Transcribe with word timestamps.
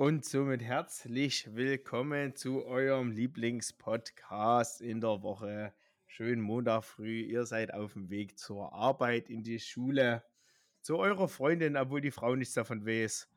Und 0.00 0.24
somit 0.24 0.62
herzlich 0.62 1.54
willkommen 1.54 2.34
zu 2.34 2.64
eurem 2.64 3.10
Lieblingspodcast 3.10 4.80
in 4.80 5.02
der 5.02 5.22
Woche. 5.22 5.74
Schönen 6.06 6.40
Montag 6.40 6.84
früh. 6.84 7.20
Ihr 7.20 7.44
seid 7.44 7.74
auf 7.74 7.92
dem 7.92 8.08
Weg 8.08 8.38
zur 8.38 8.72
Arbeit, 8.72 9.28
in 9.28 9.42
die 9.42 9.60
Schule, 9.60 10.24
zu 10.80 10.96
eurer 10.96 11.28
Freundin, 11.28 11.76
obwohl 11.76 12.00
die 12.00 12.12
Frau 12.12 12.34
nichts 12.34 12.54
davon 12.54 12.86
weiß. 12.86 13.28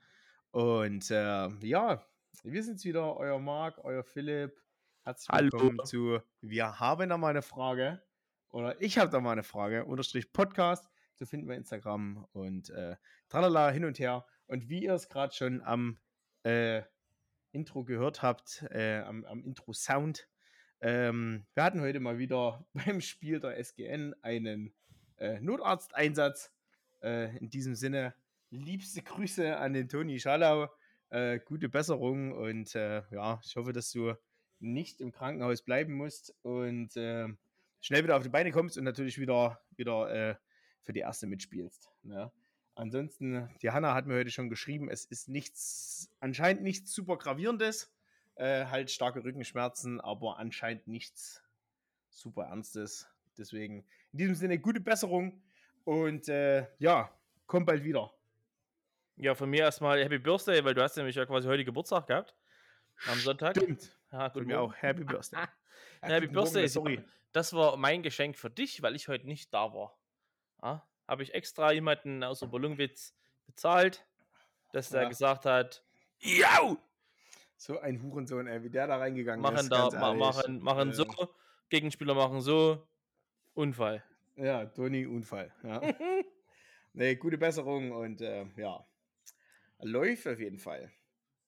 Und 0.52 1.12
äh, 1.12 1.50
ja, 1.68 2.02
wir 2.44 2.64
sind 2.64 2.82
wieder, 2.86 3.18
euer 3.18 3.40
Marc, 3.40 3.84
euer 3.84 4.06
Philipp. 4.06 4.58
Herzlich 5.02 5.38
willkommen 5.38 5.80
Hallo. 5.80 5.84
zu 5.84 6.20
Wir 6.40 6.80
haben 6.80 7.10
da 7.10 7.18
mal 7.18 7.32
eine 7.32 7.42
Frage. 7.42 8.02
Oder 8.52 8.82
ich 8.82 8.98
habe 8.98 9.12
da 9.12 9.20
mal 9.20 9.34
eine 9.34 9.44
Frage. 9.44 9.84
Unterstrich 9.84 10.32
Podcast. 10.32 10.90
So 11.16 11.26
finden 11.26 11.50
wir 11.50 11.58
Instagram 11.58 12.26
und 12.32 12.70
äh, 12.70 12.96
tralala 13.28 13.70
hin 13.70 13.84
und 13.84 14.00
her. 14.00 14.26
Und 14.48 14.70
wie 14.70 14.86
ihr 14.86 14.94
es 14.94 15.10
gerade 15.10 15.34
schon 15.34 15.62
am 15.62 15.98
äh, 16.44 16.84
Intro 17.52 17.84
gehört 17.84 18.22
habt, 18.22 18.66
äh, 18.72 19.00
am, 19.00 19.26
am 19.26 19.44
Intro-Sound. 19.44 20.28
Ähm, 20.82 21.46
wir 21.54 21.64
hatten 21.64 21.82
heute 21.82 22.00
mal 22.00 22.18
wieder 22.18 22.66
beim 22.74 23.02
Spiel 23.02 23.40
der 23.40 23.58
SGN 23.58 24.16
einen 24.22 24.74
äh, 25.18 25.40
Notarzteinsatz. 25.40 26.52
Äh, 27.02 27.38
in 27.38 27.50
diesem 27.50 27.76
Sinne, 27.76 28.16
liebste 28.50 29.02
Grüße 29.02 29.58
an 29.58 29.74
den 29.74 29.88
Toni 29.88 30.20
Schalau. 30.20 30.70
Äh, 31.10 31.40
gute 31.40 31.70
Besserung 31.70 32.32
und 32.32 32.74
äh, 32.76 33.04
ja, 33.12 33.40
ich 33.46 33.56
hoffe, 33.56 33.72
dass 33.72 33.92
du 33.92 34.14
nicht 34.60 35.00
im 35.00 35.12
Krankenhaus 35.12 35.62
bleiben 35.62 35.94
musst 35.94 36.34
und 36.42 36.96
äh, 36.98 37.28
schnell 37.82 38.04
wieder 38.04 38.18
auf 38.18 38.24
die 38.24 38.30
Beine 38.30 38.52
kommst 38.52 38.78
und 38.78 38.86
natürlich 38.86 39.20
wieder, 39.20 39.62
wieder 39.76 40.40
für 40.82 40.94
die 40.94 41.02
erste 41.02 41.28
mitspielst. 41.28 41.92
Ne? 42.04 42.32
Ansonsten, 42.76 43.50
die 43.62 43.70
Hanna 43.70 43.94
hat 43.94 44.08
mir 44.08 44.16
heute 44.16 44.32
schon 44.32 44.50
geschrieben, 44.50 44.90
es 44.90 45.06
ist 45.06 45.30
nichts, 45.30 46.12
anscheinend 46.20 46.64
nichts 46.64 46.94
super 46.94 47.18
gravierendes. 47.18 47.94
Äh, 48.36 48.66
halt 48.66 48.90
starke 48.90 49.24
Rückenschmerzen, 49.24 50.02
aber 50.02 50.40
anscheinend 50.40 50.88
nichts 50.88 51.44
super 52.10 52.46
Ernstes. 52.46 53.08
Deswegen, 53.38 53.86
in 54.12 54.18
diesem 54.20 54.36
Sinne, 54.36 54.58
gute 54.58 54.80
Besserung 54.80 55.44
und 55.84 56.28
äh, 56.30 56.68
ja, 56.80 57.12
komm 57.46 57.66
bald 57.66 57.84
wieder. 57.84 58.12
Ja, 59.18 59.36
von 59.36 59.50
mir 59.50 59.62
erstmal 59.62 60.04
Happy 60.04 60.18
Birthday, 60.18 60.64
weil 60.66 60.74
du 60.74 60.82
hast 60.82 60.98
nämlich 60.98 61.16
ja 61.16 61.26
quasi 61.26 61.48
heute 61.48 61.64
Geburtstag 61.64 62.08
gehabt. 62.08 62.36
Am 63.08 63.20
Sonntag. 63.20 63.56
Stimmt. 63.56 63.96
Ja, 64.12 64.30
gut, 64.30 64.48
mir 64.48 64.60
auch. 64.60 64.74
Happy 64.76 65.04
Birthday. 65.04 65.46
Happy 66.02 66.28
Birthday, 66.28 66.68
sorry. 66.68 67.04
Das 67.32 67.54
war 67.54 67.78
mein 67.78 68.02
Geschenk 68.04 68.38
für 68.38 68.50
dich, 68.50 68.82
weil 68.82 68.96
ich 68.96 69.08
heute 69.08 69.28
nicht 69.28 69.54
da 69.54 69.74
war. 69.74 69.98
Ja? 70.62 70.88
Habe 71.08 71.24
ich 71.24 71.34
extra 71.34 71.72
jemanden 71.72 72.24
aus 72.24 72.42
Oberlungwitz 72.44 73.16
bezahlt, 73.46 74.06
dass 74.72 74.92
ja. 74.92 75.00
der 75.00 75.10
gesagt 75.10 75.46
hat, 75.46 75.84
ja! 76.20 76.78
So 77.58 77.80
ein 77.80 78.02
Hurensohn, 78.02 78.48
ey, 78.48 78.64
wie 78.64 78.70
der 78.70 78.88
da 78.88 78.98
reingegangen 78.98 79.42
machen 79.42 79.58
ist. 79.58 79.70
Da, 79.70 79.90
ma 79.92 80.14
machen 80.14 80.62
machen 80.62 80.90
ja. 80.90 80.96
so, 80.96 81.06
Gegenspieler 81.70 82.14
machen 82.14 82.42
so, 82.42 82.86
Unfall. 83.54 84.04
Ja, 84.36 84.66
Toni, 84.66 85.06
Unfall. 85.06 85.54
Ja. 85.64 85.82
nee, 86.94 87.16
gute 87.16 87.38
Besserung 87.38 87.92
und 87.92 88.22
äh, 88.22 88.46
ja, 88.58 88.86
läuft 89.80 90.28
auf 90.28 90.40
jeden 90.40 90.60
Fall. 90.60 90.92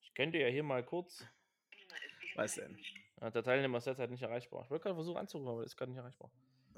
Ich 0.02 0.14
könnte 0.14 0.38
ja 0.38 0.48
hier 0.48 0.62
mal 0.62 0.84
kurz. 0.84 1.24
Was 2.36 2.54
denn? 2.54 2.78
Ja, 3.20 3.30
der 3.30 3.42
Teilnehmer 3.42 3.78
ist 3.78 3.86
derzeit 3.86 4.10
nicht 4.10 4.22
erreichbar. 4.22 4.62
Ich 4.64 4.70
wollte 4.70 4.84
gerade 4.84 4.94
versuchen 4.94 5.16
anzurufen, 5.16 5.48
aber 5.48 5.62
das 5.62 5.72
ist 5.72 5.76
gerade 5.76 5.90
nicht 5.90 5.98
erreichbar. 5.98 6.30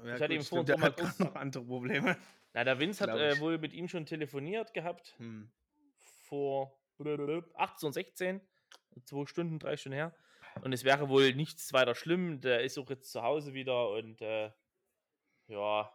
Ja, 0.03 0.15
ich 0.15 0.21
hatte 0.21 0.33
ihm 0.33 0.43
vorhin 0.43 0.79
noch 1.19 1.35
andere 1.35 1.63
Probleme. 1.65 2.17
Na, 2.53 2.63
der 2.63 2.79
Vince 2.79 3.03
hat 3.03 3.17
äh, 3.17 3.39
wohl 3.39 3.57
mit 3.57 3.73
ihm 3.73 3.87
schon 3.87 4.05
telefoniert 4.05 4.73
gehabt. 4.73 5.15
Hm. 5.17 5.51
Vor 6.23 6.77
18, 6.99 7.93
16, 7.93 8.41
zwei 9.05 9.25
Stunden, 9.25 9.59
drei 9.59 9.77
Stunden 9.77 9.95
her. 9.95 10.15
Und 10.61 10.73
es 10.73 10.83
wäre 10.83 11.09
wohl 11.09 11.33
nichts 11.33 11.71
weiter 11.73 11.95
schlimm. 11.95 12.41
Der 12.41 12.63
ist 12.63 12.77
auch 12.77 12.89
jetzt 12.89 13.11
zu 13.11 13.21
Hause 13.21 13.53
wieder 13.53 13.89
und 13.91 14.21
äh, 14.21 14.51
ja. 15.47 15.91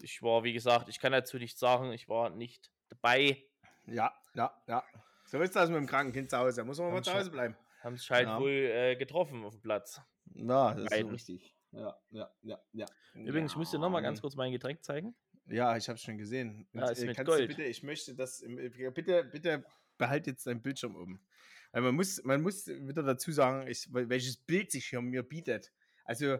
Ich 0.00 0.22
war, 0.22 0.44
wie 0.44 0.52
gesagt, 0.52 0.88
ich 0.88 1.00
kann 1.00 1.12
dazu 1.12 1.38
nichts 1.38 1.60
sagen, 1.60 1.92
ich 1.92 2.08
war 2.08 2.30
nicht 2.30 2.70
dabei. 2.88 3.44
Ja, 3.86 4.12
ja, 4.34 4.52
ja. 4.66 4.84
So 5.26 5.40
ist 5.40 5.54
das 5.54 5.68
mit 5.68 5.78
dem 5.78 5.86
kranken 5.86 6.12
Kind 6.12 6.30
zu 6.30 6.38
Hause. 6.38 6.60
Da 6.60 6.64
muss 6.64 6.78
man 6.78 6.92
mal 6.92 7.02
zu 7.02 7.12
Hause 7.12 7.30
bleiben. 7.30 7.56
Haben 7.80 7.96
sich 7.96 8.10
halt 8.10 8.26
ja. 8.26 8.40
wohl 8.40 8.50
äh, 8.50 8.96
getroffen 8.96 9.44
auf 9.44 9.54
dem 9.54 9.62
Platz. 9.62 10.00
Ja, 10.34 10.74
das 10.74 10.90
Beiden. 10.90 11.14
ist 11.14 11.26
so 11.26 11.32
richtig. 11.32 11.57
Ja, 11.72 11.96
ja, 12.10 12.30
ja, 12.42 12.58
ja. 12.72 12.86
Übrigens, 13.14 13.52
ja. 13.52 13.54
ich 13.54 13.56
muss 13.56 13.70
dir 13.70 13.78
nochmal 13.78 14.02
ganz 14.02 14.20
kurz 14.20 14.36
mein 14.36 14.52
Getränk 14.52 14.82
zeigen. 14.82 15.14
Ja, 15.46 15.76
ich 15.76 15.88
habe 15.88 15.96
es 15.96 16.02
schon 16.02 16.18
gesehen. 16.18 16.66
Und, 16.72 16.80
ja, 16.80 16.90
ist 16.90 17.02
äh, 17.02 17.06
mit 17.06 17.24
Gold. 17.24 17.48
Bitte, 17.48 17.64
ich 17.64 17.82
möchte 17.82 18.14
das, 18.14 18.44
bitte, 18.94 19.24
bitte 19.24 19.64
behalt 19.96 20.26
jetzt 20.26 20.46
dein 20.46 20.62
Bildschirm 20.62 20.96
oben. 20.96 21.20
Weil 21.72 21.82
man 21.82 21.94
muss, 21.94 22.22
man 22.24 22.42
muss 22.42 22.66
wieder 22.66 23.02
dazu 23.02 23.32
sagen, 23.32 23.66
ich, 23.66 23.88
welches 23.92 24.36
Bild 24.36 24.70
sich 24.70 24.86
hier 24.86 25.00
mir 25.00 25.22
bietet. 25.22 25.72
Also, 26.04 26.38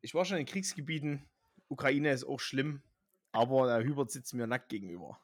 ich 0.00 0.14
war 0.14 0.24
schon 0.24 0.38
in 0.38 0.46
Kriegsgebieten. 0.46 1.28
Ukraine 1.68 2.12
ist 2.12 2.24
auch 2.24 2.40
schlimm, 2.40 2.82
aber 3.32 3.66
der 3.66 3.88
Hubert 3.88 4.10
sitzt 4.10 4.34
mir 4.34 4.46
nackt 4.46 4.68
gegenüber. 4.68 5.20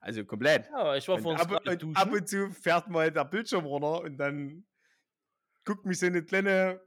Also 0.00 0.24
komplett. 0.24 0.68
Ja, 0.68 0.96
ich 0.96 1.08
war 1.08 1.18
vor 1.18 1.38
ab, 1.38 1.50
und, 1.50 1.96
ab 1.96 2.12
und 2.12 2.28
zu 2.28 2.50
fährt 2.50 2.88
mal 2.88 3.10
der 3.10 3.24
Bildschirm 3.24 3.64
runter 3.64 4.02
und 4.02 4.18
dann 4.18 4.66
guckt 5.64 5.86
mich 5.86 5.98
so 5.98 6.06
eine 6.06 6.22
kleine 6.22 6.80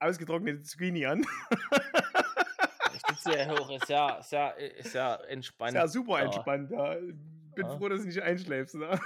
ausgetrocknete 0.00 0.62
Zucchini 0.62 1.06
an. 1.06 1.24
sitze 3.20 3.38
ja 3.38 3.50
hoch, 3.50 3.70
ist 3.70 3.88
ja, 3.88 4.16
ist 4.16 4.32
ja, 4.32 4.48
ist 4.50 4.94
ja 4.94 5.14
entspannt. 5.16 5.70
Ist 5.70 5.74
ja 5.74 5.88
super 5.88 6.20
entspannt, 6.20 6.70
ja. 6.70 6.94
Bin 6.94 7.66
ja. 7.66 7.76
froh, 7.76 7.88
dass 7.88 8.00
du 8.00 8.06
nicht 8.06 8.22
einschläfst. 8.22 8.76
Ne? 8.76 8.98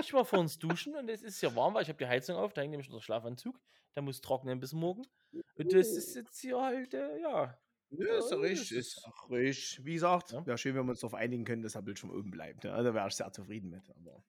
Ich 0.00 0.12
war 0.12 0.24
vor 0.24 0.40
uns 0.40 0.58
duschen 0.58 0.94
und 0.94 1.08
es 1.08 1.22
ist 1.22 1.40
ja 1.40 1.54
warm, 1.56 1.74
weil 1.74 1.82
ich 1.82 1.88
habe 1.88 1.98
die 1.98 2.06
Heizung 2.06 2.36
auf, 2.36 2.52
da 2.52 2.60
hängt 2.60 2.70
nämlich 2.70 2.90
der 2.90 3.00
Schlafanzug. 3.00 3.58
Der 3.94 4.02
muss 4.02 4.20
trocknen 4.20 4.60
bis 4.60 4.72
morgen. 4.72 5.06
Und 5.32 5.72
das 5.72 5.88
ist 5.88 6.14
jetzt 6.14 6.38
hier 6.40 6.60
halt, 6.60 6.92
äh, 6.92 7.18
ja. 7.20 7.58
Ja, 7.90 8.18
ist 8.18 8.32
richtig, 8.32 8.72
ist 8.72 9.08
richtig. 9.30 9.84
Wie 9.84 9.94
gesagt, 9.94 10.32
ja. 10.32 10.44
wäre 10.46 10.58
schön, 10.58 10.74
wenn 10.74 10.84
wir 10.84 10.90
uns 10.90 11.00
darauf 11.00 11.14
einigen 11.14 11.44
können, 11.44 11.62
dass 11.62 11.72
der 11.72 11.82
Bildschirm 11.82 12.10
oben 12.10 12.30
bleibt. 12.30 12.64
Ja, 12.64 12.82
da 12.82 12.92
wäre 12.92 13.08
ich 13.08 13.14
sehr 13.14 13.32
zufrieden 13.32 13.70
mit. 13.70 13.88
Aber 13.90 14.22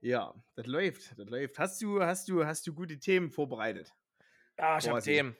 ja, 0.00 0.34
das 0.54 0.66
läuft, 0.66 1.18
das 1.18 1.26
läuft. 1.28 1.58
Hast 1.58 1.80
du, 1.80 2.02
hast 2.02 2.28
du, 2.28 2.44
hast 2.44 2.66
du 2.66 2.74
gute 2.74 2.98
Themen 2.98 3.30
vorbereitet? 3.30 3.94
Ja, 4.58 4.78
ich 4.78 4.88
habe 4.88 5.02
Themen. 5.02 5.36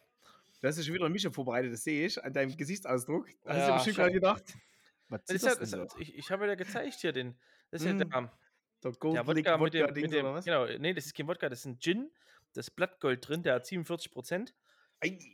Ja 0.63 0.73
schon 0.73 0.95
wieder 0.95 1.07
ein 1.07 1.13
Mischer 1.13 1.31
vorbereitet, 1.31 1.73
das 1.73 1.85
sehe 1.85 2.07
ich, 2.07 2.23
an 2.23 2.33
deinem 2.33 2.57
Gesichtsausdruck. 2.57 3.29
Da 3.45 3.57
ja, 3.57 3.61
hast 3.61 3.69
du 3.69 3.75
bestimmt 3.75 3.97
gerade 3.97 4.13
gedacht. 4.13 4.43
Was 5.09 5.21
ist 5.29 5.47
das, 5.47 5.59
das, 5.59 5.71
das 5.71 5.97
ich, 5.99 6.17
ich 6.17 6.31
habe 6.31 6.47
ja 6.47 6.55
gezeigt 6.55 6.95
hier 7.01 7.13
den. 7.13 7.39
Das 7.71 7.83
ist 7.83 7.95
mm. 7.95 7.99
ja 7.99 8.05
der, 8.05 8.33
der 8.83 8.93
Gold 8.93 9.15
der 9.15 9.27
Wodka, 9.27 9.59
mit 9.59 9.75
dem, 9.75 9.87
mit 9.87 10.13
dem 10.13 10.41
Genau, 10.43 10.67
nee, 10.79 10.95
das 10.95 11.07
ist 11.07 11.15
kein 11.15 11.29
Wodka, 11.29 11.49
das 11.49 11.61
ist 11.61 11.67
ein 11.67 11.79
Gin. 11.79 12.11
Das 12.55 12.71
Blattgold 12.71 13.29
drin, 13.29 13.43
der 13.43 13.55
hat 13.55 13.67
47 13.67 14.11
Prozent. 14.11 14.55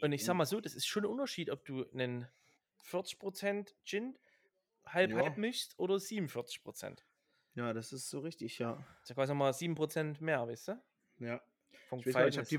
Und 0.00 0.12
ich 0.12 0.24
sag 0.24 0.34
mal 0.34 0.44
so, 0.44 0.60
das 0.60 0.74
ist 0.74 0.86
schon 0.86 1.04
ein 1.04 1.10
Unterschied, 1.10 1.48
ob 1.50 1.64
du 1.64 1.88
einen 1.92 2.26
40 2.82 3.18
Prozent 3.18 3.76
Gin 3.84 4.18
halb 4.84 5.12
ja. 5.12 5.18
halb 5.18 5.38
mischst 5.38 5.78
oder 5.78 5.98
47 5.98 6.62
Prozent. 6.62 7.04
Ja, 7.54 7.72
das 7.72 7.92
ist 7.92 8.10
so 8.10 8.20
richtig, 8.20 8.58
ja. 8.58 8.84
Das 9.00 9.10
ist 9.10 9.14
quasi 9.14 9.34
mal 9.34 9.52
7 9.52 9.74
Prozent 9.74 10.20
mehr, 10.20 10.46
weißt 10.46 10.68
du? 10.68 10.82
Ja. 11.20 11.40
Vom 11.88 12.00
ich, 12.00 12.14
weiß, 12.14 12.34
ich 12.34 12.38
habe 12.38 12.48
die, 12.48 12.58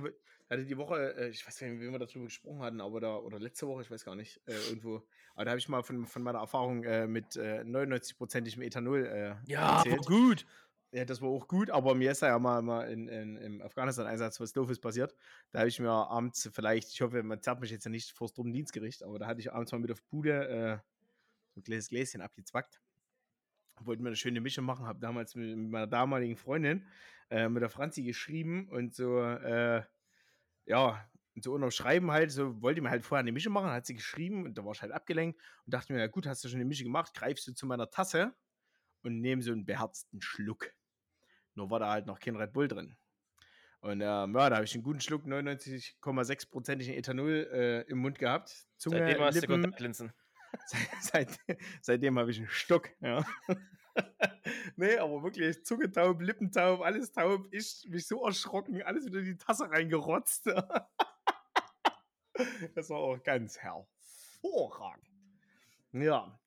hatte 0.50 0.66
die 0.66 0.78
Woche, 0.78 1.16
äh, 1.16 1.29
ich 1.29 1.46
weiß 1.46 1.59
gar 1.59 1.68
nicht, 1.68 1.79
wie 1.79 1.91
wir 1.91 2.00
darüber 2.00 2.25
gesprochen 2.25 2.59
hatten, 2.59 2.81
aber 2.81 3.00
da, 3.00 3.18
oder 3.18 3.40
letzte 3.40 3.68
Woche, 3.68 3.81
ich 3.81 3.91
weiß 3.91 4.06
gar 4.06 4.16
nicht, 4.16 4.41
äh, 4.47 4.53
irgendwo. 4.69 5.03
Aber 5.35 5.46
da 5.46 5.51
habe 5.51 5.59
ich 5.59 5.69
mal 5.69 5.84
von, 5.84 6.06
von 6.06 6.22
meiner 6.24 6.40
Erfahrung 6.40 6.84
äh, 6.84 7.07
mit 7.07 7.35
äh, 7.35 7.63
99-prozentigem 7.63 8.62
Ethanol 8.62 9.06
äh, 9.06 9.35
Ja, 9.46 9.78
erzählt. 9.78 10.06
gut. 10.06 10.46
Ja, 10.91 11.06
das 11.06 11.24
war 11.24 11.29
auch 11.29 11.47
gut, 11.47 11.72
aber 11.72 11.96
mir 11.96 12.12
ist 12.12 12.22
ja 12.22 12.38
mal, 12.38 12.62
mal 12.62 12.88
in, 12.88 13.07
in, 13.07 13.35
im 13.38 13.62
Afghanistan-Einsatz 13.63 14.40
was 14.40 14.53
Doofes 14.53 14.79
passiert. 14.79 15.16
Da 15.51 15.59
habe 15.59 15.69
ich 15.69 15.80
mir 15.80 15.90
abends 15.90 16.47
vielleicht, 16.53 16.91
ich 16.91 17.01
hoffe, 17.01 17.24
man 17.24 17.41
zerrt 17.41 17.62
mich 17.62 17.72
jetzt 17.72 17.85
ja 17.85 17.90
nicht 17.90 18.12
vor 18.12 18.28
das 18.28 18.36
Dienstgericht, 18.36 19.01
aber 19.01 19.18
da 19.18 19.25
hatte 19.25 19.39
ich 19.39 19.51
abends 19.51 19.71
mal 19.71 19.80
mit 19.80 19.92
auf 19.92 20.04
Bude 20.04 20.48
äh, 20.48 20.77
so 21.56 21.62
ein 21.62 21.63
kleines 21.63 21.89
Gläschen 21.89 22.21
abgezwackt 22.21 22.82
wollten 23.79 24.03
wir 24.03 24.07
eine 24.07 24.15
schöne 24.15 24.41
Mische 24.41 24.61
machen, 24.61 24.85
habe 24.85 24.99
damals 24.99 25.35
mit, 25.35 25.57
meiner 25.57 25.87
damaligen 25.87 26.35
Freundin, 26.35 26.87
äh, 27.29 27.49
mit 27.49 27.61
der 27.61 27.69
Franzi 27.69 28.03
geschrieben 28.03 28.69
und 28.69 28.93
so, 28.93 29.21
äh, 29.21 29.83
ja, 30.65 31.09
und 31.35 31.43
so 31.43 31.53
unterschreiben 31.53 32.11
halt, 32.11 32.31
so 32.31 32.61
wollte 32.61 32.81
mir 32.81 32.89
halt 32.89 33.03
vorher 33.03 33.21
eine 33.21 33.31
Mische 33.31 33.49
machen, 33.49 33.71
hat 33.71 33.85
sie 33.85 33.95
geschrieben 33.95 34.45
und 34.45 34.57
da 34.57 34.63
war 34.63 34.73
ich 34.73 34.81
halt 34.81 34.91
abgelenkt 34.91 35.39
und 35.65 35.73
dachte 35.73 35.93
mir, 35.93 35.99
ja 35.99 36.07
gut, 36.07 36.27
hast 36.27 36.43
du 36.43 36.47
schon 36.47 36.57
eine 36.57 36.65
Mische 36.65 36.83
gemacht, 36.83 37.13
greifst 37.13 37.47
du 37.47 37.53
zu 37.53 37.65
meiner 37.65 37.89
Tasse 37.89 38.33
und 39.01 39.19
nehme 39.19 39.41
so 39.41 39.51
einen 39.51 39.65
beherzten 39.65 40.21
Schluck. 40.21 40.71
Nur 41.55 41.69
war 41.69 41.79
da 41.79 41.91
halt 41.91 42.05
noch 42.05 42.19
kein 42.19 42.35
Red 42.35 42.53
Bull 42.53 42.67
drin. 42.67 42.95
Und 43.79 43.99
ähm, 43.99 44.33
ja, 44.33 44.49
da 44.49 44.55
habe 44.55 44.63
ich 44.63 44.73
einen 44.73 44.83
guten 44.83 45.01
Schluck, 45.01 45.25
99,6%igen 45.25 46.93
Ethanol 46.93 47.49
äh, 47.51 47.81
im 47.81 47.97
Mund 47.97 48.17
gehabt. 48.17 48.65
Zunge, 48.77 48.99
Seitdem 48.99 49.21
hast 49.21 49.35
Lippen, 49.35 49.47
du 49.49 49.61
Kontaktlinsen. 49.61 50.13
Seit, 51.01 51.39
seitdem 51.81 52.17
habe 52.19 52.31
ich 52.31 52.38
einen 52.38 52.47
Stock, 52.47 52.89
ja. 53.01 53.25
nee, 54.75 54.97
aber 54.97 55.23
wirklich 55.23 55.63
Zunge 55.65 55.91
taub, 55.91 56.21
Lippen 56.21 56.51
taub, 56.51 56.81
alles 56.81 57.11
taub. 57.11 57.47
Ich 57.51 57.85
mich 57.89 58.07
so 58.07 58.25
erschrocken, 58.25 58.81
alles 58.81 59.05
wieder 59.05 59.19
in 59.19 59.25
die 59.25 59.38
Tasse 59.38 59.69
reingerotzt. 59.69 60.47
das 62.75 62.89
war 62.89 62.97
auch 62.97 63.21
ganz 63.23 63.59
hervorragend. 63.59 65.07
Ja. 65.91 66.39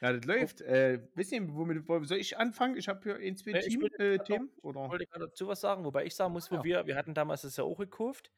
Ja, 0.00 0.12
das 0.12 0.24
läuft. 0.24 0.60
Äh, 0.60 1.08
wisst 1.14 1.32
ihr, 1.32 1.42
womit 1.54 1.84
soll 2.06 2.18
ich 2.18 2.38
anfangen? 2.38 2.76
Ich 2.76 2.88
habe 2.88 3.00
hier 3.02 3.16
ein, 3.16 3.36
zwei 3.36 3.50
Äh, 3.50 3.58
ich 3.58 3.68
Team, 3.68 3.82
würde 3.82 4.14
äh, 4.14 4.18
Themen. 4.18 4.50
Ich 4.56 4.64
Oder? 4.64 4.88
wollte 4.88 5.06
gerade 5.06 5.26
dazu 5.26 5.48
was 5.48 5.60
sagen, 5.60 5.84
wobei 5.84 6.04
ich 6.04 6.14
sagen 6.14 6.32
muss, 6.32 6.50
wo 6.50 6.56
Ja. 6.56 6.64
wir, 6.64 6.86
wir 6.86 6.96
hatten 6.96 7.14
damals 7.14 7.42
das 7.42 7.56
ja 7.56 7.64
auch 7.64 7.78
gekauft. 7.78 8.32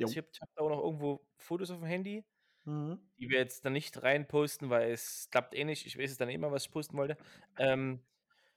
Also 0.00 0.12
ich 0.12 0.18
habe 0.18 0.28
hab 0.40 0.48
da 0.54 0.62
auch 0.62 0.70
noch 0.70 0.82
irgendwo 0.82 1.26
Fotos 1.36 1.70
auf 1.70 1.78
dem 1.78 1.86
Handy, 1.86 2.24
Mhm. 2.70 2.98
die 3.18 3.28
wir 3.28 3.38
jetzt 3.38 3.64
dann 3.64 3.72
nicht 3.72 4.02
reinposten, 4.02 4.70
weil 4.70 4.90
es 4.92 5.28
klappt 5.30 5.54
eh 5.54 5.64
nicht. 5.64 5.86
Ich 5.86 5.98
weiß 5.98 6.10
es 6.10 6.16
dann 6.16 6.28
immer, 6.30 6.52
was 6.52 6.64
ich 6.66 6.70
posten 6.70 6.96
wollte. 6.96 7.16
Ähm, 7.58 8.00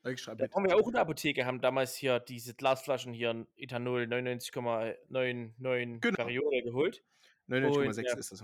Ich 0.06 0.22
schreibe 0.22 0.46
da 0.48 0.54
waren 0.54 0.66
wir 0.66 0.76
auch 0.76 0.86
in 0.88 0.94
der 0.94 1.02
Apotheke, 1.02 1.46
haben 1.46 1.62
damals 1.62 1.96
hier 1.96 2.20
diese 2.20 2.54
Glasflaschen 2.54 3.14
hier 3.14 3.48
Ethanol 3.56 4.04
99,99 4.04 6.00
Genau. 6.02 6.24
Periode 6.26 6.62
geholt. 6.64 7.04
99,6 7.48 8.02
ja. 8.06 8.18
ist 8.18 8.32
das. 8.32 8.42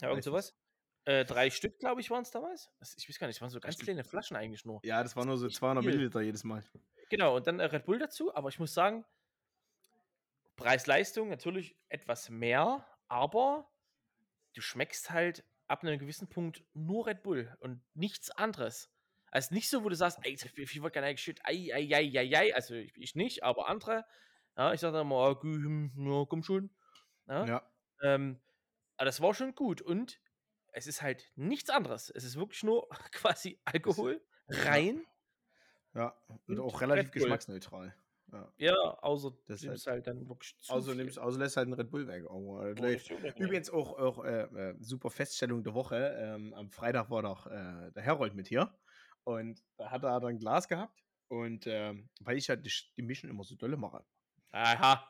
Ja, 0.00 0.08
irgend 0.08 0.24
sowas. 0.24 0.54
Äh, 1.04 1.24
drei 1.24 1.50
Stück, 1.50 1.78
glaube 1.78 2.00
ich, 2.00 2.10
waren 2.10 2.22
es 2.22 2.30
damals. 2.30 2.70
Das- 2.80 2.96
Ich 2.96 3.08
weiß 3.08 3.18
gar 3.18 3.26
nicht, 3.28 3.36
es 3.36 3.40
waren 3.42 3.50
so 3.50 3.60
ganz 3.60 3.78
kleine 3.78 4.02
Flaschen 4.04 4.36
eigentlich 4.36 4.64
nur. 4.64 4.80
Ja, 4.84 5.02
das 5.02 5.14
waren 5.14 5.26
nur 5.28 5.36
so 5.38 5.46
nicht 5.46 5.56
200 5.56 5.84
viel. 5.84 5.92
Milliliter 5.92 6.20
jedes 6.20 6.42
Mal. 6.44 6.64
Genau, 7.10 7.36
und 7.36 7.46
dann 7.46 7.60
äh, 7.60 7.64
Red 7.66 7.84
Bull 7.84 7.98
dazu, 7.98 8.34
aber 8.34 8.48
ich 8.48 8.58
muss 8.58 8.74
sagen, 8.74 9.04
Preis-Leistung 10.56 11.28
natürlich 11.28 11.76
etwas 11.88 12.30
mehr, 12.30 12.84
aber 13.08 13.68
du 14.56 14.62
schmeckst 14.62 15.10
halt 15.10 15.44
ab 15.68 15.82
einem 15.82 15.98
gewissen 15.98 16.28
Punkt 16.28 16.64
nur 16.74 17.06
Red 17.06 17.22
Bull 17.22 17.54
und 17.60 17.82
nichts 17.94 18.30
anderes. 18.30 18.90
Also 19.30 19.54
nicht 19.54 19.68
so, 19.68 19.84
wo 19.84 19.88
du 19.88 19.96
sagst, 19.96 20.18
ey, 20.22 20.32
ich, 20.32 20.82
wollte 20.82 21.00
gerne 21.00 21.16
shit, 21.18 21.40
ei, 21.44 21.70
ei, 21.74 21.88
ei, 21.92 22.10
ei, 22.18 22.36
ei, 22.36 22.54
also 22.54 22.74
ich, 22.74 22.96
ich 22.96 23.14
nicht, 23.14 23.42
aber 23.42 23.68
andere, 23.68 24.06
ja, 24.56 24.72
ich 24.72 24.80
sag 24.80 24.92
dann 24.92 25.08
mal, 25.08 25.32
ah, 25.32 25.40
ja, 25.42 26.24
komm 26.28 26.42
schon. 26.42 26.70
Ja, 27.26 27.44
Ja. 27.44 27.70
Ähm, 28.02 28.40
aber 28.96 29.06
das 29.06 29.20
war 29.20 29.34
schon 29.34 29.54
gut 29.54 29.82
und 29.82 30.20
es 30.72 30.86
ist 30.86 31.02
halt 31.02 31.30
nichts 31.34 31.70
anderes. 31.70 32.10
Es 32.10 32.24
ist 32.24 32.36
wirklich 32.36 32.62
nur 32.62 32.88
quasi 33.12 33.60
Alkohol 33.64 34.22
rein. 34.48 35.04
Ja. 35.94 36.16
Und 36.26 36.48
Und 36.48 36.60
auch 36.60 36.80
relativ 36.80 37.10
geschmacksneutral. 37.10 37.94
Ja. 38.32 38.52
Ja, 38.56 38.74
außer 39.02 39.30
Das 39.46 39.62
nimmst 39.62 39.86
halt- 39.86 40.06
halt 40.06 40.06
dann 40.08 40.28
wirklich 40.28 40.56
zu 40.60 40.82
viel. 40.82 40.94
nimmst, 40.96 41.18
also 41.18 41.38
lässt 41.38 41.56
halt 41.56 41.66
einen 41.66 41.74
Red 41.74 41.90
Bull 41.90 42.06
weg. 42.08 42.24
Oh. 42.28 42.60
Übrigens 42.64 43.70
auch, 43.70 43.96
auch 43.98 44.24
äh, 44.24 44.42
äh, 44.42 44.76
super 44.80 45.10
Feststellung 45.10 45.62
der 45.62 45.74
Woche. 45.74 46.16
Ähm, 46.18 46.52
am 46.54 46.70
Freitag 46.70 47.08
war 47.10 47.22
doch 47.22 47.46
äh, 47.46 47.92
der 47.92 48.02
Herold 48.02 48.34
mit 48.34 48.48
hier. 48.48 48.76
Und 49.24 49.62
da 49.76 49.90
hat 49.90 50.02
er 50.02 50.20
dann 50.20 50.30
ein 50.30 50.38
Glas 50.38 50.66
gehabt. 50.68 51.02
Und 51.28 51.66
ähm, 51.66 52.08
weil 52.20 52.36
ich 52.36 52.48
halt 52.48 52.64
die, 52.66 52.72
die 52.96 53.02
Mischen 53.02 53.30
immer 53.30 53.44
so 53.44 53.54
dolle 53.56 53.76
mache. 53.76 54.04
Aha. 54.52 55.08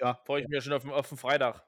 Ja. 0.00 0.14
Freue 0.24 0.42
ich 0.42 0.48
mich 0.48 0.62
schon 0.64 0.72
auf 0.72 0.82
den, 0.82 0.90
auf 0.92 1.08
den 1.08 1.18
Freitag. 1.18 1.64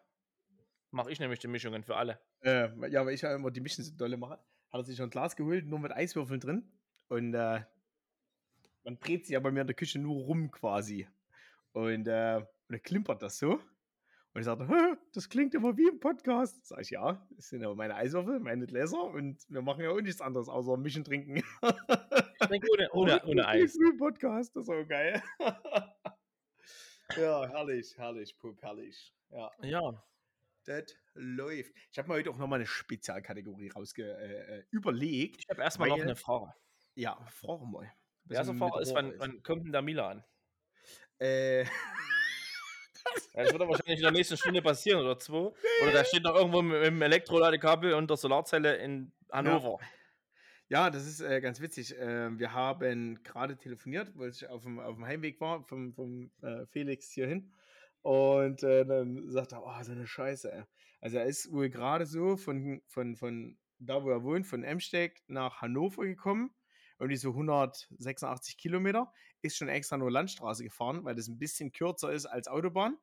Mache 0.91 1.11
ich 1.11 1.21
nämlich 1.21 1.39
die 1.39 1.49
Mischungen 1.49 1.83
für 1.85 1.97
alle. 1.97 2.21
Äh, 2.43 2.69
ja, 2.91 3.05
weil 3.05 3.15
ich 3.15 3.21
ja 3.23 3.35
immer 3.35 3.51
die 3.51 3.61
Mischen 3.61 3.85
so 3.85 3.95
dolle 3.97 4.17
mache. 4.17 4.35
Hat 4.73 4.81
er 4.81 4.85
sich 4.85 4.97
schon 4.97 5.07
ein 5.07 5.11
Glas 5.11 5.37
geholt, 5.37 5.67
nur 5.67 5.79
mit 5.79 5.93
Eiswürfeln 5.93 6.41
drin. 6.41 6.73
Und 7.09 7.35
man 8.91 8.99
dreht 8.99 9.27
sich 9.27 9.35
ja 9.35 9.41
bei 9.41 9.53
mir 9.53 9.61
in 9.61 9.69
der 9.69 9.77
Küche 9.77 10.01
nur 10.01 10.17
rum 10.25 10.51
quasi. 10.51 11.07
Und, 11.73 12.09
äh, 12.09 12.39
und 12.39 12.47
dann 12.69 12.83
klimpert 12.83 13.23
das 13.23 13.39
so. 13.39 13.53
Und 14.33 14.41
ich 14.41 14.45
sagte, 14.45 14.67
"Hä, 14.69 14.97
das 15.13 15.29
klingt 15.29 15.55
immer 15.55 15.77
wie 15.77 15.89
im 15.89 16.01
Podcast. 16.01 16.67
Sag 16.67 16.81
ich, 16.81 16.91
ja, 16.91 17.25
das 17.31 17.49
sind 17.49 17.65
aber 17.65 17.77
meine 17.77 17.95
Eiswürfel, 17.95 18.41
meine 18.41 18.67
Gläser 18.67 19.03
und 19.03 19.39
wir 19.49 19.63
machen 19.63 19.85
ja 19.85 19.91
auch 19.91 20.01
nichts 20.01 20.21
anderes, 20.21 20.49
außer 20.49 20.77
Mischen 20.77 21.05
trinken. 21.05 21.37
Ich 21.37 22.47
trinke 22.47 22.67
ohne, 22.73 22.91
ohne, 22.93 23.25
ohne 23.27 23.47
Eis. 23.47 23.77
Wie 23.77 23.91
im 23.91 23.97
Podcast, 23.97 24.57
das 24.57 24.63
ist 24.63 24.67
so 24.67 24.87
geil. 24.87 25.23
ja, 27.17 27.49
herrlich, 27.49 27.97
herrlich, 27.97 28.37
Pup, 28.39 28.61
herrlich. 28.61 29.15
Ja. 29.31 29.51
Ja. 29.63 30.05
Das 30.65 30.97
läuft. 31.15 31.73
Ich 31.93 31.99
habe 31.99 32.09
mir 32.09 32.15
heute 32.15 32.31
auch 32.31 32.39
nochmal 32.39 32.59
eine 32.59 32.67
Spezialkategorie 32.67 33.71
rausge 33.71 34.17
äh, 34.17 34.59
äh, 34.59 34.65
überlegt. 34.71 35.43
Ich 35.45 35.49
habe 35.49 35.63
erstmal 35.63 35.89
noch 35.89 36.01
eine 36.01 36.17
Frage. 36.17 36.53
Ja, 36.95 37.25
frage 37.31 37.67
mal. 37.67 37.93
Der 38.31 38.39
erste 38.39 38.55
mit 38.55 38.77
ist, 38.81 38.95
wann, 38.95 39.13
wann 39.19 39.43
kommt 39.43 39.65
denn 39.65 39.73
der 39.73 39.83
Mila 39.83 40.09
an? 40.09 40.25
Äh, 41.19 41.65
Ja, 43.35 43.45
das 43.45 43.53
wird 43.53 43.69
wahrscheinlich 43.69 43.99
in 43.99 44.03
der 44.03 44.13
nächsten 44.13 44.37
Stunde 44.37 44.63
passieren 44.63 45.01
oder 45.01 45.19
zwei. 45.19 45.53
Oder 45.83 45.93
da 45.93 46.05
steht 46.05 46.25
noch 46.25 46.35
irgendwo 46.35 46.63
mit 46.63 46.85
dem 46.85 47.01
Elektroladekabel 47.01 47.95
und 47.95 48.11
der 48.11 48.17
Solarzelle 48.17 48.77
in 48.77 49.13
Hannover. 49.31 49.79
ja, 50.69 50.91
das 50.91 51.07
ist 51.07 51.21
äh, 51.21 51.41
ganz 51.41 51.61
witzig. 51.61 51.97
Äh, 51.99 52.39
wir 52.39 52.53
haben 52.53 53.23
gerade 53.23 53.57
telefoniert, 53.57 54.13
weil 54.17 54.31
ich 54.31 54.49
auf 54.49 54.63
dem, 54.63 54.79
auf 54.79 54.97
dem 54.97 55.07
Heimweg 55.07 55.41
war, 55.41 55.63
vom, 55.65 55.93
vom 55.95 56.31
äh, 56.43 56.67
Felix 56.67 57.11
hierhin. 57.11 57.53
Und 58.03 58.63
äh, 58.63 58.85
dann 58.85 59.31
sagt 59.31 59.53
er, 59.53 59.65
oh, 59.65 59.83
so 59.83 59.93
eine 59.93 60.07
Scheiße. 60.07 60.53
Ey. 60.53 60.65
Also 61.01 61.19
er 61.19 61.27
ist 61.27 61.53
wohl 61.53 61.69
gerade 61.69 62.07
so 62.07 62.37
von, 62.37 62.83
von, 62.87 63.17
von 63.17 63.59
da, 63.79 64.03
wo 64.03 64.11
er 64.11 64.23
wohnt, 64.23 64.47
von 64.47 64.65
Emsteck 64.65 65.23
nach 65.27 65.63
Hannover 65.63 66.05
gekommen. 66.05 66.51
Irgendwie 67.01 67.17
so 67.17 67.31
186 67.31 68.57
Kilometer. 68.59 69.13
Ist 69.43 69.57
schon 69.57 69.69
extra 69.69 69.97
nur 69.97 70.11
Landstraße 70.11 70.63
gefahren, 70.63 71.05
weil 71.05 71.15
das 71.17 71.29
ein 71.29 71.39
bisschen 71.39 71.73
kürzer 71.73 72.13
ist 72.13 72.27
als 72.27 72.47
Autobahn. 72.47 72.99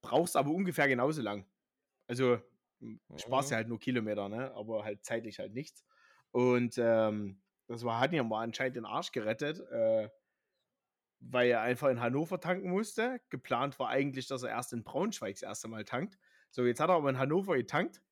Brauchst 0.00 0.36
aber 0.36 0.50
ungefähr 0.50 0.88
genauso 0.88 1.22
lang. 1.22 1.46
Also 2.08 2.40
sparst 3.16 3.50
Mhm. 3.50 3.52
ja 3.52 3.56
halt 3.58 3.68
nur 3.68 3.78
Kilometer, 3.78 4.28
ne? 4.28 4.52
aber 4.54 4.84
halt 4.84 5.04
zeitlich 5.04 5.38
halt 5.38 5.54
nichts. 5.54 5.84
Und 6.32 6.76
ähm, 6.78 7.40
das 7.68 7.84
war, 7.84 8.00
hat 8.00 8.12
ihn 8.12 8.26
mal 8.26 8.42
anscheinend 8.42 8.76
den 8.76 8.84
Arsch 8.86 9.12
gerettet, 9.12 9.60
äh, 9.70 10.08
weil 11.20 11.50
er 11.50 11.60
einfach 11.60 11.88
in 11.88 12.00
Hannover 12.00 12.40
tanken 12.40 12.70
musste. 12.70 13.20
Geplant 13.30 13.78
war 13.78 13.88
eigentlich, 13.88 14.26
dass 14.26 14.42
er 14.42 14.50
erst 14.50 14.72
in 14.72 14.82
Braunschweig 14.82 15.34
das 15.34 15.42
erste 15.42 15.68
Mal 15.68 15.84
tankt. 15.84 16.18
So, 16.50 16.64
jetzt 16.66 16.80
hat 16.80 16.90
er 16.90 16.96
aber 16.96 17.10
in 17.10 17.18
Hannover 17.18 17.56
getankt. 17.56 18.02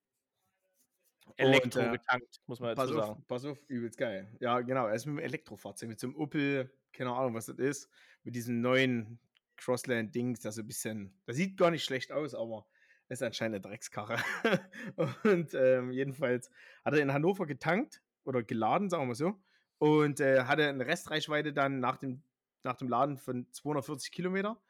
Elektro 1.36 1.80
Und, 1.80 1.86
äh, 1.86 1.92
getankt, 1.92 2.40
muss 2.46 2.60
man 2.60 2.74
Pass 2.74 2.88
dazu 2.88 2.98
auf, 3.00 3.06
sagen. 3.06 3.24
pass 3.26 3.44
auf, 3.44 3.58
übelst 3.68 3.98
geil. 3.98 4.28
Ja, 4.40 4.60
genau, 4.60 4.86
er 4.86 4.94
ist 4.94 5.06
mit 5.06 5.18
einem 5.18 5.24
Elektrofahrzeug, 5.24 5.88
mit 5.88 6.00
so 6.00 6.06
einem 6.06 6.16
Opel, 6.16 6.70
keine 6.92 7.12
Ahnung, 7.12 7.34
was 7.34 7.46
das 7.46 7.58
ist, 7.58 7.90
mit 8.24 8.34
diesem 8.34 8.60
neuen 8.60 9.18
Crossland-Dings, 9.56 10.40
das 10.40 10.54
so 10.54 10.62
ein 10.62 10.66
bisschen, 10.66 11.14
das 11.26 11.36
sieht 11.36 11.56
gar 11.56 11.70
nicht 11.70 11.84
schlecht 11.84 12.12
aus, 12.12 12.34
aber 12.34 12.66
ist 13.08 13.22
anscheinend 13.22 13.56
eine 13.56 13.62
Dreckskarre. 13.62 14.18
und 15.24 15.52
ähm, 15.54 15.90
jedenfalls 15.90 16.50
hat 16.84 16.94
er 16.94 17.00
in 17.00 17.12
Hannover 17.12 17.46
getankt 17.46 18.02
oder 18.24 18.42
geladen, 18.42 18.88
sagen 18.88 19.02
wir 19.02 19.08
mal 19.08 19.14
so, 19.14 19.34
und 19.78 20.20
äh, 20.20 20.44
hatte 20.44 20.68
eine 20.68 20.86
Restreichweite 20.86 21.52
dann 21.52 21.80
nach 21.80 21.96
dem, 21.96 22.22
nach 22.62 22.76
dem 22.76 22.88
Laden 22.88 23.18
von 23.18 23.50
240 23.52 24.12
Kilometer 24.12 24.60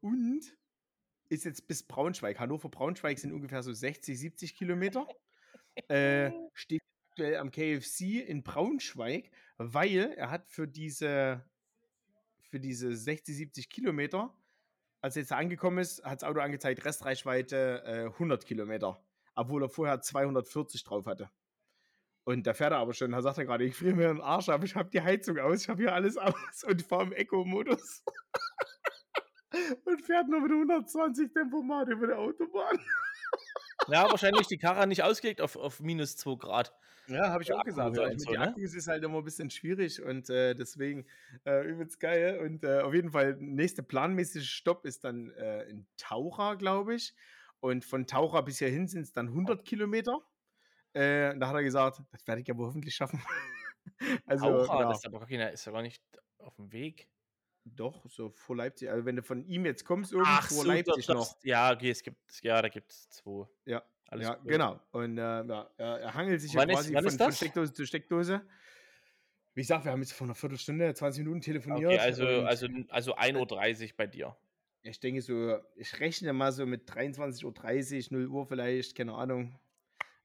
und 0.00 0.56
ist 1.28 1.44
jetzt 1.44 1.66
bis 1.66 1.82
Braunschweig. 1.82 2.38
Hannover-Braunschweig 2.38 3.18
sind 3.18 3.32
ungefähr 3.32 3.62
so 3.62 3.72
60, 3.72 4.18
70 4.18 4.54
Kilometer. 4.54 5.06
Äh, 5.88 6.30
steht 6.54 6.82
aktuell 7.10 7.36
am 7.36 7.50
KFC 7.50 8.26
in 8.26 8.42
Braunschweig, 8.42 9.30
weil 9.58 10.14
er 10.16 10.30
hat 10.30 10.48
für 10.48 10.66
diese, 10.66 11.44
für 12.40 12.58
diese 12.58 12.96
60, 12.96 13.36
70 13.36 13.68
Kilometer, 13.68 14.34
als 15.02 15.16
er 15.16 15.22
jetzt 15.22 15.32
angekommen 15.32 15.78
ist, 15.78 16.02
hat 16.04 16.22
das 16.22 16.28
Auto 16.28 16.40
angezeigt, 16.40 16.84
Restreichweite 16.84 17.82
äh, 17.84 18.04
100 18.06 18.46
Kilometer, 18.46 19.04
obwohl 19.34 19.62
er 19.62 19.68
vorher 19.68 20.00
240 20.00 20.84
drauf 20.84 21.06
hatte. 21.06 21.30
Und 22.24 22.46
da 22.46 22.54
fährt 22.54 22.72
er 22.72 22.78
aber 22.78 22.94
schon, 22.94 23.10
da 23.10 23.20
sagt 23.20 23.38
er 23.38 23.44
gerade, 23.44 23.64
ich 23.64 23.74
friere 23.74 23.96
mir 23.96 24.08
den 24.08 24.20
Arsch 24.20 24.48
ab, 24.48 24.62
ich 24.62 24.76
habe 24.76 24.90
die 24.90 25.02
Heizung 25.02 25.38
aus, 25.38 25.62
ich 25.62 25.68
habe 25.68 25.82
hier 25.82 25.92
alles 25.92 26.16
aus 26.18 26.64
und 26.64 26.82
fahre 26.82 27.04
im 27.04 27.12
Eco-Modus. 27.12 28.04
und 29.84 30.00
fährt 30.02 30.28
nur 30.28 30.40
mit 30.40 30.52
120 30.52 31.32
Tempomat 31.32 31.88
über 31.88 32.06
der 32.06 32.18
Autobahn. 32.18 32.78
Ja, 33.88 34.10
wahrscheinlich 34.10 34.46
die 34.46 34.58
Karre 34.58 34.86
nicht 34.86 35.02
ausgelegt 35.02 35.40
auf, 35.40 35.56
auf 35.56 35.80
minus 35.80 36.16
2 36.16 36.36
Grad. 36.36 36.72
Ja, 37.08 37.30
habe 37.30 37.42
ich 37.42 37.52
auch 37.52 37.64
gesagt. 37.64 37.98
Also 37.98 38.10
mit 38.10 38.20
so, 38.20 38.30
den 38.30 38.40
ne? 38.40 38.48
Akkus 38.48 38.74
ist 38.74 38.88
halt 38.88 39.02
immer 39.02 39.18
ein 39.18 39.24
bisschen 39.24 39.50
schwierig 39.50 40.00
und 40.02 40.30
äh, 40.30 40.54
deswegen 40.54 41.04
äh, 41.44 41.66
übelst 41.66 41.98
geil. 41.98 42.38
Und 42.38 42.64
äh, 42.64 42.80
auf 42.80 42.94
jeden 42.94 43.10
Fall, 43.10 43.36
nächste 43.38 43.82
planmäßige 43.82 44.48
Stopp 44.48 44.84
ist 44.84 45.04
dann 45.04 45.30
äh, 45.30 45.64
in 45.64 45.86
Taucher, 45.96 46.56
glaube 46.56 46.94
ich. 46.94 47.14
Und 47.60 47.84
von 47.84 48.06
Taucher 48.06 48.42
bis 48.42 48.58
hierhin 48.58 48.88
sind 48.88 49.02
es 49.02 49.12
dann 49.12 49.28
100 49.28 49.64
Kilometer. 49.64 50.20
Äh, 50.92 51.36
da 51.38 51.48
hat 51.48 51.54
er 51.54 51.62
gesagt, 51.62 52.02
das 52.10 52.26
werde 52.26 52.40
ich 52.42 52.50
aber 52.50 52.66
hoffentlich 52.66 52.94
schaffen. 52.94 53.22
also, 54.26 54.46
Taucher, 54.46 54.80
ja, 54.80 54.88
das 54.88 54.98
ist 54.98 55.06
aber 55.06 55.20
gar 55.20 55.28
keiner, 55.28 55.50
ist 55.50 55.64
ja 55.64 55.72
gar 55.72 55.82
nicht 55.82 56.02
auf 56.38 56.54
dem 56.56 56.72
Weg. 56.72 57.08
Doch, 57.64 58.08
so 58.08 58.30
vor 58.30 58.56
Leipzig. 58.56 58.90
Also, 58.90 59.04
wenn 59.04 59.16
du 59.16 59.22
von 59.22 59.44
ihm 59.44 59.64
jetzt 59.64 59.84
kommst, 59.84 60.12
irgendwo 60.12 60.54
vor 60.54 60.66
Leipzig 60.66 61.06
das, 61.06 61.14
noch. 61.14 61.36
Ja, 61.44 61.72
okay, 61.72 61.90
es 61.90 62.02
gibt, 62.02 62.18
ja, 62.42 62.60
da 62.60 62.68
gibt 62.68 62.90
es 62.90 63.08
zwei. 63.10 63.46
Ja, 63.64 63.82
Alles 64.08 64.26
ja 64.26 64.34
gut. 64.34 64.48
genau. 64.48 64.80
Und 64.90 65.18
äh, 65.18 65.20
ja, 65.20 65.70
er, 65.76 66.14
hangelt 66.14 66.40
sich 66.40 66.54
Wann 66.54 66.68
ja 66.68 66.74
quasi 66.74 66.92
von, 66.92 67.04
ist 67.04 67.16
von 67.16 67.26
das? 67.26 67.36
Steckdose 67.36 67.72
zu 67.72 67.86
Steckdose. 67.86 68.42
Wie 69.54 69.60
gesagt, 69.60 69.84
wir 69.84 69.92
haben 69.92 70.00
jetzt 70.00 70.12
vor 70.12 70.26
einer 70.26 70.34
Viertelstunde, 70.34 70.94
20 70.94 71.24
Minuten 71.24 71.42
telefoniert. 71.42 71.92
Okay, 71.92 71.98
also, 71.98 72.26
und 72.26 72.46
also, 72.46 72.66
also 72.88 73.16
1.30 73.16 73.82
Uhr 73.82 73.90
bei 73.96 74.06
dir. 74.06 74.36
ich 74.82 74.98
denke 74.98 75.20
so, 75.20 75.58
ich 75.76 76.00
rechne 76.00 76.32
mal 76.32 76.52
so 76.52 76.64
mit 76.64 76.90
23.30 76.90 78.12
Uhr, 78.12 78.18
0 78.18 78.26
Uhr 78.28 78.46
vielleicht, 78.46 78.96
keine 78.96 79.14
Ahnung. 79.14 79.58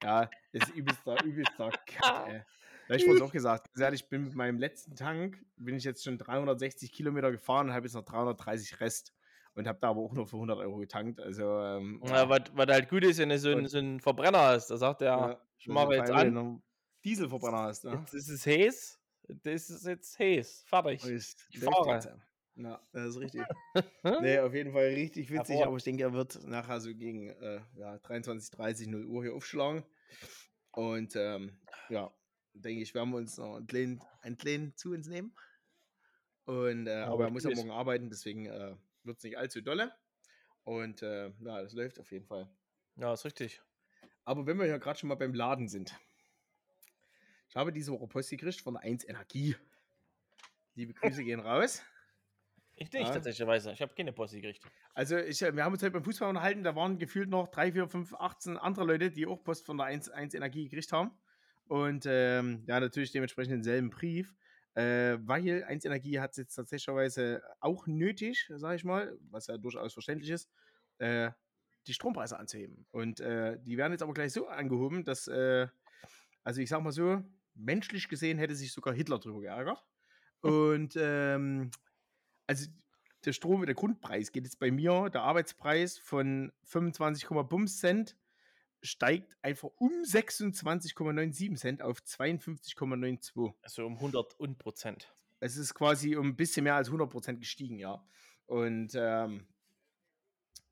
Ja, 0.01 0.29
ist 0.51 0.69
übelster, 0.75 1.23
übelster 1.25 1.71
Kack, 1.85 2.27
ey. 2.27 2.41
Hab 2.89 2.95
ich 2.95 3.05
vorhin 3.05 3.23
auch 3.23 3.31
gesagt, 3.33 3.73
ganz 3.73 3.79
ehrlich, 3.81 4.01
ich 4.03 4.09
bin 4.09 4.23
mit 4.23 4.35
meinem 4.35 4.59
letzten 4.59 4.95
Tank, 4.95 5.43
bin 5.57 5.75
ich 5.75 5.83
jetzt 5.83 6.03
schon 6.03 6.17
360 6.17 6.91
Kilometer 6.91 7.31
gefahren 7.31 7.67
und 7.67 7.73
habe 7.73 7.85
jetzt 7.85 7.95
noch 7.95 8.05
330 8.05 8.79
Rest. 8.79 9.13
Und 9.55 9.67
habe 9.67 9.79
da 9.81 9.89
aber 9.89 10.01
auch 10.01 10.13
nur 10.13 10.27
für 10.27 10.35
100 10.35 10.59
Euro 10.59 10.77
getankt. 10.77 11.19
Also, 11.19 11.59
ähm, 11.59 11.99
Ja, 12.05 12.29
was, 12.29 12.41
was 12.53 12.67
halt 12.67 12.89
gut 12.89 13.03
ist, 13.03 13.17
wenn 13.17 13.29
du 13.29 13.39
so, 13.39 13.49
ein, 13.49 13.67
so 13.67 13.79
einen 13.79 13.99
Verbrenner 13.99 14.39
hast, 14.39 14.67
da 14.67 14.77
sagt 14.77 15.01
er, 15.01 15.07
Ja, 15.07 15.41
ich 15.57 15.67
mache 15.67 15.95
jetzt 15.95 16.11
an. 16.11 16.61
Dieselverbrenner 17.03 17.63
hast. 17.63 17.85
Ne? 17.85 17.97
Jetzt 17.99 18.13
ist 18.13 18.29
es 18.29 18.45
Hayes. 18.45 18.99
Das 19.27 19.69
ist 19.69 19.85
jetzt 19.85 20.19
Hayes. 20.19 20.63
Fertig. 20.67 21.03
Ist, 21.05 21.47
ich 21.49 21.59
fahre. 21.59 22.19
Ja, 22.55 22.81
das 22.91 23.09
ist 23.09 23.19
richtig. 23.19 23.43
nee, 24.21 24.39
auf 24.39 24.53
jeden 24.53 24.73
Fall 24.73 24.87
richtig 24.87 25.31
witzig, 25.31 25.63
aber 25.63 25.77
ich 25.77 25.83
denke, 25.83 26.03
er 26.03 26.13
wird 26.13 26.43
nachher 26.47 26.79
so 26.81 26.93
gegen 26.93 27.29
äh, 27.29 27.61
ja, 27.75 27.97
23, 27.99 28.49
30, 28.51 28.87
0 28.87 29.05
Uhr 29.05 29.23
hier 29.23 29.35
aufschlagen. 29.35 29.83
Und 30.71 31.15
ähm, 31.15 31.57
ja, 31.89 32.11
denke 32.61 32.81
ich, 32.81 32.93
werden 32.93 33.11
wir 33.11 33.17
uns 33.17 33.37
noch 33.37 33.55
ein 33.55 33.67
kleinen, 33.67 34.01
ein 34.21 34.37
kleinen 34.37 34.75
zu 34.75 34.91
uns 34.91 35.07
nehmen. 35.07 35.33
Und, 36.45 36.87
äh, 36.87 37.01
ja, 37.01 37.07
aber 37.07 37.25
er 37.25 37.31
muss 37.31 37.43
ja 37.43 37.51
morgen 37.53 37.71
arbeiten, 37.71 38.09
deswegen 38.09 38.45
äh, 38.45 38.75
wird 39.03 39.17
es 39.17 39.23
nicht 39.23 39.37
allzu 39.37 39.61
dolle. 39.61 39.93
Und 40.63 41.01
äh, 41.01 41.27
ja, 41.39 41.61
das 41.61 41.73
läuft 41.73 41.99
auf 41.99 42.11
jeden 42.11 42.25
Fall. 42.25 42.49
Ja, 42.95 43.13
ist 43.13 43.25
richtig. 43.25 43.61
Aber 44.23 44.45
wenn 44.45 44.57
wir 44.57 44.65
ja 44.65 44.77
gerade 44.77 44.99
schon 44.99 45.09
mal 45.09 45.15
beim 45.15 45.33
Laden 45.33 45.67
sind. 45.67 45.95
Ich 47.49 47.55
habe 47.55 47.71
diese 47.71 47.91
Woche 47.91 48.07
Post 48.07 48.29
gekriegt 48.29 48.61
von 48.61 48.75
1 48.75 49.07
Energie. 49.07 49.55
Liebe 50.75 50.93
Grüße 50.93 51.23
gehen 51.23 51.39
raus. 51.39 51.81
Ich 52.75 52.91
nicht, 52.91 53.07
ja. 53.07 53.13
tatsächlich. 53.13 53.47
Ich 53.73 53.81
habe 53.81 53.95
keine 53.95 54.13
Post 54.13 54.33
gekriegt. 54.33 54.61
Also, 54.93 55.17
ich, 55.17 55.41
wir 55.41 55.63
haben 55.63 55.73
uns 55.73 55.81
heute 55.81 55.93
beim 55.93 56.03
Fußball 56.03 56.29
unterhalten. 56.29 56.63
Da 56.63 56.75
waren 56.75 56.99
gefühlt 56.99 57.29
noch 57.29 57.47
3, 57.47 57.71
4, 57.71 57.87
5, 57.87 58.13
18 58.13 58.57
andere 58.57 58.85
Leute, 58.85 59.09
die 59.09 59.25
auch 59.25 59.43
Post 59.43 59.65
von 59.65 59.77
der 59.77 59.87
1, 59.87 60.09
1 60.09 60.35
Energie 60.35 60.65
gekriegt 60.65 60.91
haben. 60.91 61.17
Und 61.67 62.05
ähm, 62.07 62.63
ja, 62.67 62.79
natürlich 62.79 63.11
dementsprechend 63.11 63.53
denselben 63.53 63.89
Brief. 63.89 64.35
Äh, 64.73 65.17
weil 65.21 65.63
1 65.63 65.85
Energie 65.85 66.19
hat 66.19 66.31
es 66.31 66.37
jetzt 66.37 66.53
tatsächlich 66.53 66.95
auch 67.59 67.87
nötig, 67.87 68.47
sage 68.55 68.75
ich 68.75 68.83
mal, 68.83 69.17
was 69.31 69.47
ja 69.47 69.57
durchaus 69.57 69.93
verständlich 69.93 70.29
ist, 70.29 70.51
äh, 70.99 71.31
die 71.87 71.93
Strompreise 71.93 72.37
anzuheben. 72.37 72.85
Und 72.91 73.19
äh, 73.19 73.57
die 73.59 73.77
werden 73.77 73.93
jetzt 73.93 74.03
aber 74.03 74.13
gleich 74.13 74.33
so 74.33 74.47
angehoben, 74.47 75.03
dass, 75.03 75.27
äh, 75.27 75.67
also 76.43 76.61
ich 76.61 76.69
sag 76.69 76.83
mal 76.83 76.91
so, 76.91 77.23
menschlich 77.55 78.07
gesehen 78.07 78.37
hätte 78.37 78.55
sich 78.55 78.71
sogar 78.71 78.93
Hitler 78.93 79.17
drüber 79.17 79.41
geärgert. 79.41 79.83
Und 80.41 80.95
ähm, 80.95 81.71
also 82.45 82.69
der 83.25 83.33
Strom, 83.33 83.65
der 83.65 83.73
Grundpreis 83.75 84.31
geht 84.31 84.43
jetzt 84.43 84.59
bei 84.59 84.69
mir, 84.69 85.09
der 85.09 85.23
Arbeitspreis 85.23 85.97
von 85.97 86.51
25, 86.65 87.27
Bums 87.49 87.79
Cent 87.79 88.15
steigt 88.81 89.37
einfach 89.41 89.69
um 89.77 89.91
26,97 90.03 91.55
Cent 91.55 91.81
auf 91.81 91.99
52,92. 91.99 93.53
Also 93.61 93.85
um 93.85 93.95
100 93.95 94.39
und 94.39 94.57
Prozent. 94.57 95.13
Es 95.39 95.57
ist 95.57 95.73
quasi 95.73 96.15
um 96.15 96.29
ein 96.29 96.35
bisschen 96.35 96.63
mehr 96.63 96.75
als 96.75 96.87
100 96.87 97.09
Prozent 97.09 97.39
gestiegen, 97.39 97.77
ja. 97.77 98.03
Und 98.45 98.93
ähm, 98.95 99.47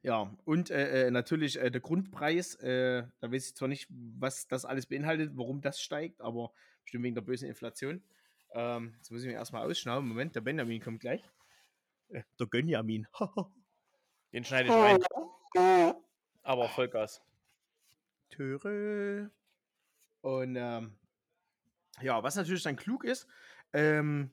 ja, 0.02 0.32
und 0.46 0.70
äh, 0.70 1.08
äh, 1.08 1.12
natürlich 1.12 1.60
äh, 1.60 1.72
der 1.72 1.82
Grundpreis, 1.82 2.56
äh, 2.56 3.08
da 3.20 3.32
weiß 3.32 3.48
ich 3.48 3.56
zwar 3.56 3.68
nicht, 3.68 3.88
was 3.90 4.48
das 4.48 4.64
alles 4.64 4.86
beinhaltet, 4.86 5.32
warum 5.36 5.62
das 5.62 5.82
steigt, 5.82 6.22
aber 6.22 6.54
bestimmt 6.84 7.04
wegen 7.06 7.16
der 7.16 7.24
bösen 7.24 7.50
Inflation. 7.50 8.04
Ähm, 8.54 8.94
jetzt 8.98 9.12
muss 9.12 9.22
ich 9.22 9.28
mir 9.28 9.34
erstmal 9.34 9.70
ausschnauen. 9.70 10.08
Moment, 10.08 10.36
der 10.36 10.42
Benjamin 10.42 10.80
kommt 10.80 11.02
gleich. 11.02 11.22
Äh, 12.10 12.22
der 12.40 12.48
Gönjamin. 12.48 13.08
Den 14.32 14.44
schneide 14.44 14.70
ich 14.70 14.76
rein. 14.76 15.94
Aber 16.44 16.70
Vollgas. 16.70 17.22
Töre. 18.30 19.32
Und 20.22 20.56
ähm, 20.56 20.98
ja, 22.02 22.22
was 22.24 22.36
natürlich 22.36 22.64
dann 22.64 22.76
klug 22.76 23.04
ist, 23.04 23.28
ähm, 23.74 24.32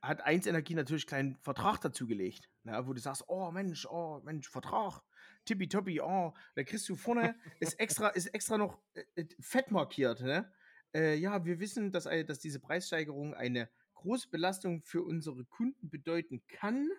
hat 0.00 0.20
1 0.20 0.46
Energie 0.46 0.74
natürlich 0.74 1.06
keinen 1.06 1.36
Vertrag 1.36 1.80
dazu 1.80 2.06
gelegt, 2.06 2.50
ne, 2.64 2.86
wo 2.86 2.92
du 2.92 3.00
sagst, 3.00 3.24
oh 3.28 3.50
Mensch, 3.52 3.86
oh 3.86 4.20
Mensch, 4.24 4.48
Vertrag, 4.48 5.00
tippitoppi, 5.44 6.00
oh, 6.00 6.34
da 6.56 6.64
kriegst 6.64 6.88
du 6.88 6.96
vorne, 6.96 7.36
ist 7.60 7.78
extra, 7.78 8.08
ist 8.08 8.26
extra 8.28 8.58
noch 8.58 8.80
äh, 8.94 9.04
äh, 9.14 9.26
fett 9.40 9.70
markiert, 9.70 10.20
ne? 10.20 10.52
Äh, 10.94 11.14
ja, 11.14 11.44
wir 11.44 11.58
wissen, 11.58 11.90
dass, 11.90 12.04
dass 12.04 12.38
diese 12.40 12.60
Preissteigerung 12.60 13.32
eine 13.34 13.70
große 13.94 14.28
Belastung 14.28 14.82
für 14.82 15.02
unsere 15.02 15.44
Kunden 15.44 15.88
bedeuten 15.88 16.42
kann. 16.48 16.90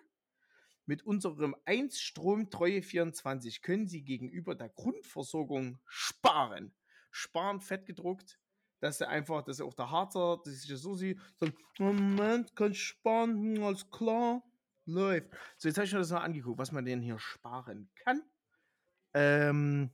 Mit 0.86 1.02
unserem 1.04 1.56
1 1.64 1.98
Strom 2.00 2.50
Treue 2.50 2.82
24 2.82 3.62
können 3.62 3.88
Sie 3.88 4.02
gegenüber 4.02 4.54
der 4.54 4.68
Grundversorgung 4.68 5.78
sparen. 5.86 6.74
Sparen 7.10 7.60
fett 7.60 7.86
gedruckt, 7.86 8.38
dass 8.80 9.00
er 9.00 9.08
einfach, 9.08 9.42
dass 9.42 9.60
auch 9.60 9.74
der 9.74 9.90
Harzer, 9.90 10.40
dass 10.44 10.62
ich 10.62 10.68
das 10.68 10.80
so 10.80 10.94
sehe, 10.94 11.16
sagt, 11.36 11.54
Moment, 11.78 12.54
kann 12.54 12.72
ich 12.72 12.82
sparen, 12.82 13.56
hm, 13.56 13.62
alles 13.62 13.90
klar, 13.90 14.42
läuft. 14.84 15.30
So, 15.56 15.68
jetzt 15.68 15.78
habe 15.78 15.86
ich 15.86 15.92
mir 15.92 16.00
das 16.00 16.10
mal 16.10 16.20
angeguckt, 16.20 16.58
was 16.58 16.72
man 16.72 16.84
denn 16.84 17.00
hier 17.00 17.18
sparen 17.18 17.88
kann. 17.94 18.22
Ähm, 19.14 19.90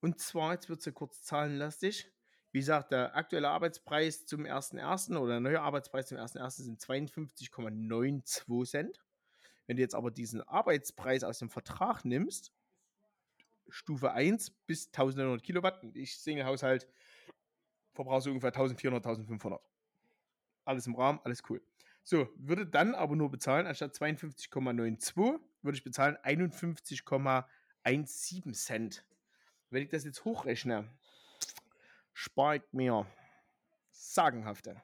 und 0.00 0.20
zwar, 0.20 0.54
jetzt 0.54 0.68
wird 0.68 0.78
es 0.78 0.86
ja 0.86 0.92
kurz 0.92 1.22
zahlenlastig. 1.22 2.10
Wie 2.52 2.60
gesagt, 2.60 2.92
der 2.92 3.14
aktuelle 3.14 3.50
Arbeitspreis 3.50 4.24
zum 4.24 4.46
1.1. 4.46 5.16
oder 5.18 5.32
der 5.32 5.40
neue 5.40 5.60
Arbeitspreis 5.60 6.06
zum 6.06 6.16
1.1. 6.16 6.62
sind 6.62 6.80
52,92 6.80 8.64
Cent. 8.64 9.05
Wenn 9.66 9.76
du 9.76 9.82
jetzt 9.82 9.94
aber 9.94 10.10
diesen 10.10 10.42
Arbeitspreis 10.42 11.24
aus 11.24 11.38
dem 11.38 11.50
Vertrag 11.50 12.04
nimmst, 12.04 12.52
Stufe 13.68 14.12
1 14.12 14.50
bis 14.66 14.86
1900 14.86 15.42
Kilowatt, 15.42 15.82
ich 15.94 16.18
Single-Haushalt, 16.18 16.86
verbrauchst 17.92 18.26
du 18.26 18.30
ungefähr 18.30 18.50
1400, 18.50 19.04
1500. 19.04 19.60
Alles 20.64 20.86
im 20.86 20.94
Rahmen, 20.94 21.20
alles 21.24 21.42
cool. 21.48 21.62
So, 22.02 22.28
würde 22.36 22.66
dann 22.66 22.94
aber 22.94 23.16
nur 23.16 23.30
bezahlen, 23.30 23.66
anstatt 23.66 23.96
52,92, 23.96 25.40
würde 25.62 25.76
ich 25.76 25.82
bezahlen 25.82 26.16
51,17 26.22 28.52
Cent. 28.52 29.04
Wenn 29.70 29.82
ich 29.82 29.88
das 29.88 30.04
jetzt 30.04 30.24
hochrechne, 30.24 30.88
spart 32.12 32.72
mir 32.72 33.06
sagenhafte 33.90 34.80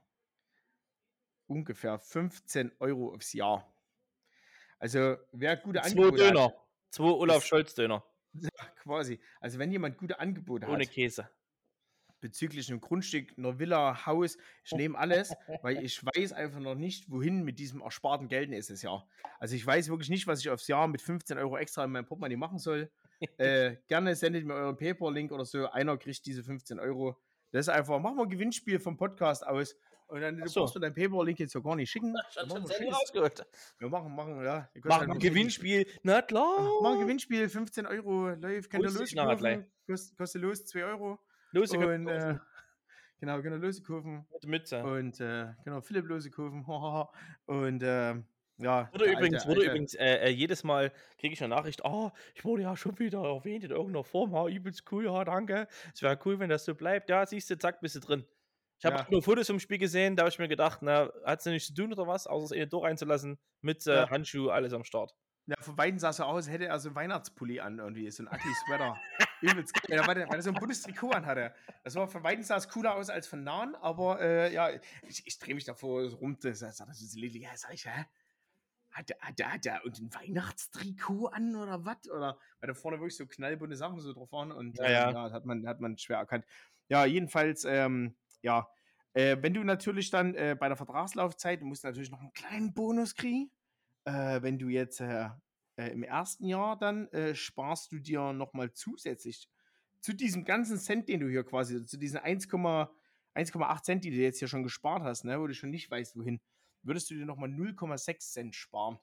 ungefähr 1.52 1.98
15 1.98 2.72
Euro 2.80 3.14
aufs 3.14 3.32
Jahr. 3.32 3.71
Also, 4.82 5.16
wer 5.30 5.56
gute 5.56 5.80
Zwei 5.80 5.90
Angebote 5.90 6.24
Döner. 6.24 6.44
Hat, 6.46 6.54
Zwei 6.90 7.04
Olaf 7.04 7.44
Scholz 7.44 7.74
Döner. 7.74 8.04
Ja, 8.34 8.48
quasi. 8.82 9.20
Also, 9.40 9.58
wenn 9.58 9.70
jemand 9.70 9.96
gute 9.98 10.18
Angebote 10.18 10.64
Ohne 10.64 10.72
hat. 10.72 10.80
Ohne 10.80 10.86
Käse 10.86 11.28
bezüglich 12.22 12.70
einem 12.70 12.80
Grundstück, 12.80 13.36
einer 13.36 13.58
Villa, 13.58 14.06
Haus. 14.06 14.38
Ich 14.64 14.72
nehme 14.72 14.96
alles, 14.96 15.34
weil 15.60 15.84
ich 15.84 16.02
weiß 16.02 16.32
einfach 16.32 16.60
noch 16.60 16.76
nicht, 16.76 17.10
wohin 17.10 17.42
mit 17.42 17.58
diesem 17.58 17.82
ersparten 17.82 18.28
Geld 18.28 18.48
nächstes 18.48 18.80
Jahr. 18.80 19.06
Also 19.38 19.56
ich 19.56 19.66
weiß 19.66 19.88
wirklich 19.88 20.08
nicht, 20.08 20.26
was 20.26 20.40
ich 20.40 20.48
aufs 20.48 20.68
Jahr 20.68 20.88
mit 20.88 21.02
15 21.02 21.36
Euro 21.36 21.58
extra 21.58 21.84
in 21.84 21.90
meinem 21.90 22.06
Portemonnaie 22.06 22.36
machen 22.36 22.58
soll. 22.58 22.90
äh, 23.38 23.76
gerne 23.88 24.14
sendet 24.14 24.46
mir 24.46 24.54
euren 24.54 24.76
PayPal-Link 24.76 25.32
oder 25.32 25.44
so. 25.44 25.68
Einer 25.68 25.98
kriegt 25.98 26.24
diese 26.24 26.42
15 26.42 26.78
Euro. 26.78 27.20
Das 27.50 27.66
ist 27.66 27.74
einfach, 27.74 27.98
machen 27.98 28.16
wir 28.16 28.22
ein 28.22 28.30
Gewinnspiel 28.30 28.78
vom 28.78 28.96
Podcast 28.96 29.44
aus. 29.44 29.76
Und 30.12 30.20
dann 30.20 30.36
du 30.36 30.46
so. 30.46 30.60
brauchst 30.60 30.74
du 30.74 30.78
deinen 30.78 30.92
PayPal-Link 30.92 31.38
jetzt 31.38 31.54
ja 31.54 31.60
gar 31.60 31.74
nicht 31.74 31.90
schicken. 31.90 32.14
Schon 32.30 32.50
rausgehört. 32.50 33.46
Wir 33.78 33.88
machen, 33.88 34.14
machen, 34.14 34.44
ja. 34.44 34.68
Machen 34.84 35.10
ein 35.10 35.18
Gewinnspiel. 35.18 35.86
Na 36.02 36.20
klar. 36.20 36.60
Machen 36.82 36.96
ein 36.96 37.00
Gewinnspiel, 37.00 37.48
15 37.48 37.86
Euro. 37.86 38.28
Läuft, 38.28 38.68
könnt 38.68 38.84
ihr 38.84 38.90
los. 38.90 39.64
Kostet, 39.86 40.18
kostet 40.18 40.42
los 40.42 40.66
2 40.66 40.84
Euro. 40.84 41.18
Lose 41.52 41.78
und, 41.78 42.08
äh, 42.08 42.36
genau, 43.20 43.40
genau, 43.40 43.56
Losekurven. 43.56 44.26
Mit 44.32 44.46
Mütze. 44.46 44.84
Und 44.84 45.18
äh, 45.18 45.46
genau, 45.64 45.80
Philipp 45.80 46.06
Losekurven. 46.06 46.62
und 47.46 47.82
äh, 47.82 48.14
ja. 48.58 48.90
Wurde 48.92 49.10
übrigens, 49.12 49.46
wurde 49.46 49.64
übrigens 49.64 49.94
äh, 49.94 50.26
äh, 50.26 50.28
jedes 50.28 50.62
Mal 50.62 50.92
kriege 51.18 51.32
ich 51.32 51.42
eine 51.42 51.54
Nachricht, 51.54 51.84
oh, 51.84 52.10
ich 52.34 52.44
wurde 52.44 52.64
ja 52.64 52.76
schon 52.76 52.98
wieder 52.98 53.22
erwähnt 53.22 53.64
in 53.64 53.70
irgendeiner 53.70 54.04
Form, 54.04 54.34
ha, 54.34 54.46
übelst 54.46 54.84
cool, 54.92 55.06
ja, 55.06 55.24
danke. 55.24 55.68
Es 55.94 56.02
wäre 56.02 56.18
cool, 56.26 56.38
wenn 56.38 56.50
das 56.50 56.66
so 56.66 56.74
bleibt. 56.74 57.08
Ja, 57.08 57.24
siehst 57.24 57.48
du, 57.48 57.56
zack, 57.56 57.80
bist 57.80 57.96
du 57.96 58.00
drin. 58.00 58.26
Ich 58.82 58.86
habe 58.86 58.96
ja. 58.96 59.06
nur 59.10 59.22
Fotos 59.22 59.48
im 59.48 59.60
Spiel 59.60 59.78
gesehen, 59.78 60.16
da 60.16 60.22
habe 60.22 60.30
ich 60.30 60.40
mir 60.40 60.48
gedacht, 60.48 60.80
na, 60.82 61.08
hat 61.24 61.38
es 61.38 61.46
nichts 61.46 61.68
zu 61.68 61.74
tun 61.74 61.92
oder 61.92 62.08
was, 62.08 62.26
außer 62.26 62.46
es 62.46 62.50
in 62.50 62.58
den 62.58 62.68
Tor 62.68 62.82
reinzulassen, 62.82 63.38
mit 63.60 63.86
äh, 63.86 63.94
ja. 63.94 64.10
Handschuh, 64.10 64.50
alles 64.50 64.72
am 64.72 64.82
Start. 64.82 65.14
Ja, 65.46 65.54
von 65.60 65.78
Weiden 65.78 66.00
sah 66.00 66.10
es 66.10 66.16
so 66.16 66.24
aus, 66.24 66.48
hätte 66.48 66.66
er 66.66 66.80
so 66.80 66.88
einen 66.88 66.96
Weihnachtspulli 66.96 67.60
an, 67.60 67.78
irgendwie, 67.78 68.10
so 68.10 68.24
ein 68.24 68.26
ugly 68.26 68.52
Sweater. 68.66 68.96
Übelst 69.40 69.72
geil, 69.74 70.02
weil, 70.04 70.16
er, 70.16 70.28
weil 70.28 70.36
er 70.36 70.42
so 70.42 70.50
ein 70.50 70.56
buntes 70.56 70.82
Trikot 70.82 71.10
anhatte. 71.10 71.54
Das 71.84 71.94
war 71.94 72.08
von 72.08 72.24
Weiden 72.24 72.42
sah 72.42 72.56
es 72.56 72.68
cooler 72.68 72.96
aus 72.96 73.08
als 73.08 73.28
von 73.28 73.44
Nahen, 73.44 73.76
aber 73.76 74.20
äh, 74.20 74.52
ja, 74.52 74.70
ich, 75.06 75.22
ich 75.26 75.38
drehe 75.38 75.54
mich 75.54 75.64
davor 75.64 76.02
rum, 76.14 76.36
das 76.40 76.58
das 76.58 76.80
ist 76.80 77.14
Lili, 77.14 77.40
ja, 77.40 77.50
sag 77.54 77.74
ich, 77.74 77.86
hä? 77.86 78.04
Hat 78.90 79.10
er, 79.10 79.18
hat, 79.20 79.40
er, 79.40 79.52
hat 79.52 79.66
er 79.66 79.84
und 79.84 79.96
ein 79.96 80.12
Weihnachtstrikot 80.12 81.28
an 81.28 81.54
oder 81.54 81.84
was? 81.84 82.10
Oder 82.10 82.36
weil 82.60 82.66
da 82.66 82.74
vorne 82.74 82.98
wirklich 82.98 83.16
so 83.16 83.26
knallbunte 83.26 83.76
Sachen 83.76 84.00
so 84.00 84.12
drauf 84.12 84.32
waren 84.32 84.50
und 84.50 84.76
ja, 84.78 84.90
ja. 84.90 85.10
Äh, 85.10 85.12
ja 85.12 85.30
hat, 85.30 85.44
man, 85.44 85.68
hat 85.68 85.80
man 85.80 85.96
schwer 85.98 86.18
erkannt. 86.18 86.44
Ja, 86.88 87.04
jedenfalls, 87.04 87.64
ähm, 87.64 88.16
ja, 88.42 88.68
äh, 89.14 89.36
wenn 89.40 89.54
du 89.54 89.62
natürlich 89.62 90.10
dann 90.10 90.34
äh, 90.34 90.56
bei 90.58 90.68
der 90.68 90.76
Vertragslaufzeit, 90.76 91.60
du 91.60 91.66
musst 91.66 91.84
natürlich 91.84 92.10
noch 92.10 92.20
einen 92.20 92.32
kleinen 92.32 92.74
Bonus 92.74 93.14
kriegen. 93.14 93.50
Äh, 94.04 94.42
wenn 94.42 94.58
du 94.58 94.68
jetzt 94.68 95.00
äh, 95.00 95.28
äh, 95.76 95.92
im 95.92 96.02
ersten 96.02 96.46
Jahr 96.46 96.76
dann 96.78 97.08
äh, 97.08 97.34
sparst 97.34 97.92
du 97.92 97.98
dir 97.98 98.32
nochmal 98.32 98.72
zusätzlich 98.72 99.48
zu 100.00 100.12
diesem 100.12 100.44
ganzen 100.44 100.78
Cent, 100.78 101.08
den 101.08 101.20
du 101.20 101.28
hier 101.28 101.44
quasi, 101.44 101.84
zu 101.84 101.96
diesen 101.96 102.18
1,8 102.18 103.82
Cent, 103.82 104.04
die 104.04 104.10
du 104.10 104.16
jetzt 104.16 104.40
hier 104.40 104.48
schon 104.48 104.64
gespart 104.64 105.02
hast, 105.02 105.24
ne, 105.24 105.40
wo 105.40 105.46
du 105.46 105.54
schon 105.54 105.70
nicht 105.70 105.90
weißt, 105.90 106.16
wohin, 106.16 106.40
würdest 106.82 107.08
du 107.10 107.14
dir 107.14 107.24
nochmal 107.24 107.50
0,6 107.50 108.32
Cent 108.32 108.54
sparen. 108.56 108.98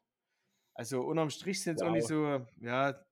Also 0.73 1.01
unterm 1.01 1.29
Strich 1.29 1.63
sind 1.63 1.75
es 1.75 1.81
wow. 1.81 1.89
auch 1.89 1.93
nicht 1.93 2.07
so, 2.07 2.45
ja, 2.59 3.05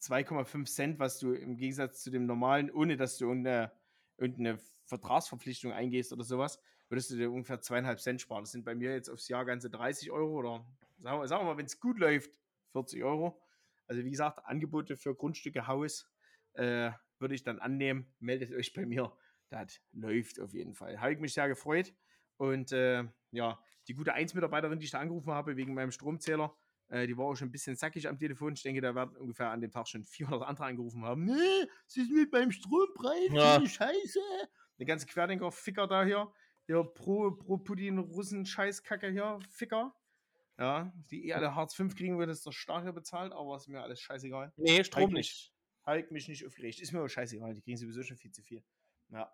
2,5 0.00 0.64
Cent, 0.66 0.98
was 0.98 1.18
du 1.20 1.32
im 1.32 1.56
Gegensatz 1.56 2.02
zu 2.02 2.10
dem 2.10 2.26
normalen, 2.26 2.70
ohne 2.70 2.96
dass 2.96 3.18
du 3.18 3.26
irgendeine 3.26 3.72
irgendeine 4.16 4.58
Vertragsverpflichtung 4.88 5.72
eingehst 5.72 6.12
oder 6.12 6.24
sowas, 6.24 6.60
würdest 6.88 7.10
du 7.10 7.16
dir 7.16 7.30
ungefähr 7.30 7.60
zweieinhalb 7.60 8.00
Cent 8.00 8.20
sparen. 8.20 8.42
Das 8.42 8.52
sind 8.52 8.64
bei 8.64 8.74
mir 8.74 8.92
jetzt 8.92 9.08
aufs 9.08 9.28
Jahr 9.28 9.44
ganze 9.44 9.70
30 9.70 10.10
Euro 10.10 10.38
oder 10.38 10.66
sagen 10.98 11.20
wir, 11.20 11.28
sagen 11.28 11.42
wir 11.42 11.52
mal, 11.52 11.58
wenn 11.58 11.66
es 11.66 11.78
gut 11.78 11.98
läuft, 11.98 12.30
40 12.72 13.04
Euro. 13.04 13.40
Also 13.86 14.04
wie 14.04 14.10
gesagt, 14.10 14.44
Angebote 14.44 14.96
für 14.96 15.14
Grundstücke, 15.14 15.66
Haus 15.66 16.10
äh, 16.54 16.90
würde 17.18 17.34
ich 17.34 17.42
dann 17.42 17.58
annehmen. 17.58 18.14
Meldet 18.18 18.52
euch 18.52 18.72
bei 18.72 18.86
mir. 18.86 19.12
Das 19.50 19.80
läuft 19.92 20.40
auf 20.40 20.52
jeden 20.52 20.74
Fall. 20.74 21.00
Habe 21.00 21.12
ich 21.12 21.18
mich 21.18 21.34
sehr 21.34 21.48
gefreut. 21.48 21.94
Und 22.36 22.72
äh, 22.72 23.04
ja, 23.30 23.58
die 23.88 23.94
gute 23.94 24.14
1-Mitarbeiterin, 24.14 24.78
die 24.78 24.84
ich 24.84 24.90
da 24.90 25.00
angerufen 25.00 25.32
habe 25.32 25.56
wegen 25.56 25.74
meinem 25.74 25.90
Stromzähler, 25.90 26.54
äh, 26.88 27.06
die 27.06 27.16
war 27.16 27.26
auch 27.26 27.34
schon 27.34 27.48
ein 27.48 27.52
bisschen 27.52 27.76
zackig 27.76 28.08
am 28.08 28.18
Telefon. 28.18 28.54
Ich 28.54 28.62
denke, 28.62 28.80
da 28.80 28.94
werden 28.94 29.16
ungefähr 29.16 29.50
an 29.50 29.60
dem 29.60 29.70
Tag 29.70 29.88
schon 29.88 30.04
400 30.04 30.46
andere 30.46 30.66
angerufen 30.66 31.04
haben. 31.04 31.24
Nee, 31.24 31.66
sie 31.86 32.02
ist 32.02 32.10
mit 32.10 32.32
meinem 32.32 32.50
Strompreis, 32.50 33.30
ja. 33.32 33.66
Scheiße. 33.66 34.20
Der 34.78 34.86
ganze 34.86 35.06
Querdenker-Ficker 35.06 35.86
da 35.86 36.04
hier, 36.04 36.32
der 36.68 36.84
pro, 36.84 37.30
pro 37.32 37.58
Putin-Russen-Scheißkacke 37.58 39.10
hier, 39.10 39.38
Ficker. 39.50 39.94
Ja, 40.58 40.92
die 41.10 41.28
eh 41.28 41.34
alle 41.34 41.54
Hartz 41.54 41.74
5 41.74 41.94
kriegen, 41.94 42.18
wird 42.18 42.30
es 42.30 42.42
der 42.42 42.52
Staat 42.52 42.82
hier 42.82 42.92
bezahlt, 42.92 43.32
aber 43.32 43.56
ist 43.56 43.68
mir 43.68 43.80
alles 43.80 44.00
scheißegal. 44.00 44.52
Nee, 44.56 44.82
Strom 44.82 45.04
halt 45.04 45.12
nicht. 45.12 45.52
Halt 45.84 46.10
mich 46.10 46.28
nicht 46.28 46.44
aufgeregt. 46.44 46.80
Ist 46.80 46.92
mir 46.92 46.98
aber 46.98 47.08
scheißegal, 47.08 47.54
die 47.54 47.62
kriegen 47.62 47.76
sowieso 47.76 48.02
schon 48.02 48.16
viel 48.16 48.32
zu 48.32 48.42
viel. 48.42 48.62
Ja. 49.10 49.32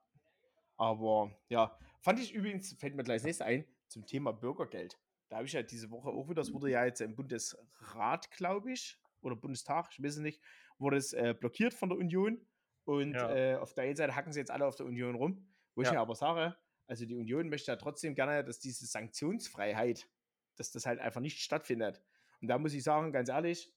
Aber 0.77 1.31
ja, 1.49 1.77
fand 2.01 2.21
ich 2.21 2.35
übrigens, 2.35 2.75
fällt 2.75 2.95
mir 2.95 3.05
gleich 3.05 3.19
das 3.19 3.25
nächste 3.25 3.45
ein, 3.45 3.65
zum 3.89 4.07
Thema 4.07 4.33
Bürgergeld. 4.33 4.99
Da 5.29 5.37
habe 5.37 5.47
ich 5.47 5.53
ja 5.53 5.63
diese 5.63 5.91
Woche 5.91 6.11
auch 6.11 6.29
wieder, 6.29 6.43
das 6.43 6.53
wurde 6.53 6.71
ja 6.71 6.85
jetzt 6.85 7.01
im 7.01 7.17
Bundesrat, 7.17 8.31
glaube 8.31 8.73
ich, 8.73 8.99
oder 9.21 9.35
Bundestag, 9.35 9.89
ich 9.93 10.03
weiß 10.03 10.17
es 10.17 10.21
nicht, 10.21 10.43
wurde 10.79 10.97
es 10.97 11.13
äh, 11.13 11.35
blockiert 11.39 11.73
von 11.73 11.89
der 11.89 11.99
Union. 11.99 12.45
Und 12.85 13.15
ja. 13.15 13.35
äh, 13.35 13.57
auf 13.57 13.75
der 13.75 13.85
einen 13.85 13.97
Seite 13.97 14.15
hacken 14.15 14.33
sie 14.33 14.41
jetzt 14.41 14.51
alle 14.51 14.67
auf 14.67 14.77
der 14.77 14.87
Union 14.87 15.15
rum. 15.15 15.47
Wo 15.75 15.83
ja. 15.83 15.89
ich 15.89 15.93
mir 15.95 16.01
aber 16.01 16.15
sage, 16.15 16.57
also 16.87 17.07
die 17.07 17.17
Union 17.17 17.49
möchte 17.49 17.73
ja 17.73 17.77
trotzdem 17.77 18.15
gerne, 18.15 18.45
dass 18.45 18.61
diese 18.61 18.87
Sanktionsfreiheit, 18.87 20.09
dass 20.57 20.71
das 20.71 20.87
halt 20.87 21.01
einfach 21.01 21.21
nicht 21.21 21.41
stattfindet. 21.41 22.03
Und 22.41 22.49
da 22.49 22.59
muss 22.59 22.75
ich 22.75 22.83
sagen, 22.83 23.13
ganz 23.13 23.29
ehrlich, 23.29 23.73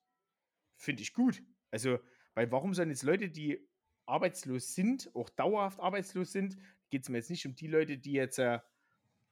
finde 0.75 1.01
ich 1.01 1.13
gut. 1.13 1.41
Also, 1.71 1.99
weil 2.33 2.51
warum 2.51 2.73
sollen 2.73 2.89
jetzt 2.89 3.03
Leute, 3.03 3.29
die 3.29 3.67
arbeitslos 4.05 4.75
sind, 4.75 5.09
auch 5.15 5.29
dauerhaft 5.29 5.79
arbeitslos 5.79 6.31
sind, 6.31 6.57
geht 6.89 7.03
es 7.03 7.09
mir 7.09 7.17
jetzt 7.17 7.29
nicht 7.29 7.45
um 7.45 7.55
die 7.55 7.67
Leute, 7.67 7.97
die 7.97 8.13
jetzt 8.13 8.39
äh, 8.39 8.59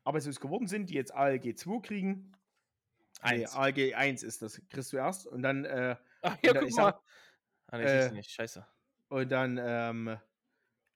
arbeitslos 0.04 0.40
geworden 0.40 0.68
sind, 0.68 0.90
die 0.90 0.96
jetzt 0.96 1.14
ALG 1.14 1.58
2 1.58 1.82
kriegen. 1.82 2.32
Nee, 3.24 3.46
ALG 3.46 3.96
1 3.96 4.24
ist 4.24 4.42
das, 4.42 4.62
kriegst 4.70 4.94
du 4.94 4.98
erst. 4.98 5.28
Und 5.28 5.42
dann, 5.42 5.66
äh, 5.66 5.96
Ach, 6.22 6.38
ja, 6.44 6.54
guck 6.54 6.72
mal. 6.72 7.00
ah, 7.68 7.78
nee, 7.78 7.84
äh, 7.84 8.12
nicht, 8.12 8.32
scheiße. 8.32 8.66
Und 9.10 9.32
dann, 9.32 9.60
ähm, 9.62 10.18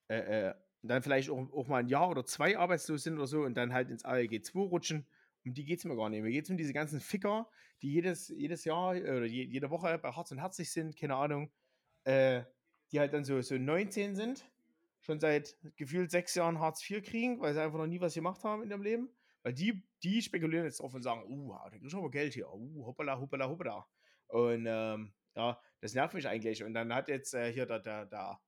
äh, 0.10 0.50
äh, 0.50 0.54
dann 0.82 1.04
vielleicht 1.04 1.30
auch, 1.30 1.52
auch, 1.54 1.68
mal 1.68 1.78
ein 1.78 1.88
Jahr 1.88 2.10
oder 2.10 2.26
zwei 2.26 2.58
arbeitslos 2.58 3.04
sind 3.04 3.16
oder 3.16 3.28
so 3.28 3.42
und 3.42 3.56
dann 3.56 3.74
halt 3.74 3.90
ins 3.90 4.06
ALG 4.06 4.42
2 4.44 4.60
rutschen. 4.60 5.06
Um 5.46 5.54
die 5.54 5.66
geht 5.66 5.80
es 5.80 5.86
mir 5.86 5.96
gar 5.96 6.10
nicht. 6.10 6.22
Mir 6.22 6.32
geht 6.32 6.46
es 6.46 6.50
um 6.50 6.58
diese 6.58 6.74
ganzen 6.74 7.00
Ficker, 7.00 7.50
die 7.82 7.92
jedes, 7.92 8.30
jedes 8.30 8.66
Jahr 8.66 8.92
oder 8.92 9.26
jede 9.26 9.70
Woche 9.70 9.98
bei 9.98 10.12
Harz 10.12 10.32
und 10.32 10.40
Herzig 10.40 10.72
sind, 10.72 10.98
keine 10.98 11.16
Ahnung, 11.16 11.52
äh, 12.04 12.44
die 12.92 13.00
halt 13.00 13.14
dann 13.14 13.24
so, 13.24 13.42
so 13.42 13.58
19 13.58 14.16
sind 14.16 14.46
schon 15.02 15.20
seit 15.20 15.56
gefühlt 15.76 16.12
sechs 16.12 16.36
Jahren 16.36 16.60
Hartz 16.60 16.88
IV 16.90 17.04
kriegen, 17.04 17.40
weil 17.40 17.54
sie 17.54 17.62
einfach 17.62 17.78
noch 17.78 17.88
nie 17.88 18.02
was 18.02 18.14
gemacht 18.14 18.44
haben 18.44 18.64
in 18.64 18.70
ihrem 18.70 18.84
Leben. 18.84 19.10
Weil 19.44 19.54
die, 19.54 19.82
die 20.04 20.22
spekulieren 20.22 20.66
jetzt 20.66 20.82
drauf 20.82 20.94
und 20.94 21.02
sagen, 21.02 21.24
uh, 21.30 21.54
da 21.54 21.78
kriegst 21.78 21.94
du 21.94 22.00
aber 22.00 22.12
Geld 22.12 22.34
hier, 22.34 22.52
uh, 22.54 22.86
hoppala, 22.86 23.18
hoppala, 23.20 23.48
hoppala. 23.48 23.88
Und 24.28 24.66
ähm, 24.68 25.14
ja, 25.36 25.62
das 25.82 25.94
nervt 25.94 26.14
mich 26.14 26.28
eigentlich. 26.28 26.64
Und 26.64 26.74
dann 26.74 26.94
hat 26.94 27.08
jetzt 27.08 27.34
äh, 27.34 27.52
hier 27.52 27.66
der, 27.66 27.80
der, 27.80 28.06
der, 28.06 28.40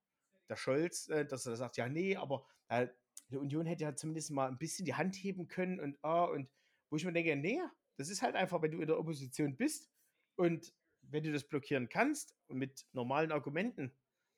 der 0.49 0.55
Scholz, 0.55 1.07
äh, 1.09 1.25
dass 1.25 1.45
er 1.45 1.55
sagt, 1.55 1.77
ja, 1.77 1.87
nee, 1.87 2.15
aber 2.15 2.45
äh, 2.69 2.87
die 3.29 3.37
Union 3.37 3.65
hätte 3.65 3.83
ja 3.83 3.95
zumindest 3.95 4.31
mal 4.31 4.47
ein 4.47 4.57
bisschen 4.57 4.85
die 4.85 4.95
Hand 4.95 5.15
heben 5.15 5.47
können 5.47 5.79
und, 5.79 5.97
uh, 6.03 6.29
und 6.31 6.49
wo 6.89 6.97
ich 6.97 7.05
mir 7.05 7.13
denke, 7.13 7.35
nee, 7.35 7.59
das 7.97 8.09
ist 8.09 8.21
halt 8.21 8.35
einfach, 8.35 8.61
wenn 8.61 8.71
du 8.71 8.81
in 8.81 8.87
der 8.87 8.99
Opposition 8.99 9.55
bist 9.55 9.89
und 10.35 10.73
wenn 11.01 11.23
du 11.23 11.31
das 11.31 11.43
blockieren 11.43 11.89
kannst 11.89 12.35
und 12.47 12.57
mit 12.57 12.85
normalen 12.91 13.31
Argumenten, 13.31 13.93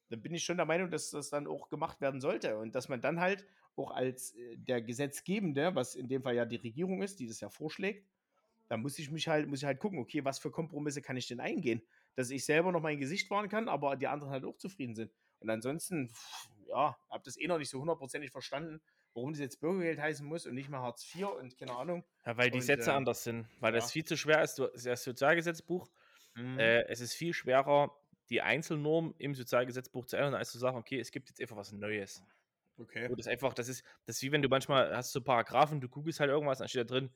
dann 0.09 0.21
bin 0.21 0.33
ich 0.33 0.43
schon 0.43 0.57
der 0.57 0.65
Meinung, 0.65 0.91
dass 0.91 1.09
das 1.09 1.29
dann 1.29 1.47
auch 1.47 1.69
gemacht 1.69 2.01
werden 2.01 2.21
sollte 2.21 2.57
und 2.57 2.75
dass 2.75 2.89
man 2.89 3.01
dann 3.01 3.19
halt 3.19 3.45
auch 3.75 3.91
als 3.91 4.35
äh, 4.35 4.57
der 4.57 4.81
Gesetzgebende, 4.81 5.75
was 5.75 5.95
in 5.95 6.07
dem 6.07 6.21
Fall 6.21 6.35
ja 6.35 6.45
die 6.45 6.57
Regierung 6.57 7.01
ist, 7.01 7.19
die 7.19 7.27
das 7.27 7.39
ja 7.39 7.49
vorschlägt, 7.49 8.07
da 8.67 8.77
muss 8.77 8.99
ich 8.99 9.11
mich 9.11 9.27
halt, 9.27 9.47
muss 9.47 9.59
ich 9.59 9.65
halt 9.65 9.79
gucken, 9.79 9.99
okay, 9.99 10.23
was 10.23 10.39
für 10.39 10.51
Kompromisse 10.51 11.01
kann 11.01 11.17
ich 11.17 11.27
denn 11.27 11.39
eingehen, 11.39 11.81
dass 12.15 12.29
ich 12.29 12.45
selber 12.45 12.71
noch 12.71 12.81
mein 12.81 12.99
Gesicht 12.99 13.29
wahren 13.29 13.49
kann, 13.49 13.67
aber 13.67 13.95
die 13.95 14.07
anderen 14.07 14.31
halt 14.31 14.45
auch 14.45 14.57
zufrieden 14.57 14.95
sind. 14.95 15.11
Und 15.39 15.49
ansonsten, 15.49 16.11
ja, 16.67 16.97
habe 17.09 17.23
das 17.23 17.39
eh 17.39 17.47
noch 17.47 17.57
nicht 17.57 17.69
so 17.69 17.79
hundertprozentig 17.79 18.31
verstanden, 18.31 18.81
warum 19.13 19.33
das 19.33 19.39
jetzt 19.39 19.59
Bürgergeld 19.59 19.99
heißen 19.99 20.25
muss 20.25 20.45
und 20.45 20.55
nicht 20.55 20.69
mehr 20.69 20.81
Hartz 20.81 21.03
IV 21.13 21.27
und 21.39 21.57
keine 21.57 21.75
Ahnung. 21.75 22.03
Ja, 22.25 22.37
weil 22.37 22.49
die 22.49 22.59
und, 22.59 22.63
Sätze 22.63 22.91
äh, 22.91 22.93
anders 22.93 23.23
sind, 23.23 23.47
weil 23.59 23.73
ja. 23.73 23.79
das 23.79 23.91
viel 23.91 24.05
zu 24.05 24.17
schwer 24.17 24.41
ist. 24.41 24.59
Das 24.59 25.03
Sozialgesetzbuch, 25.03 25.89
mhm. 26.35 26.59
äh, 26.59 26.83
es 26.83 27.01
ist 27.01 27.13
viel 27.13 27.33
schwerer, 27.33 27.95
die 28.29 28.41
Einzelnorm 28.41 29.13
im 29.17 29.35
Sozialgesetzbuch 29.35 30.05
zu 30.05 30.17
ändern, 30.17 30.35
als 30.35 30.51
zu 30.51 30.57
sagen, 30.57 30.77
okay, 30.77 30.99
es 30.99 31.11
gibt 31.11 31.29
jetzt 31.29 31.41
einfach 31.41 31.57
was 31.57 31.71
Neues. 31.71 32.23
Okay. 32.77 33.07
Wo 33.09 33.15
das 33.15 33.27
einfach, 33.27 33.53
das 33.53 33.67
ist, 33.67 33.83
das 34.05 34.15
ist 34.15 34.23
wie 34.23 34.31
wenn 34.31 34.41
du 34.41 34.49
manchmal 34.49 34.95
hast 34.95 35.11
so 35.11 35.21
Paragraphen, 35.21 35.79
du 35.79 35.89
googelst 35.89 36.19
halt 36.19 36.31
irgendwas, 36.31 36.57
dann 36.57 36.67
steht 36.67 36.89
da 36.89 36.95
drin, 36.95 37.11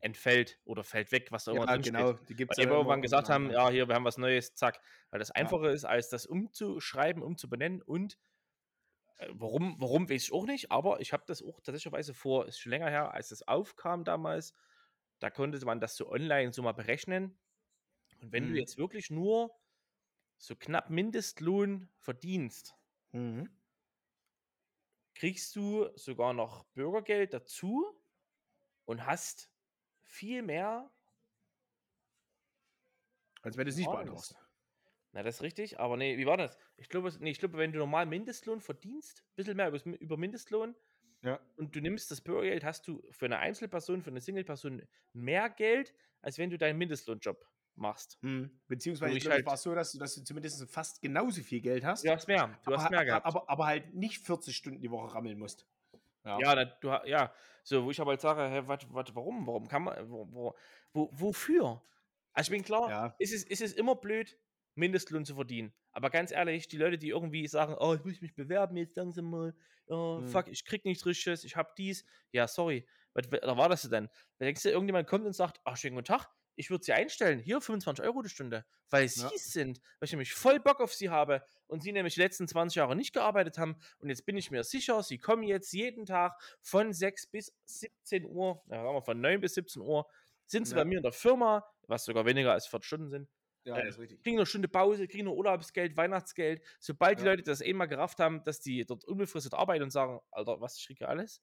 entfällt 0.00 0.58
oder 0.64 0.84
fällt 0.84 1.12
weg, 1.12 1.28
was 1.30 1.44
da 1.44 1.52
ja, 1.52 1.66
drin 1.66 1.82
genau. 1.82 2.14
steht. 2.14 2.28
Die 2.28 2.36
gibt's 2.36 2.58
Weil 2.58 2.66
ja 2.66 2.72
irgendwann 2.72 3.02
gesagt 3.02 3.28
haben, 3.28 3.50
ja, 3.50 3.70
hier, 3.70 3.88
wir 3.88 3.94
haben 3.94 4.04
was 4.04 4.18
Neues, 4.18 4.54
zack. 4.54 4.80
Weil 5.10 5.18
das 5.18 5.30
einfacher 5.30 5.66
ja. 5.66 5.70
ist, 5.70 5.84
als 5.84 6.08
das 6.08 6.26
umzuschreiben, 6.26 7.22
umzubenennen 7.22 7.82
und 7.82 8.18
äh, 9.18 9.28
warum, 9.32 9.76
warum 9.78 10.08
weiß 10.08 10.24
ich 10.24 10.32
auch 10.32 10.46
nicht, 10.46 10.70
aber 10.70 11.00
ich 11.00 11.12
habe 11.12 11.24
das 11.26 11.42
auch 11.42 11.60
tatsächlich 11.60 12.16
vor, 12.16 12.46
ist 12.46 12.58
schon 12.58 12.70
länger 12.70 12.90
her, 12.90 13.14
als 13.14 13.30
das 13.30 13.46
aufkam 13.46 14.04
damals, 14.04 14.54
da 15.18 15.30
konnte 15.30 15.64
man 15.64 15.80
das 15.80 15.96
so 15.96 16.10
online 16.10 16.52
so 16.52 16.62
mal 16.62 16.72
berechnen. 16.72 17.38
Und 18.20 18.32
wenn 18.32 18.44
hm. 18.44 18.50
du 18.50 18.54
mhm. 18.54 18.60
jetzt 18.60 18.78
wirklich 18.78 19.10
nur 19.10 19.54
so 20.38 20.54
knapp 20.54 20.90
Mindestlohn 20.90 21.88
verdienst, 21.98 22.76
mhm. 23.12 23.48
kriegst 25.14 25.56
du 25.56 25.88
sogar 25.94 26.34
noch 26.34 26.64
Bürgergeld 26.74 27.32
dazu 27.32 27.86
und 28.84 29.06
hast 29.06 29.50
viel 30.06 30.42
mehr. 30.42 30.90
Als 33.42 33.56
wenn 33.56 33.64
du 33.64 33.70
es 33.70 33.76
nicht 33.76 33.90
beantragst. 33.90 34.36
Na, 35.12 35.22
das 35.22 35.36
ist 35.36 35.42
richtig, 35.42 35.80
aber 35.80 35.96
nee, 35.96 36.18
wie 36.18 36.26
war 36.26 36.36
das? 36.36 36.58
Ich 36.76 36.88
glaube, 36.88 37.10
nee, 37.20 37.30
ich 37.30 37.38
glaube, 37.38 37.56
wenn 37.58 37.72
du 37.72 37.78
normal 37.78 38.06
Mindestlohn 38.06 38.60
verdienst, 38.60 39.22
ein 39.22 39.36
bisschen 39.36 39.56
mehr 39.56 39.72
über 40.00 40.16
Mindestlohn, 40.16 40.74
ja. 41.22 41.40
und 41.56 41.74
du 41.74 41.80
nimmst 41.80 42.10
das 42.10 42.20
Bürgergeld, 42.20 42.64
hast 42.64 42.86
du 42.86 43.02
für 43.10 43.24
eine 43.24 43.38
Einzelperson, 43.38 44.02
für 44.02 44.10
eine 44.10 44.20
Single-Person 44.20 44.82
mehr 45.14 45.48
Geld, 45.48 45.94
als 46.20 46.38
wenn 46.38 46.50
du 46.50 46.58
deinen 46.58 46.76
Mindestlohnjob 46.76 47.46
machst. 47.76 48.18
Hm. 48.22 48.50
Beziehungsweise 48.68 49.16
ich 49.16 49.26
halt 49.28 49.46
war 49.46 49.54
es 49.54 49.62
so, 49.62 49.74
dass 49.74 49.92
du, 49.92 49.98
dass 49.98 50.14
du 50.14 50.24
zumindest 50.24 50.68
fast 50.70 51.00
genauso 51.00 51.42
viel 51.42 51.60
Geld 51.60 51.84
hast. 51.84 52.04
Du 52.04 52.10
hast 52.10 52.28
mehr. 52.28 52.58
Du 52.64 52.72
aber, 52.72 52.82
hast 52.82 52.90
mehr 52.90 53.04
gehabt. 53.04 53.26
Aber, 53.26 53.48
aber, 53.48 53.66
halt 53.66 53.94
nicht 53.94 54.18
40 54.18 54.54
Stunden 54.56 54.80
die 54.80 54.90
Woche 54.90 55.14
rammeln 55.14 55.38
musst. 55.38 55.66
Ja, 56.26 56.38
ja, 56.40 56.64
du, 56.64 56.88
ja. 57.04 57.32
so, 57.62 57.84
wo 57.84 57.90
ich 57.90 58.00
aber 58.00 58.10
halt 58.10 58.20
sage, 58.20 58.42
hä, 58.42 58.62
wat, 58.66 58.92
wat, 58.92 59.14
warum? 59.14 59.46
Warum 59.46 59.68
kann 59.68 59.84
man, 59.84 60.10
wo, 60.10 60.26
wo, 60.32 60.54
wo, 60.92 61.08
wofür? 61.12 61.82
Also 62.32 62.48
ich 62.48 62.56
bin 62.58 62.64
klar, 62.64 62.90
ja. 62.90 63.14
ist, 63.18 63.32
es, 63.32 63.44
ist 63.44 63.62
es 63.62 63.72
immer 63.72 63.94
blöd, 63.94 64.36
Mindestlohn 64.74 65.24
zu 65.24 65.34
verdienen. 65.34 65.72
Aber 65.92 66.10
ganz 66.10 66.32
ehrlich, 66.32 66.68
die 66.68 66.76
Leute, 66.76 66.98
die 66.98 67.10
irgendwie 67.10 67.46
sagen, 67.46 67.76
oh, 67.78 67.94
ich 67.94 68.04
muss 68.04 68.20
mich 68.20 68.34
bewerben 68.34 68.76
jetzt 68.76 68.96
langsam 68.96 69.30
mal, 69.30 69.54
oh, 69.86 70.18
hm. 70.18 70.28
fuck, 70.28 70.48
ich 70.48 70.64
krieg 70.64 70.84
nichts 70.84 71.06
Richtiges, 71.06 71.44
ich 71.44 71.56
hab 71.56 71.76
dies. 71.76 72.04
Ja, 72.32 72.46
sorry, 72.46 72.86
was, 73.14 73.30
was 73.30 73.56
war 73.56 73.68
das 73.68 73.82
denn? 73.82 74.08
Da 74.38 74.44
denkst 74.44 74.62
du, 74.64 74.70
irgendjemand 74.70 75.08
kommt 75.08 75.24
und 75.24 75.32
sagt, 75.32 75.60
ach, 75.64 75.76
schönen 75.76 75.94
guten 75.94 76.06
Tag, 76.06 76.28
ich 76.56 76.70
würde 76.70 76.84
sie 76.84 76.92
einstellen. 76.92 77.38
Hier 77.38 77.60
25 77.60 78.04
Euro 78.04 78.22
die 78.22 78.28
Stunde, 78.28 78.64
weil 78.90 79.08
sie 79.08 79.22
ja. 79.22 79.30
sind, 79.34 79.80
weil 79.98 80.06
ich 80.06 80.12
nämlich 80.12 80.32
voll 80.32 80.58
Bock 80.58 80.80
auf 80.80 80.92
sie 80.92 81.10
habe 81.10 81.42
und 81.66 81.82
sie 81.82 81.92
nämlich 81.92 82.14
die 82.14 82.20
letzten 82.20 82.48
20 82.48 82.76
Jahre 82.76 82.96
nicht 82.96 83.12
gearbeitet 83.12 83.58
haben. 83.58 83.76
Und 83.98 84.08
jetzt 84.08 84.24
bin 84.24 84.36
ich 84.36 84.50
mir 84.50 84.64
sicher, 84.64 85.02
sie 85.02 85.18
kommen 85.18 85.42
jetzt 85.42 85.72
jeden 85.72 86.06
Tag 86.06 86.40
von 86.62 86.92
6 86.92 87.28
bis 87.28 87.54
17 87.66 88.24
Uhr, 88.24 88.62
ja, 88.68 89.00
von 89.00 89.20
9 89.20 89.40
bis 89.40 89.54
17 89.54 89.82
Uhr, 89.82 90.08
sind 90.46 90.66
sie 90.66 90.74
ja. 90.74 90.82
bei 90.82 90.84
mir 90.84 90.96
in 90.98 91.02
der 91.02 91.12
Firma, 91.12 91.64
was 91.86 92.04
sogar 92.04 92.24
weniger 92.24 92.52
als 92.52 92.66
40 92.66 92.86
Stunden 92.86 93.10
sind. 93.10 93.28
Ja, 93.64 93.76
äh, 93.78 93.90
kriegen 93.90 94.38
eine 94.38 94.46
Stunde 94.46 94.68
Pause, 94.68 95.08
kriegen 95.08 95.24
nur 95.24 95.36
Urlaubsgeld, 95.36 95.96
Weihnachtsgeld. 95.96 96.62
Sobald 96.78 97.20
die 97.20 97.24
Leute 97.24 97.42
das 97.42 97.60
eh 97.60 97.72
mal 97.72 97.86
gerafft 97.86 98.20
haben, 98.20 98.44
dass 98.44 98.60
die 98.60 98.86
dort 98.86 99.04
unbefristet 99.04 99.54
arbeiten 99.54 99.82
und 99.82 99.90
sagen, 99.90 100.20
Alter, 100.30 100.60
was, 100.60 100.78
ich 100.78 100.86
kriege 100.86 101.08
alles? 101.08 101.42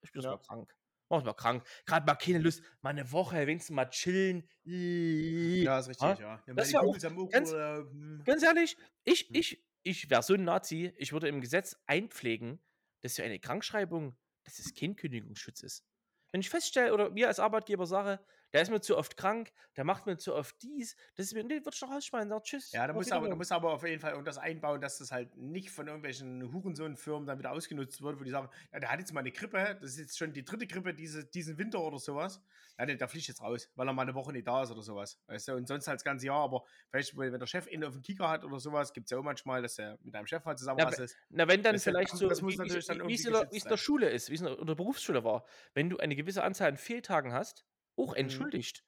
Ich 0.00 0.10
bin 0.10 0.22
ja. 0.22 0.30
mal 0.30 0.38
krank 0.38 0.74
mach 1.12 1.24
mal 1.24 1.34
krank. 1.34 1.64
Gerade 1.86 2.06
mal 2.06 2.14
keine 2.14 2.38
Lust, 2.38 2.62
mal 2.80 2.90
eine 2.90 3.12
Woche 3.12 3.46
wenigstens 3.46 3.74
mal 3.74 3.88
chillen. 3.90 4.48
Ja, 4.64 5.78
ist 5.78 5.88
richtig, 5.88 6.18
ja. 6.18 6.42
ja. 6.46 6.54
Das 6.54 6.74
auch, 6.74 6.98
ganz, 7.30 7.52
oder, 7.52 7.78
hm. 7.78 8.22
ganz 8.24 8.42
ehrlich, 8.42 8.76
ich, 9.04 9.28
hm. 9.28 9.36
ich, 9.36 9.64
ich 9.82 10.10
wäre 10.10 10.22
so 10.22 10.34
ein 10.34 10.44
Nazi, 10.44 10.92
ich 10.96 11.12
würde 11.12 11.28
im 11.28 11.40
Gesetz 11.40 11.76
einpflegen, 11.86 12.60
dass 13.02 13.16
für 13.16 13.24
eine 13.24 13.38
Krankschreibung, 13.38 14.16
dass 14.44 14.58
es 14.58 14.74
kein 14.74 14.96
Kündigungsschutz 14.96 15.62
ist. 15.62 15.84
Wenn 16.32 16.40
ich 16.40 16.50
feststelle 16.50 16.94
oder 16.94 17.14
wir 17.14 17.28
als 17.28 17.38
Arbeitgeber 17.38 17.86
sage, 17.86 18.18
der 18.52 18.62
ist 18.62 18.70
mir 18.70 18.80
zu 18.80 18.96
oft 18.96 19.16
krank, 19.16 19.52
der 19.76 19.84
macht 19.84 20.06
mir 20.06 20.16
zu 20.18 20.34
oft 20.34 20.60
dies, 20.62 20.96
das 21.16 21.26
ist 21.26 21.34
mir, 21.34 21.44
nee, 21.44 21.64
wird 21.64 21.74
schon 21.74 21.90
rausschmeißen, 21.92 22.28
sagt 22.28 22.46
tschüss. 22.46 22.72
Ja, 22.72 22.86
da 22.86 22.92
muss, 22.92 23.10
aber, 23.10 23.28
da 23.28 23.34
muss 23.34 23.52
aber 23.52 23.72
auf 23.72 23.82
jeden 23.84 24.00
Fall 24.00 24.12
irgendwas 24.12 24.38
einbauen, 24.38 24.80
dass 24.80 24.98
das 24.98 25.12
halt 25.12 25.36
nicht 25.36 25.70
von 25.70 25.86
irgendwelchen 25.86 26.52
Hurensohn-Firmen 26.52 27.26
dann 27.26 27.38
wieder 27.38 27.52
ausgenutzt 27.52 28.02
wird, 28.02 28.18
wo 28.20 28.24
die 28.24 28.30
sagen, 28.30 28.48
ja, 28.72 28.80
der 28.80 28.90
hat 28.90 28.98
jetzt 28.98 29.12
mal 29.12 29.20
eine 29.20 29.32
Grippe, 29.32 29.78
das 29.80 29.92
ist 29.92 29.98
jetzt 29.98 30.18
schon 30.18 30.32
die 30.32 30.44
dritte 30.44 30.66
Grippe 30.66 30.94
diese, 30.94 31.24
diesen 31.24 31.58
Winter 31.58 31.80
oder 31.80 31.98
sowas. 31.98 32.42
Ja, 32.78 32.86
der, 32.86 32.96
der 32.96 33.08
fliegt 33.08 33.28
jetzt 33.28 33.42
raus, 33.42 33.70
weil 33.74 33.86
er 33.86 33.92
mal 33.92 34.02
eine 34.02 34.14
Woche 34.14 34.32
nicht 34.32 34.46
da 34.46 34.62
ist 34.62 34.70
oder 34.70 34.82
sowas. 34.82 35.20
Weißt 35.26 35.48
du, 35.48 35.54
und 35.54 35.68
sonst 35.68 35.86
halt 35.86 35.96
das 35.96 36.04
ganze 36.04 36.26
Jahr, 36.26 36.42
aber 36.42 36.64
vielleicht, 36.90 37.16
wenn 37.16 37.38
der 37.38 37.46
Chef 37.46 37.66
ihn 37.66 37.84
auf 37.84 37.92
den 37.92 38.02
Kicker 38.02 38.28
hat 38.28 38.44
oder 38.44 38.58
sowas, 38.60 38.92
gibt 38.92 39.06
es 39.06 39.10
ja 39.10 39.18
auch 39.18 39.22
manchmal, 39.22 39.62
dass 39.62 39.78
er 39.78 39.98
mit 40.02 40.14
einem 40.14 40.26
Chef 40.26 40.44
mal 40.44 40.56
zusammen 40.56 40.80
Ja, 40.80 40.88
ist. 40.88 41.16
Na, 41.30 41.46
wenn 41.48 41.62
dann 41.62 41.78
vielleicht 41.78 42.16
so, 42.16 42.28
wie- 42.28 42.32
es 42.32 43.26
in 43.64 43.68
der-. 43.68 43.76
Schule 43.76 44.08
ist, 44.10 44.30
wie 44.30 44.34
es 44.34 44.40
in 44.40 44.66
der 44.66 44.74
Berufsschule 44.74 45.24
war. 45.24 45.44
Wenn 45.74 45.90
du 45.90 45.98
eine 45.98 46.16
gewisse 46.16 46.42
Anzahl 46.42 46.68
an 46.68 46.76
Fehltagen 46.76 47.32
hast, 47.32 47.64
auch 47.96 48.12
Mhm. 48.12 48.20
entschuldigt, 48.20 48.84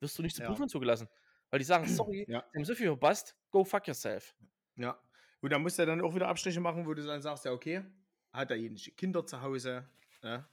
wirst 0.00 0.18
du 0.18 0.22
nicht 0.22 0.36
zur 0.36 0.44
Ja. 0.44 0.50
Prüfung 0.50 0.68
zugelassen. 0.68 1.08
Weil 1.50 1.58
die 1.60 1.64
sagen, 1.64 1.84
sorry, 2.08 2.24
Ja. 2.28 2.44
sie 2.52 2.58
haben 2.58 2.64
so 2.64 2.74
viel 2.74 2.86
verpasst, 2.88 3.36
go 3.50 3.64
fuck 3.64 3.86
yourself. 3.86 4.34
Ja. 4.76 5.00
Und 5.40 5.52
dann 5.52 5.62
musst 5.62 5.78
du 5.78 5.86
dann 5.86 6.00
auch 6.00 6.14
wieder 6.14 6.28
Abstriche 6.28 6.60
machen, 6.60 6.86
wo 6.86 6.94
du 6.94 7.04
dann 7.04 7.20
sagst, 7.22 7.44
ja, 7.44 7.52
okay, 7.52 7.84
hat 8.32 8.50
er 8.50 8.56
jene 8.56 8.76
Kinder 8.76 9.24
zu 9.26 9.40
Hause. 9.40 9.88
Ja. 10.22 10.48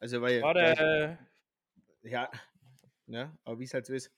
Also, 0.00 0.20
weil. 0.22 0.42
Äh, 0.42 1.16
Ja, 2.02 2.30
ne? 3.06 3.36
aber 3.44 3.58
wie 3.58 3.64
es 3.64 3.74
halt 3.74 3.86
so 3.86 3.94
ist. 3.94 4.12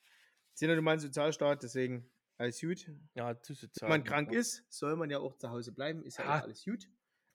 Sind 0.54 0.68
ja 0.68 0.74
nun 0.74 0.84
mal 0.84 0.92
ein 0.92 1.00
Sozialstaat, 1.00 1.62
deswegen 1.62 2.10
alles 2.36 2.60
gut. 2.60 2.86
ja, 3.14 3.40
zu 3.40 3.54
sozial. 3.54 3.88
Wenn 3.90 4.00
man 4.00 4.04
krank 4.04 4.32
ist, 4.32 4.64
soll 4.68 4.96
man 4.96 5.08
ja 5.10 5.18
auch 5.18 5.36
zu 5.36 5.48
Hause 5.50 5.72
bleiben, 5.72 6.02
ist 6.04 6.18
ja, 6.18 6.24
Ja. 6.24 6.38
auch 6.38 6.42
alles 6.44 6.64
gut. 6.64 6.84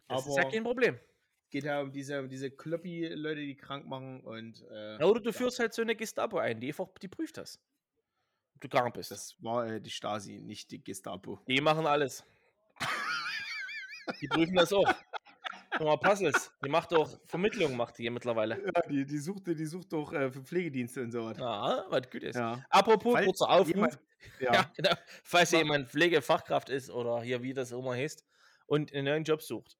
Das 0.07 0.21
aber 0.23 0.29
ist 0.29 0.37
ja 0.37 0.49
kein 0.51 0.63
Problem. 0.63 0.99
Geht 1.49 1.63
ja 1.63 1.81
um 1.81 1.91
diese, 1.91 2.19
um 2.19 2.27
diese 2.29 2.51
Kloppi-Leute, 2.51 3.39
die 3.41 3.55
krank 3.55 3.85
machen 3.87 4.21
und 4.21 4.61
äh, 4.69 4.97
Ja, 4.99 5.05
oder 5.05 5.21
du 5.21 5.31
führst 5.33 5.59
halt 5.59 5.73
so 5.73 5.81
eine 5.81 5.95
Gestapo 5.95 6.37
ein, 6.37 6.59
die 6.59 6.67
einfach, 6.67 6.87
die 7.01 7.07
prüft 7.07 7.37
das. 7.37 7.59
Ob 8.55 8.61
du 8.61 8.69
krank 8.69 8.93
bist. 8.93 9.11
das 9.11 9.35
war 9.43 9.67
äh, 9.67 9.81
die 9.81 9.89
Stasi, 9.89 10.39
nicht 10.41 10.71
die 10.71 10.83
Gestapo. 10.83 11.39
Die 11.47 11.61
machen 11.61 11.85
alles. 11.85 12.23
Die 14.21 14.27
prüfen 14.27 14.55
das 14.55 14.71
auch. 14.73 14.85
Nochmal 15.79 15.97
Puzzles. 15.97 16.51
Die 16.63 16.69
macht 16.69 16.93
auch 16.93 17.19
Vermittlung, 17.25 17.75
macht 17.75 17.97
die 17.97 18.03
hier 18.03 18.11
mittlerweile. 18.11 18.63
Ja, 18.63 18.81
die, 18.89 19.05
die 19.05 19.17
sucht, 19.17 19.47
die 19.47 19.65
sucht 19.65 19.91
doch 19.91 20.13
äh, 20.13 20.31
für 20.31 20.41
Pflegedienste 20.41 21.01
und 21.01 21.11
so 21.11 21.25
was. 21.25 21.37
Ja, 21.37 21.85
was 21.89 22.09
gut 22.09 22.23
ist. 22.23 22.35
Ja. 22.37 22.63
Apropos, 22.69 23.11
Falls 23.13 23.25
kurzer 23.25 23.49
Aufruf. 23.49 23.67
jemand- 23.67 23.99
Ja, 24.39 24.53
Ja. 24.53 24.71
genau. 24.75 24.91
Falls 25.23 25.51
Ma- 25.51 25.57
jemand 25.57 25.89
Pflegefachkraft 25.89 26.69
ist 26.69 26.89
oder 26.89 27.21
hier, 27.21 27.43
wie 27.43 27.53
das 27.53 27.71
immer 27.71 27.93
heißt, 27.93 28.23
und 28.67 28.93
einen 28.93 29.05
neuen 29.05 29.23
Job 29.25 29.41
sucht. 29.41 29.77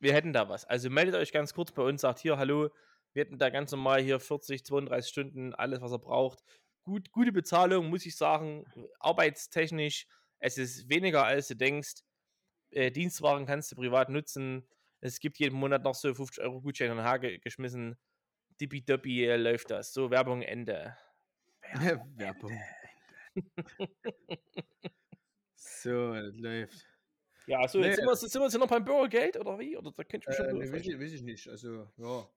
Wir 0.00 0.12
hätten 0.12 0.32
da 0.32 0.48
was. 0.48 0.64
Also 0.64 0.90
meldet 0.90 1.16
euch 1.16 1.32
ganz 1.32 1.54
kurz 1.54 1.72
bei 1.72 1.82
uns, 1.82 2.02
sagt 2.02 2.20
hier, 2.20 2.38
hallo, 2.38 2.70
wir 3.12 3.24
hätten 3.24 3.38
da 3.38 3.50
ganz 3.50 3.72
normal 3.72 4.00
hier 4.00 4.20
40, 4.20 4.64
32 4.64 5.10
Stunden, 5.10 5.54
alles, 5.54 5.80
was 5.80 5.92
er 5.92 5.98
braucht. 5.98 6.42
Gut, 6.84 7.10
gute 7.10 7.32
Bezahlung, 7.32 7.90
muss 7.90 8.06
ich 8.06 8.16
sagen. 8.16 8.64
Arbeitstechnisch, 9.00 10.06
es 10.38 10.58
ist 10.58 10.88
weniger, 10.88 11.24
als 11.24 11.48
du 11.48 11.56
denkst. 11.56 12.02
Äh, 12.70 12.90
Dienstwagen 12.90 13.46
kannst 13.46 13.72
du 13.72 13.76
privat 13.76 14.08
nutzen. 14.08 14.68
Es 15.00 15.20
gibt 15.20 15.38
jeden 15.38 15.58
Monat 15.58 15.84
noch 15.84 15.94
so 15.94 16.14
50 16.14 16.44
Euro 16.44 16.60
Gutschein 16.60 16.90
und 16.90 17.02
Hage 17.02 17.38
geschmissen. 17.40 17.96
Dippidoppi 18.60 19.24
äh, 19.24 19.36
läuft 19.36 19.70
das. 19.70 19.92
So, 19.92 20.10
Werbung 20.10 20.42
Ende. 20.42 20.96
Werbung. 22.16 22.58
so, 25.54 26.14
das 26.14 26.36
läuft. 26.36 26.97
Ja, 27.48 27.66
so, 27.66 27.78
Nee, 27.80 27.86
jetzt 27.86 27.96
sind 27.96 28.06
wir, 28.06 28.14
sind 28.16 28.34
wir 28.40 28.44
jetzt 28.44 28.58
noch 28.58 28.66
beim 28.68 28.84
Bürgergeld 28.84 29.38
oder 29.38 29.58
wie? 29.58 29.74
Oder 29.76 29.90
da 29.90 30.04
könnte 30.04 30.26
ich 30.30 30.38
mich 30.38 30.38
Äh, 30.38 30.50
schon 30.50 30.58
ne, 30.58 30.64
drüber 30.64 30.76
weiß, 30.76 30.86
ich, 30.86 31.00
weiß 31.00 31.12
ich 31.12 31.22
nicht. 31.22 31.48
Also, 31.48 31.88
ja. 31.96 32.28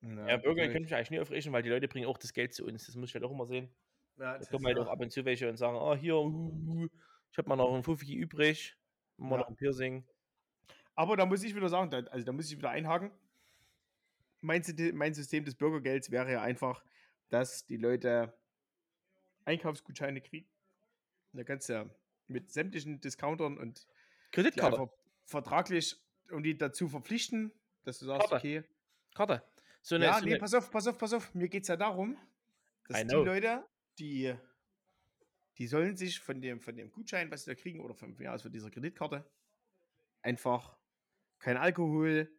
Na, 0.00 0.28
Ja, 0.30 0.36
Bürgergeld 0.38 0.72
könnte 0.72 0.86
ich 0.86 0.94
eigentlich 0.94 1.10
nie 1.10 1.20
aufregen, 1.20 1.52
weil 1.52 1.62
die 1.62 1.68
Leute 1.68 1.88
bringen 1.88 2.06
auch 2.06 2.16
das 2.16 2.32
Geld 2.32 2.54
zu 2.54 2.64
uns. 2.64 2.86
Das 2.86 2.96
muss 2.96 3.10
ich 3.10 3.14
halt 3.14 3.24
auch 3.24 3.30
immer 3.30 3.46
sehen. 3.46 3.68
Ja, 4.16 4.32
Da 4.32 4.38
das 4.38 4.48
kommen 4.48 4.64
halt 4.64 4.78
ja- 4.78 4.82
auch 4.82 4.88
ab 4.88 4.98
und 5.00 5.12
zu 5.12 5.24
welche 5.26 5.48
und 5.48 5.58
sagen, 5.58 5.76
oh, 5.76 5.94
hier, 5.94 6.16
uh, 6.16 6.26
uh, 6.26 6.88
ich 7.30 7.36
habe 7.38 7.48
mal 7.50 7.56
noch 7.56 7.74
ein 7.74 7.82
Fuffi 7.82 8.14
übrig. 8.14 8.76
Mal 9.18 9.32
Ja. 9.36 9.40
noch 9.42 9.48
ein 9.48 9.56
Piercing. 9.56 10.04
Aber 10.94 11.16
da 11.18 11.26
muss 11.26 11.42
ich 11.42 11.54
wieder 11.54 11.68
sagen, 11.68 11.90
da, 11.90 11.98
also 12.10 12.24
da 12.24 12.32
muss 12.32 12.50
ich 12.50 12.56
wieder 12.56 12.70
einhaken. 12.70 13.10
Mein, 14.40 14.62
mein 14.94 15.12
System 15.12 15.44
des 15.44 15.54
Bürgergelds 15.54 16.10
wäre 16.10 16.32
ja 16.32 16.40
einfach, 16.40 16.82
dass 17.28 17.66
die 17.66 17.76
Leute 17.76 18.32
Einkaufsgutscheine 19.44 20.20
kriegen. 20.22 20.48
Da 21.32 21.44
kannst 21.44 21.68
du 21.68 21.74
ja 21.74 21.90
mit 22.26 22.50
sämtlichen 22.50 23.00
Discountern 23.00 23.58
und 23.58 23.86
Kreditkarte. 24.30 24.78
einfach 24.78 24.92
vertraglich 25.24 25.96
und 26.30 26.42
die 26.42 26.56
dazu 26.56 26.88
verpflichten, 26.88 27.52
dass 27.84 27.98
du 27.98 28.06
sagst, 28.06 28.28
Karte. 28.28 28.36
okay. 28.36 28.64
Karte. 29.14 29.42
So 29.82 29.94
eine, 29.94 30.06
Ja, 30.06 30.18
so 30.18 30.24
nee, 30.24 30.32
eine, 30.32 30.40
pass 30.40 30.54
auf, 30.54 30.70
pass 30.70 30.86
auf, 30.86 30.98
pass 30.98 31.12
auf. 31.12 31.34
Mir 31.34 31.48
geht 31.48 31.62
es 31.62 31.68
ja 31.68 31.76
darum, 31.76 32.16
dass 32.88 33.06
die. 33.06 33.14
Leute, 33.14 33.64
die, 33.98 34.34
die 35.58 35.66
sollen 35.66 35.96
sich 35.96 36.20
von 36.20 36.40
dem, 36.40 36.60
von 36.60 36.76
dem 36.76 36.90
Gutschein, 36.90 37.30
was 37.30 37.44
sie 37.44 37.50
da 37.50 37.54
kriegen, 37.54 37.80
oder 37.80 37.94
von, 37.94 38.16
ja, 38.20 38.32
also 38.32 38.44
von 38.44 38.52
dieser 38.52 38.70
Kreditkarte, 38.70 39.24
einfach 40.22 40.76
kein 41.38 41.56
Alkohol, 41.56 42.30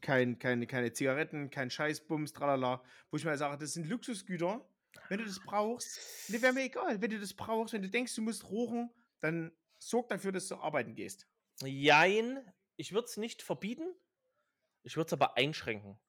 kein, 0.00 0.38
keine, 0.38 0.66
keine 0.66 0.92
Zigaretten, 0.92 1.50
kein 1.50 1.70
Scheißbums, 1.70 2.32
tralala, 2.32 2.82
wo 3.10 3.16
ich 3.16 3.24
mal 3.24 3.36
sage, 3.36 3.58
das 3.58 3.72
sind 3.72 3.88
Luxusgüter. 3.88 4.64
Wenn 5.08 5.18
du 5.18 5.24
das 5.24 5.40
brauchst, 5.40 6.30
ne, 6.30 6.40
wäre 6.40 6.52
mir 6.52 6.64
egal. 6.64 7.00
Wenn 7.00 7.10
du 7.10 7.18
das 7.18 7.34
brauchst, 7.34 7.74
wenn 7.74 7.82
du 7.82 7.90
denkst, 7.90 8.14
du 8.14 8.22
musst 8.22 8.48
rochen, 8.50 8.90
dann 9.20 9.52
sorg 9.78 10.08
dafür, 10.08 10.32
dass 10.32 10.48
du 10.48 10.56
arbeiten 10.56 10.94
gehst. 10.94 11.28
Jein, 11.64 12.52
ich 12.76 12.92
würde 12.92 13.06
es 13.06 13.16
nicht 13.16 13.42
verbieten, 13.42 13.94
ich 14.82 14.96
würde 14.96 15.08
es 15.08 15.12
aber 15.14 15.36
einschränken. 15.36 16.00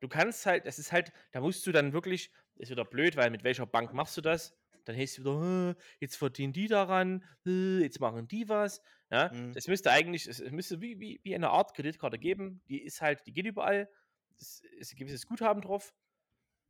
Du 0.00 0.08
kannst 0.08 0.44
halt, 0.46 0.66
es 0.66 0.78
ist 0.78 0.92
halt, 0.92 1.12
da 1.32 1.40
musst 1.40 1.66
du 1.66 1.72
dann 1.72 1.92
wirklich, 1.92 2.30
ist 2.56 2.70
wieder 2.70 2.84
blöd, 2.84 3.16
weil 3.16 3.30
mit 3.30 3.44
welcher 3.44 3.66
Bank 3.66 3.92
machst 3.94 4.16
du 4.16 4.20
das? 4.20 4.54
Dann 4.84 4.94
heißt 4.96 5.14
es 5.18 5.24
wieder, 5.24 5.70
"Äh, 5.70 5.74
jetzt 6.00 6.16
verdienen 6.16 6.52
die 6.52 6.68
daran, 6.68 7.24
jetzt 7.44 7.98
machen 8.00 8.28
die 8.28 8.48
was. 8.48 8.82
Ja, 9.10 9.32
Mhm. 9.32 9.52
das 9.54 9.66
müsste 9.68 9.90
eigentlich, 9.90 10.26
es 10.26 10.40
müsste 10.50 10.80
wie, 10.80 11.00
wie, 11.00 11.20
wie 11.24 11.34
eine 11.34 11.50
Art 11.50 11.74
Kreditkarte 11.74 12.18
geben, 12.18 12.62
die 12.68 12.82
ist 12.82 13.00
halt, 13.00 13.26
die 13.26 13.32
geht 13.32 13.46
überall, 13.46 13.90
es 14.38 14.60
ist 14.78 14.92
ein 14.92 14.96
gewisses 14.96 15.26
Guthaben 15.26 15.62
drauf. 15.62 15.94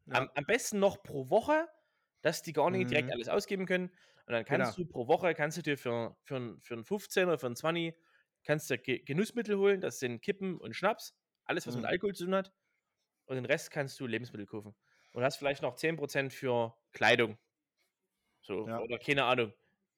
Ja. 0.06 0.22
Am, 0.22 0.30
am 0.34 0.44
besten 0.46 0.78
noch 0.78 1.02
pro 1.02 1.30
Woche, 1.30 1.68
dass 2.22 2.42
die 2.42 2.52
gar 2.52 2.70
nicht 2.70 2.90
direkt 2.90 3.10
Mhm. 3.10 3.12
alles 3.12 3.28
ausgeben 3.28 3.66
können. 3.66 3.90
Und 4.26 4.32
dann 4.32 4.44
kannst 4.44 4.76
Genau. 4.76 4.86
du 4.88 4.92
pro 4.92 5.06
Woche, 5.08 5.34
kannst 5.34 5.56
du 5.56 5.62
dir 5.62 5.78
für, 5.78 6.16
für, 6.24 6.56
für 6.60 6.74
einen 6.74 6.84
15 6.84 7.28
oder 7.28 7.38
für 7.38 7.46
einen 7.46 7.56
20, 7.56 7.94
kannst 8.44 8.68
du 8.70 8.78
Ge 8.78 8.98
Genussmittel 9.04 9.56
holen, 9.56 9.80
das 9.80 9.98
sind 10.00 10.20
Kippen 10.20 10.58
und 10.58 10.74
Schnaps, 10.74 11.14
alles, 11.44 11.66
was 11.66 11.74
mit 11.74 11.84
Mhm. 11.84 11.90
Alkohol 11.90 12.14
zu 12.14 12.24
tun 12.24 12.34
hat. 12.34 12.52
Und 13.26 13.36
den 13.36 13.44
Rest 13.44 13.70
kannst 13.70 13.98
du 14.00 14.06
Lebensmittel 14.06 14.46
kaufen. 14.46 14.74
Und 15.12 15.22
hast 15.22 15.36
vielleicht 15.36 15.62
noch 15.62 15.76
10% 15.76 16.32
für 16.32 16.76
Kleidung. 16.92 17.38
So, 18.42 18.66
Ja. 18.66 18.80
oder 18.80 18.98
keine 18.98 19.24
Ahnung. 19.24 19.52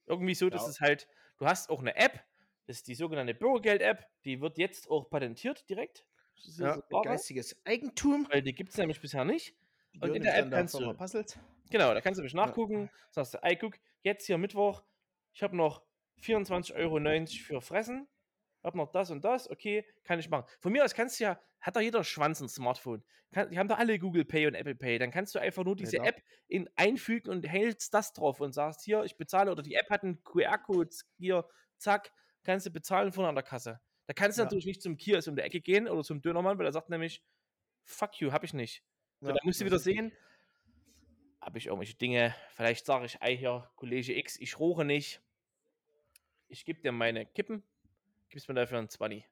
Irgendwie 0.07 0.35
so, 0.35 0.49
dass 0.51 0.63
Ja. 0.65 0.69
es 0.71 0.81
halt, 0.81 1.09
du 1.39 1.47
hast 1.47 1.69
auch 1.71 1.81
eine 1.81 1.97
App, 1.97 2.25
das 2.67 2.77
ist 2.79 2.89
die 2.89 2.95
sogenannte 2.95 3.35
Bürgergeld-App, 3.35 4.07
die 4.25 4.41
wird 4.41 4.59
jetzt 4.59 4.91
auch 4.91 5.09
patentiert 5.11 5.69
direkt. 5.69 6.05
Das 6.37 6.47
ist 6.49 6.61
Ja, 6.61 6.75
so 6.75 7.01
geistiges 7.03 7.61
Eigentum. 7.65 8.27
weil 8.31 8.43
die 8.43 8.55
gibt 8.55 8.71
es 8.71 8.77
nämlich 8.77 9.01
bisher 9.01 9.25
nicht. 9.25 9.57
Die 9.95 10.01
Und 10.01 10.15
in 10.15 10.23
der 10.23 10.37
App 10.39 10.51
kannst 10.51 10.75
du- 10.75 10.93
Puzzles. 10.95 11.39
Genau, 11.71 11.93
da 11.93 12.01
kannst 12.01 12.19
du 12.19 12.23
nämlich 12.23 12.35
nachgucken, 12.35 12.89
sagst 13.11 13.35
du, 13.35 13.39
ey, 13.43 13.57
guck, 13.57 13.75
jetzt 14.03 14.27
hier 14.27 14.39
Mittwoch, 14.39 14.85
ich 15.33 15.43
habe 15.43 15.57
noch 15.57 15.85
24,90 16.23 16.75
Euro 16.75 17.27
für 17.27 17.61
Fressen, 17.61 18.09
hab 18.63 18.75
noch 18.75 18.91
das 18.91 19.11
und 19.11 19.25
das, 19.25 19.49
okay, 19.51 19.87
kann 20.05 20.19
ich 20.19 20.29
machen. 20.29 20.47
Von 20.61 20.73
mir 20.73 20.85
aus 20.85 20.95
kannst 20.95 21.21
du 21.21 21.25
ja, 21.25 21.41
hat 21.61 21.77
doch 21.77 21.81
jeder 21.81 22.05
Schwanz 22.05 22.41
ein 22.41 22.49
Smartphone. 22.49 23.05
Kann, 23.33 23.51
die 23.51 23.59
haben 23.59 23.69
doch 23.69 23.79
alle 23.79 23.99
Google 23.99 24.25
Pay 24.25 24.47
und 24.47 24.55
Apple 24.55 24.75
Pay. 24.75 24.99
Dann 24.99 25.11
kannst 25.11 25.35
du 25.35 25.39
einfach 25.39 25.65
nur 25.65 25.77
diese 25.77 25.97
Ja. 25.99 26.05
App 26.05 26.23
in, 26.49 26.69
einfügen 26.77 27.31
und 27.31 27.47
hältst 27.47 27.93
das 27.95 28.13
drauf 28.13 28.41
und 28.41 28.53
sagst, 28.53 28.83
hier, 28.85 29.05
ich 29.05 29.17
bezahle, 29.17 29.53
oder 29.53 29.63
die 29.63 29.75
App 29.75 29.91
hat 29.91 30.03
einen 30.03 30.23
QR-Code, 30.25 30.91
hier, 31.19 31.47
zack, 31.77 32.13
kannst 32.43 32.67
du 32.67 32.71
bezahlen 32.71 33.13
vorne 33.13 33.29
an 33.29 33.35
der 33.35 33.45
Kasse. 33.45 33.81
Da 34.07 34.15
kannst 34.15 34.39
du 34.39 34.43
Ja. 34.43 34.45
natürlich 34.47 34.65
nicht 34.67 34.83
zum 34.83 34.97
Kiosk 34.97 35.29
um 35.29 35.37
die 35.37 35.43
Ecke 35.43 35.61
gehen 35.61 35.89
oder 35.89 36.03
zum 36.03 36.23
Dönermann, 36.23 36.59
weil 36.59 36.67
er 36.67 36.73
sagt 36.73 36.89
nämlich, 36.89 37.23
fuck 37.85 38.19
you, 38.21 38.33
hab 38.33 38.45
ich 38.45 38.55
nicht. 38.55 38.83
So, 39.21 39.29
Ja, 39.29 39.35
dann 39.35 39.45
musst 39.45 39.61
du 39.61 39.67
wieder 39.67 39.79
sehen, 39.79 40.13
habe 41.41 41.59
ich 41.59 41.67
irgendwelche 41.67 41.95
Dinge, 41.95 42.35
vielleicht 42.55 42.85
sage 42.87 43.07
ich, 43.07 43.19
ey 43.21 43.37
hier, 43.37 43.71
Kollege 43.77 44.17
X, 44.17 44.37
ich 44.39 44.59
roche 44.59 44.85
nicht. 44.85 45.21
Ich 46.49 46.65
gebe 46.65 46.81
dir 46.81 46.93
meine 46.93 47.27
Kippen, 47.27 47.63
gibst 48.29 48.49
mir 48.49 48.55
dafür 48.55 48.79
einen 48.79 48.89
20. 48.89 49.25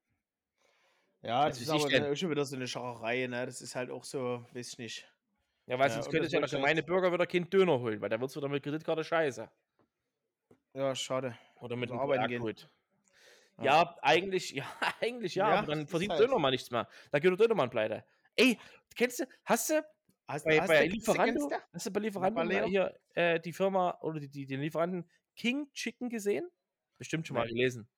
Ja, 1.23 1.47
Was 1.47 1.59
das 1.59 1.69
ist 1.69 1.75
ich 1.75 1.81
aber 1.81 1.89
denn? 1.91 2.17
schon 2.17 2.31
wieder 2.31 2.45
so 2.45 2.57
eine 2.57 2.69
Schacherei, 2.69 3.27
ne? 3.27 3.47
Das 3.47 3.61
ist 3.63 3.75
halt 3.75 3.91
auch 3.91 4.05
so, 4.05 4.45
weiß 4.53 4.69
ich 4.73 4.79
nicht. 4.79 5.09
Ja, 5.67 5.79
weil 5.79 5.91
sonst 5.91 6.07
könnte 6.07 6.21
das 6.21 6.27
sich 6.31 6.35
ja 6.35 6.41
der 6.41 6.47
ich 6.47 6.53
gemeine 6.53 6.83
Bürger 6.83 7.13
wieder 7.13 7.27
keinen 7.27 7.51
Döner 7.51 7.81
holen, 7.81 8.01
weil 8.01 8.09
da 8.09 8.21
wird 8.21 8.31
es 8.31 8.37
wieder 8.37 8.49
mit 8.49 8.63
Kreditkarte 8.63 9.03
scheiße. 9.03 9.51
Ja, 10.75 10.95
schade. 10.95 11.37
Oder 11.61 11.75
mit 11.75 11.91
einem 11.91 11.99
arbeiten 11.99 12.29
gehen. 12.29 12.41
QR-Code. 12.43 12.63
Ja. 13.59 13.65
Ja, 13.65 13.97
eigentlich, 14.03 14.51
ja, 14.53 14.65
eigentlich 15.01 15.35
ja, 15.35 15.49
Ja, 15.49 15.59
aber 15.59 15.69
dann 15.69 15.81
das 15.81 15.91
verdient 15.91 16.13
halt- 16.13 16.21
Dönermann 16.23 16.53
nichts 16.53 16.71
mehr. 16.71 16.87
Da 17.11 17.19
geht 17.19 17.31
der 17.31 17.39
Dönermann 17.39 17.71
pleite. 17.71 18.05
Ey, 18.37 18.59
kennst 18.95 19.21
du, 19.21 19.25
hast 19.47 19.71
du 19.71 19.83
Hast, 20.29 20.45
bei, 20.45 20.61
hast 20.61 20.69
bei 20.69 20.87
du- 20.89 20.93
Lieferando, 20.95 21.51
hast 21.73 21.87
du 21.87 21.91
bei 21.93 22.01
Lieferando 22.01 22.67
hier 22.67 22.99
äh, 23.15 23.39
die 23.41 23.53
Firma 23.53 23.97
oder 24.01 24.19
die, 24.21 24.29
die, 24.29 24.47
den 24.47 24.61
Lieferanten 24.61 25.09
King 25.37 25.71
Chicken 25.73 26.09
gesehen? 26.09 26.49
Bestimmt 26.99 27.27
schon 27.27 27.37
mal 27.37 27.45
Nee. 27.47 27.53
gelesen. 27.53 27.89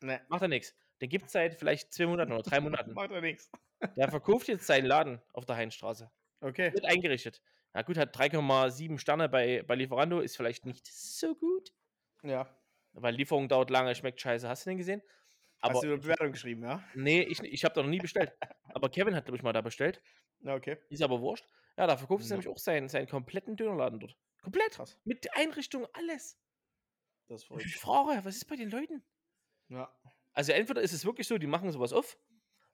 Ne, 0.00 0.20
Macht 0.28 0.42
er 0.42 0.48
nichts. 0.48 0.74
Den 1.00 1.08
gibt 1.08 1.26
es 1.26 1.32
seit 1.32 1.54
vielleicht 1.56 1.92
zwei 1.92 2.06
Monaten 2.06 2.32
oder 2.32 2.42
drei 2.42 2.60
Monaten. 2.60 2.92
macht 2.94 3.10
ja 3.10 3.20
nichts. 3.20 3.50
Der 3.96 4.08
verkauft 4.08 4.48
jetzt 4.48 4.66
seinen 4.66 4.86
Laden 4.86 5.20
auf 5.32 5.44
der 5.44 5.56
Heinstraße. 5.56 6.10
Okay. 6.40 6.72
Wird 6.72 6.84
eingerichtet. 6.86 7.42
Na 7.74 7.82
gut, 7.82 7.98
hat 7.98 8.16
3,7 8.16 8.98
Sterne 8.98 9.28
bei, 9.28 9.62
bei 9.64 9.74
Lieferando, 9.74 10.20
ist 10.20 10.36
vielleicht 10.36 10.64
nicht 10.64 10.86
so 10.86 11.34
gut. 11.34 11.72
Ja. 12.22 12.48
Weil 12.92 13.14
Lieferung 13.16 13.48
dauert 13.48 13.70
lange, 13.70 13.94
schmeckt 13.94 14.20
scheiße. 14.20 14.48
Hast 14.48 14.64
du 14.64 14.70
den 14.70 14.78
gesehen? 14.78 15.02
Aber, 15.60 15.74
Hast 15.74 15.82
du 15.82 15.88
eine 15.88 15.98
Bewertung 15.98 16.30
geschrieben, 16.32 16.62
ja? 16.62 16.82
Nee, 16.94 17.22
ich, 17.22 17.42
ich 17.42 17.64
habe 17.64 17.74
da 17.74 17.82
noch 17.82 17.88
nie 17.90 17.98
bestellt. 17.98 18.32
aber 18.68 18.88
Kevin 18.90 19.14
hat, 19.16 19.24
glaube 19.24 19.36
ich, 19.36 19.42
mal 19.42 19.52
da 19.52 19.60
bestellt. 19.62 20.00
Okay. 20.44 20.78
Ist 20.88 21.02
aber 21.02 21.20
wurscht. 21.20 21.46
Ja, 21.76 21.86
da 21.86 21.96
verkauft 21.96 22.22
es 22.22 22.30
ja. 22.30 22.36
nämlich 22.36 22.48
auch 22.48 22.58
seinen, 22.58 22.88
seinen 22.88 23.08
kompletten 23.08 23.56
Dönerladen 23.56 24.00
dort. 24.00 24.16
Komplett. 24.42 24.72
Krass. 24.72 24.98
Mit 25.04 25.26
Einrichtung, 25.36 25.86
alles. 25.92 26.38
Das 27.26 27.42
ist 27.42 27.46
verrückt. 27.46 27.66
Ich 27.66 27.76
frage, 27.76 28.24
was 28.24 28.36
ist 28.36 28.44
bei 28.44 28.56
den 28.56 28.70
Leuten? 28.70 29.02
Ja. 29.68 29.90
Also 30.32 30.52
entweder 30.52 30.82
ist 30.82 30.92
es 30.92 31.04
wirklich 31.04 31.26
so, 31.26 31.38
die 31.38 31.46
machen 31.46 31.72
sowas 31.72 31.92
auf, 31.92 32.18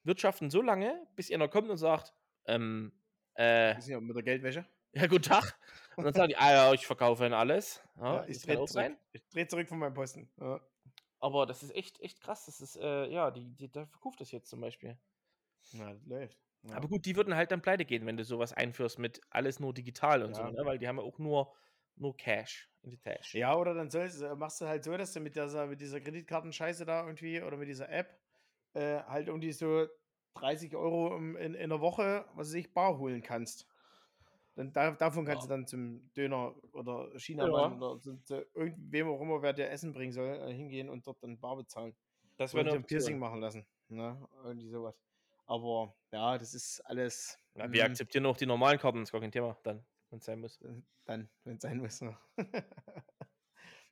wirtschaften 0.02 0.50
so 0.50 0.62
lange, 0.62 1.06
bis 1.14 1.30
einer 1.30 1.48
kommt 1.48 1.70
und 1.70 1.76
sagt, 1.76 2.12
ähm, 2.46 2.92
äh. 3.36 3.78
Ist 3.78 3.88
ja 3.88 4.00
mit 4.00 4.16
der 4.16 4.22
Geldwäsche. 4.22 4.66
Ja, 4.92 5.06
guten 5.06 5.22
Tag. 5.22 5.56
Und 5.96 6.04
dann 6.04 6.14
sagen 6.14 6.30
die, 6.30 6.36
ah 6.36 6.52
ja, 6.52 6.72
ich 6.72 6.86
verkaufe 6.86 7.24
Ihnen 7.24 7.34
alles. 7.34 7.80
Ja, 7.96 8.16
ja 8.16 8.26
ich 8.26 8.42
drehe 8.42 8.64
zurück. 8.64 8.96
dreh 9.30 9.46
zurück 9.46 9.68
von 9.68 9.78
meinem 9.78 9.94
Posten. 9.94 10.28
Ja. 10.40 10.60
Aber 11.20 11.46
das 11.46 11.62
ist 11.62 11.74
echt, 11.74 12.00
echt 12.00 12.20
krass. 12.20 12.46
Das 12.46 12.60
ist, 12.60 12.76
äh, 12.76 13.06
ja, 13.06 13.30
die, 13.30 13.54
die, 13.54 13.68
der 13.70 13.86
verkauft 13.86 14.20
das 14.20 14.32
jetzt 14.32 14.48
zum 14.48 14.60
Beispiel. 14.60 14.98
Na, 15.72 15.92
das 15.92 16.04
läuft. 16.06 16.38
Ja. 16.62 16.76
Aber 16.76 16.88
gut, 16.88 17.06
die 17.06 17.16
würden 17.16 17.34
halt 17.34 17.52
dann 17.52 17.62
pleite 17.62 17.84
gehen, 17.84 18.06
wenn 18.06 18.16
du 18.16 18.24
sowas 18.24 18.52
einführst 18.52 18.98
mit 18.98 19.20
alles 19.30 19.60
nur 19.60 19.72
digital 19.72 20.22
und 20.22 20.34
so, 20.34 20.42
ne? 20.42 20.64
weil 20.64 20.78
die 20.78 20.88
haben 20.88 20.98
ja 20.98 21.02
auch 21.02 21.18
nur, 21.18 21.54
nur 21.96 22.16
Cash 22.16 22.70
in 22.82 22.90
die 22.90 22.98
Tasche. 22.98 23.38
Ja, 23.38 23.56
oder 23.56 23.74
dann 23.74 23.90
sollst, 23.90 24.22
machst 24.36 24.60
du 24.60 24.66
halt 24.66 24.84
so, 24.84 24.96
dass 24.96 25.12
du 25.12 25.20
mit 25.20 25.36
dieser, 25.36 25.66
mit 25.66 25.80
dieser 25.80 26.00
Kreditkartenscheiße 26.00 26.84
da 26.84 27.06
irgendwie 27.06 27.40
oder 27.42 27.56
mit 27.56 27.68
dieser 27.68 27.88
App 27.88 28.18
äh, 28.74 29.02
halt 29.04 29.28
um 29.30 29.40
die 29.40 29.52
so 29.52 29.86
30 30.34 30.76
Euro 30.76 31.16
in, 31.16 31.34
in, 31.36 31.54
in 31.54 31.70
der 31.70 31.80
Woche, 31.80 32.26
was 32.34 32.48
weiß 32.48 32.54
ich, 32.54 32.72
bar 32.72 32.98
holen 32.98 33.22
kannst. 33.22 33.66
Dann, 34.54 34.72
da, 34.72 34.90
davon 34.90 35.24
kannst 35.24 35.44
ja. 35.44 35.48
du 35.48 35.54
dann 35.54 35.66
zum 35.66 36.12
Döner 36.12 36.54
oder 36.72 37.10
Chinamann 37.16 37.80
ja. 37.80 37.86
oder 37.86 38.00
zu, 38.00 38.22
zu 38.22 38.46
irgendwem 38.54 39.08
auch 39.08 39.20
immer, 39.20 39.42
wer 39.42 39.52
dir 39.52 39.70
Essen 39.70 39.92
bringen 39.92 40.12
soll, 40.12 40.28
äh, 40.28 40.52
hingehen 40.52 40.88
und 40.88 41.06
dort 41.06 41.22
dann 41.22 41.38
bar 41.38 41.56
bezahlen. 41.56 41.94
Das 42.36 42.54
wäre 42.54 42.70
ein 42.70 42.84
Piercing 42.84 43.18
machen 43.18 43.40
lassen. 43.40 43.66
Ne? 43.88 44.16
Irgendwie 44.44 44.68
sowas. 44.68 44.94
Aber 45.50 45.96
ja, 46.12 46.38
das 46.38 46.54
ist 46.54 46.80
alles. 46.82 47.36
Ja, 47.56 47.72
wir 47.72 47.82
hm. 47.82 47.90
akzeptieren 47.90 48.24
auch 48.26 48.36
die 48.36 48.46
normalen 48.46 48.78
Karten, 48.78 49.02
ist 49.02 49.10
gar 49.10 49.20
kein 49.20 49.32
Thema, 49.32 49.58
dann, 49.64 49.84
wenn 50.08 50.20
es 50.20 50.24
sein 50.24 50.38
muss. 50.38 50.60
Dann, 51.06 51.28
wenn 51.42 51.56
es 51.56 51.62
sein 51.62 51.78
muss. 51.78 52.00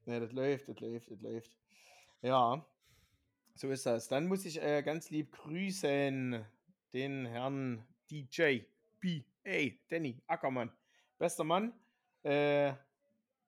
Ne? 0.05 0.21
das 0.21 0.33
läuft, 0.33 0.68
das 0.68 0.81
läuft, 0.81 1.11
das 1.11 1.21
läuft. 1.21 1.53
Ja, 2.23 2.64
so 3.55 3.71
ist 3.71 3.85
das. 3.85 4.09
Dann 4.09 4.27
muss 4.27 4.47
ich 4.47 4.62
äh, 4.62 4.83
ganz 4.83 5.11
lieb 5.11 5.33
grüßen 5.33 6.47
den 6.94 7.27
Herrn 7.27 7.87
DJ 8.11 8.61
B. 9.01 9.25
A. 9.47 9.68
Danny 9.90 10.23
Ackermann. 10.27 10.73
Bester 11.18 11.44
Mann. 11.44 11.75
Äh, 12.23 12.73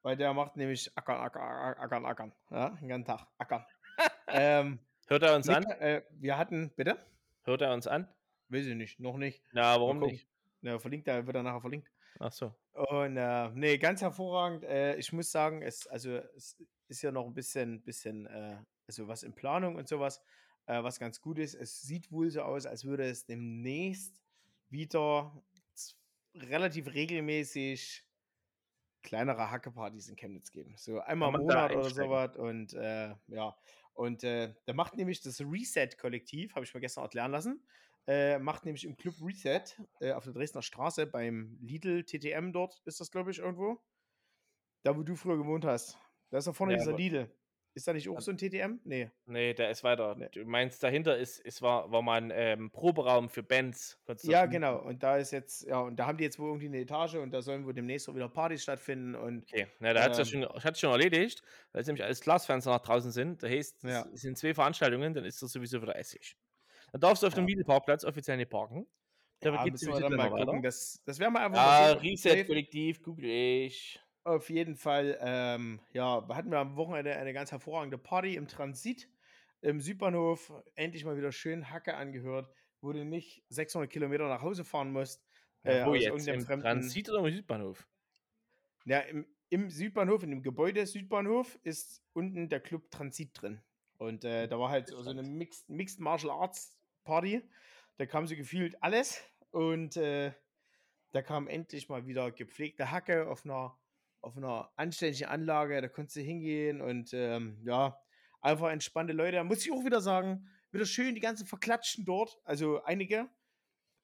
weil 0.02 0.18
der 0.18 0.34
macht 0.34 0.56
nämlich 0.56 0.90
Ackern, 0.98 1.16
Ackern, 1.16 1.78
Ackern, 1.78 2.04
Ackern. 2.04 2.32
Ja, 2.50 2.68
den 2.70 2.88
ganzen 2.88 3.06
Tag. 3.06 3.26
Ackern. 3.38 3.64
ähm, 4.28 4.80
Hört 5.06 5.22
er 5.22 5.36
uns 5.36 5.46
mit, 5.46 5.56
an? 5.56 5.64
Äh, 5.64 6.02
wir 6.10 6.36
hatten, 6.36 6.70
bitte? 6.76 6.98
Hört 7.42 7.62
er 7.62 7.72
uns 7.72 7.86
an? 7.86 8.08
Weiß 8.48 8.66
ich 8.66 8.74
nicht, 8.74 9.00
noch 9.00 9.16
nicht. 9.16 9.42
Na, 9.52 9.78
warum 9.80 10.00
nicht? 10.00 10.28
Ja, 10.62 10.78
verlinkt, 10.78 11.08
da 11.08 11.26
wird 11.26 11.36
er 11.36 11.42
nachher 11.42 11.60
verlinkt. 11.60 11.90
Ach 12.18 12.32
so. 12.32 12.54
Und 12.72 13.16
äh, 13.16 13.48
nee, 13.50 13.78
ganz 13.78 14.02
hervorragend. 14.02 14.64
Äh, 14.64 14.96
ich 14.96 15.12
muss 15.12 15.30
sagen, 15.30 15.62
es, 15.62 15.86
also, 15.86 16.16
es 16.36 16.56
ist 16.88 17.02
ja 17.02 17.12
noch 17.12 17.26
ein 17.26 17.34
bisschen, 17.34 17.82
bisschen 17.82 18.26
äh, 18.26 18.58
also 18.86 19.08
was 19.08 19.22
in 19.22 19.34
Planung 19.34 19.76
und 19.76 19.88
sowas, 19.88 20.20
äh, 20.66 20.82
was 20.82 20.98
ganz 20.98 21.20
gut 21.20 21.38
ist. 21.38 21.54
Es 21.54 21.80
sieht 21.80 22.10
wohl 22.10 22.30
so 22.30 22.42
aus, 22.42 22.66
als 22.66 22.84
würde 22.84 23.04
es 23.04 23.24
demnächst 23.24 24.20
wieder 24.68 25.32
relativ 26.34 26.92
regelmäßig 26.92 28.04
kleinere 29.02 29.50
Hackepartys 29.50 30.08
in 30.08 30.16
Chemnitz 30.16 30.50
geben. 30.50 30.74
So 30.76 31.00
einmal 31.00 31.34
im 31.34 31.40
Monat 31.40 31.72
oder 31.72 31.90
sowas. 31.90 32.36
Und 32.36 32.74
äh, 32.74 33.14
ja, 33.28 33.56
und 33.94 34.24
äh, 34.24 34.54
da 34.66 34.72
macht 34.72 34.96
nämlich 34.96 35.20
das 35.20 35.40
Reset-Kollektiv, 35.40 36.54
habe 36.54 36.64
ich 36.64 36.74
mir 36.74 36.80
gestern 36.80 37.04
erklären 37.04 37.30
lassen, 37.30 37.64
äh, 38.06 38.38
macht 38.38 38.64
nämlich 38.64 38.84
im 38.84 38.96
Club 38.96 39.14
Reset 39.22 39.62
äh, 40.00 40.12
auf 40.12 40.24
der 40.24 40.32
Dresdner 40.32 40.62
Straße 40.62 41.06
beim 41.06 41.58
Lidl 41.60 42.04
TTM 42.04 42.52
dort, 42.52 42.80
ist 42.84 43.00
das, 43.00 43.10
glaube 43.10 43.30
ich, 43.30 43.38
irgendwo. 43.38 43.80
Da, 44.82 44.96
wo 44.96 45.02
du 45.02 45.14
früher 45.14 45.36
gewohnt 45.36 45.64
hast. 45.64 45.98
Da 46.30 46.38
ist 46.38 46.46
da 46.46 46.52
vorne 46.52 46.72
ja, 46.72 46.78
dieser 46.78 46.96
Lidl. 46.96 47.30
Ist 47.72 47.86
da 47.86 47.92
nicht 47.92 48.08
auch 48.08 48.20
so 48.20 48.32
ein 48.32 48.36
TTM? 48.36 48.80
Nee. 48.84 49.10
Nee, 49.26 49.54
der 49.54 49.70
ist 49.70 49.84
weiter. 49.84 50.16
Nee. 50.16 50.28
Du 50.32 50.44
meinst, 50.44 50.82
dahinter 50.82 51.16
ist, 51.16 51.38
ist 51.38 51.62
war, 51.62 51.90
war 51.92 52.02
mal 52.02 52.20
ein 52.20 52.32
ähm, 52.34 52.70
Proberaum 52.70 53.28
für 53.28 53.44
Bands. 53.44 53.96
Ja, 54.22 54.46
genau. 54.46 54.78
Und 54.80 55.04
da 55.04 55.18
ist 55.18 55.30
jetzt, 55.30 55.66
ja, 55.66 55.78
und 55.78 55.96
da 55.96 56.06
haben 56.06 56.18
die 56.18 56.24
jetzt 56.24 56.40
wohl 56.40 56.48
irgendwie 56.48 56.66
eine 56.66 56.80
Etage 56.80 57.14
und 57.14 57.30
da 57.30 57.42
sollen 57.42 57.64
wohl 57.64 57.72
demnächst 57.72 58.08
auch 58.08 58.14
wieder 58.16 58.28
Partys 58.28 58.64
stattfinden. 58.64 59.14
Und, 59.14 59.44
okay, 59.44 59.68
na, 59.78 59.92
da 59.92 60.00
ähm, 60.00 60.04
hat 60.04 60.18
es 60.18 60.18
ja 60.18 60.24
schon, 60.24 60.74
schon 60.74 60.90
erledigt, 60.90 61.42
weil 61.72 61.82
es 61.82 61.86
nämlich 61.86 62.04
alles 62.04 62.20
Glasfenster 62.20 62.70
nach 62.70 62.80
draußen 62.80 63.12
sind. 63.12 63.42
Da 63.42 63.48
heißt, 63.48 63.84
ja. 63.84 64.04
es 64.12 64.22
sind 64.22 64.36
zwei 64.36 64.52
Veranstaltungen, 64.52 65.14
dann 65.14 65.24
ist 65.24 65.40
das 65.40 65.52
sowieso 65.52 65.80
wieder 65.80 65.96
Essig. 65.96 66.36
Dann 66.90 67.00
darfst 67.00 67.22
du 67.22 67.28
auf 67.28 67.34
dem 67.34 67.46
ja. 67.46 67.62
Parkplatz 67.64 68.04
offiziell 68.04 68.36
nicht 68.36 68.50
parken. 68.50 68.86
Da 69.38 69.54
ja, 69.54 69.64
gibt 69.64 69.76
es 69.76 69.88
dann 69.88 70.12
mal 70.12 70.28
gucken. 70.28 70.62
Das, 70.62 71.00
das 71.04 71.18
wäre 71.18 71.30
mal 71.30 71.46
einfach. 71.46 71.62
Ja, 71.62 71.92
Reset-Kollektiv, 71.92 73.00
google 73.00 73.24
ich. 73.24 74.00
Auf 74.24 74.50
jeden 74.50 74.76
Fall, 74.76 75.18
ähm, 75.20 75.80
ja, 75.92 76.26
hatten 76.28 76.50
wir 76.50 76.58
am 76.58 76.76
Wochenende 76.76 77.16
eine 77.16 77.32
ganz 77.32 77.52
hervorragende 77.52 77.96
Party 77.96 78.36
im 78.36 78.48
Transit 78.48 79.08
im 79.62 79.80
Südbahnhof. 79.80 80.52
Endlich 80.74 81.04
mal 81.04 81.16
wieder 81.16 81.32
schön 81.32 81.70
Hacke 81.70 81.94
angehört, 81.94 82.52
wo 82.80 82.92
du 82.92 83.04
nicht 83.04 83.42
600 83.48 83.90
Kilometer 83.90 84.28
nach 84.28 84.42
Hause 84.42 84.64
fahren 84.64 84.92
musst. 84.92 85.24
Äh, 85.62 85.86
wo 85.86 85.94
jetzt? 85.94 86.26
Im 86.26 86.40
fremden... 86.42 86.62
Transit 86.62 87.08
oder 87.10 87.26
im 87.26 87.34
Südbahnhof? 87.34 87.88
Ja, 88.84 89.00
im, 89.00 89.26
im 89.48 89.70
Südbahnhof, 89.70 90.22
in 90.22 90.30
dem 90.30 90.42
Gebäude 90.42 90.86
Südbahnhof, 90.86 91.58
ist 91.62 92.02
unten 92.12 92.48
der 92.48 92.60
Club 92.60 92.90
Transit 92.90 93.30
drin. 93.40 93.60
Und 93.98 94.24
äh, 94.24 94.48
da 94.48 94.58
war 94.58 94.70
halt 94.70 94.88
so 94.88 95.10
eine 95.10 95.22
Mixed, 95.22 95.68
Mixed 95.68 96.00
Martial 96.00 96.30
Arts 96.30 96.78
Party. 97.04 97.42
Da 97.96 98.06
kam 98.06 98.26
so 98.26 98.36
gefühlt 98.36 98.82
alles. 98.82 99.22
Und 99.50 99.96
äh, 99.96 100.32
da 101.12 101.22
kam 101.22 101.48
endlich 101.48 101.88
mal 101.88 102.06
wieder 102.06 102.30
gepflegte 102.30 102.90
Hacke 102.90 103.28
auf 103.28 103.44
einer 103.44 103.79
auf 104.20 104.36
einer 104.36 104.70
anständigen 104.76 105.28
Anlage, 105.28 105.80
da 105.80 105.88
konntest 105.88 106.16
du 106.16 106.20
hingehen 106.20 106.80
und 106.80 107.12
ähm, 107.12 107.60
ja, 107.64 107.98
einfach 108.40 108.70
entspannte 108.70 109.12
Leute. 109.12 109.36
Da 109.36 109.44
muss 109.44 109.64
ich 109.64 109.72
auch 109.72 109.84
wieder 109.84 110.00
sagen, 110.00 110.48
wieder 110.72 110.86
schön 110.86 111.14
die 111.14 111.20
ganzen 111.20 111.46
Verklatschen 111.46 112.04
dort, 112.04 112.38
also 112.44 112.82
einige, 112.84 113.28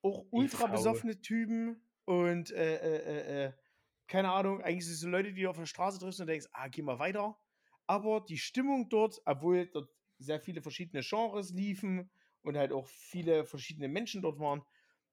auch 0.02 0.26
ultra 0.30 0.66
besoffene 0.66 1.20
Typen 1.20 1.82
und 2.04 2.50
äh, 2.52 2.76
äh, 2.76 2.96
äh, 2.96 3.44
äh, 3.46 3.52
keine 4.06 4.30
Ahnung, 4.32 4.62
eigentlich 4.62 4.84
sind 4.84 4.94
es 4.94 5.00
so 5.00 5.08
Leute, 5.08 5.32
die 5.32 5.42
du 5.42 5.50
auf 5.50 5.56
der 5.56 5.66
Straße 5.66 5.98
triffst 5.98 6.20
und 6.20 6.28
denkst, 6.28 6.46
ah, 6.52 6.68
geh 6.68 6.82
mal 6.82 6.98
weiter. 6.98 7.36
Aber 7.86 8.20
die 8.20 8.38
Stimmung 8.38 8.88
dort, 8.88 9.20
obwohl 9.24 9.66
dort 9.66 9.90
sehr 10.18 10.40
viele 10.40 10.62
verschiedene 10.62 11.02
Genres 11.02 11.50
liefen 11.50 12.10
und 12.42 12.56
halt 12.56 12.72
auch 12.72 12.86
viele 12.86 13.44
verschiedene 13.44 13.88
Menschen 13.88 14.22
dort 14.22 14.38
waren, 14.38 14.62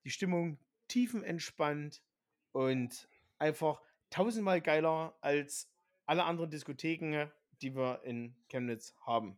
die 0.03 0.11
Stimmung 0.11 0.59
tiefenentspannt 0.87 2.03
und 2.51 3.07
einfach 3.39 3.81
tausendmal 4.13 4.61
geiler 4.61 5.17
als 5.21 5.71
alle 6.05 6.23
anderen 6.23 6.51
Diskotheken, 6.51 7.31
die 7.61 7.75
wir 7.75 8.01
in 8.03 8.35
Chemnitz 8.47 8.93
haben. 9.05 9.37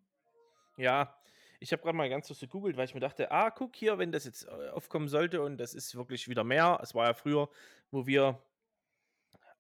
Ja, 0.78 1.18
ich 1.62 1.72
habe 1.72 1.82
gerade 1.82 1.96
mal 1.96 2.10
ganz 2.10 2.28
kurz 2.28 2.42
gegoogelt, 2.42 2.76
weil 2.76 2.86
ich 2.86 2.94
mir 2.94 3.00
dachte, 3.00 3.32
ah, 3.32 3.50
guck 3.52 3.76
hier, 3.76 3.98
wenn 3.98 4.12
das 4.12 4.26
jetzt 4.26 4.44
äh, 4.44 4.70
aufkommen 4.70 5.08
sollte 5.08 5.42
und 5.42 5.58
das 5.58 5.74
ist 5.74 5.96
wirklich 5.96 6.28
wieder 6.28 6.44
mehr. 6.44 6.80
Es 6.84 6.94
war 6.94 7.08
ja 7.08 7.14
früher, 7.14 7.50
wo 7.92 8.06
wir 8.06 8.44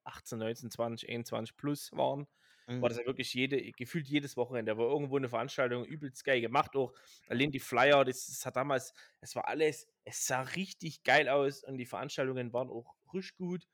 18, 0.03 0.37
19, 0.37 0.71
20, 0.71 1.09
21 1.09 1.55
plus 1.55 1.91
waren, 1.93 2.27
mhm. 2.67 2.81
war 2.81 2.89
das 2.89 2.97
ja 2.97 3.05
wirklich 3.05 3.33
jede, 3.33 3.71
gefühlt 3.71 4.07
jedes 4.07 4.35
Wochenende. 4.35 4.73
Da 4.73 4.77
war 4.77 4.87
irgendwo 4.87 5.15
eine 5.15 5.29
Veranstaltung 5.29 5.85
übelst 5.85 6.25
geil 6.25 6.41
gemacht. 6.41 6.75
Auch 6.75 6.93
allein 7.29 7.51
die 7.51 7.59
Flyer, 7.59 8.03
das, 8.03 8.27
das 8.27 8.45
hat 8.45 8.57
damals, 8.57 8.93
es 9.21 9.33
war 9.33 9.47
alles, 9.47 9.87
es 10.03 10.27
sah 10.27 10.41
richtig 10.41 11.03
geil 11.03 11.29
aus 11.29 11.63
und 11.63 11.77
die 11.77 11.85
Veranstaltungen 11.85 12.51
waren 12.51 12.69
auch 12.69 12.95
richtig 13.13 13.37
gut 13.37 13.65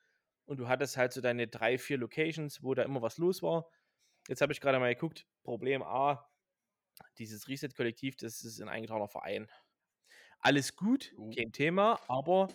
und 0.52 0.58
du 0.58 0.68
hattest 0.68 0.98
halt 0.98 1.14
so 1.14 1.22
deine 1.22 1.48
drei, 1.48 1.78
vier 1.78 1.98
Locations, 1.98 2.62
wo 2.62 2.74
da 2.74 2.84
immer 2.84 3.02
was 3.02 3.18
los 3.18 3.42
war. 3.42 3.70
Jetzt 4.28 4.42
habe 4.42 4.52
ich 4.52 4.60
gerade 4.60 4.80
mal 4.80 4.94
geguckt, 4.94 5.26
Problem 5.44 5.82
A, 5.82 6.30
dieses 7.20 7.48
Reset-Kollektiv, 7.48 8.18
das 8.18 8.44
ist 8.44 8.60
ein 8.60 8.68
eingetragener 8.68 9.08
Verein. 9.08 9.50
Alles 10.40 10.76
gut, 10.76 11.14
uh. 11.18 11.30
kein 11.34 11.54
Thema, 11.54 12.02
aber 12.10 12.50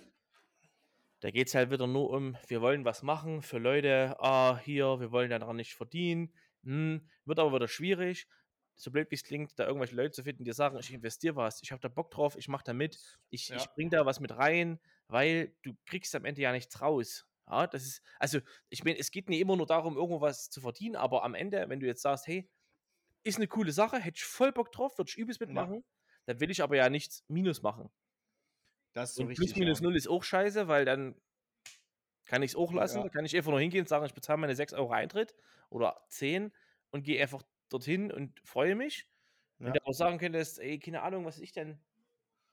da 1.20 1.30
geht 1.30 1.48
es 1.48 1.54
halt 1.54 1.70
wieder 1.70 1.86
nur 1.86 2.10
um, 2.10 2.36
wir 2.48 2.60
wollen 2.60 2.84
was 2.84 3.02
machen 3.02 3.40
für 3.40 3.56
Leute, 3.56 4.14
ah, 4.18 4.58
hier, 4.62 5.00
wir 5.00 5.10
wollen 5.10 5.30
daran 5.30 5.56
nicht 5.56 5.72
verdienen, 5.72 6.34
hm, 6.64 7.08
wird 7.24 7.38
aber 7.38 7.54
wieder 7.54 7.66
schwierig, 7.66 8.28
so 8.74 8.90
blöd 8.90 9.10
wie 9.10 9.14
es 9.14 9.24
klingt, 9.24 9.58
da 9.58 9.66
irgendwelche 9.66 9.96
Leute 9.96 10.10
zu 10.10 10.22
finden, 10.22 10.44
die 10.44 10.52
sagen, 10.52 10.76
ich 10.78 10.92
investiere 10.92 11.36
was, 11.36 11.62
ich 11.62 11.72
habe 11.72 11.80
da 11.80 11.88
Bock 11.88 12.10
drauf, 12.10 12.36
ich 12.36 12.48
mache 12.48 12.64
da 12.64 12.74
mit, 12.74 13.18
ich, 13.30 13.48
ja. 13.48 13.56
ich 13.56 13.70
bringe 13.70 13.88
da 13.88 14.04
was 14.04 14.20
mit 14.20 14.36
rein, 14.36 14.78
weil 15.08 15.56
du 15.62 15.74
kriegst 15.86 16.14
am 16.14 16.26
Ende 16.26 16.42
ja 16.42 16.52
nichts 16.52 16.82
raus. 16.82 17.26
Ja, 17.48 17.66
das 17.66 17.84
ist, 17.84 18.02
also, 18.18 18.40
ich 18.70 18.84
meine, 18.84 18.98
es 18.98 19.10
geht 19.10 19.28
nicht 19.28 19.40
immer 19.40 19.56
nur 19.56 19.66
darum, 19.66 19.96
irgendwas 19.96 20.50
zu 20.50 20.60
verdienen, 20.60 20.96
aber 20.96 21.24
am 21.24 21.34
Ende, 21.34 21.68
wenn 21.68 21.80
du 21.80 21.86
jetzt 21.86 22.02
sagst, 22.02 22.26
hey, 22.26 22.50
ist 23.24 23.36
eine 23.38 23.48
coole 23.48 23.72
Sache, 23.72 23.98
hätte 23.98 24.16
ich 24.16 24.24
voll 24.24 24.52
Bock 24.52 24.72
drauf, 24.72 24.98
würde 24.98 25.08
ich 25.10 25.18
übelst 25.18 25.40
mitmachen, 25.40 25.74
ja. 25.76 25.82
dann 26.26 26.40
will 26.40 26.50
ich 26.50 26.62
aber 26.62 26.76
ja 26.76 26.88
nichts 26.90 27.24
Minus 27.28 27.62
machen. 27.62 27.90
Das 28.94 29.10
ist 29.10 29.16
so 29.16 29.22
Und 29.22 29.28
richtig. 29.28 29.48
Plus 29.48 29.58
minus 29.58 29.80
ja. 29.80 29.84
null 29.84 29.96
ist 29.96 30.08
auch 30.08 30.22
scheiße, 30.24 30.68
weil 30.68 30.84
dann 30.84 31.20
Kann 32.26 32.42
ich 32.42 32.52
es 32.52 32.56
auch 32.56 32.72
lassen? 32.72 33.02
Ja. 33.02 33.08
Kann 33.08 33.24
ich 33.24 33.36
einfach 33.36 33.50
nur 33.52 33.60
hingehen 33.60 33.82
und 33.82 33.88
sagen, 33.88 34.04
ich 34.04 34.14
bezahle 34.14 34.38
meine 34.38 34.54
6 34.56 34.72
Euro 34.74 34.90
Eintritt 34.92 35.34
oder 35.70 36.04
10 36.08 36.52
und 36.90 37.04
gehe 37.04 37.20
einfach 37.22 37.42
dorthin 37.68 38.12
und 38.12 38.40
freue 38.44 38.74
mich. 38.74 39.08
Ja. 39.58 39.66
Wenn 39.66 39.72
du 39.74 39.86
auch 39.86 39.92
sagen 39.92 40.18
könntest, 40.18 40.58
ey, 40.58 40.78
keine 40.78 41.02
Ahnung, 41.02 41.24
was 41.24 41.38
ich 41.38 41.52
denn. 41.52 41.80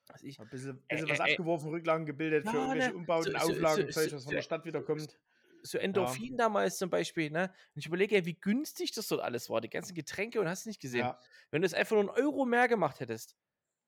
Was 0.08 0.24
ich, 0.24 0.39
ein 0.39 0.50
bisschen, 0.50 0.82
bisschen 0.88 1.08
äh, 1.08 1.12
was 1.12 1.20
äh, 1.20 1.32
abgeworfen, 1.32 1.70
Rücklagen 1.70 2.06
gebildet 2.06 2.48
für 2.48 2.58
irgendwelche 2.58 2.89
ne, 2.89 2.96
Umbauten, 2.96 3.32
so, 3.32 3.38
Auflagen, 3.38 3.92
so, 3.92 4.02
so, 4.02 4.16
was 4.16 4.24
von 4.24 4.34
der 4.34 4.42
Stadt 4.42 4.66
wieder 4.66 4.82
kommt. 4.82 5.18
So 5.62 5.78
Endorphin 5.78 6.32
ja. 6.32 6.38
damals 6.38 6.78
zum 6.78 6.89
Beispiel, 6.89 7.32
ne? 7.32 7.54
Und 7.74 7.80
ich 7.80 7.86
überlege, 7.86 8.26
wie 8.26 8.34
günstig 8.34 8.92
das 8.92 9.08
dort 9.08 9.22
alles 9.22 9.50
war, 9.50 9.62
die 9.62 9.70
ganzen 9.70 9.96
Getränke 9.96 10.42
und 10.42 10.48
hast 10.50 10.66
du 10.66 10.70
nicht 10.70 10.82
gesehen. 10.82 11.02
Ja. 11.02 11.20
Wenn 11.52 11.62
du 11.62 11.66
es 11.66 11.74
einfach 11.74 11.96
nur 11.96 12.02
einen 12.02 12.10
Euro 12.10 12.44
mehr 12.44 12.68
gemacht 12.68 13.00
hättest, 13.00 13.38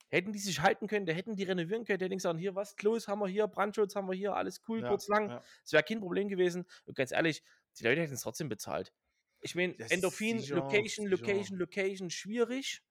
hätten 0.10 0.32
die 0.32 0.40
sich 0.40 0.62
halten 0.62 0.88
können, 0.88 1.06
da 1.06 1.12
hätten 1.12 1.36
die 1.36 1.44
renovieren 1.44 1.84
können, 1.84 2.00
der 2.00 2.06
hätten 2.08 2.18
gesagt, 2.18 2.40
hier 2.40 2.56
was, 2.56 2.78
Klos 2.78 3.10
haben 3.10 3.20
wir 3.20 3.28
hier, 3.28 3.48
Brandschutz 3.48 3.96
haben 3.96 4.08
wir 4.08 4.16
hier, 4.16 4.36
alles 4.36 4.62
cool, 4.70 4.82
ja, 4.82 4.88
kurz 4.88 5.10
lang. 5.10 5.42
Es 5.66 5.74
wäre 5.74 5.84
kein 5.84 6.00
Problem 6.00 6.30
gewesen. 6.30 6.66
Und 6.86 6.96
ganz 6.96 7.12
ehrlich, 7.12 7.44
die 7.78 7.84
Leute 7.84 8.02
hätten 8.02 8.14
es 8.14 8.22
trotzdem 8.22 8.48
bezahlt. 8.48 8.94
Ich 9.42 9.54
meine, 9.54 9.78
Endorphin, 9.90 10.40
sicher, 10.40 10.56
Location, 10.56 11.06
sicher. 11.06 11.10
Location, 11.10 11.58
Location, 11.58 12.10
schwierig. 12.10 12.82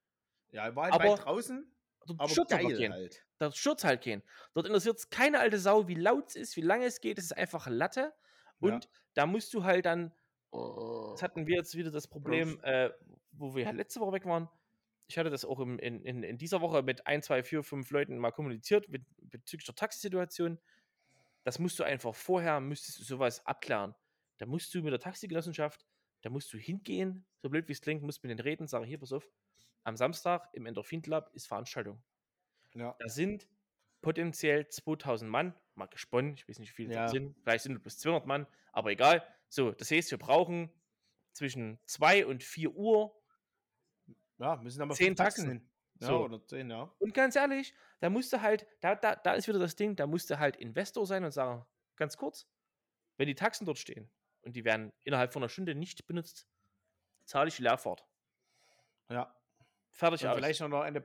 Ja, 0.50 0.76
war 0.76 0.84
halt 0.84 0.94
aber 0.94 1.16
draußen. 1.16 1.66
Dort 2.06 2.20
aber 2.20 2.28
schürt 2.28 2.48
geil 2.48 2.66
gehen. 2.66 2.92
halt. 2.92 3.24
Dort 3.38 3.56
schürt 3.56 3.84
halt 3.84 4.02
gehen. 4.02 4.22
Dort 4.54 4.66
interessiert 4.66 4.98
es 4.98 5.10
keine 5.10 5.40
alte 5.40 5.58
Sau, 5.58 5.88
wie 5.88 5.94
laut 5.94 6.28
es 6.28 6.36
ist, 6.36 6.56
wie 6.56 6.62
lange 6.62 6.86
es 6.86 7.00
geht. 7.00 7.18
Es 7.18 7.24
ist 7.24 7.36
einfach 7.36 7.66
Latte. 7.66 8.12
Und 8.60 8.84
ja. 8.84 8.90
da 9.14 9.26
musst 9.26 9.52
du 9.54 9.64
halt 9.64 9.86
dann. 9.86 10.12
Das 10.52 11.22
hatten 11.22 11.46
wir 11.46 11.56
jetzt 11.56 11.74
wieder 11.76 11.90
das 11.90 12.06
Problem, 12.06 12.60
äh, 12.62 12.90
wo 13.32 13.54
wir 13.54 13.72
letzte 13.72 14.00
Woche 14.00 14.12
weg 14.12 14.26
waren. 14.26 14.48
Ich 15.08 15.18
hatte 15.18 15.30
das 15.30 15.44
auch 15.44 15.58
im, 15.58 15.78
in, 15.80 16.02
in, 16.04 16.22
in 16.22 16.38
dieser 16.38 16.60
Woche 16.60 16.82
mit 16.82 17.06
ein, 17.06 17.22
zwei, 17.22 17.42
vier, 17.42 17.62
fünf 17.62 17.90
Leuten 17.90 18.16
mal 18.18 18.30
kommuniziert 18.30 18.88
mit, 18.88 19.02
bezüglich 19.18 19.66
der 19.66 19.74
Taxisituation. 19.74 20.58
Das 21.42 21.58
musst 21.58 21.78
du 21.78 21.82
einfach 21.82 22.14
vorher, 22.14 22.60
müsstest 22.60 23.00
du 23.00 23.04
sowas 23.04 23.44
abklären. 23.44 23.94
Da 24.38 24.46
musst 24.46 24.72
du 24.74 24.82
mit 24.82 24.92
der 24.92 25.00
Taxigenossenschaft 25.00 25.84
da 26.24 26.30
musst 26.30 26.50
du 26.54 26.58
hingehen, 26.58 27.26
so 27.42 27.50
blöd 27.50 27.68
wie 27.68 27.72
es 27.72 27.82
klingt, 27.82 28.02
musst 28.02 28.22
mit 28.22 28.30
denen 28.30 28.40
reden, 28.40 28.66
sagen, 28.66 28.86
hier, 28.86 28.98
pass 28.98 29.12
auf, 29.12 29.28
am 29.84 29.96
Samstag 29.96 30.48
im 30.52 30.66
Endorphin 30.66 31.02
Club 31.02 31.30
ist 31.32 31.46
Veranstaltung. 31.46 32.02
Ja. 32.74 32.96
Da 32.98 33.08
sind 33.08 33.48
potenziell 34.00 34.68
2000 34.68 35.30
Mann, 35.30 35.54
mal 35.74 35.86
gesponnen, 35.86 36.34
ich 36.34 36.48
weiß 36.48 36.58
nicht, 36.58 36.70
wie 36.72 36.84
viele 36.84 36.94
ja. 36.94 37.02
das 37.04 37.12
sind, 37.12 37.36
vielleicht 37.42 37.64
sind 37.64 37.76
es 37.76 37.82
bis 37.82 37.98
200 37.98 38.26
Mann, 38.26 38.46
aber 38.72 38.90
egal. 38.90 39.26
So, 39.48 39.70
das 39.72 39.90
heißt, 39.90 40.10
wir 40.10 40.18
brauchen 40.18 40.70
zwischen 41.32 41.78
2 41.86 42.26
und 42.26 42.42
4 42.42 42.74
Uhr 42.74 43.14
ja, 44.38 44.56
müssen 44.56 44.82
aber 44.82 44.94
10 44.94 45.16
Taxen 45.16 45.48
hin. 45.48 45.70
Ja, 46.00 46.08
so. 46.08 46.24
oder 46.24 46.44
10, 46.44 46.70
ja. 46.70 46.92
Und 46.98 47.14
ganz 47.14 47.36
ehrlich, 47.36 47.72
da 48.00 48.10
musst 48.10 48.32
du 48.32 48.40
halt, 48.40 48.66
da, 48.80 48.94
da, 48.94 49.14
da 49.14 49.34
ist 49.34 49.46
wieder 49.46 49.60
das 49.60 49.76
Ding, 49.76 49.94
da 49.96 50.06
musst 50.06 50.28
du 50.28 50.38
halt 50.38 50.56
Investor 50.56 51.06
sein 51.06 51.24
und 51.24 51.30
sagen, 51.30 51.64
ganz 51.96 52.16
kurz, 52.16 52.48
wenn 53.16 53.28
die 53.28 53.34
Taxen 53.34 53.64
dort 53.64 53.78
stehen, 53.78 54.10
und 54.42 54.56
die 54.56 54.64
werden 54.64 54.92
innerhalb 55.04 55.32
von 55.32 55.42
einer 55.42 55.48
Stunde 55.48 55.74
nicht 55.74 56.06
benutzt, 56.06 56.46
zahle 57.24 57.48
ich 57.48 57.56
die 57.56 57.62
Leerfahrt. 57.62 58.04
Ja. 59.08 59.34
Fertig 59.94 60.26
aus. 60.26 60.36
Vielleicht 60.36 60.60
noch 60.60 60.80
eine 60.80 61.04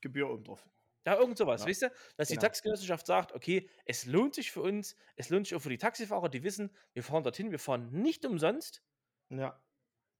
Gebühr 0.00 0.28
oben 0.30 0.44
drauf. 0.44 0.66
Ja, 1.06 1.16
irgend 1.16 1.38
sowas, 1.38 1.62
ja. 1.62 1.68
weißt 1.68 1.82
du? 1.82 1.92
Dass 2.16 2.28
genau. 2.28 2.40
die 2.40 2.46
Taxigenossenschaft 2.46 3.06
sagt, 3.06 3.32
okay, 3.32 3.68
es 3.84 4.06
lohnt 4.06 4.34
sich 4.34 4.50
für 4.50 4.62
uns, 4.62 4.96
es 5.16 5.30
lohnt 5.30 5.46
sich 5.46 5.54
auch 5.54 5.60
für 5.60 5.70
die 5.70 5.78
Taxifahrer, 5.78 6.28
die 6.28 6.42
wissen, 6.42 6.74
wir 6.92 7.02
fahren 7.02 7.22
dorthin, 7.22 7.50
wir 7.50 7.58
fahren 7.58 7.90
nicht 7.90 8.26
umsonst. 8.26 8.82
Ja. 9.30 9.62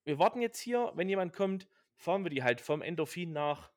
Wir 0.05 0.19
warten 0.19 0.41
jetzt 0.41 0.59
hier, 0.59 0.93
wenn 0.95 1.09
jemand 1.09 1.35
kommt, 1.35 1.67
fahren 1.97 2.25
wir 2.25 2.31
die 2.31 2.43
halt 2.43 2.61
vom 2.61 2.81
Endorphin 2.81 3.33
nach 3.33 3.71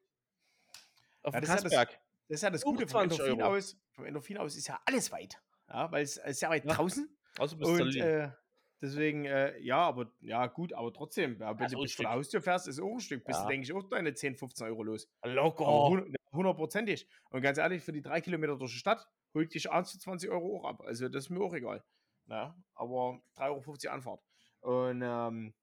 auf 1.24 1.34
ja, 1.34 1.42
den 1.42 1.48
Kasberg. 1.48 1.92
Ja 1.92 1.98
das, 1.98 2.28
das, 2.28 2.36
ist 2.36 2.44
ja 2.44 2.50
das 2.50 2.62
Gute 2.62 2.88
vom 2.88 3.04
Endorphin 3.04 3.42
Euro. 3.42 3.56
aus. 3.56 3.78
Vom 3.92 4.06
Endorphin 4.06 4.38
aus 4.38 4.56
ist 4.56 4.68
ja 4.68 4.80
alles 4.86 5.12
weit. 5.12 5.42
Ja, 5.70 5.92
weil 5.92 6.04
es 6.04 6.18
ist 6.18 6.42
ja 6.42 6.50
weit 6.50 6.64
draußen. 6.66 7.10
Also 7.38 7.58
bis 7.58 7.68
und, 7.68 7.96
äh, 7.96 8.30
Deswegen, 8.84 9.24
äh, 9.24 9.58
ja, 9.60 9.78
aber 9.78 10.12
ja, 10.20 10.46
gut, 10.48 10.74
aber 10.74 10.92
trotzdem, 10.92 11.40
wenn 11.40 11.48
also 11.48 11.78
du 11.78 11.84
bis 11.84 11.96
vor 11.96 12.04
der 12.04 12.12
Haustür 12.12 12.42
fährst, 12.42 12.68
ist 12.68 12.82
auch 12.82 12.92
ein 12.92 13.00
Stück. 13.00 13.24
Bist 13.24 13.40
ja. 13.40 13.46
du, 13.46 13.50
denke 13.50 13.64
ich, 13.64 13.72
auch 13.72 13.84
deine 13.84 14.14
10, 14.14 14.36
15 14.36 14.68
Euro 14.68 14.84
los. 14.84 15.08
Locker. 15.24 16.04
Hundertprozentig. 16.34 17.08
Und 17.30 17.42
ganz 17.42 17.58
ehrlich, 17.60 17.82
für 17.82 17.94
die 17.94 18.02
drei 18.02 18.20
Kilometer 18.20 18.58
durch 18.58 18.74
die 18.74 18.78
Stadt 18.78 19.08
holt 19.34 19.54
dich 19.54 19.72
abends 19.72 19.92
zu 19.92 20.00
20 20.00 20.30
Euro 20.30 20.58
auch 20.58 20.66
ab. 20.66 20.82
Also, 20.82 21.08
das 21.08 21.24
ist 21.24 21.30
mir 21.30 21.40
auch 21.40 21.54
egal. 21.54 21.82
Ja, 22.26 22.62
aber 22.76 23.22
3,50 23.38 23.86
Euro 23.86 23.94
Anfahrt. 23.96 24.22
Und, 24.60 25.02
ähm, 25.02 25.54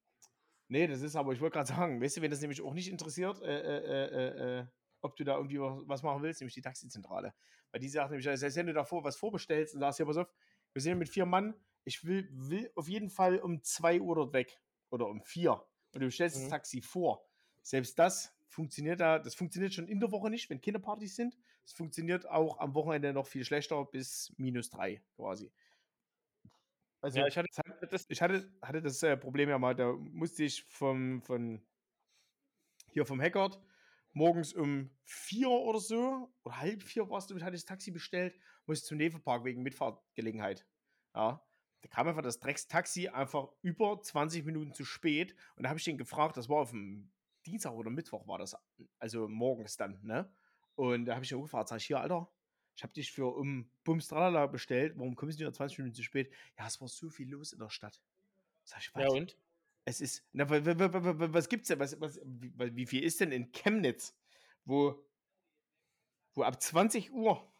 nee, 0.68 0.86
das 0.86 1.02
ist 1.02 1.14
aber, 1.14 1.34
ich 1.34 1.42
wollte 1.42 1.58
gerade 1.58 1.68
sagen, 1.68 2.00
weißt 2.00 2.16
du, 2.16 2.22
wenn 2.22 2.30
das 2.30 2.40
nämlich 2.40 2.62
auch 2.62 2.72
nicht 2.72 2.88
interessiert, 2.88 3.42
äh, 3.42 3.60
äh, 3.60 4.06
äh, 4.06 4.60
äh 4.60 4.66
ob 5.02 5.16
du 5.16 5.24
da 5.24 5.36
irgendwie 5.36 5.60
was 5.60 6.02
machen 6.02 6.22
willst, 6.22 6.40
nämlich 6.40 6.54
die 6.54 6.62
Taxizentrale. 6.62 7.34
Weil 7.70 7.80
die 7.80 7.88
sagt 7.88 8.10
nämlich, 8.10 8.24
selbst 8.24 8.56
wenn 8.56 8.66
du 8.66 8.72
davor 8.72 9.04
was 9.04 9.16
vorbestellst 9.16 9.74
und 9.74 9.80
sagst, 9.80 9.98
ja, 9.98 10.06
pass 10.06 10.16
auf, 10.16 10.28
wir 10.72 10.82
sind 10.82 10.98
mit 10.98 11.08
vier 11.08 11.26
Mann, 11.26 11.54
ich 11.84 12.04
will, 12.04 12.28
will 12.32 12.70
auf 12.74 12.88
jeden 12.88 13.10
Fall 13.10 13.38
um 13.38 13.62
2 13.62 14.00
Uhr 14.00 14.14
dort 14.14 14.32
weg 14.32 14.60
oder 14.90 15.06
um 15.06 15.22
4 15.22 15.62
und 15.92 16.00
du 16.00 16.10
stellst 16.10 16.36
mhm. 16.36 16.42
das 16.42 16.50
Taxi 16.50 16.80
vor. 16.80 17.26
Selbst 17.62 17.98
das 17.98 18.34
funktioniert 18.48 19.00
da, 19.00 19.18
das 19.18 19.34
funktioniert 19.34 19.74
schon 19.74 19.88
in 19.88 20.00
der 20.00 20.10
Woche 20.10 20.30
nicht, 20.30 20.50
wenn 20.50 20.60
Kinderpartys 20.60 21.16
sind. 21.16 21.38
Es 21.64 21.72
funktioniert 21.72 22.28
auch 22.28 22.58
am 22.58 22.74
Wochenende 22.74 23.12
noch 23.12 23.26
viel 23.26 23.44
schlechter 23.44 23.84
bis 23.84 24.32
minus 24.36 24.70
3 24.70 25.02
quasi. 25.16 25.52
Also 27.00 27.20
ja, 27.20 27.26
ich 27.26 27.38
hatte 27.38 27.48
das, 27.90 28.06
ich 28.08 28.20
hatte, 28.20 28.52
hatte 28.60 28.82
das 28.82 29.02
äh, 29.02 29.16
Problem 29.16 29.48
ja 29.48 29.58
mal, 29.58 29.74
da 29.74 29.92
musste 29.92 30.44
ich 30.44 30.64
vom, 30.64 31.22
von 31.22 31.62
hier 32.92 33.06
vom 33.06 33.20
Hackert 33.20 33.58
morgens 34.12 34.52
um 34.52 34.90
vier 35.04 35.50
oder 35.50 35.78
so, 35.78 36.32
oder 36.44 36.58
halb 36.58 36.82
vier 36.82 37.08
warst 37.08 37.30
du, 37.30 37.40
hatte 37.40 37.56
ich 37.56 37.62
das 37.62 37.68
Taxi 37.68 37.90
bestellt, 37.90 38.38
musste 38.66 38.88
zum 38.88 38.98
Nevenpark 38.98 39.44
wegen 39.44 39.62
Mitfahrtgelegenheit. 39.62 40.66
Ja. 41.14 41.42
Da 41.82 41.88
kam 41.88 42.08
einfach 42.08 42.22
das 42.22 42.40
Dreckstaxi 42.40 43.08
einfach 43.08 43.48
über 43.62 44.00
20 44.00 44.44
Minuten 44.44 44.74
zu 44.74 44.84
spät. 44.84 45.34
Und 45.56 45.64
da 45.64 45.70
habe 45.70 45.78
ich 45.78 45.84
den 45.84 45.98
gefragt, 45.98 46.36
das 46.36 46.48
war 46.48 46.58
auf 46.58 46.70
dem 46.70 47.10
Dienstag 47.46 47.72
oder 47.72 47.90
Mittwoch 47.90 48.26
war 48.26 48.38
das, 48.38 48.54
also 48.98 49.28
morgens 49.28 49.76
dann, 49.76 49.98
ne? 50.02 50.30
Und 50.74 51.06
da 51.06 51.14
habe 51.14 51.24
ich 51.24 51.32
ihn 51.32 51.40
gefragt, 51.40 51.68
sag 51.68 51.78
ich, 51.78 51.86
hier, 51.86 52.00
Alter, 52.00 52.30
ich 52.76 52.82
habe 52.82 52.92
dich 52.92 53.12
für 53.12 53.34
um 53.34 53.70
Bums 53.84 54.08
Tralala 54.08 54.46
bestellt, 54.46 54.94
warum 54.96 55.16
kommst 55.16 55.38
du 55.38 55.44
nur 55.44 55.52
20 55.52 55.78
Minuten 55.78 55.94
zu 55.94 56.02
spät? 56.02 56.32
Ja, 56.58 56.66
es 56.66 56.80
war 56.80 56.88
so 56.88 57.10
viel 57.10 57.30
los 57.30 57.52
in 57.52 57.58
der 57.58 57.70
Stadt. 57.70 58.00
Sag 58.64 58.80
ich, 58.80 58.94
was? 58.94 59.02
Ja, 59.02 59.10
und? 59.10 59.38
Es 59.84 60.00
ist, 60.00 60.24
na, 60.32 60.48
was 60.48 61.48
gibt's 61.48 61.68
denn, 61.68 61.78
was, 61.78 61.98
was, 62.00 62.20
wie, 62.24 62.76
wie 62.76 62.86
viel 62.86 63.02
ist 63.02 63.20
denn 63.20 63.32
in 63.32 63.50
Chemnitz, 63.52 64.16
wo, 64.64 65.02
wo 66.34 66.42
ab 66.42 66.62
20 66.62 67.12
Uhr 67.12 67.50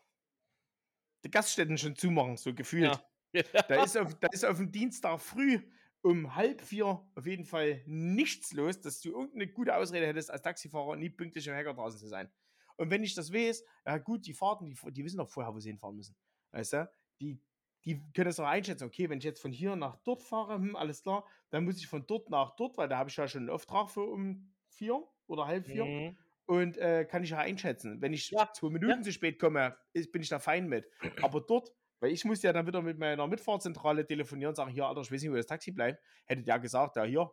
die 1.25 1.31
Gaststätten 1.31 1.77
schon 1.77 1.97
zumachen, 1.97 2.37
so 2.37 2.55
gefühlt. 2.55 2.95
Ja. 2.95 3.10
Da, 3.33 3.83
ist 3.85 3.97
auf, 3.97 4.15
da 4.15 4.29
ist 4.33 4.45
auf 4.45 4.57
dem 4.57 4.71
Dienstag 4.71 5.21
früh 5.21 5.61
um 6.03 6.35
halb 6.35 6.63
vier 6.63 6.87
auf 7.15 7.27
jeden 7.27 7.45
Fall 7.45 7.83
nichts 7.87 8.53
los, 8.53 8.81
dass 8.81 9.01
du 9.01 9.11
irgendeine 9.11 9.49
gute 9.49 9.77
Ausrede 9.77 10.07
hättest, 10.07 10.31
als 10.31 10.43
Taxifahrer 10.43 10.97
nie 10.97 11.11
pünktlich 11.11 11.47
im 11.47 11.55
Hacker 11.55 11.75
draußen 11.75 12.01
zu 12.01 12.09
sein. 12.09 12.31
Und 12.77 12.91
wenn 12.91 13.05
ich 13.05 13.15
das 13.15 13.33
weiß, 13.33 13.65
ja 13.85 13.99
gut, 13.99 14.27
die 14.27 14.33
Fahrten, 14.33 14.67
die, 14.67 14.77
die 14.93 15.05
wissen 15.05 15.19
doch 15.19 15.29
vorher, 15.29 15.55
wo 15.55 15.61
sie 15.61 15.69
hinfahren 15.69 15.97
müssen. 15.97 16.17
Weißt 16.53 16.73
du? 16.73 16.91
Die, 17.21 17.39
die 17.85 18.03
können 18.15 18.27
das 18.27 18.41
auch 18.41 18.47
einschätzen. 18.47 18.85
Okay, 18.85 19.11
wenn 19.11 19.19
ich 19.19 19.25
jetzt 19.25 19.43
von 19.43 19.53
hier 19.53 19.77
nach 19.77 19.97
dort 19.97 20.23
fahre, 20.23 20.55
hm, 20.55 20.77
alles 20.77 21.03
klar, 21.03 21.27
dann 21.51 21.65
muss 21.65 21.77
ich 21.77 21.87
von 21.87 22.07
dort 22.07 22.31
nach 22.31 22.57
dort, 22.57 22.79
weil 22.79 22.89
da 22.89 22.97
habe 22.97 23.11
ich 23.11 23.17
ja 23.17 23.29
schon 23.29 23.43
einen 23.43 23.51
Auftrag 23.51 23.91
für 23.91 24.05
um 24.05 24.51
vier 24.69 25.07
oder 25.27 25.47
halb 25.47 25.67
vier. 25.67 25.85
Mhm. 25.85 26.17
Und 26.47 26.79
äh, 26.79 27.05
kann 27.05 27.23
ich 27.23 27.31
ja 27.31 27.39
einschätzen. 27.39 28.01
Wenn 28.01 28.13
ich 28.13 28.31
ja. 28.31 28.51
zwei 28.53 28.71
Minuten 28.71 28.99
ja. 28.99 29.03
zu 29.03 29.13
spät 29.13 29.39
komme, 29.39 29.77
ist, 29.93 30.11
bin 30.11 30.23
ich 30.23 30.31
da 30.31 30.41
fein 30.41 30.67
mit. 30.67 30.91
Aber 31.23 31.43
dort 31.43 31.73
weil 32.01 32.13
ich 32.13 32.25
musste 32.25 32.47
ja 32.47 32.53
dann 32.53 32.67
wieder 32.67 32.83
mit 32.83 32.99
meiner 32.99 33.27
Mitfahrzentrale 33.27 34.07
telefonieren 34.07 34.51
und 34.51 34.57
sagen, 34.57 34.71
hier, 34.71 34.87
Alter, 34.87 35.03
ich 35.03 35.13
weiß 35.13 35.23
nicht, 35.23 35.31
wo 35.31 35.37
das 35.37 35.47
Taxi 35.47 35.71
bleibt. 35.71 36.03
Hätte 36.27 36.43
der 36.43 36.59
gesagt, 36.59 36.97
ja, 36.97 37.05
hier, 37.05 37.31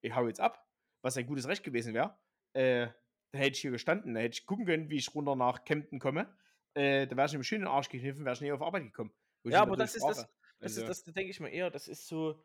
ich 0.00 0.14
hau 0.14 0.26
jetzt 0.26 0.40
ab, 0.40 0.66
was 1.02 1.16
ein 1.16 1.26
gutes 1.26 1.48
Recht 1.48 1.62
gewesen 1.62 1.94
wäre. 1.94 2.18
Äh, 2.52 2.88
dann 3.32 3.42
hätte 3.42 3.52
ich 3.52 3.60
hier 3.60 3.70
gestanden, 3.70 4.14
dann 4.14 4.22
hätte 4.22 4.34
ich 4.34 4.46
gucken 4.46 4.66
können, 4.66 4.90
wie 4.90 4.96
ich 4.96 5.14
runter 5.14 5.36
nach 5.36 5.64
Kempten 5.64 6.00
komme. 6.00 6.36
Äh, 6.74 7.06
da 7.06 7.16
wäre 7.16 7.26
ich 7.26 7.32
nämlich 7.32 7.48
schön 7.48 7.60
in 7.60 7.66
den 7.66 7.72
Arsch 7.72 7.88
gekniffen, 7.88 8.24
wäre 8.24 8.34
ich 8.34 8.40
nie 8.40 8.52
auf 8.52 8.62
Arbeit 8.62 8.84
gekommen. 8.84 9.12
Ja, 9.44 9.62
aber 9.62 9.76
das 9.76 9.94
ist 9.94 10.04
das, 10.04 10.16
das, 10.16 10.28
also. 10.60 10.80
ist 10.80 10.88
das, 10.88 11.04
das 11.04 11.14
denke 11.14 11.30
ich 11.30 11.40
mir 11.40 11.50
eher, 11.50 11.70
das 11.70 11.88
ist 11.88 12.06
so, 12.06 12.42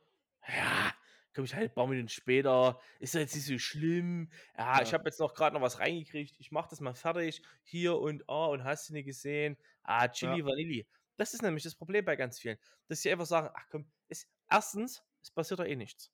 ja, 0.47 0.93
komme 1.36 1.45
ich 1.45 1.55
halt 1.55 1.72
ein 1.72 1.76
paar 1.76 1.88
Minuten 1.88 2.07
später, 2.07 2.80
ist 2.99 3.13
das 3.13 3.22
jetzt 3.22 3.36
nicht 3.36 3.45
so 3.45 3.57
schlimm. 3.57 4.30
Ja, 4.57 4.78
ja. 4.78 4.82
ich 4.84 4.93
habe 4.93 5.03
jetzt 5.05 5.20
noch 5.20 5.34
gerade 5.34 5.53
noch 5.55 5.61
was 5.61 5.80
reingekriegt, 5.80 6.36
ich 6.39 6.51
mache 6.51 6.70
das 6.70 6.80
mal 6.80 6.93
fertig, 6.93 7.41
hier 7.63 7.97
und 7.97 8.28
ah, 8.30 8.45
und 8.47 8.63
hast 8.63 8.89
du 8.89 8.93
nicht 8.93 9.05
gesehen, 9.05 9.57
ah, 9.84 10.07
Chili 10.07 10.39
ja. 10.39 10.45
Vanilli. 10.45 10.88
Das 11.18 11.34
ist 11.34 11.41
nämlich 11.41 11.63
das 11.63 11.76
Problem 11.76 12.05
bei 12.05 12.16
ganz 12.16 12.39
vielen, 12.39 12.57
dass 12.88 13.01
sie 13.01 13.11
einfach 13.11 13.26
sagen, 13.26 13.49
ach 13.53 13.66
komm, 13.70 13.89
ist, 14.09 14.28
erstens, 14.49 15.03
es 15.22 15.32
passiert 15.32 15.59
doch 15.59 15.66
eh 15.66 15.76
nichts. 15.76 16.11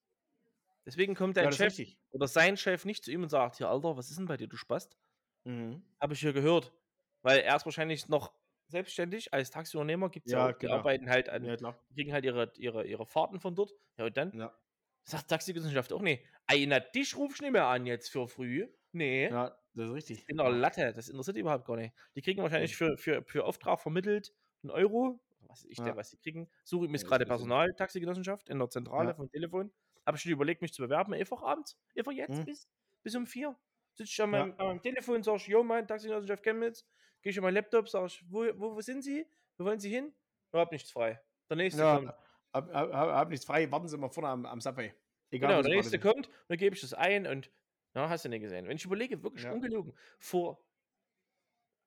Deswegen 0.86 1.16
kommt 1.16 1.38
dein 1.38 1.46
ja, 1.46 1.52
Chef 1.52 1.78
oder 2.12 2.28
sein 2.28 2.58
Chef 2.58 2.86
nicht 2.86 3.04
zu 3.04 3.12
ihm 3.12 3.24
und 3.24 3.30
sagt, 3.30 3.58
hier, 3.58 3.70
Alter, 3.70 3.98
was 3.98 4.10
ist 4.10 4.18
denn 4.18 4.26
bei 4.26 4.38
dir, 4.38 4.48
du 4.48 4.58
Spast? 4.58 4.98
Mhm. 5.44 5.84
Habe 6.00 6.14
ich 6.14 6.20
hier 6.20 6.34
gehört. 6.34 6.74
Weil 7.22 7.40
er 7.40 7.56
ist 7.56 7.66
wahrscheinlich 7.66 8.08
noch 8.08 8.34
selbstständig 8.68 9.34
als 9.34 9.52
Taxiunternehmer, 9.52 10.10
gibt 10.10 10.28
es 10.28 10.34
ja, 10.34 10.40
ja 10.40 10.54
auch, 10.54 10.58
die 10.58 10.66
genau. 10.66 10.78
arbeiten 10.78 11.10
halt 11.10 11.30
an, 11.30 11.44
ja, 11.44 11.56
kriegen 11.94 12.14
halt 12.14 12.26
ihre, 12.26 12.52
ihre, 12.58 12.86
ihre 12.86 13.06
Fahrten 13.06 13.40
von 13.40 13.54
dort. 13.54 13.76
Ja, 13.98 14.06
und 14.06 14.18
dann 14.18 14.36
ja. 14.36 14.58
sagt 15.04 15.28
Taxigenossenschaft 15.28 15.94
auch, 15.94 16.02
nee, 16.02 16.26
na, 16.50 16.80
dich 16.80 17.16
ruf 17.16 17.34
ich 17.36 17.42
nicht 17.42 17.52
mehr 17.52 17.68
an 17.68 17.86
jetzt 17.86 18.10
für 18.10 18.28
früh. 18.28 18.68
Nee. 18.92 19.30
Ja, 19.30 19.56
das 19.74 19.88
ist 19.88 19.94
richtig. 19.94 20.30
In 20.30 20.38
der 20.38 20.50
Latte, 20.50 20.94
das 20.94 21.10
interessiert 21.10 21.38
überhaupt 21.38 21.66
gar 21.66 21.76
nicht. 21.76 21.94
Die 22.16 22.22
kriegen 22.22 22.42
wahrscheinlich 22.42 22.76
für, 22.76 22.98
für, 22.98 23.24
für 23.24 23.46
Auftrag 23.46 23.80
vermittelt 23.80 24.34
einen 24.64 24.72
Euro, 24.72 25.20
was 25.48 25.66
ich 25.66 25.78
ja. 25.78 25.86
denn, 25.86 25.96
was 25.96 26.10
sie 26.10 26.18
kriegen. 26.18 26.50
Suche 26.64 26.86
ich 26.86 26.92
mir 26.92 26.98
ja, 26.98 27.08
gerade 27.08 27.26
Personal-Taxigenossenschaft 27.26 28.50
in 28.50 28.60
der 28.60 28.70
Zentrale 28.70 29.10
ja. 29.10 29.14
vom 29.14 29.30
Telefon. 29.30 29.72
Habe 30.06 30.18
schon 30.18 30.32
überlegt, 30.32 30.62
mich 30.62 30.74
zu 30.74 30.82
bewerben, 30.82 31.14
einfach 31.14 31.44
abends, 31.44 31.78
einfach 31.96 32.12
jetzt 32.12 32.40
mhm. 32.40 32.46
bis, 32.46 32.68
bis 33.04 33.16
um 33.16 33.28
vier. 33.28 33.56
Sitze 33.94 34.12
ich 34.12 34.22
an 34.22 34.30
meinem, 34.32 34.52
an 34.58 34.68
meinem 34.68 34.82
Telefon, 34.82 35.22
sage 35.22 35.38
ich, 35.38 35.48
yo, 35.48 35.64
mein 35.64 35.88
Taxigenossenschaft 35.88 36.44
Chemnitz, 36.44 36.86
gehe 37.22 37.32
ich 37.32 37.38
an 37.38 37.44
meinen 37.44 37.56
Laptop, 37.56 37.90
sage 37.90 38.08
ich, 38.08 38.24
wo, 38.30 38.46
wo, 38.56 38.76
wo 38.76 38.82
sind 38.82 39.04
Sie? 39.04 39.28
Wo 39.58 39.66
wollen 39.66 39.80
Sie 39.80 39.90
hin? 39.90 40.14
Ich 40.48 40.60
habe 40.60 40.74
nichts 40.74 40.92
frei. 40.92 41.22
Der 41.50 41.58
nächste 41.58 41.82
kommt. 41.82 42.14
Hab, 42.54 42.74
hab, 42.74 42.92
hab, 42.94 43.30
nichts 43.30 43.46
frei, 43.46 43.72
warten 43.72 43.88
Sie 43.88 43.98
mal 43.98 44.10
vorne 44.10 44.30
am, 44.30 44.46
am 44.46 44.60
Subway. 44.60 44.94
Egal, 45.30 45.52
genau, 45.52 45.62
der 45.62 45.76
nächste 45.76 46.00
kommt, 46.00 46.30
dann 46.48 46.58
gebe 46.58 46.76
ich 46.76 46.82
das 46.82 46.94
ein 46.94 47.26
und 47.26 47.50
na, 47.94 48.10
hast 48.10 48.26
du 48.26 48.30
nicht 48.30 48.42
gesehen. 48.42 48.68
Wenn 48.68 48.78
ich 48.78 48.86
überlege, 48.86 49.22
wirklich 49.24 49.44
ja. 49.44 49.52
ungelogen, 49.52 49.94
vor, 50.18 50.64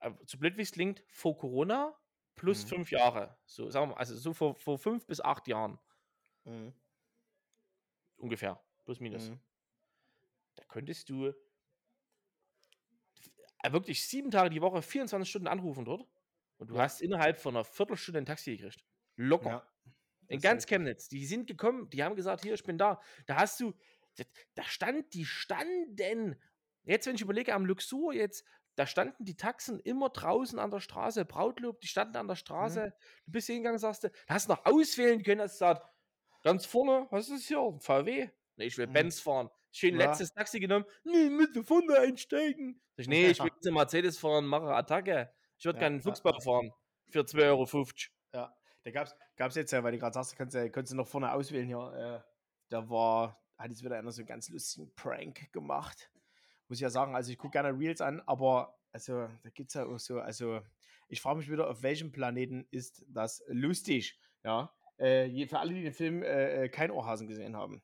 äh, 0.01 0.11
so 0.27 0.39
blöd 0.39 0.57
wie 0.57 0.63
es 0.63 0.73
klingt, 0.73 1.03
vor 1.09 1.37
Corona 1.37 1.95
plus 2.37 2.65
mhm. 2.65 2.69
fünf 2.69 2.91
Jahre. 2.91 3.37
So, 3.47 3.71
sagen 3.71 3.91
wir, 3.91 3.99
also 3.99 4.17
so 4.17 4.33
vor, 4.33 4.55
vor 4.55 4.79
fünf 4.79 5.07
bis 5.07 5.21
acht 5.21 5.49
Jahren. 5.49 5.79
Mhm. 6.45 6.73
Ungefähr. 8.17 8.63
Plus 8.85 9.01
minus. 9.01 9.31
Mhm. 9.31 9.41
Da 10.57 10.65
könntest 10.65 11.09
du 11.09 11.33
äh, 13.65 13.73
wirklich 13.73 14.07
sieben 14.07 14.31
Tage 14.31 14.51
die 14.51 14.61
Woche, 14.61 14.83
24 14.83 15.29
Stunden 15.29 15.49
anrufen 15.49 15.85
dort. 15.85 16.07
Und 16.59 16.71
du 16.71 16.75
ja. 16.77 16.83
hast 16.83 17.01
innerhalb 17.01 17.39
von 17.39 17.57
einer 17.57 17.65
Viertelstunde 17.65 18.19
ein 18.19 18.27
Taxi 18.27 18.57
gekriegt. 18.57 18.85
Locker. 19.17 19.51
Ja. 19.51 19.67
In 20.29 20.41
ganz 20.41 20.67
Chemnitz. 20.67 21.09
Die 21.09 21.27
sind 21.27 21.47
gekommen, 21.47 21.91
die 21.91 22.03
haben 22.03 22.17
gesagt, 22.17 22.43
hier, 22.43 22.55
ich 22.55 22.63
bin 22.63 22.79
da. 22.79 23.01
Da 23.27 23.37
hast 23.37 23.61
du, 23.61 23.75
da 24.55 24.63
stand, 24.65 25.13
die 25.15 25.25
standen. 25.25 26.41
Jetzt, 26.85 27.07
wenn 27.07 27.15
ich 27.15 27.23
überlege, 27.23 27.55
am 27.55 27.67
Luxur 27.67 28.13
jetzt, 28.13 28.45
da 28.77 28.87
standen 28.87 29.25
die 29.25 29.37
Taxen 29.37 29.81
immer 29.81 30.11
draußen 30.11 30.59
an 30.59 30.71
der 30.71 30.81
Straße. 30.81 31.25
Brautlob, 31.25 31.81
die 31.81 31.87
standen 31.87 32.17
an 32.17 32.29
der 32.29 32.37
Straße. 32.37 32.87
Mhm. 32.87 32.93
Du 33.27 33.33
bist 33.33 33.47
hingegangen, 33.47 33.79
sagst 33.79 34.05
du, 34.05 34.11
hast 34.29 34.49
noch 34.49 34.65
auswählen 34.65 35.23
können, 35.23 35.41
hast 35.41 35.53
gesagt, 35.53 35.87
ganz 36.43 36.67
vorne, 36.67 37.07
was 37.11 37.29
ist 37.29 37.47
hier? 37.47 37.61
Ein 37.61 37.81
VW? 37.81 38.29
Nee, 38.57 38.65
ich 38.65 38.79
will 38.79 38.87
mhm. 38.87 38.93
Benz 38.93 39.21
fahren. 39.21 39.51
Schön 39.71 39.99
ja. 39.99 40.07
letztes 40.07 40.33
Taxi 40.33 40.61
genommen. 40.61 40.85
Nee, 41.03 41.31
mit 41.31 41.67
vorne 41.67 41.99
einsteigen. 41.99 42.81
Ich, 42.97 43.09
nee, 43.09 43.29
ich 43.29 43.41
will 43.41 43.51
jetzt 43.63 43.73
Mercedes 43.73 44.19
fahren, 44.19 44.47
mache 44.47 44.75
Attacke. 44.75 45.33
Ich 45.59 45.65
würde 45.65 45.79
ja, 45.79 45.81
gerne 45.81 45.95
einen 45.95 46.03
Fuchsbau 46.03 46.39
fahren. 46.41 46.73
Für 47.11 47.21
2,50 47.21 47.43
Euro. 47.47 47.87
Ja, 48.33 48.57
da 48.85 48.91
gab 48.91 49.51
es 49.51 49.55
jetzt 49.57 49.73
ja, 49.73 49.83
weil 49.83 49.93
du 49.93 49.99
gerade 49.99 50.15
sagst, 50.15 50.37
kannst 50.37 50.55
du 50.55 50.71
kannst 50.71 50.93
du 50.93 50.97
noch 50.97 51.09
vorne 51.09 51.33
auswählen 51.33 51.67
hier. 51.67 52.23
Äh, 52.25 52.31
da 52.71 52.89
war 52.89 53.41
hat 53.59 53.71
jetzt 53.71 53.85
wieder 53.85 53.97
einer 53.97 54.11
so 54.11 54.21
einen 54.21 54.27
ganz 54.27 54.49
lustigen 54.49 54.93
Prank 54.95 55.53
gemacht. 55.53 56.11
Muss 56.69 56.79
ich 56.79 56.83
ja 56.83 56.91
sagen, 56.91 57.15
also 57.15 57.31
ich 57.31 57.39
gucke 57.39 57.53
gerne 57.53 57.79
Reels 57.79 58.01
an, 58.01 58.21
aber 58.27 58.79
also 58.93 59.29
da 59.43 59.51
gibt 59.51 59.71
es 59.71 59.75
ja 59.75 59.87
auch 59.87 59.99
so, 59.99 60.21
also 60.21 60.61
ich 61.09 61.21
frage 61.21 61.39
mich 61.39 61.51
wieder, 61.51 61.69
auf 61.69 61.83
welchem 61.83 62.13
Planeten 62.13 62.67
ist 62.71 63.05
das 63.09 63.43
lustig? 63.49 64.19
Ja, 64.45 64.73
äh, 64.99 65.47
für 65.47 65.59
alle, 65.59 65.75
die 65.75 65.83
den 65.83 65.93
Film 65.93 66.23
äh, 66.23 66.65
äh 66.65 66.69
kein 66.69 66.91
Ohrhasen 66.91 67.27
gesehen 67.27 67.57
haben. 67.57 67.83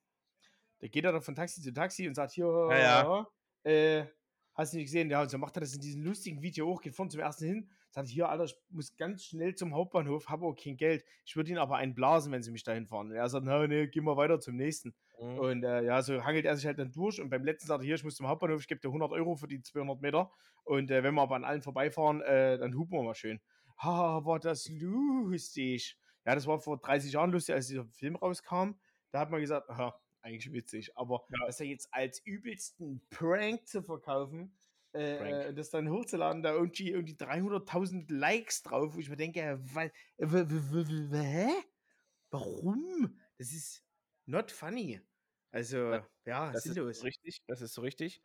Da 0.78 0.88
geht 0.88 1.04
er 1.04 1.12
dann 1.12 1.22
von 1.22 1.34
Taxi 1.34 1.60
zu 1.60 1.72
Taxi 1.72 2.08
und 2.08 2.14
sagt, 2.14 2.32
hier, 2.32 2.46
ja, 2.70 2.78
ja. 2.78 3.70
Äh, 3.70 4.06
hast 4.54 4.72
du 4.72 4.78
nicht 4.78 4.86
gesehen? 4.86 5.10
Ja, 5.10 5.22
und 5.22 5.30
so 5.30 5.38
macht 5.38 5.56
er 5.56 5.60
das 5.60 5.74
in 5.74 5.80
diesem 5.80 6.02
lustigen 6.02 6.40
Video 6.40 6.66
hoch, 6.66 6.80
geht 6.80 6.94
vorne 6.94 7.10
zum 7.10 7.20
ersten 7.20 7.46
hin, 7.46 7.70
sagt, 7.90 8.08
hier, 8.08 8.28
Alter, 8.28 8.44
ich 8.44 8.56
muss 8.70 8.96
ganz 8.96 9.24
schnell 9.24 9.54
zum 9.54 9.74
Hauptbahnhof, 9.74 10.28
habe 10.28 10.46
auch 10.46 10.54
kein 10.54 10.76
Geld. 10.76 11.04
Ich 11.24 11.36
würde 11.36 11.50
ihn 11.50 11.58
aber 11.58 11.76
einblasen, 11.76 12.32
wenn 12.32 12.42
sie 12.42 12.50
mich 12.50 12.62
dahin 12.62 12.86
fahren. 12.86 13.08
Und 13.08 13.16
er 13.16 13.28
sagt, 13.28 13.44
na, 13.44 13.66
nee, 13.66 13.88
geh 13.88 14.00
mal 14.00 14.16
weiter 14.16 14.40
zum 14.40 14.56
nächsten. 14.56 14.94
Mhm. 15.20 15.38
Und 15.38 15.64
äh, 15.64 15.82
ja, 15.82 16.02
so 16.02 16.22
hangelt 16.24 16.44
er 16.44 16.56
sich 16.56 16.66
halt 16.66 16.78
dann 16.78 16.92
durch. 16.92 17.20
Und 17.20 17.30
beim 17.30 17.44
letzten 17.44 17.66
sagt 17.66 17.82
er, 17.82 17.86
hier, 17.86 17.96
ich 17.96 18.04
muss 18.04 18.16
zum 18.16 18.28
Hauptbahnhof, 18.28 18.60
ich 18.60 18.68
gebe 18.68 18.80
dir 18.80 18.88
100 18.88 19.10
Euro 19.12 19.34
für 19.34 19.48
die 19.48 19.60
200 19.60 20.00
Meter. 20.00 20.30
Und 20.64 20.90
äh, 20.90 21.02
wenn 21.02 21.14
wir 21.14 21.22
aber 21.22 21.36
an 21.36 21.44
allen 21.44 21.62
vorbeifahren, 21.62 22.20
äh, 22.22 22.58
dann 22.58 22.76
hupen 22.76 22.98
wir 22.98 23.02
mal 23.02 23.14
schön. 23.14 23.40
Ha, 23.82 24.24
war 24.24 24.38
das 24.38 24.68
lustig. 24.68 25.98
Ja, 26.24 26.34
das 26.34 26.46
war 26.46 26.60
vor 26.60 26.78
30 26.78 27.12
Jahren 27.12 27.30
lustig, 27.30 27.54
als 27.54 27.68
dieser 27.68 27.86
Film 27.86 28.16
rauskam. 28.16 28.72
Da 29.10 29.20
hat 29.20 29.30
man 29.30 29.40
gesagt, 29.40 29.68
aha, 29.68 29.98
eigentlich 30.22 30.52
witzig. 30.52 30.96
Aber 30.96 31.24
ja. 31.30 31.46
das 31.46 31.58
ja 31.58 31.66
jetzt 31.66 31.88
als 31.92 32.20
übelsten 32.24 33.02
Prank 33.10 33.66
zu 33.66 33.82
verkaufen, 33.82 34.54
äh, 34.94 35.48
äh 35.48 35.54
das 35.54 35.70
dann 35.70 35.90
hochzuladen, 35.90 36.42
da 36.42 36.52
irgendwie, 36.52 36.90
irgendwie 36.90 37.14
300.000 37.14 38.12
Likes 38.12 38.62
drauf, 38.62 38.94
wo 38.94 38.98
ich 38.98 39.08
mir 39.08 39.16
denke, 39.16 39.58
weil, 39.74 39.92
hä? 40.18 41.48
Warum? 42.30 43.18
Das 43.38 43.52
ist 43.52 43.84
not 44.26 44.50
funny. 44.50 45.00
Also, 45.50 46.00
ja, 46.24 46.52
das 46.52 46.64
sinnlos. 46.64 46.98
ist 46.98 47.04
richtig, 47.04 47.42
das 47.46 47.60
ist 47.60 47.74
so 47.74 47.82
richtig. 47.82 48.22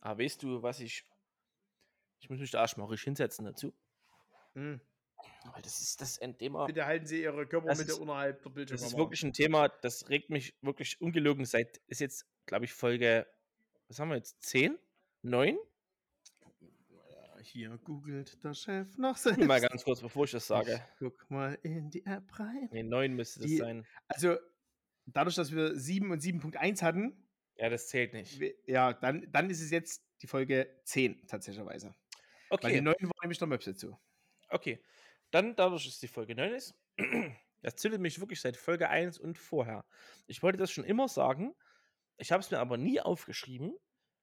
Aber 0.00 0.22
weißt 0.22 0.42
du, 0.42 0.62
was 0.62 0.80
ich. 0.80 1.04
Ich 2.20 2.30
muss 2.30 2.40
mich 2.40 2.50
da 2.50 2.64
richtig 2.64 3.02
hinsetzen 3.02 3.44
dazu. 3.44 3.74
Mhm. 4.54 4.80
Weil 5.52 5.62
das 5.62 5.80
ist 5.80 6.00
das 6.00 6.18
ein 6.20 6.36
Thema. 6.36 6.66
Bitte 6.66 6.86
halten 6.86 7.06
Sie 7.06 7.22
Ihre 7.22 7.46
Körpermitte 7.46 7.92
ist, 7.92 7.98
unterhalb 7.98 8.42
der 8.42 8.50
Bildschirme. 8.50 8.80
Das 8.80 8.90
ist 8.90 8.96
wirklich 8.96 9.22
ein 9.22 9.32
Thema, 9.32 9.68
das 9.68 10.08
regt 10.08 10.30
mich 10.30 10.56
wirklich 10.62 11.00
ungelogen 11.00 11.44
seit, 11.44 11.78
ist 11.86 12.00
jetzt, 12.00 12.26
glaube 12.46 12.64
ich, 12.64 12.72
Folge, 12.72 13.26
was 13.88 13.98
haben 13.98 14.08
wir 14.08 14.16
jetzt, 14.16 14.42
10? 14.42 14.78
9? 15.22 15.58
Hier 17.46 17.78
googelt 17.78 18.42
der 18.44 18.54
Chef 18.54 18.96
noch 18.98 19.16
selbst. 19.16 19.44
Mal 19.44 19.60
ganz 19.60 19.84
kurz, 19.84 20.00
bevor 20.00 20.24
ich 20.24 20.32
das 20.32 20.46
sage. 20.46 20.74
Ich 20.74 20.98
guck 20.98 21.30
mal 21.30 21.58
in 21.62 21.90
die 21.90 22.04
App 22.04 22.38
rein. 22.38 22.68
Ne, 22.72 22.82
9 22.84 23.14
müsste 23.14 23.40
das 23.40 23.48
die, 23.48 23.56
sein. 23.56 23.86
Also, 24.08 24.36
dadurch, 25.06 25.36
dass 25.36 25.52
wir 25.52 25.74
7 25.74 26.10
und 26.10 26.22
7.1 26.22 26.82
hatten. 26.82 27.28
Ja, 27.56 27.70
das 27.70 27.88
zählt 27.88 28.12
nicht. 28.12 28.40
Ja, 28.66 28.92
dann, 28.92 29.30
dann 29.32 29.48
ist 29.48 29.62
es 29.62 29.70
jetzt 29.70 30.04
die 30.22 30.26
Folge 30.26 30.68
10 30.84 31.26
tatsächlicherweise. 31.26 31.94
Okay. 32.50 32.64
Weil 32.66 32.72
die 32.74 32.80
9 32.80 32.94
war 33.00 33.22
nämlich 33.22 33.40
noch 33.40 33.48
Maps 33.48 33.64
dazu. 33.64 33.98
Okay. 34.48 34.82
Dann, 35.30 35.56
dadurch, 35.56 35.86
dass 35.86 35.98
die 35.98 36.08
Folge 36.08 36.34
9 36.34 36.52
ist, 36.52 36.74
das 37.62 37.76
zündet 37.76 38.00
mich 38.00 38.20
wirklich 38.20 38.40
seit 38.40 38.56
Folge 38.56 38.88
1 38.88 39.18
und 39.18 39.38
vorher. 39.38 39.84
Ich 40.26 40.42
wollte 40.42 40.58
das 40.58 40.70
schon 40.70 40.84
immer 40.84 41.08
sagen, 41.08 41.54
ich 42.18 42.32
habe 42.32 42.40
es 42.40 42.50
mir 42.50 42.58
aber 42.58 42.76
nie 42.76 43.00
aufgeschrieben, 43.00 43.76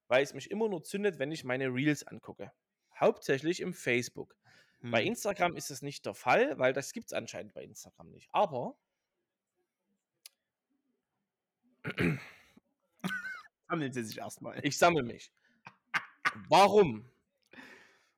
weil 0.07 0.23
es 0.23 0.33
mich 0.33 0.51
immer 0.51 0.69
nur 0.69 0.83
zündet, 0.83 1.19
wenn 1.19 1.31
ich 1.31 1.43
meine 1.43 1.73
Reels 1.73 2.05
angucke 2.05 2.51
hauptsächlich 2.99 3.59
im 3.61 3.73
Facebook. 3.73 4.35
Hm. 4.81 4.91
Bei 4.91 5.03
Instagram 5.03 5.55
ist 5.55 5.71
es 5.71 5.81
nicht 5.81 6.05
der 6.05 6.13
Fall, 6.13 6.57
weil 6.59 6.73
das 6.73 6.93
gibt 6.93 7.07
es 7.07 7.13
anscheinend 7.13 7.53
bei 7.53 7.63
Instagram 7.63 8.09
nicht. 8.09 8.29
Aber 8.31 8.75
sammeln 13.67 13.93
Sie 13.93 14.03
sich 14.03 14.17
erstmal. 14.17 14.59
Ich 14.63 14.77
sammle 14.77 15.03
mich. 15.03 15.31
Warum 16.47 17.09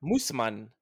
muss 0.00 0.32
man 0.32 0.72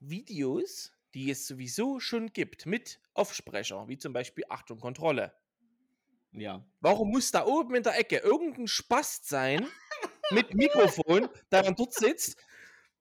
Videos, 0.00 0.92
die 1.14 1.30
es 1.30 1.46
sowieso 1.46 2.00
schon 2.00 2.32
gibt, 2.32 2.66
mit 2.66 3.00
Aufsprecher, 3.14 3.88
wie 3.88 3.98
zum 3.98 4.12
Beispiel 4.12 4.44
Achtung, 4.48 4.78
Kontrolle. 4.78 5.32
Ja. 6.32 6.64
Warum 6.80 7.10
muss 7.10 7.30
da 7.30 7.46
oben 7.46 7.74
in 7.74 7.82
der 7.82 7.98
Ecke 7.98 8.18
irgendein 8.18 8.68
Spast 8.68 9.26
sein 9.26 9.66
mit 10.30 10.54
Mikrofon, 10.54 11.28
der 11.50 11.62
dann 11.62 11.74
dort 11.74 11.94
sitzt 11.94 12.36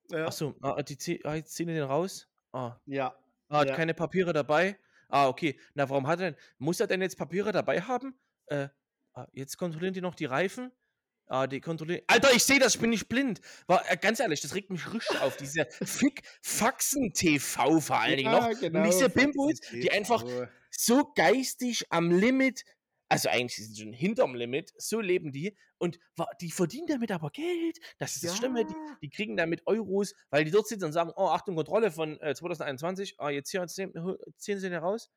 ja. 0.10 0.28
Achso, 0.28 0.56
ah, 0.62 0.82
die 0.82 1.26
ah, 1.26 1.36
jetzt 1.36 1.53
ziehen 1.53 1.68
den 1.68 1.84
raus? 1.84 2.28
Ah. 2.51 2.78
Ja. 2.86 3.16
Ah, 3.49 3.60
hat 3.60 3.70
ja. 3.70 3.76
keine 3.76 3.93
Papiere 3.93 4.34
dabei? 4.34 4.78
Ah, 5.10 5.28
okay. 5.28 5.60
Na, 5.74 5.89
warum 5.89 6.08
hat 6.08 6.20
er 6.20 6.32
denn, 6.32 6.39
muss 6.58 6.80
er 6.80 6.88
denn 6.88 7.01
jetzt 7.01 7.18
Papiere 7.18 7.51
dabei 7.51 7.82
haben? 7.82 8.20
Äh, 8.47 8.70
ah, 9.14 9.28
jetzt 9.34 9.58
kontrollieren 9.58 9.93
die 9.93 10.01
noch 10.01 10.16
die 10.16 10.26
Reifen? 10.26 10.72
Ah, 11.28 11.47
die 11.47 11.60
kontrollieren. 11.60 12.03
Alter, 12.08 12.32
ich 12.34 12.43
sehe 12.43 12.60
das, 12.60 12.76
ich 12.76 12.82
bin 12.82 12.91
nicht 12.91 13.10
blind. 13.10 13.41
War, 13.66 13.84
äh, 13.89 13.97
ganz 13.97 14.20
ehrlich, 14.20 14.41
das 14.41 14.53
regt 14.53 14.70
mich 14.70 14.93
richtig 14.93 15.20
auf. 15.22 15.38
Diese 15.38 15.66
Fick-Faxen-TV 15.84 17.80
vor 17.80 17.99
allen 17.99 18.18
Dingen 18.18 18.32
ja, 18.32 18.49
noch. 18.49 18.60
Genau, 18.60 18.80
Und 18.80 18.86
diese 18.86 19.10
Bimbos, 19.10 19.60
die 19.72 19.91
einfach 19.91 20.24
so 20.70 21.12
geistig 21.16 21.86
am 21.89 22.12
Limit 22.12 22.64
also 23.10 23.30
eigentlich 23.30 23.56
sind 23.56 23.76
sie 23.76 23.82
schon 23.84 23.93
hinterm 23.93 24.36
Limit, 24.36 24.74
so 24.78 24.99
leben 24.99 25.32
die 25.32 25.56
und 25.78 25.99
die 26.41 26.51
verdienen 26.51 26.88
damit 26.88 27.12
aber 27.12 27.30
Geld. 27.30 27.78
Das 27.99 28.16
ist 28.16 28.24
das 28.24 28.32
ja. 28.32 28.38
Schlimme. 28.38 28.66
Die, 28.66 28.74
die, 29.01 29.10
kriegen 29.10 29.38
damit 29.38 29.62
Euros, 29.68 30.14
weil 30.30 30.43
die 30.43 30.51
dort 30.51 30.68
sitzen 30.68 30.86
und 30.86 30.93
sagen: 30.93 31.12
Oh, 31.16 31.28
Achtung, 31.28 31.56
Kontrolle 31.56 31.91
von 31.91 32.20
äh, 32.22 32.34
2021. 32.34 33.20
Ah, 33.20 33.30
jetzt 33.30 33.51
hier, 33.51 33.62
jetzt 33.62 33.76
ziehen 33.76 34.60
sie 34.60 34.70
den 34.70 34.80
raus. 34.80 35.12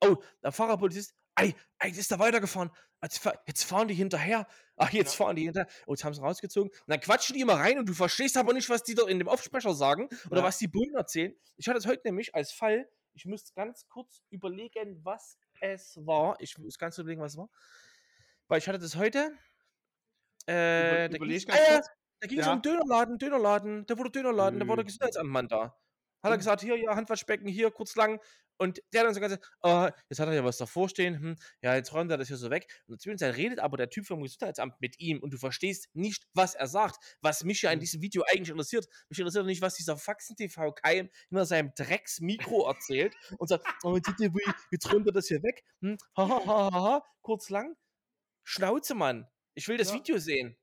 Oh, 0.00 0.16
der 0.42 0.52
Fahrerpolizist, 0.52 1.14
ey, 1.36 1.54
ey, 1.78 1.90
ist 1.90 2.10
da 2.10 2.18
weitergefahren. 2.18 2.70
Jetzt, 3.02 3.28
jetzt 3.46 3.64
fahren 3.64 3.88
die 3.88 3.94
hinterher. 3.94 4.46
Ach, 4.76 4.90
jetzt 4.92 5.18
ja. 5.18 5.24
fahren 5.24 5.36
die 5.36 5.44
hinterher. 5.44 5.68
Oh, 5.86 5.92
jetzt 5.92 6.04
haben 6.04 6.14
sie 6.14 6.20
rausgezogen. 6.20 6.70
Und 6.70 6.88
dann 6.88 7.00
quatschen 7.00 7.34
die 7.34 7.40
immer 7.40 7.54
rein 7.54 7.78
und 7.78 7.88
du 7.88 7.94
verstehst 7.94 8.36
aber 8.36 8.52
nicht, 8.52 8.68
was 8.68 8.82
die 8.82 8.94
dort 8.94 9.10
in 9.10 9.18
dem 9.18 9.28
Aufsprecher 9.28 9.74
sagen 9.74 10.08
oder 10.26 10.40
ja. 10.40 10.44
was 10.44 10.58
die 10.58 10.68
Bullen 10.68 10.94
erzählen. 10.94 11.34
Ich 11.56 11.68
hatte 11.68 11.78
es 11.78 11.86
heute 11.86 12.02
nämlich 12.04 12.34
als 12.34 12.52
Fall. 12.52 12.88
Ich 13.14 13.26
muss 13.26 13.54
ganz 13.54 13.86
kurz 13.88 14.22
überlegen, 14.30 15.00
was 15.04 15.36
es 15.62 15.96
war. 16.04 16.36
Ich 16.40 16.58
muss 16.58 16.78
ganz 16.78 16.98
überlegen, 16.98 17.20
was 17.20 17.32
es 17.32 17.38
war. 17.38 17.48
Weil 18.48 18.58
ich 18.58 18.68
hatte 18.68 18.78
das 18.78 18.96
heute. 18.96 19.32
Äh, 20.48 21.06
Über, 21.06 21.18
da 22.20 22.28
ging 22.28 22.38
es 22.38 22.46
ah, 22.46 22.50
ja, 22.50 22.54
um 22.54 22.62
Dönerladen, 22.62 23.18
Dönerladen. 23.18 23.86
Da 23.86 23.96
wurde 23.96 24.10
Dönerladen, 24.10 24.56
mhm. 24.56 24.60
da 24.60 24.68
war 24.68 24.76
der 24.76 24.84
Gesundheitsamtmann 24.84 25.48
da. 25.48 25.76
Hat 26.22 26.30
er 26.30 26.36
gesagt, 26.36 26.62
hier, 26.62 26.76
ja, 26.76 26.94
Handwaschbecken, 26.94 27.48
hier, 27.48 27.70
kurz 27.70 27.96
lang. 27.96 28.20
Und 28.62 28.80
der 28.92 29.00
hat 29.00 29.08
dann 29.08 29.14
so 29.14 29.20
ganz, 29.20 29.38
oh, 29.62 29.88
jetzt 30.08 30.20
hat 30.20 30.28
er 30.28 30.34
ja 30.34 30.44
was 30.44 30.56
davor 30.56 30.88
stehen, 30.88 31.18
hm, 31.18 31.36
ja, 31.62 31.74
jetzt 31.74 31.92
räumt 31.92 32.12
er 32.12 32.16
das 32.16 32.28
hier 32.28 32.36
so 32.36 32.48
weg. 32.48 32.70
Und 32.86 33.02
zwischenzeit 33.02 33.36
redet 33.36 33.58
aber 33.58 33.76
der 33.76 33.90
Typ 33.90 34.06
vom 34.06 34.22
Gesundheitsamt 34.22 34.80
mit 34.80 35.00
ihm 35.00 35.18
und 35.18 35.32
du 35.32 35.36
verstehst 35.36 35.88
nicht, 35.94 36.28
was 36.32 36.54
er 36.54 36.68
sagt. 36.68 36.96
Was 37.22 37.42
mich 37.42 37.62
ja 37.62 37.72
in 37.72 37.78
mhm. 37.78 37.80
diesem 37.80 38.02
Video 38.02 38.22
eigentlich 38.30 38.50
interessiert. 38.50 38.86
Mich 39.08 39.18
interessiert 39.18 39.46
nicht, 39.46 39.62
was 39.62 39.74
dieser 39.74 39.96
Faxen-TV-Keim 39.96 41.10
hinter 41.28 41.44
seinem 41.44 41.72
Drecksmikro 41.74 42.64
erzählt 42.68 43.16
und 43.36 43.48
sagt, 43.48 43.66
oh, 43.82 43.96
jetzt 43.96 44.92
räumt 44.92 45.08
er 45.08 45.12
das 45.12 45.26
hier 45.26 45.42
weg. 45.42 45.64
Hm, 45.80 45.98
ha, 46.16 46.28
ha, 46.28 46.46
ha, 46.46 46.70
ha, 46.70 46.82
ha, 46.82 47.04
kurz 47.20 47.50
lang. 47.50 47.74
Schnauze, 48.44 48.94
Mann. 48.94 49.26
Ich 49.54 49.66
will 49.66 49.76
das 49.76 49.88
ja. 49.88 49.96
Video 49.96 50.18
sehen. 50.18 50.56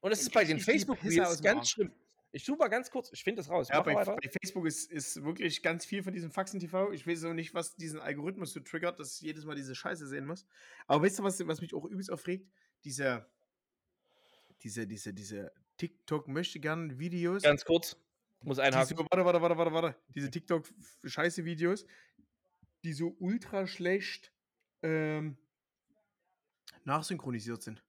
Und 0.00 0.10
das 0.10 0.20
ist 0.20 0.30
bei 0.30 0.44
den 0.44 0.60
Facebook-Reels 0.60 1.40
ganz 1.40 1.70
schlimm. 1.70 1.90
Ich 2.34 2.44
suche 2.44 2.58
mal 2.58 2.68
ganz 2.68 2.90
kurz, 2.90 3.12
ich 3.12 3.22
finde 3.22 3.42
das 3.42 3.48
raus. 3.48 3.68
Ja, 3.68 3.80
bei, 3.80 3.94
bei, 3.94 4.16
Facebook 4.42 4.66
ist, 4.66 4.90
ist 4.90 5.22
wirklich 5.22 5.62
ganz 5.62 5.84
viel 5.84 6.02
von 6.02 6.12
diesem 6.12 6.32
Faxen-TV. 6.32 6.90
Ich 6.90 7.06
weiß 7.06 7.26
auch 7.26 7.32
nicht, 7.32 7.54
was 7.54 7.76
diesen 7.76 8.00
Algorithmus 8.00 8.52
so 8.52 8.58
triggert, 8.58 8.98
dass 8.98 9.14
ich 9.14 9.20
jedes 9.20 9.44
Mal 9.44 9.54
diese 9.54 9.76
Scheiße 9.76 10.08
sehen 10.08 10.26
muss. 10.26 10.44
Aber 10.88 11.04
weißt 11.04 11.20
du, 11.20 11.22
was, 11.22 11.46
was 11.46 11.60
mich 11.60 11.74
auch 11.74 11.84
übelst 11.84 12.10
aufregt? 12.10 12.50
Diese, 12.82 13.24
diese, 14.64 14.84
diese, 14.88 15.14
diese 15.14 15.52
TikTok-Möchte-Gern-Videos. 15.76 17.44
Ganz 17.44 17.64
kurz, 17.64 17.96
muss 18.42 18.58
einhaken. 18.58 18.96
Diese, 18.96 19.08
warte, 19.12 19.24
warte, 19.24 19.40
warte, 19.40 19.56
warte, 19.56 19.72
warte. 19.72 19.96
Diese 20.08 20.28
TikTok-Scheiße-Videos, 20.28 21.86
die 22.82 22.94
so 22.94 23.14
ultra 23.20 23.68
schlecht 23.68 24.32
ähm, 24.82 25.36
nachsynchronisiert 26.82 27.62
sind. 27.62 27.84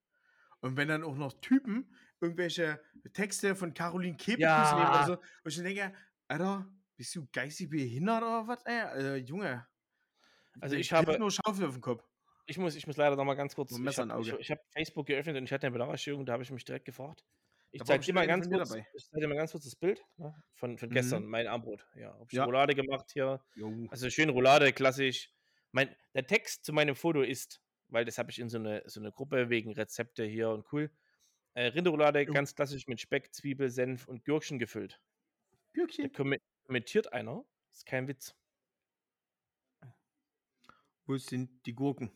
Und 0.62 0.78
wenn 0.78 0.88
dann 0.88 1.04
auch 1.04 1.16
noch 1.16 1.34
Typen 1.42 1.96
irgendwelche 2.26 2.80
Texte 3.14 3.56
von 3.56 3.74
Caroline 3.74 4.18
Kebekus 4.18 4.42
ja. 4.42 4.76
nehmen 4.76 4.90
oder 4.90 5.06
so, 5.06 5.18
wo 5.44 5.50
ich 5.50 5.58
denke, 5.58 5.94
Alter, 6.28 6.66
bist 6.98 7.16
du 7.16 7.28
geistig 7.32 7.70
behindert 7.70 8.24
oder 8.24 8.48
was? 8.48 8.66
Ey, 8.66 8.82
also, 8.82 9.16
Junge. 9.16 9.66
Also 10.60 10.76
ich, 10.76 10.82
ich 10.82 10.94
habe 10.94 11.18
nur 11.20 11.32
Schaufel 11.32 11.66
auf 11.66 11.74
dem 11.74 11.82
Kopf. 11.82 12.04
Ich 12.48 12.58
muss, 12.58 12.76
ich 12.76 12.86
muss 12.88 12.98
leider 12.98 13.16
noch 13.16 13.26
mal 13.26 13.34
ganz 13.34 13.56
kurz. 13.56 13.72
Ich 13.72 13.98
habe 13.98 14.40
hab 14.40 14.60
Facebook 14.72 15.08
geöffnet 15.08 15.36
und 15.38 15.46
ich 15.46 15.52
hatte 15.52 15.68
eine 15.68 15.74
Benachrichtigung, 15.74 16.26
da 16.26 16.34
habe 16.34 16.44
ich 16.44 16.52
mich 16.52 16.64
direkt 16.64 16.86
gefragt. 16.86 17.24
Ich 17.72 17.84
zeige 17.84 18.06
dir 18.06 18.14
mal 18.14 18.26
ganz 18.26 18.50
kurz, 18.50 18.74
ich 18.74 19.10
zeig 19.10 19.30
ganz 19.36 19.52
kurz 19.52 19.66
das 19.66 19.76
Bild 19.76 20.02
ne, 20.16 20.34
von, 20.54 20.78
von 20.78 20.88
mhm. 20.88 20.94
gestern, 20.94 21.26
mein 21.26 21.48
Armbrot. 21.48 21.86
Ja, 21.96 22.14
habe 22.14 22.26
ich 22.30 22.38
ja. 22.38 22.46
Roulade 22.46 22.74
gemacht 22.74 23.10
hier. 23.12 23.44
Jo. 23.56 23.88
Also 23.90 24.10
schön 24.10 24.30
Roulade, 24.30 24.72
klassisch. 24.72 25.30
Mein, 25.72 25.94
der 26.14 26.26
Text 26.26 26.64
zu 26.64 26.72
meinem 26.72 26.96
Foto 26.96 27.22
ist, 27.22 27.62
weil 27.90 28.06
das 28.06 28.18
habe 28.18 28.32
ich 28.32 28.40
in 28.40 28.48
so 28.48 28.58
eine, 28.58 28.84
so 28.86 29.02
eine 29.02 29.12
Gruppe 29.12 29.50
wegen 29.50 29.74
Rezepte 29.74 30.24
hier 30.24 30.52
und 30.52 30.66
cool. 30.72 30.90
Äh, 31.56 31.68
Rinderroulade 31.68 32.26
ganz 32.26 32.54
klassisch 32.54 32.86
mit 32.88 33.00
Speck, 33.00 33.34
Zwiebel, 33.34 33.70
Senf 33.70 34.08
und 34.08 34.26
Gürkchen 34.26 34.60
gefüllt. 34.60 35.00
Gürkchen? 35.74 36.12
Da 36.12 36.38
kommentiert 36.68 37.14
einer. 37.14 37.46
Ist 37.72 37.86
kein 37.86 38.08
Witz. 38.10 38.36
Wo 41.06 41.18
sind 41.18 41.66
die 41.66 41.74
Gurken? 41.74 42.12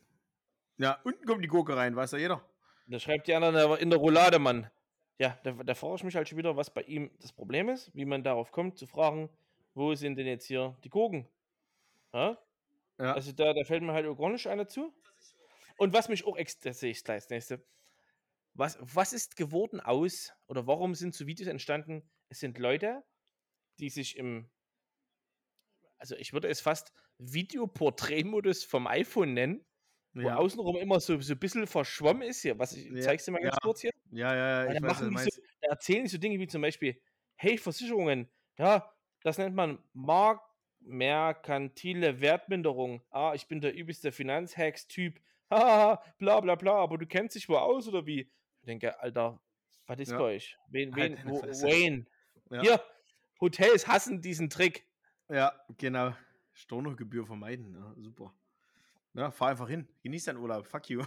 Ja, 0.77 0.99
unten 1.03 1.25
kommt 1.25 1.43
die 1.43 1.47
Gurke 1.47 1.75
rein, 1.75 1.95
weiß 1.95 2.11
ja 2.11 2.17
jeder. 2.17 2.45
Da 2.87 2.99
schreibt 2.99 3.27
die 3.27 3.33
anderen 3.33 3.77
in 3.77 3.89
der 3.89 3.99
Roulade, 3.99 4.39
Mann. 4.39 4.69
Ja, 5.19 5.37
da, 5.43 5.51
da 5.51 5.73
frage 5.73 5.95
ich 5.95 6.03
mich 6.03 6.15
halt 6.15 6.27
schon 6.27 6.37
wieder, 6.37 6.57
was 6.57 6.73
bei 6.73 6.81
ihm 6.81 7.09
das 7.21 7.31
Problem 7.31 7.69
ist, 7.69 7.93
wie 7.93 8.05
man 8.05 8.23
darauf 8.23 8.51
kommt, 8.51 8.77
zu 8.77 8.87
fragen, 8.87 9.29
wo 9.73 9.93
sind 9.95 10.17
denn 10.17 10.27
jetzt 10.27 10.45
hier 10.45 10.75
die 10.83 10.89
Gurken? 10.89 11.27
Ja? 12.13 12.37
ja. 12.97 13.13
Also 13.13 13.31
da, 13.31 13.53
da 13.53 13.63
fällt 13.63 13.83
mir 13.83 13.93
halt 13.93 14.05
gar 14.17 14.29
nicht 14.29 14.47
einer 14.47 14.67
zu. 14.67 14.93
Und 15.77 15.93
was 15.93 16.09
mich 16.09 16.25
auch 16.25 16.35
extra, 16.35 16.73
sehe 16.73 16.91
ich 16.91 17.03
gleich 17.03 17.23
das 17.23 17.29
nächste, 17.29 17.61
was, 18.59 18.77
was 18.81 19.13
ist 19.13 19.37
geworden 19.37 19.79
aus 19.79 20.33
oder 20.47 20.67
warum 20.67 20.93
sind 20.93 21.15
so 21.15 21.25
Videos 21.25 21.47
entstanden? 21.47 22.03
Es 22.27 22.39
sind 22.39 22.59
Leute, 22.59 23.03
die 23.79 23.89
sich 23.89 24.17
im, 24.17 24.49
also 25.97 26.15
ich 26.15 26.33
würde 26.33 26.49
es 26.49 26.59
fast 26.59 26.93
Videoporträtmodus 27.17 28.63
vom 28.65 28.85
iPhone 28.85 29.33
nennen, 29.33 29.65
wo 30.13 30.27
ja. 30.27 30.35
außenrum 30.35 30.75
immer 30.75 30.99
so, 30.99 31.19
so 31.21 31.33
ein 31.33 31.39
bisschen 31.39 31.67
verschwommen 31.67 32.23
ist 32.23 32.41
hier. 32.41 32.59
Was 32.59 32.73
ich 32.73 32.89
ja. 32.89 33.01
zeig's 33.01 33.25
dir 33.25 33.31
mal 33.31 33.41
ganz 33.41 33.55
ja. 33.55 33.59
kurz 33.61 33.81
hier. 33.81 33.91
Ja, 34.11 34.35
ja, 34.35 34.65
ja. 34.65 34.73
Ich 34.73 34.81
weiß, 34.81 35.01
machen 35.01 35.17
so, 35.17 35.41
da 35.61 35.69
erzählen 35.69 36.07
so 36.07 36.17
Dinge 36.17 36.37
wie 36.39 36.47
zum 36.47 36.61
Beispiel, 36.61 37.01
hey, 37.35 37.57
Versicherungen, 37.57 38.29
ja, 38.57 38.93
das 39.23 39.37
nennt 39.37 39.55
man 39.55 39.79
Mark 39.93 40.41
merkantile 40.81 42.21
Wertminderung. 42.21 43.03
Ah, 43.09 43.33
ich 43.35 43.47
bin 43.47 43.61
der 43.61 43.73
übelste 43.73 44.11
Finanzhacks-Typ. 44.11 45.19
Haha, 45.49 46.03
bla 46.17 46.39
bla 46.41 46.55
bla, 46.55 46.75
aber 46.75 46.97
du 46.97 47.07
kennst 47.07 47.35
dich 47.35 47.49
wohl 47.49 47.57
aus 47.57 47.87
oder 47.87 48.05
wie? 48.05 48.29
Ich 48.61 48.65
denke, 48.65 48.99
Alter, 48.99 49.39
was 49.87 49.99
ist 49.99 50.11
ja. 50.11 50.17
bei 50.17 50.23
euch? 50.23 50.57
Wen, 50.69 50.95
halt 50.95 51.23
wen, 51.25 51.31
wo, 51.31 51.41
Wayne. 51.41 52.05
Ja. 52.51 52.61
Hier, 52.61 52.81
Hotels 53.41 53.87
hassen 53.87 54.21
diesen 54.21 54.49
Trick. 54.49 54.85
Ja, 55.29 55.53
genau. 55.77 56.13
Stornogebühr 56.53 57.25
vermeiden. 57.25 57.73
Ja, 57.73 57.93
super. 57.97 58.33
Ja, 59.13 59.31
fahr 59.31 59.49
einfach 59.49 59.69
hin. 59.69 59.87
Genieß 60.03 60.25
deinen 60.25 60.37
Urlaub. 60.37 60.67
Fuck 60.67 60.89
you. 60.89 61.03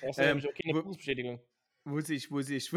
Brauchst 0.00 0.18
ähm, 0.18 0.38
auch 0.38 0.54
keine 0.54 0.74
Berufsbestätigung. 0.74 1.40
Wo 1.84 2.00
sich, 2.00 2.30
wo 2.30 2.40
sich, 2.40 2.70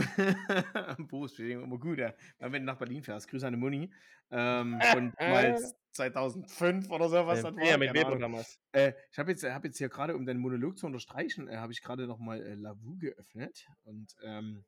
Berufsbestätigung 0.98 1.64
immer 1.64 1.80
gut, 1.80 1.98
ja. 2.00 2.14
Wenn 2.40 2.52
du 2.52 2.60
nach 2.62 2.78
Berlin 2.78 3.04
fährst, 3.04 3.30
grüße 3.30 3.48
an 3.48 3.54
die 3.54 3.60
Muni. 3.60 3.90
Ähm, 4.30 4.80
von 4.92 5.14
mal 5.20 5.58
2005 5.98 6.90
oder 6.90 7.10
so, 7.10 7.28
was 7.28 7.42
das 7.42 7.56
war. 7.56 7.64
Ja, 7.64 7.78
mit 7.78 7.94
Weber 7.94 8.18
damals. 8.18 8.60
Äh, 8.72 8.94
ich 9.12 9.20
habe 9.20 9.32
jetzt, 9.32 9.44
hab 9.44 9.66
jetzt 9.66 9.78
hier 9.78 9.90
gerade, 9.90 10.16
um 10.16 10.26
deinen 10.26 10.40
Monolog 10.40 10.78
zu 10.78 10.86
unterstreichen, 10.86 11.48
äh, 11.48 11.58
habe 11.58 11.74
ich 11.74 11.82
gerade 11.82 12.08
nochmal 12.08 12.42
äh, 12.42 12.56
Lavu 12.56 12.98
geöffnet. 12.98 13.68
Und 13.84 14.16
ähm, 14.24 14.64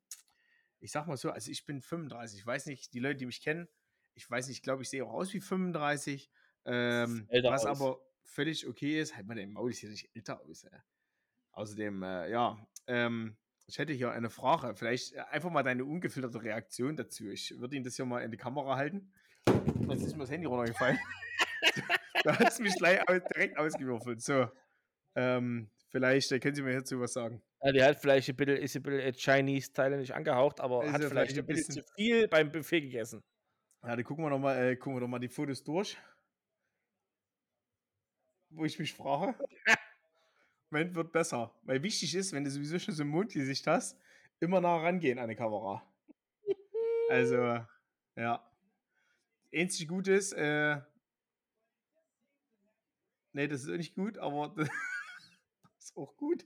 ich 0.79 0.91
sag 0.91 1.07
mal 1.07 1.17
so, 1.17 1.31
also 1.31 1.49
ich 1.49 1.65
bin 1.65 1.81
35. 1.81 2.39
Ich 2.39 2.45
weiß 2.45 2.65
nicht, 2.65 2.93
die 2.93 2.99
Leute, 2.99 3.17
die 3.17 3.25
mich 3.25 3.41
kennen, 3.41 3.67
ich 4.13 4.29
weiß 4.29 4.47
nicht, 4.47 4.57
ich 4.57 4.63
glaube, 4.63 4.83
ich 4.83 4.89
sehe 4.89 5.05
auch 5.05 5.13
aus 5.13 5.33
wie 5.33 5.39
35. 5.39 6.29
Ähm, 6.65 7.27
was 7.29 7.65
aus. 7.65 7.79
aber 7.79 8.01
völlig 8.23 8.67
okay 8.67 8.99
ist. 8.99 9.15
Halt 9.15 9.27
mal 9.27 9.35
den 9.35 9.53
Maul, 9.53 9.71
ich 9.71 9.79
sehe 9.79 9.89
nicht 9.89 10.09
älter 10.13 10.41
aus. 10.41 10.65
Ey. 10.65 10.79
Außerdem, 11.51 12.03
äh, 12.03 12.29
ja, 12.29 12.57
ähm, 12.87 13.37
ich 13.69 13.77
hätte 13.77 13.93
hier 13.93 14.11
eine 14.11 14.29
Frage. 14.29 14.75
Vielleicht 14.75 15.13
äh, 15.13 15.19
einfach 15.29 15.51
mal 15.51 15.63
deine 15.63 15.85
ungefilterte 15.85 16.41
Reaktion 16.41 16.95
dazu. 16.95 17.29
Ich 17.29 17.59
würde 17.59 17.75
Ihnen 17.75 17.85
das 17.85 17.95
hier 17.95 18.05
mal 18.05 18.21
in 18.21 18.31
die 18.31 18.37
Kamera 18.37 18.75
halten. 18.75 19.13
Jetzt 19.89 20.03
ist 20.03 20.13
mir 20.15 20.23
das 20.23 20.31
Handy 20.31 20.45
runtergefallen. 20.45 20.99
da 22.23 22.37
hat 22.37 22.49
es 22.49 22.59
mich 22.59 22.75
gleich 22.75 23.03
direkt 23.05 23.57
ausgewürfelt. 23.57 24.21
So. 24.21 24.47
Ähm, 25.15 25.69
vielleicht 25.89 26.31
äh, 26.31 26.39
können 26.39 26.55
Sie 26.55 26.61
mir 26.61 26.71
hierzu 26.71 26.99
was 26.99 27.13
sagen. 27.13 27.41
Ja, 27.61 27.71
die 27.71 27.83
hat 27.83 27.99
vielleicht 27.99 28.29
ein 28.29 28.35
bisschen, 28.35 28.57
ist 28.57 28.75
ein 28.75 28.83
bisschen 28.83 29.13
Chinese-Teile 29.13 29.97
nicht 29.97 30.13
angehaucht, 30.13 30.61
aber 30.61 30.85
ist 30.85 30.93
hat 30.93 31.03
vielleicht, 31.03 31.37
ein 31.37 31.45
bisschen 31.45 31.75
zu 31.75 31.83
viel 31.95 32.27
beim 32.27 32.51
Buffet 32.51 32.81
gegessen. 32.81 33.23
Ja, 33.83 33.95
dann 33.95 34.03
gucken 34.03 34.23
wir 34.23 34.29
doch 34.29 34.39
mal, 34.39 34.57
äh, 34.57 34.75
gucken 34.75 34.95
wir 34.95 35.01
doch 35.01 35.07
mal 35.07 35.19
die 35.19 35.27
Fotos 35.27 35.63
durch. 35.63 35.97
Wo 38.51 38.65
ich 38.65 38.79
mich 38.79 38.93
frage. 38.93 39.35
Moment 40.69 40.95
wird 40.95 41.11
besser. 41.11 41.53
Weil 41.63 41.81
wichtig 41.83 42.15
ist, 42.15 42.31
wenn 42.31 42.43
du 42.43 42.51
sowieso 42.51 42.79
schon 42.79 42.93
so 42.93 43.03
ein 43.03 43.09
Mundgesicht 43.09 43.65
hast, 43.67 43.99
immer 44.39 44.61
nah 44.61 44.77
rangehen 44.77 45.19
an 45.19 45.29
die 45.29 45.35
Kamera. 45.35 45.83
Also, 47.11 47.65
ja 48.15 48.48
einzig 49.53 49.87
gut 49.87 50.07
ist, 50.07 50.33
äh, 50.33 50.81
nee, 53.33 53.47
das 53.47 53.61
ist 53.61 53.67
nicht 53.69 53.95
gut, 53.95 54.17
aber 54.17 54.53
das 54.57 54.69
ist 55.79 55.97
auch 55.97 56.15
gut. 56.17 56.45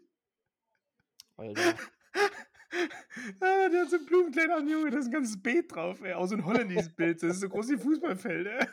Alter. 1.36 1.78
ah, 3.39 3.70
der 3.70 3.82
hat 3.82 3.89
so 3.89 3.97
ein 3.97 4.06
Blumenkleid 4.06 4.49
an, 4.51 4.68
Junge, 4.68 4.91
da 4.91 4.99
ist 4.99 5.08
ein 5.08 5.12
ganzes 5.12 5.41
Beet 5.41 5.74
drauf, 5.74 6.01
ey. 6.01 6.14
Auch 6.14 6.28
so 6.28 6.36
ein 6.36 6.45
holländisches 6.45 6.89
Bild, 6.95 7.22
das 7.22 7.36
ist 7.36 7.41
so 7.41 7.49
groß 7.49 7.70
wie 7.70 7.78
Fußballfeld, 7.78 8.47
ey. 8.47 8.68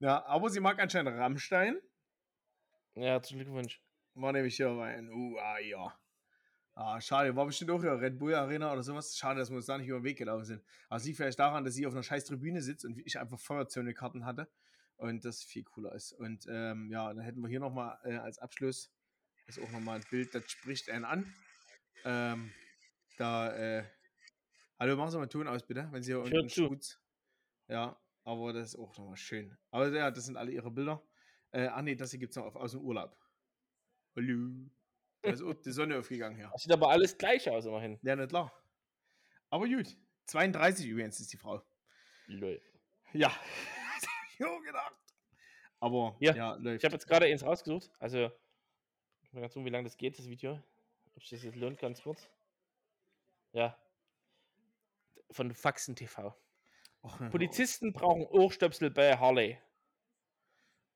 ja, 0.00 0.24
aber 0.24 0.50
sie 0.50 0.60
mag 0.60 0.78
anscheinend 0.78 1.16
Rammstein. 1.16 1.80
Ja, 2.94 3.04
herzlichen 3.04 3.40
Glückwunsch. 3.40 3.82
War 4.14 4.32
nämlich 4.32 4.56
hier 4.56 4.70
ein, 4.70 5.10
uh, 5.10 5.36
ah, 5.38 5.58
ja. 5.58 5.98
Ah, 6.76 7.00
schade, 7.00 7.36
war 7.36 7.46
bestimmt 7.46 7.70
auch 7.70 7.84
ja 7.84 7.94
Red 7.94 8.18
Bull 8.18 8.34
Arena 8.34 8.72
oder 8.72 8.82
sowas. 8.82 9.16
Schade, 9.16 9.38
dass 9.38 9.50
wir 9.50 9.56
uns 9.56 9.66
da 9.66 9.78
nicht 9.78 9.88
über 9.88 10.00
den 10.00 10.04
Weg 10.04 10.18
gelaufen 10.18 10.44
sind. 10.44 10.64
Aber 10.88 10.96
es 10.96 11.04
liegt 11.04 11.18
vielleicht 11.18 11.38
daran, 11.38 11.64
dass 11.64 11.74
sie 11.74 11.86
auf 11.86 11.92
einer 11.92 12.02
scheiß 12.02 12.24
Tribüne 12.24 12.62
sitzt 12.62 12.84
und 12.84 12.98
ich 12.98 13.18
einfach 13.18 13.38
Feuerzone-Karten 13.38 14.24
hatte 14.24 14.48
und 14.96 15.24
das 15.24 15.44
viel 15.44 15.62
cooler 15.62 15.94
ist. 15.94 16.12
Und 16.12 16.46
ähm, 16.48 16.90
ja, 16.90 17.12
dann 17.14 17.22
hätten 17.22 17.40
wir 17.40 17.48
hier 17.48 17.60
nochmal 17.60 17.98
äh, 18.04 18.16
als 18.16 18.38
Abschluss 18.38 18.90
ist 19.46 19.60
auch 19.60 19.70
nochmal 19.70 19.96
ein 19.96 20.06
Bild, 20.10 20.34
das 20.34 20.50
spricht 20.50 20.90
einen 20.90 21.04
an. 21.04 21.34
Ähm, 22.04 22.52
da, 23.18 23.52
äh, 23.54 23.84
hallo, 24.78 24.96
machen 24.96 25.10
Sie 25.10 25.18
mal 25.18 25.28
Ton 25.28 25.48
aus, 25.48 25.66
bitte, 25.66 25.88
wenn 25.90 26.02
Sie 26.02 26.12
hier 26.12 26.20
unten 26.20 26.48
Schutz. 26.48 26.98
Ja, 27.68 28.00
aber 28.24 28.52
das 28.52 28.70
ist 28.70 28.76
auch 28.76 28.96
nochmal 28.96 29.16
schön. 29.16 29.56
Aber 29.70 29.88
ja, 29.94 30.10
das 30.10 30.26
sind 30.26 30.36
alle 30.36 30.50
Ihre 30.50 30.70
Bilder. 30.70 31.02
Äh, 31.50 31.66
ah, 31.66 31.82
nee, 31.82 31.94
das 31.94 32.10
hier 32.10 32.20
gibt 32.20 32.30
es 32.30 32.36
noch 32.36 32.54
aus 32.54 32.72
dem 32.72 32.80
Urlaub. 32.80 33.16
Hallo. 34.16 34.70
Da 35.24 35.30
ist 35.30 35.64
die 35.64 35.72
Sonne 35.72 35.98
aufgegangen, 35.98 36.38
ja. 36.38 36.50
Das 36.50 36.62
sieht 36.62 36.72
aber 36.72 36.90
alles 36.90 37.16
gleich 37.16 37.48
aus, 37.48 37.64
immerhin. 37.64 37.98
Ja, 38.02 38.14
nicht 38.14 38.28
klar. 38.28 38.52
Aber 39.50 39.66
gut. 39.66 39.96
32 40.26 40.86
übrigens 40.86 41.20
ist 41.20 41.32
die 41.32 41.36
Frau. 41.36 41.62
Lol. 42.26 42.60
Ja. 43.12 43.32
ich 44.30 44.38
gedacht. 44.38 44.94
Aber 45.80 46.16
ja, 46.20 46.34
ja 46.34 46.54
läuft. 46.54 46.82
Ich 46.82 46.84
habe 46.84 46.94
jetzt 46.94 47.06
gerade 47.06 47.26
eins 47.26 47.44
rausgesucht. 47.44 47.90
Also, 47.98 48.30
ich 49.22 49.32
mal 49.32 49.40
ganz 49.42 49.56
um, 49.56 49.64
wie 49.64 49.70
lange 49.70 49.84
das 49.84 49.96
geht, 49.96 50.18
das 50.18 50.28
Video. 50.28 50.62
Ob 51.14 51.22
sich 51.22 51.30
das 51.30 51.42
jetzt 51.42 51.56
lohnt, 51.56 51.78
ganz 51.78 52.02
kurz. 52.02 52.28
Ja. 53.52 53.78
Von 55.30 55.54
Faxen 55.54 55.96
TV. 55.96 56.34
Och, 57.02 57.18
Polizisten 57.30 57.92
brauchen 57.92 58.26
Ohrstöpsel 58.26 58.90
bei 58.90 59.16
Harley. 59.16 59.58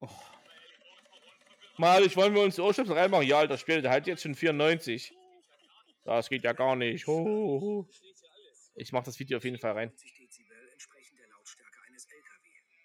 Oh. 0.01 0.09
Mal, 1.79 2.05
ich 2.05 2.16
wollen 2.16 2.35
wir 2.35 2.43
uns 2.43 2.57
die 2.57 2.61
Ohrstöpsel 2.61 2.99
reinmachen? 2.99 3.24
Ja, 3.24 3.39
Alter, 3.39 3.57
Spiel, 3.57 3.81
der 3.81 3.93
hat 3.93 4.09
jetzt 4.09 4.22
schon 4.22 4.35
94. 4.35 5.14
Das 6.03 6.29
geht 6.29 6.43
ja 6.43 6.53
gar 6.53 6.74
nicht. 6.74 7.07
Ho, 7.07 7.24
ho, 7.24 7.61
ho. 7.61 7.89
Ich 8.74 8.91
mach 8.91 9.05
das 9.05 9.16
Video 9.20 9.39
auf 9.39 9.45
jeden 9.45 9.61
Fall 9.61 9.72
rein. 9.72 9.93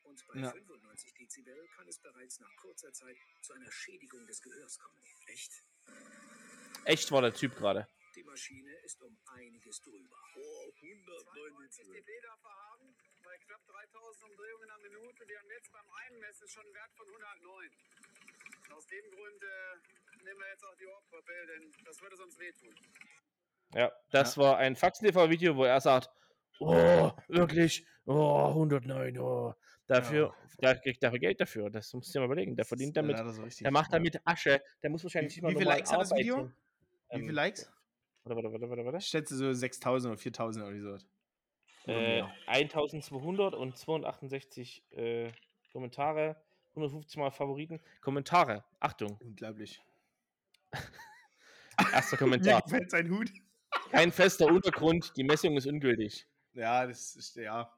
Und 0.04 0.28
bei 0.28 0.40
ja. 0.42 0.52
95 0.52 1.14
Dezibel 1.16 1.68
kann 1.76 1.88
es 1.88 1.98
bereits 1.98 2.40
nach 2.40 2.56
kurzer 2.58 2.94
Zeit 2.94 3.18
zu 3.42 3.54
einer 3.54 3.72
Schädigung 3.72 4.28
des 4.28 4.40
Gehörs 4.44 4.78
kommen. 4.78 5.02
Echt? 5.26 5.64
Echt 6.86 7.12
war 7.12 7.24
der 7.24 7.34
Typ 7.34 7.56
gerade. 7.56 7.88
Die 8.16 8.24
Maschine 8.24 8.74
ist 8.86 9.02
um 9.02 9.18
einiges 9.26 9.82
drüber. 9.82 10.18
Oh, 10.36 10.72
109 10.82 11.96
dB 11.96 12.22
darf 12.22 12.44
er 12.44 12.56
haben, 12.70 12.96
bei 13.24 13.38
knapp 13.38 13.66
3000 13.66 14.30
Umdrehungen 14.30 14.70
am 14.70 14.82
Minute. 14.84 15.28
Wir 15.28 15.40
haben 15.40 15.50
jetzt 15.50 15.72
beim 15.72 15.90
Einmessen 15.90 16.48
schon 16.48 16.64
einen 16.64 16.76
Wert 16.76 16.94
von 16.94 17.08
109. 17.08 17.72
Aus 18.76 18.88
dem 18.88 19.04
Grund 19.12 19.44
äh, 19.44 20.24
nehmen 20.24 20.40
wir 20.40 20.50
jetzt 20.52 20.64
auch 20.64 20.76
die 20.76 20.88
Ohrpuppe, 20.88 21.32
denn 21.48 21.72
das 21.86 22.02
würde 22.02 22.16
sonst 22.18 22.40
wehtun. 22.40 22.76
Ja, 23.74 23.92
das 24.12 24.36
ja. 24.36 24.42
war 24.42 24.58
ein 24.58 24.76
Faxen-TV-Video, 24.76 25.56
wo 25.56 25.64
er 25.64 25.80
sagt, 25.80 26.10
oh, 26.60 27.12
wirklich, 27.28 27.86
oh, 28.06 28.48
109, 28.48 29.18
oh. 29.20 29.54
Dafür, 29.86 30.34
ja. 30.62 30.74
der 30.74 30.80
kriegt 30.80 31.04
dafür 31.04 31.20
Geld 31.20 31.42
dafür. 31.42 31.70
Das 31.70 31.94
musst 31.94 32.10
du 32.10 32.14
dir 32.14 32.20
mal 32.22 32.26
überlegen. 32.26 32.56
Der 32.56 32.64
verdient 32.66 32.96
damit, 32.96 33.18
so 33.18 33.46
der 33.62 33.72
macht 33.72 33.92
damit 33.92 34.20
Asche. 34.24 34.62
Der 34.82 34.90
muss 34.90 35.04
wahrscheinlich 35.04 35.36
wie, 35.36 35.44
wie 35.46 35.52
viele 35.52 35.66
Likes 35.66 35.92
hat 35.92 36.00
das 36.00 36.16
Video? 36.16 36.50
Ähm, 37.10 37.22
wie 37.22 37.26
viele 37.26 37.34
Likes? 37.34 37.70
Warte, 38.24 38.38
warte, 38.38 38.54
warte, 38.54 38.70
warte, 38.70 38.86
warte. 38.86 38.98
Ich 39.00 39.08
schätze 39.08 39.36
so 39.36 39.52
6000 39.52 40.14
oder 40.14 40.22
4000 40.22 40.66
oder 40.66 40.80
so. 40.80 41.92
Äh, 41.92 42.24
1200 42.48 43.56
und 43.56 43.78
268 43.78 44.86
äh, 44.92 45.32
Kommentare, 45.74 46.42
150 46.76 47.18
mal 47.18 47.32
Favoriten. 47.32 47.80
Kommentare, 48.02 48.64
Achtung. 48.80 49.18
Unglaublich. 49.22 49.82
Erster 51.94 52.18
Kommentar. 52.18 52.56
Mir 52.56 52.62
gefällt 52.64 52.92
sein 52.92 53.10
Hut. 53.10 53.32
Kein 53.92 54.12
fester 54.12 54.48
Untergrund, 54.48 55.14
die 55.18 55.24
Messung 55.24 55.58
ist 55.58 55.68
ungültig. 55.68 56.28
Ja, 56.54 56.86
das 56.86 57.16
ist, 57.16 57.36
ja. 57.36 57.72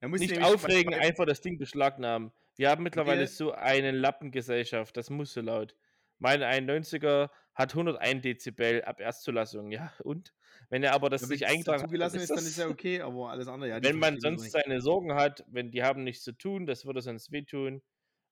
Nicht 0.00 0.42
aufregen, 0.42 0.94
einfach 0.94 1.26
das 1.26 1.40
Ding 1.40 1.58
beschlagnahmen. 1.58 2.32
Wir 2.56 2.70
haben 2.70 2.82
mittlerweile 2.82 3.22
okay. 3.22 3.30
so 3.30 3.52
eine 3.52 3.90
Lappengesellschaft, 3.90 4.96
das 4.96 5.10
muss 5.10 5.32
so 5.32 5.40
laut. 5.40 5.74
Mein 6.18 6.42
91er 6.42 7.30
hat 7.54 7.72
101 7.72 8.22
Dezibel 8.22 8.82
ab 8.84 9.00
Erstzulassung, 9.00 9.70
ja, 9.70 9.92
und? 10.02 10.32
Wenn 10.68 10.82
er 10.82 10.94
aber 10.94 11.10
das 11.10 11.22
ja, 11.22 11.28
nicht 11.28 11.46
eingetragen 11.46 11.82
hat, 11.82 11.88
zugelassen 11.88 12.20
ist, 12.20 12.30
dann 12.30 12.38
ist 12.38 12.58
ja 12.58 12.68
okay, 12.68 13.00
aber 13.00 13.30
alles 13.30 13.48
andere, 13.48 13.70
ja. 13.70 13.82
Wenn 13.82 13.98
man 13.98 14.20
sonst 14.20 14.50
seine 14.50 14.80
Sorgen 14.80 15.14
hat, 15.14 15.44
wenn 15.48 15.70
die 15.70 15.82
haben 15.82 16.04
nichts 16.04 16.24
zu 16.24 16.32
tun, 16.32 16.66
das 16.66 16.86
würde 16.86 17.02
sonst 17.02 17.30
wehtun. 17.32 17.82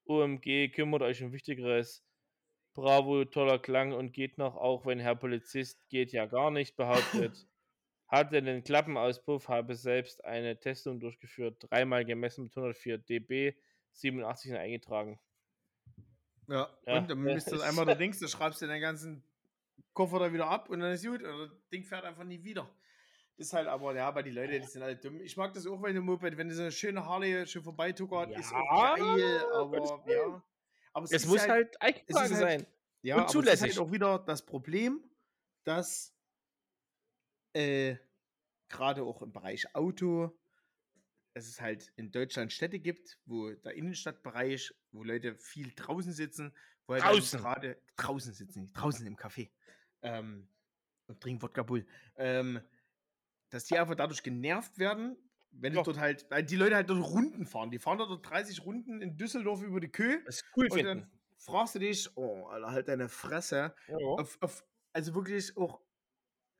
OMG, 0.07 0.71
kümmert 0.73 1.03
euch 1.03 1.23
um 1.23 1.33
Wichtigeres. 1.33 2.05
Bravo, 2.75 3.25
toller 3.25 3.59
Klang 3.59 3.93
und 3.93 4.13
geht 4.13 4.37
noch, 4.39 4.57
auch 4.57 4.85
wenn 4.85 4.99
Herr 4.99 5.15
Polizist 5.15 5.89
geht 5.89 6.13
ja 6.13 6.27
gar 6.27 6.51
nicht, 6.51 6.77
behauptet. 6.77 7.47
Hatte 8.09 8.43
den 8.43 8.63
Klappenauspuff, 8.63 9.49
habe 9.49 9.75
selbst 9.75 10.25
eine 10.25 10.61
Testung 10.61 11.01
durchgeführt, 11.01 11.57
dreimal 11.61 12.05
gemessen 12.05 12.45
mit 12.45 12.57
104 12.57 12.99
dB, 12.99 13.55
87 13.93 14.51
sind 14.51 14.59
eingetragen. 14.59 15.19
Ja, 16.49 16.69
ja. 16.87 16.99
und 16.99 17.11
dann 17.11 17.19
misst 17.21 17.51
du 17.51 17.61
einmal 17.63 17.87
da 17.87 17.95
Dings, 17.95 18.19
dann 18.19 18.29
schreibst 18.29 18.61
du 18.61 18.67
den 18.67 18.81
ganzen 18.81 19.25
Koffer 19.95 20.19
da 20.19 20.33
wieder 20.33 20.49
ab 20.49 20.69
und 20.69 20.81
dann 20.81 20.93
ist 20.93 21.05
gut. 21.05 21.23
Und 21.23 21.39
das 21.39 21.51
Ding 21.73 21.85
fährt 21.85 22.05
einfach 22.05 22.25
nie 22.25 22.43
wieder. 22.43 22.69
Das 23.37 23.49
ist 23.49 23.53
halt 23.53 23.67
aber, 23.67 23.95
ja, 23.95 24.07
aber 24.07 24.23
die 24.23 24.31
Leute, 24.31 24.61
die 24.61 24.67
sind 24.67 24.83
alle 24.83 24.97
dumm. 24.97 25.21
Ich 25.21 25.37
mag 25.37 25.53
das 25.53 25.67
auch, 25.67 25.83
wenn 25.83 25.97
ein 25.97 26.05
Moped, 26.05 26.37
wenn 26.37 26.49
du 26.49 26.55
so 26.55 26.63
eine 26.63 26.73
schöne 26.73 27.05
Harley 27.05 27.47
schon 27.47 27.63
vorbeituckert, 27.63 28.31
ja, 28.31 28.39
ist 28.39 28.53
auch 28.53 28.97
geil, 28.97 29.45
aber 29.53 30.13
ja. 30.13 30.43
Aber 30.93 31.05
es, 31.05 31.13
es 31.13 31.27
muss 31.27 31.49
halt, 31.49 31.77
halt 31.81 32.05
sein. 32.07 32.33
Halt, 32.33 32.67
ja, 33.03 33.17
und 33.17 33.29
zulässig. 33.29 33.61
Aber 33.61 33.67
es 33.67 33.73
ist 33.73 33.79
halt 33.79 33.89
auch 33.89 33.93
wieder 33.93 34.19
das 34.21 34.47
Problem, 34.47 35.03
dass 35.65 36.15
äh, 37.55 37.97
gerade 38.69 39.03
auch 39.03 39.21
im 39.23 39.33
Bereich 39.33 39.75
Auto 39.75 40.33
dass 41.35 41.49
es 41.49 41.61
halt 41.61 41.93
in 41.97 42.13
Deutschland 42.13 42.53
Städte 42.53 42.79
gibt, 42.79 43.19
wo 43.27 43.51
der 43.51 43.75
Innenstadtbereich, 43.75 44.73
wo 44.93 45.03
Leute 45.03 45.37
viel 45.37 45.73
draußen 45.75 46.13
sitzen, 46.13 46.55
wo 46.87 46.95
halt 46.95 47.03
draußen 47.03 47.41
gerade 47.41 47.77
draußen 47.97 48.33
sitzen, 48.33 48.73
draußen 48.73 49.05
im 49.05 49.17
Café 49.17 49.51
ähm, 50.03 50.49
und 51.09 51.21
trinken 51.21 51.43
Wodka 51.43 51.65
Bull, 51.65 51.87
ähm, 52.17 52.61
dass 53.55 53.65
die 53.65 53.79
einfach 53.79 53.95
dadurch 53.95 54.23
genervt 54.23 54.79
werden, 54.79 55.17
wenn 55.53 55.75
ja. 55.75 55.83
dort 55.83 55.99
halt, 55.99 56.27
weil 56.29 56.43
die 56.43 56.57
Leute 56.57 56.75
halt 56.75 56.91
dort 56.91 57.05
Runden 57.05 57.47
fahren. 57.47 57.71
Die 57.71 57.79
fahren 57.79 57.99
dort 57.99 58.29
30 58.29 58.65
Runden 58.65 59.01
in 59.01 59.17
Düsseldorf 59.17 59.63
über 59.63 59.79
die 59.79 59.91
Kö. 59.91 60.19
Das 60.27 60.37
ist 60.37 60.45
cool 60.57 60.65
und 60.65 60.75
finden. 60.75 60.99
dann 60.99 61.11
fragst 61.39 61.77
du 61.77 61.79
dich, 61.79 62.11
oh, 62.17 62.47
Alter, 62.47 62.73
halt 62.73 62.89
deine 62.89 63.09
Fresse. 63.09 63.75
Ja. 63.87 63.97
Auf, 63.97 64.39
auf, 64.41 64.65
also 64.93 65.15
wirklich 65.15 65.57
auch 65.57 65.81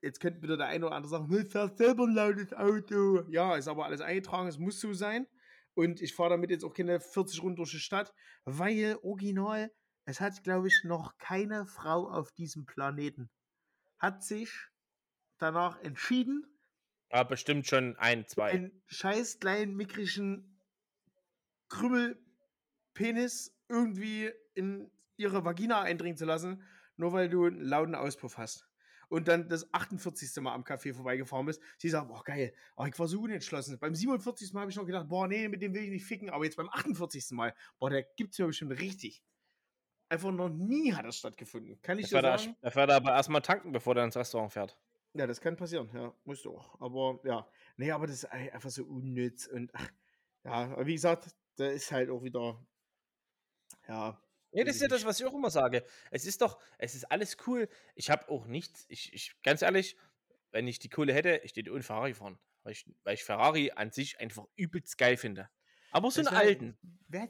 jetzt 0.03 0.21
könnte 0.21 0.43
wieder 0.43 0.57
der 0.57 0.67
eine 0.69 0.87
oder 0.87 0.95
andere 0.95 1.11
sagen, 1.11 1.35
ich 1.35 1.51
fährst 1.51 1.79
selber 1.79 2.05
ein 2.05 2.15
lautes 2.15 2.53
Auto. 2.53 3.25
Ja, 3.29 3.57
ist 3.57 3.67
aber 3.67 3.87
alles 3.87 4.01
eingetragen, 4.01 4.47
es 4.47 4.59
muss 4.59 4.81
so 4.81 4.93
sein. 4.93 5.27
Und 5.75 6.01
ich 6.01 6.15
fahre 6.15 6.31
damit 6.31 6.51
jetzt 6.51 6.65
auch 6.65 6.75
keine 6.75 7.01
40 7.01 7.43
Runden 7.43 7.57
durch 7.57 7.73
die 7.73 7.81
Stadt, 7.81 8.15
weil 8.45 8.99
original, 9.03 9.73
es 10.05 10.21
hat, 10.21 10.45
glaube 10.45 10.69
ich, 10.69 10.85
noch 10.85 11.19
keine 11.19 11.67
Frau 11.67 12.09
auf 12.09 12.31
diesem 12.31 12.67
Planeten 12.67 13.31
hat 13.99 14.23
sich 14.23 14.53
danach 15.39 15.81
entschieden. 15.81 16.54
Aber 17.15 17.29
bestimmt 17.29 17.69
schon 17.69 17.97
ein, 17.97 18.27
zwei. 18.27 18.51
Einen 18.51 18.83
scheiß 18.87 19.39
kleinen, 19.39 19.77
mickrigen 19.77 20.59
Krümmelpenis 21.69 23.57
irgendwie 23.69 24.33
in 24.55 24.91
ihre 25.17 25.45
Vagina 25.45 25.81
eindringen 25.81 26.17
zu 26.17 26.25
lassen, 26.25 26.65
nur 26.97 27.13
weil 27.13 27.29
du 27.29 27.45
einen 27.45 27.61
lauten 27.61 27.95
Auspuff 27.95 28.37
hast 28.37 28.67
und 29.11 29.29
dann 29.29 29.49
das 29.49 29.73
48. 29.73 30.43
Mal 30.43 30.55
am 30.55 30.65
Café 30.65 30.93
vorbeigefahren 30.93 31.47
bist, 31.47 31.63
sie 31.79 31.89
sagt, 31.89 32.09
boah, 32.09 32.25
geil, 32.25 32.53
aber 32.75 32.89
ich 32.89 32.99
war 32.99 33.07
so 33.07 33.21
unentschlossen. 33.21 33.79
Beim 33.79 33.95
47. 33.95 34.53
Mal 34.53 34.63
habe 34.63 34.73
ich 34.73 34.77
noch 34.77 34.85
gedacht, 34.85 35.07
boah, 35.07 35.29
nee, 35.29 35.47
mit 35.47 35.63
dem 35.63 35.73
will 35.73 35.85
ich 35.85 35.91
nicht 35.91 36.07
ficken, 36.07 36.31
aber 36.31 36.45
jetzt 36.45 36.57
beim 36.57 36.69
48. 36.69 37.31
Mal, 37.31 37.55
boah, 37.79 37.91
der 37.91 38.03
gibt 38.03 38.33
es 38.33 38.39
ja 38.39 38.47
bestimmt 38.47 38.73
richtig. 38.81 39.23
Einfach 40.09 40.33
noch 40.33 40.49
nie 40.49 40.93
hat 40.93 41.07
das 41.07 41.19
stattgefunden. 41.19 41.81
Kann 41.81 42.01
ich 42.01 42.09
dir 42.09 42.21
sagen? 42.21 42.57
Er 42.61 42.73
fährt 42.73 42.91
aber 42.91 43.13
erstmal 43.13 43.41
tanken, 43.41 43.71
bevor 43.71 43.95
er 43.97 44.03
ins 44.03 44.17
Restaurant 44.17 44.53
fährt. 44.53 44.77
Ja, 45.15 45.27
das 45.27 45.41
kann 45.41 45.57
passieren, 45.57 45.89
ja, 45.95 46.13
musst 46.25 46.45
du 46.45 46.57
auch. 46.57 46.81
Aber 46.81 47.21
ja, 47.25 47.49
nee, 47.77 47.91
aber 47.91 48.07
das 48.07 48.17
ist 48.17 48.25
einfach 48.27 48.71
so 48.71 48.85
unnütz 48.85 49.47
und 49.47 49.71
ach, 49.73 49.89
ja, 50.45 50.87
wie 50.87 50.95
gesagt, 50.95 51.29
da 51.57 51.69
ist 51.69 51.93
halt 51.93 52.11
auch 52.11 52.23
wieder, 52.23 52.67
ja, 53.87 54.21
ja, 54.55 54.63
das 54.63 54.77
ist 54.77 54.83
ja 54.83 54.89
das, 54.89 55.05
was 55.05 55.19
ich 55.19 55.27
auch 55.27 55.35
immer 55.35 55.51
sage. 55.51 55.85
Es 56.13 56.27
ist 56.27 56.41
doch, 56.41 56.61
es 56.79 56.95
ist 56.95 57.11
alles 57.11 57.37
cool. 57.47 57.69
Ich 57.97 58.09
habe 58.09 58.29
auch 58.29 58.47
nichts, 58.47 58.87
ich, 58.89 59.13
ich, 59.13 59.35
ganz 59.43 59.63
ehrlich, 59.63 59.97
wenn 60.53 60.69
ich 60.69 60.79
die 60.79 60.89
Kohle 60.89 61.13
hätte, 61.13 61.41
ich 61.43 61.57
würde 61.57 61.73
ohne 61.73 61.83
Ferrari 61.83 62.15
fahren. 62.15 62.39
Weil 62.63 62.73
ich, 62.73 62.87
weil 63.03 63.15
ich 63.15 63.25
Ferrari 63.25 63.73
an 63.75 63.91
sich 63.91 64.21
einfach 64.21 64.47
übelst 64.55 64.97
geil 64.97 65.17
finde. 65.17 65.51
Aber 65.91 66.09
so 66.11 66.21
einen 66.21 66.29
alten, 66.29 66.79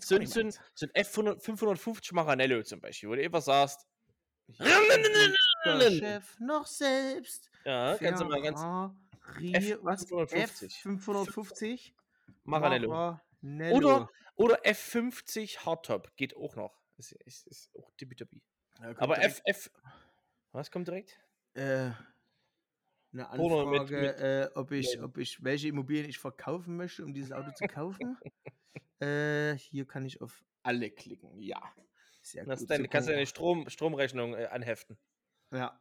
so, 0.00 0.22
so, 0.24 0.40
ein, 0.40 0.50
so 0.74 0.86
ein 0.86 0.92
F550 0.92 2.14
Maranello 2.14 2.62
zum 2.62 2.82
Beispiel, 2.82 3.08
wo 3.08 3.14
du 3.14 3.22
einfach 3.22 3.42
sagst, 3.42 3.86
Chef 5.64 6.40
noch 6.40 6.66
selbst. 6.66 7.50
Ja, 7.64 7.96
kannst 7.98 8.22
du 8.22 8.26
mal 8.26 8.42
ganz. 8.42 8.60
F550. 9.40 10.82
F550 10.82 11.92
Maranello. 12.44 12.88
Maranello. 12.88 13.76
Oder, 13.76 14.10
oder 14.36 14.64
F50 14.64 15.58
Hardtop 15.64 16.14
geht 16.16 16.36
auch 16.36 16.56
noch. 16.56 16.78
Ist, 16.96 17.12
ist, 17.12 17.46
ist 17.46 17.70
auch 17.76 17.90
tippitoppi. 17.96 18.42
Ja, 18.80 18.94
Aber 18.98 19.22
F, 19.22 19.40
F. 19.44 19.70
Was 20.52 20.70
kommt 20.70 20.88
direkt? 20.88 21.18
Äh, 21.54 21.90
eine 23.12 23.30
Anfrage, 23.30 23.70
mit, 23.70 23.90
mit, 23.90 24.20
äh, 24.20 24.48
ob, 24.54 24.72
ich, 24.72 25.00
ob 25.00 25.18
ich 25.18 25.42
welche 25.42 25.68
Immobilien 25.68 26.08
ich 26.08 26.18
verkaufen 26.18 26.76
möchte, 26.76 27.04
um 27.04 27.14
dieses 27.14 27.32
Auto 27.32 27.50
zu 27.52 27.66
kaufen. 27.66 28.18
äh, 29.00 29.54
hier 29.56 29.86
kann 29.86 30.04
ich 30.04 30.20
auf 30.20 30.44
alle 30.62 30.90
klicken. 30.90 31.38
Ja. 31.38 31.62
Sehr 32.22 32.44
das 32.44 32.60
gut. 32.60 32.70
Deine, 32.70 32.88
kannst 32.88 33.08
du 33.08 33.12
deine 33.12 33.26
Strom, 33.26 33.68
Stromrechnung 33.68 34.34
äh, 34.34 34.46
anheften. 34.46 34.98
Ja. 35.52 35.80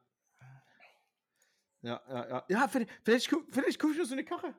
Ja, 1.82 2.01
ja, 2.07 2.30
ja. 2.30 2.45
Ja, 2.47 2.68
vielleicht, 2.68 2.91
vielleicht, 3.03 3.36
vielleicht 3.49 3.80
kaufe 3.80 3.93
ich 3.93 3.99
mir 3.99 4.05
so 4.05 4.14
eine 4.14 4.24
Karre. 4.24 4.55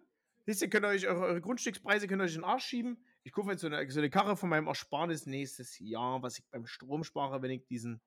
Siehst 0.47 0.61
ihr, 0.61 0.69
könnt 0.69 0.85
ihr 0.85 0.91
euch 0.91 1.07
eure, 1.07 1.21
eure 1.21 1.41
Grundstückspreise 1.41 2.07
könnt 2.07 2.21
ihr 2.21 2.27
euch 2.27 2.35
in 2.35 2.43
den 2.43 2.45
Arsch 2.45 2.67
schieben 2.67 3.03
ich 3.25 3.33
kaufe 3.33 3.51
jetzt 3.51 3.63
so 3.63 3.67
eine, 3.67 3.91
so 3.91 4.01
eine 4.01 4.11
Karre 4.11 4.37
von 4.37 4.51
meinem 4.51 4.67
Ersparnis 4.67 5.27
nächstes 5.27 5.79
Jahr, 5.79 6.23
was 6.23 6.39
ich 6.39 6.45
beim 6.51 6.67
Strom 6.67 7.05
spare, 7.05 7.41
wenn 7.41 7.51
ich 7.51 7.67
diesen 7.67 8.03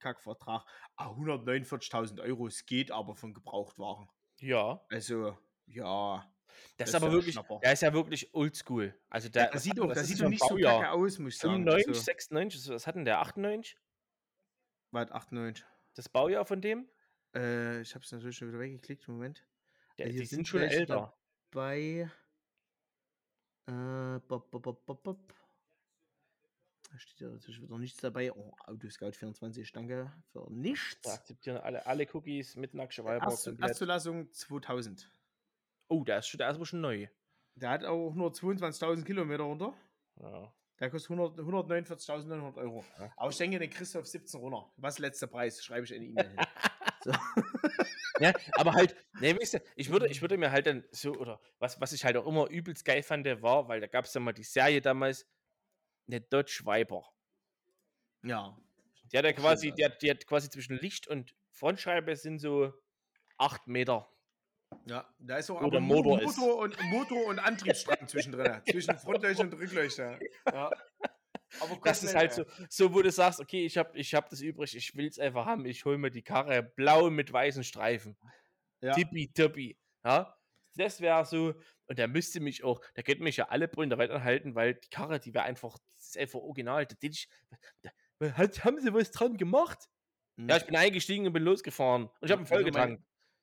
Kackvertrag. 0.00 0.64
Ah, 0.96 1.10
149.000 1.10 2.20
Euro, 2.22 2.48
es 2.48 2.66
geht 2.66 2.90
aber 2.90 3.14
von 3.14 3.32
Gebrauchtwaren. 3.32 4.08
Ja. 4.40 4.84
Also, 4.90 5.38
ja. 5.66 6.28
Das, 6.76 6.76
das 6.76 6.88
ist 6.88 6.94
aber 6.96 7.12
wirklich, 7.12 7.38
der 7.62 7.72
ist 7.72 7.82
ja 7.82 7.92
wirklich 7.92 8.34
oldschool. 8.34 8.98
Also 9.08 9.28
der, 9.28 9.44
ja, 9.44 9.50
das 9.50 9.62
sieht 9.62 9.78
doch, 9.78 9.92
das 9.92 10.06
sieht 10.06 10.20
doch 10.20 10.28
nicht 10.28 10.40
Baujahr. 10.40 10.74
so 10.74 10.80
kacke 10.80 10.92
aus, 10.92 11.18
muss 11.18 11.34
ich 11.34 11.38
sagen. 11.38 11.64
95, 11.64 11.88
also, 11.88 12.00
96, 12.00 12.68
was 12.70 12.86
hat 12.86 12.94
denn 12.96 13.04
der? 13.04 13.20
98? 13.20 13.78
Was, 14.90 15.10
98? 15.10 15.64
Das 15.96 16.10
Baujahr 16.10 16.44
von 16.44 16.60
dem? 16.60 16.86
Äh, 17.34 17.80
ich 17.80 17.94
hab's 17.94 18.12
natürlich 18.12 18.36
schon 18.36 18.48
wieder 18.48 18.58
weggeklickt, 18.58 19.08
Moment. 19.08 19.46
Der, 19.96 20.10
die 20.10 20.18
sind, 20.18 20.28
sind 20.28 20.48
schon 20.48 20.60
älter. 20.60 21.16
Bei. 21.50 22.10
Äh, 23.66 24.20
bop, 24.28 24.50
bop, 24.50 24.84
bop, 24.84 25.34
Da 26.90 26.98
steht 26.98 27.20
ja 27.20 27.28
natürlich 27.28 27.62
wieder 27.62 27.78
nichts 27.78 27.98
dabei. 27.98 28.30
Oh, 28.30 28.54
Autoscout24, 28.66 29.72
danke 29.72 30.12
für 30.28 30.46
nichts. 30.52 31.00
Da 31.00 31.14
akzeptieren 31.14 31.56
alle, 31.56 31.84
alle 31.86 32.06
Cookies 32.12 32.56
mit 32.56 32.74
Nacksche 32.74 33.02
Erst, 33.02 33.46
Erstzulassung 33.46 34.30
2000. 34.30 35.10
Oh, 35.88 36.04
der 36.04 36.18
ist, 36.18 36.38
der 36.38 36.50
ist 36.50 36.56
aber 36.56 36.66
schon 36.66 36.82
neu. 36.82 37.08
Der 37.54 37.70
hat 37.70 37.84
auch 37.84 38.14
nur 38.14 38.32
22.000 38.32 39.02
Kilometer 39.04 39.44
runter. 39.44 39.72
Ja. 40.20 40.52
Der 40.78 40.90
kostet 40.90 41.10
149.900 41.10 42.56
Euro. 42.58 42.84
Ja. 42.98 43.12
Aber 43.16 43.30
ich 43.30 43.36
denke, 43.38 43.58
den 43.58 43.70
auf 43.96 44.06
17 44.06 44.40
runter. 44.40 44.70
Was 44.76 44.98
letzter 44.98 45.26
Preis? 45.26 45.64
Schreibe 45.64 45.84
ich 45.84 45.92
in 45.92 46.02
die 46.02 46.10
E-Mail. 46.10 46.36
so. 47.04 47.12
ja, 48.20 48.32
aber 48.52 48.74
halt, 48.74 48.94
ne, 49.20 49.38
weißt 49.38 49.54
du, 49.54 49.58
ich 49.74 49.90
würde, 49.90 50.08
ich 50.08 50.20
würde 50.20 50.36
mir 50.36 50.50
halt 50.50 50.66
dann 50.66 50.84
so, 50.90 51.14
oder 51.14 51.40
was, 51.58 51.80
was 51.80 51.92
ich 51.92 52.04
halt 52.04 52.16
auch 52.16 52.26
immer 52.26 52.48
übelst 52.48 52.84
geil 52.84 53.02
fand, 53.02 53.26
war, 53.42 53.68
weil 53.68 53.80
da 53.80 53.86
gab 53.86 54.04
es 54.04 54.12
ja 54.12 54.20
mal 54.20 54.32
die 54.32 54.42
Serie 54.42 54.82
damals, 54.82 55.26
eine 56.06 56.20
Dodge 56.20 56.62
Viper. 56.64 57.04
Ja. 58.22 58.56
Die 59.12 59.18
hat 59.18 59.24
ja 59.24 59.32
quasi, 59.32 59.72
die 59.72 59.84
hat, 59.84 60.02
die 60.02 60.10
hat 60.10 60.26
quasi 60.26 60.50
zwischen 60.50 60.78
Licht 60.78 61.06
und 61.06 61.34
Frontscheibe 61.50 62.16
sind 62.16 62.38
so 62.38 62.72
8 63.38 63.66
Meter. 63.66 64.08
Ja, 64.86 65.08
da 65.18 65.38
ist 65.38 65.50
auch 65.50 65.60
aber 65.60 65.80
Motor, 65.80 66.22
Motor, 66.22 66.56
und, 66.58 66.82
Motor 66.84 67.26
und 67.26 67.38
Antriebsstrang 67.38 68.06
zwischendrin. 68.06 68.60
zwischen 68.70 68.96
Frontleuchter 68.98 69.44
und 69.44 69.54
Rückleuchter. 69.54 70.18
Ja. 70.52 70.70
Aber 71.60 71.78
das 71.84 72.02
ist 72.02 72.14
halt 72.14 72.32
so, 72.32 72.44
so, 72.68 72.92
wo 72.92 73.02
du 73.02 73.10
sagst, 73.10 73.40
okay, 73.40 73.64
ich 73.64 73.78
habe 73.78 73.96
ich 73.98 74.14
hab 74.14 74.28
das 74.28 74.40
übrig, 74.40 74.76
ich 74.76 74.94
will 74.96 75.06
es 75.06 75.18
einfach 75.18 75.46
haben, 75.46 75.64
ich 75.64 75.84
hole 75.84 75.98
mir 75.98 76.10
die 76.10 76.22
Karre 76.22 76.62
blau 76.62 77.10
mit 77.10 77.32
weißen 77.32 77.64
Streifen. 77.64 78.16
Ja. 78.80 78.92
Tippi, 78.92 79.78
Ja? 80.04 80.36
Das 80.74 81.00
wäre 81.00 81.24
so, 81.24 81.54
und 81.86 81.98
der 81.98 82.08
müsste 82.08 82.40
mich 82.40 82.62
auch, 82.62 82.80
der 82.96 83.02
könnte 83.02 83.22
mich 83.22 83.36
ja 83.36 83.48
alle 83.48 83.68
Brüder 83.68 83.96
weiterhalten, 83.96 84.54
weil 84.54 84.74
die 84.74 84.88
Karre, 84.88 85.18
die 85.18 85.32
wäre 85.32 85.44
einfach, 85.44 85.78
das 85.96 86.08
ist 86.08 86.18
einfach 86.18 86.40
original. 86.40 86.84
Da, 86.86 86.96
ich, 87.00 87.28
da, 87.82 87.90
haben 88.36 88.80
sie 88.80 88.92
was 88.92 89.10
dran 89.10 89.36
gemacht? 89.36 89.88
Mhm. 90.36 90.48
Ja, 90.50 90.56
ich 90.58 90.66
bin 90.66 90.76
eingestiegen 90.76 91.26
und 91.26 91.32
bin 91.32 91.44
losgefahren. 91.44 92.04
Und 92.06 92.12
ich 92.20 92.30
habe 92.30 92.42
ihn 92.42 92.46
voll 92.46 92.64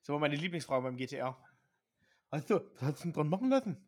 Das 0.04 0.12
war 0.12 0.18
meine 0.18 0.36
Lieblingsfrau 0.36 0.82
beim 0.82 0.96
GTR. 0.96 1.34
Also, 2.28 2.60
was 2.74 2.82
hast 2.82 2.98
du 3.00 3.02
denn 3.04 3.12
dran 3.14 3.28
machen 3.28 3.48
lassen? 3.48 3.82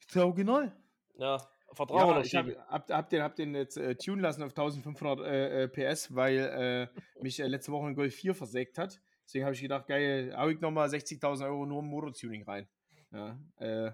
Ist 0.00 0.14
ja 0.14 0.24
original. 0.24 0.74
Ja, 1.18 1.36
Vertrauen 1.72 2.16
ja, 2.16 2.20
ich 2.22 2.34
hab, 2.34 2.46
hab, 2.68 2.90
hab, 2.90 3.10
den, 3.10 3.22
hab 3.22 3.36
den 3.36 3.54
jetzt 3.54 3.76
äh, 3.76 3.94
tun 3.96 4.20
lassen 4.20 4.42
auf 4.42 4.50
1500 4.50 5.20
äh, 5.20 5.64
äh 5.64 5.68
PS, 5.68 6.14
weil 6.14 6.38
äh, 6.38 7.22
mich 7.22 7.38
äh, 7.38 7.46
letzte 7.46 7.70
Woche 7.70 7.86
ein 7.86 7.94
Golf 7.94 8.14
4 8.14 8.34
versägt 8.34 8.78
hat. 8.78 8.98
Deswegen 9.26 9.44
habe 9.44 9.54
ich 9.54 9.60
gedacht, 9.60 9.86
geil, 9.86 10.34
hau 10.34 10.48
ich 10.48 10.60
nochmal 10.60 10.88
60.000 10.88 11.44
Euro 11.44 11.66
nur 11.66 11.80
im 11.80 11.86
Motortuning 11.86 12.44
rein. 12.44 12.66
Ja, 13.12 13.38
äh, 13.58 13.92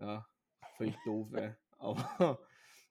ja, 0.00 0.26
völlig 0.76 0.96
doof, 1.06 1.32
ey. 1.32 1.54
Aber, 1.78 2.38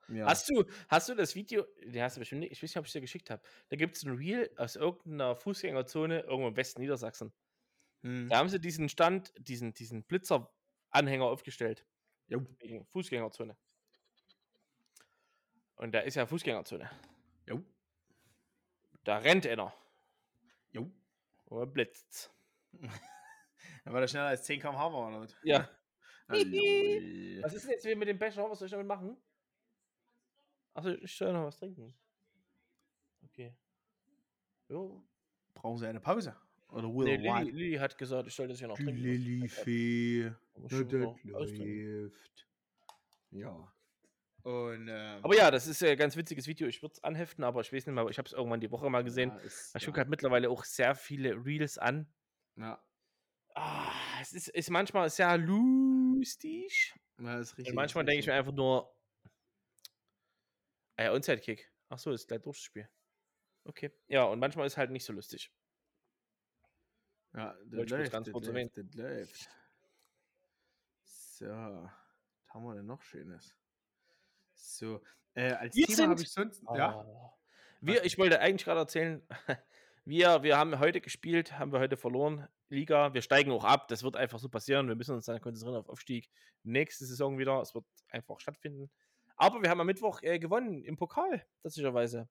ja. 0.09 0.26
Hast 0.26 0.49
du, 0.49 0.66
hast 0.89 1.07
du 1.07 1.16
das 1.16 1.36
Video, 1.36 1.64
die 1.86 2.01
hast 2.01 2.18
du 2.18 2.22
bestimmt 2.22 2.41
nicht, 2.41 2.51
ich 2.53 2.62
weiß 2.62 2.72
nicht, 2.72 2.78
ob 2.78 2.86
ich 2.86 2.89
es 2.89 2.93
dir 2.93 3.01
geschickt 3.01 3.30
habe. 3.30 3.43
Da 3.70 3.78
gibt 3.78 3.95
es 3.95 4.03
ein 4.03 4.16
Reel 4.16 4.49
aus 4.57 4.76
irgendeiner 4.76 5.36
Fußgängerzone 5.36 6.22
irgendwo 6.22 6.49
im 6.49 6.57
Westen 6.57 6.82
Niedersachsen. 6.82 7.32
Hm. 8.02 8.30
Da 8.30 8.38
haben 8.38 8.49
sie 8.49 8.60
diesen 8.60 8.89
Stand, 8.89 9.34
diesen, 9.38 9.74
diesen 9.74 10.04
Blitzer-Anhänger 10.04 11.26
aufgestellt. 11.26 11.86
Jo. 12.28 12.45
Fußgängerzone. 12.91 13.58
Und 15.76 15.91
da 15.93 15.99
ist 15.99 16.16
ja 16.16 16.26
Fußgängerzone. 16.26 16.89
Jo. 17.47 17.64
Da 19.04 19.18
rennt 19.18 19.45
einer. 19.47 19.74
Jo. 20.72 20.91
Und 21.45 21.74
blitzt. 21.74 22.32
Dann 23.84 23.93
war 23.93 24.02
der 24.02 24.08
schneller 24.08 24.28
als 24.28 24.43
10 24.43 24.60
km/h 24.60 24.93
war, 24.93 25.08
oder? 25.08 25.28
Ja. 25.43 25.70
was 26.28 27.54
ist 27.54 27.66
denn 27.66 27.72
jetzt 27.72 27.86
mit 27.86 28.08
dem 28.08 28.18
Becher? 28.18 28.49
Was 28.49 28.60
soll 28.60 28.68
ich 28.68 28.72
damit 28.72 28.88
machen? 28.88 29.18
Achso, 30.74 30.89
ich 30.89 31.16
soll 31.16 31.34
noch 31.34 31.45
was 31.45 31.58
trinken. 31.58 31.93
Okay. 33.26 33.54
Jo. 34.70 35.04
Brauchen 35.54 35.78
Sie 35.78 35.88
eine 35.88 35.99
Pause? 35.99 36.36
Oder 36.72 36.88
will 36.88 37.04
nee, 37.04 37.18
Lilly, 37.18 37.52
Lilly 37.52 37.76
hat 37.78 37.98
gesagt, 37.98 38.28
ich 38.28 38.34
soll 38.34 38.48
das 38.48 38.60
ja 38.62 38.68
noch 38.68 38.78
trinken. 38.78 38.96
Lilly-Fee. 38.96 40.32
läuft. 41.24 42.48
Ja. 43.32 43.74
Und, 44.44 44.88
ähm, 44.88 45.20
aber 45.24 45.36
ja, 45.36 45.52
das 45.52 45.68
ist 45.68 45.82
ja 45.82 45.90
ein 45.90 45.98
ganz 45.98 46.16
witziges 46.16 46.48
Video. 46.48 46.68
Ich 46.68 46.82
würde 46.82 46.94
es 46.94 47.04
anheften, 47.04 47.44
aber 47.44 47.62
ich 47.62 47.72
weiß 47.72 47.86
nicht 47.86 47.94
mehr, 47.94 48.08
ich 48.08 48.18
habe 48.18 48.26
es 48.26 48.34
irgendwann 48.34 48.62
die 48.62 48.72
Woche 48.72 48.90
mal 48.90 49.04
gesehen. 49.04 49.30
Ja, 49.30 49.38
ist, 49.40 49.76
ich 49.76 49.86
gucke 49.86 49.98
ja. 49.98 50.04
halt 50.04 50.10
mittlerweile 50.10 50.50
auch 50.50 50.64
sehr 50.64 50.96
viele 50.96 51.46
Reels 51.46 51.78
an. 51.78 52.08
Ja. 52.56 52.82
Ah, 53.54 53.92
es 54.22 54.32
ist, 54.32 54.48
ist 54.48 54.70
manchmal 54.70 55.10
sehr 55.10 55.38
lustig. 55.38 56.94
Ja, 57.20 57.40
ist 57.40 57.58
richtig. 57.58 57.72
Und 57.72 57.76
manchmal 57.76 58.06
denke 58.06 58.22
ich 58.22 58.28
mir 58.28 58.34
einfach 58.34 58.54
nur, 58.54 58.96
ah 60.96 61.04
ja, 61.04 61.12
Onside-Kick. 61.14 61.70
Ach 61.90 62.00
so, 62.00 62.12
ist 62.12 62.28
gleich 62.30 62.42
Durchspiel. 62.42 62.90
Okay. 63.66 63.92
Ja, 64.08 64.24
und 64.24 64.40
manchmal 64.40 64.66
ist 64.66 64.78
halt 64.78 64.90
nicht 64.92 65.04
so 65.04 65.12
lustig. 65.12 65.52
Ja, 67.34 67.56
das 67.66 67.90
läuft, 67.90 68.12
ganz 68.12 68.32
kurz 68.32 68.48
läuft, 68.48 68.78
das 68.78 68.94
läuft. 68.94 69.50
So, 71.04 71.46
was 71.48 72.50
haben 72.50 72.64
wir 72.66 72.76
denn 72.76 72.86
noch 72.86 73.02
Schönes? 73.02 73.56
So, 74.54 75.02
äh, 75.34 75.54
als 75.54 75.76
wir 75.76 75.88
Thema 75.88 76.10
habe 76.10 76.22
ich 76.22 76.32
sonst. 76.32 76.62
Oh. 76.68 76.76
Ja. 76.76 77.06
Wir, 77.80 78.04
ich 78.04 78.18
wollte 78.18 78.40
eigentlich 78.40 78.66
gerade 78.66 78.82
erzählen, 78.82 79.22
wir, 80.06 80.44
wir 80.44 80.58
haben 80.58 80.78
heute 80.80 81.02
gespielt, 81.02 81.58
haben 81.58 81.72
wir 81.72 81.80
heute 81.80 81.98
verloren. 81.98 82.48
Liga, 82.70 83.14
wir 83.14 83.22
steigen 83.22 83.52
auch 83.52 83.64
ab. 83.64 83.88
Das 83.88 84.04
wird 84.04 84.16
einfach 84.16 84.40
so 84.40 84.50
passieren. 84.50 84.88
Wir 84.88 84.96
müssen 84.96 85.16
uns 85.16 85.26
dann 85.26 85.42
konzentrieren 85.42 85.78
auf 85.80 85.90
Aufstieg. 85.90 86.30
Nächste 86.64 87.06
Saison 87.06 87.38
wieder. 87.38 87.60
Es 87.62 87.74
wird 87.74 87.86
einfach 88.10 88.40
stattfinden. 88.40 88.90
Aber 89.36 89.62
wir 89.62 89.70
haben 89.70 89.82
am 89.82 89.88
Mittwoch 89.88 90.22
äh, 90.22 90.38
gewonnen 90.38 90.84
im 90.84 90.98
Pokal, 90.98 91.46
tatsächlich. 91.64 92.28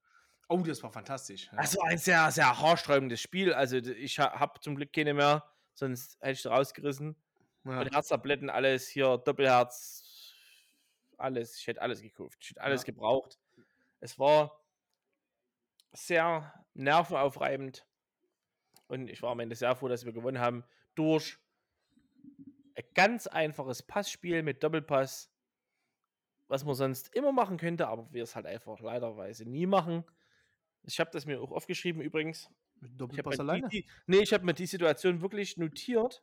Oh, 0.52 0.58
das 0.62 0.82
war 0.82 0.90
fantastisch. 0.90 1.48
Ja. 1.52 1.58
Also 1.58 1.80
ein 1.82 1.96
sehr, 1.96 2.28
sehr 2.32 2.60
haarsträubendes 2.60 3.20
Spiel. 3.20 3.54
Also 3.54 3.76
ich 3.76 4.18
habe 4.18 4.58
zum 4.58 4.74
Glück 4.74 4.92
keine 4.92 5.14
mehr, 5.14 5.48
sonst 5.74 6.20
hätte 6.20 6.32
ich 6.32 6.44
rausgerissen. 6.44 7.14
Ja. 7.62 7.80
Und 7.80 7.94
Herztabletten, 7.94 8.50
alles 8.50 8.88
hier, 8.88 9.16
Doppelherz, 9.18 10.34
alles, 11.16 11.56
ich 11.56 11.68
hätte 11.68 11.80
alles 11.80 12.02
gekauft, 12.02 12.38
ich 12.40 12.50
hätte 12.50 12.62
alles 12.62 12.80
ja. 12.80 12.86
gebraucht. 12.86 13.38
Es 14.00 14.18
war 14.18 14.60
sehr 15.92 16.52
nervenaufreibend 16.74 17.86
und 18.88 19.08
ich 19.08 19.22
war 19.22 19.30
am 19.30 19.40
Ende 19.40 19.54
sehr 19.54 19.76
froh, 19.76 19.86
dass 19.86 20.04
wir 20.04 20.12
gewonnen 20.12 20.40
haben 20.40 20.64
durch 20.96 21.38
ein 22.74 22.84
ganz 22.94 23.28
einfaches 23.28 23.84
Passspiel 23.84 24.42
mit 24.42 24.64
Doppelpass, 24.64 25.30
was 26.48 26.64
man 26.64 26.74
sonst 26.74 27.14
immer 27.14 27.30
machen 27.30 27.56
könnte, 27.56 27.86
aber 27.86 28.12
wir 28.12 28.24
es 28.24 28.34
halt 28.34 28.46
einfach 28.46 28.80
leiderweise 28.80 29.48
nie 29.48 29.66
machen. 29.66 30.04
Ich 30.84 30.98
habe 31.00 31.10
das 31.10 31.26
mir 31.26 31.40
auch 31.40 31.50
aufgeschrieben 31.52 32.02
übrigens. 32.02 32.50
Mit 32.80 32.98
Doppelpass 33.00 33.40
alleine? 33.40 33.68
Die, 33.68 33.86
nee, 34.06 34.20
ich 34.20 34.32
habe 34.32 34.44
mir 34.44 34.54
die 34.54 34.66
Situation 34.66 35.20
wirklich 35.20 35.56
notiert. 35.56 36.22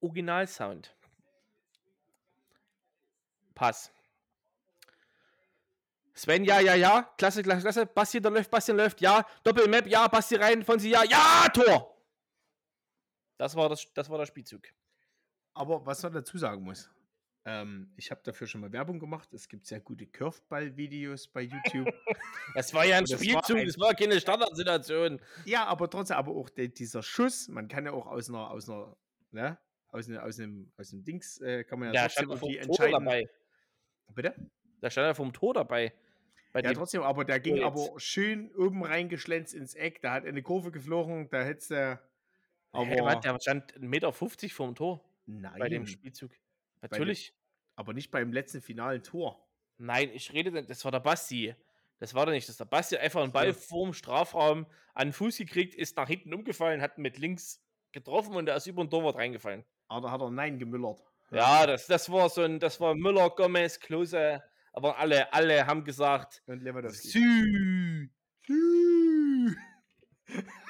Originalsound. 0.00 0.96
Pass. 3.54 3.92
Sven, 6.14 6.44
ja, 6.44 6.60
ja, 6.60 6.74
ja. 6.74 7.02
Klasse, 7.16 7.42
klasse, 7.42 7.62
klasse. 7.62 7.86
Basti, 7.86 8.20
da 8.20 8.28
läuft, 8.28 8.50
Bastian 8.50 8.76
läuft. 8.76 9.00
Ja. 9.00 9.24
Doppelmap, 9.44 9.86
ja. 9.86 10.08
Basti 10.08 10.36
rein, 10.36 10.64
von 10.64 10.78
sie, 10.78 10.90
ja. 10.90 11.04
Ja, 11.04 11.48
Tor! 11.52 11.96
Das 13.38 13.54
war, 13.56 13.68
das, 13.68 13.86
das 13.94 14.10
war 14.10 14.18
der 14.18 14.26
Spielzug. 14.26 14.62
Aber 15.54 15.84
was 15.86 16.02
man 16.02 16.12
dazu 16.12 16.38
sagen 16.38 16.62
muss, 16.62 16.90
ähm, 17.44 17.92
ich 17.96 18.10
habe 18.10 18.20
dafür 18.22 18.46
schon 18.46 18.60
mal 18.60 18.72
Werbung 18.72 19.00
gemacht. 19.00 19.32
Es 19.34 19.48
gibt 19.48 19.66
sehr 19.66 19.80
gute 19.80 20.06
Curveball-Videos 20.06 21.26
bei 21.28 21.42
YouTube. 21.42 21.92
das 22.54 22.72
war 22.72 22.84
ja 22.84 22.98
ein 22.98 23.04
das 23.04 23.20
Spielzug, 23.20 23.56
war 23.56 23.56
ein, 23.56 23.66
das 23.66 23.78
war 23.78 23.94
keine 23.94 24.20
Standardsituation. 24.20 25.20
Ja, 25.44 25.66
aber 25.66 25.90
trotzdem, 25.90 26.16
aber 26.16 26.32
auch 26.32 26.48
der, 26.50 26.68
dieser 26.68 27.02
Schuss, 27.02 27.48
man 27.48 27.66
kann 27.66 27.84
ja 27.84 27.92
auch 27.92 28.06
aus 28.06 28.28
einer, 28.28 28.50
aus 28.50 28.68
einer, 28.68 28.96
ne, 29.32 29.58
aus, 29.88 30.06
ne, 30.06 30.22
aus, 30.22 30.38
einem, 30.38 30.70
aus 30.76 30.92
einem 30.92 31.02
Dings, 31.04 31.40
äh, 31.40 31.64
kann 31.64 31.80
man 31.80 31.92
ja, 31.92 32.02
ja 32.02 32.08
trotzdem 32.08 32.30
irgendwie 32.30 32.58
entscheiden. 32.58 32.92
Dabei. 32.92 33.28
Bitte? 34.14 34.34
Da 34.80 34.90
stand 34.90 35.06
er 35.06 35.14
vom 35.14 35.32
Tor 35.32 35.54
dabei. 35.54 35.92
ja, 36.54 36.72
trotzdem, 36.72 37.02
aber 37.02 37.24
der 37.24 37.40
ging 37.40 37.62
aber 37.62 37.88
schön 37.96 38.52
oben 38.54 38.84
reingeschlänzt 38.84 39.54
ins 39.54 39.74
Eck. 39.74 40.00
Da 40.00 40.12
hat 40.12 40.26
eine 40.26 40.42
Kurve 40.42 40.70
geflogen, 40.70 41.28
da 41.30 41.42
hättest 41.42 41.72
du. 41.72 42.00
Aber 42.72 42.86
hey, 42.86 43.20
der 43.20 43.38
stand 43.40 43.74
1,50 43.74 43.80
Meter 43.80 44.12
vom 44.12 44.74
Tor. 44.74 45.04
Nein. 45.26 45.58
Bei 45.58 45.68
dem 45.68 45.86
Spielzug. 45.86 46.32
Natürlich. 46.82 47.28
Dem, 47.28 47.36
aber 47.76 47.92
nicht 47.94 48.10
beim 48.10 48.32
letzten 48.32 48.60
finalen 48.60 49.02
Tor. 49.02 49.48
Nein, 49.78 50.10
ich 50.12 50.32
rede, 50.32 50.64
das 50.64 50.84
war 50.84 50.92
der 50.92 51.00
Basti. 51.00 51.54
Das 51.98 52.14
war 52.14 52.26
doch 52.26 52.32
nicht, 52.32 52.48
dass 52.48 52.56
der 52.56 52.64
Basti 52.64 52.96
einfach 52.96 53.22
einen 53.22 53.32
Ball 53.32 53.54
vorm 53.54 53.94
Strafraum 53.94 54.66
an 54.94 55.08
den 55.08 55.12
Fuß 55.12 55.38
gekriegt, 55.38 55.74
ist 55.74 55.96
nach 55.96 56.08
hinten 56.08 56.34
umgefallen, 56.34 56.82
hat 56.82 56.98
mit 56.98 57.16
links 57.16 57.62
getroffen 57.92 58.34
und 58.34 58.46
der 58.46 58.56
ist 58.56 58.66
über 58.66 58.84
den 58.84 58.90
Torwart 58.90 59.16
reingefallen. 59.16 59.64
Aber 59.88 60.08
da 60.08 60.12
hat 60.12 60.20
er 60.20 60.30
Nein 60.30 60.58
gemüllert. 60.58 61.02
Ja, 61.30 61.66
das, 61.66 61.86
das 61.86 62.10
war 62.10 62.28
so 62.28 62.42
ein, 62.42 62.60
das 62.60 62.80
war 62.80 62.94
Müller, 62.94 63.30
Gomez, 63.30 63.80
Klose, 63.80 64.42
aber 64.72 64.98
alle, 64.98 65.32
alle 65.32 65.66
haben 65.66 65.84
gesagt, 65.84 66.42
und 66.46 66.62
Lewandowski. 66.62 67.08
Sü, 67.08 68.08
Sü. 68.46 69.54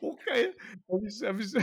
oh 0.00 0.16
geil. 0.26 0.56
Habe 0.88 1.06
ich, 1.06 1.22
hab 1.22 1.38
ich, 1.38 1.54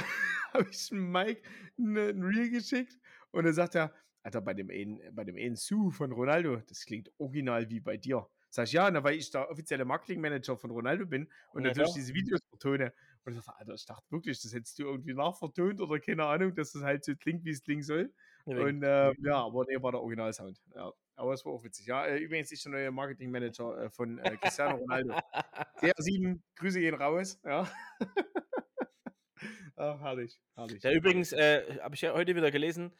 hab 0.53 0.69
ich 0.69 0.91
Mike 0.91 1.41
ein 1.77 2.23
Reel 2.23 2.49
geschickt 2.49 2.97
und 3.31 3.45
er 3.45 3.53
sagt 3.53 3.75
er, 3.75 3.93
Alter, 4.23 4.41
bei 4.41 4.53
dem 4.53 4.69
einen, 4.69 4.99
bei 5.15 5.23
dem 5.23 5.37
einen 5.37 5.55
Su 5.55 5.89
von 5.91 6.11
Ronaldo, 6.11 6.57
das 6.67 6.85
klingt 6.85 7.11
original 7.17 7.69
wie 7.69 7.79
bei 7.79 7.97
dir. 7.97 8.27
Sag 8.49 8.67
ich, 8.67 8.73
ja, 8.73 8.89
na, 8.89 9.03
weil 9.03 9.15
ich 9.15 9.29
der 9.29 9.49
offizielle 9.49 9.85
Marketingmanager 9.85 10.57
von 10.57 10.71
Ronaldo 10.71 11.05
bin 11.05 11.29
und 11.53 11.63
ja, 11.63 11.69
natürlich 11.69 11.93
diese 11.93 12.13
Videos 12.13 12.41
vertone. 12.49 12.93
Und 13.23 13.33
ich 13.33 13.39
dachte, 13.39 13.59
Alter, 13.59 13.73
ich 13.73 13.85
dachte 13.85 14.11
wirklich, 14.11 14.41
das 14.41 14.53
hättest 14.53 14.79
du 14.79 14.83
irgendwie 14.83 15.13
nachvertont 15.13 15.81
oder 15.81 15.99
keine 15.99 16.25
Ahnung, 16.25 16.55
dass 16.55 16.71
das 16.71 16.83
halt 16.83 17.03
so 17.03 17.15
klingt, 17.15 17.43
wie 17.45 17.51
es 17.51 17.61
klingen 17.61 17.83
soll. 17.83 18.13
Ja, 18.45 18.57
und 18.57 18.83
äh, 18.83 19.13
ja, 19.19 19.45
aber 19.45 19.65
nee, 19.67 19.81
war 19.81 19.91
der 19.91 20.01
Originalsound. 20.01 20.61
Ja, 20.75 20.91
aber 21.17 21.33
es 21.33 21.43
war 21.45 21.51
auch 21.51 21.63
witzig. 21.63 21.87
Ja, 21.87 22.05
äh, 22.05 22.17
übrigens 22.17 22.51
ist 22.51 22.63
der 22.65 22.71
neue 22.71 22.91
Marketingmanager 22.91 23.85
äh, 23.85 23.89
von 23.89 24.19
äh, 24.19 24.37
Cristiano 24.37 24.77
Ronaldo. 24.77 25.13
CR7, 25.81 26.39
Grüße 26.55 26.79
gehen 26.79 26.95
raus. 26.95 27.39
Ja. 27.43 27.69
Ach, 29.75 29.99
herrlich, 29.99 30.39
herrlich. 30.55 30.81
Ja, 30.83 30.91
übrigens 30.91 31.33
äh, 31.33 31.79
habe 31.81 31.95
ich 31.95 32.01
ja 32.01 32.13
heute 32.13 32.35
wieder 32.35 32.51
gelesen, 32.51 32.93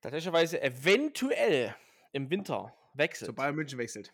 tatsächlich 0.00 0.62
eventuell 0.62 1.74
im 2.12 2.30
Winter 2.30 2.74
wechselt. 2.94 3.28
Zu 3.28 3.34
Bayern 3.34 3.54
München 3.54 3.78
wechselt. 3.78 4.12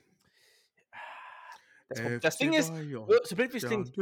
Das, 1.89 2.21
das 2.21 2.39
Ding 2.39 2.53
ist, 2.53 2.69
so 2.69 3.35
blöd 3.35 3.53
wie 3.53 3.57
es 3.57 3.67
klingt, 3.67 3.97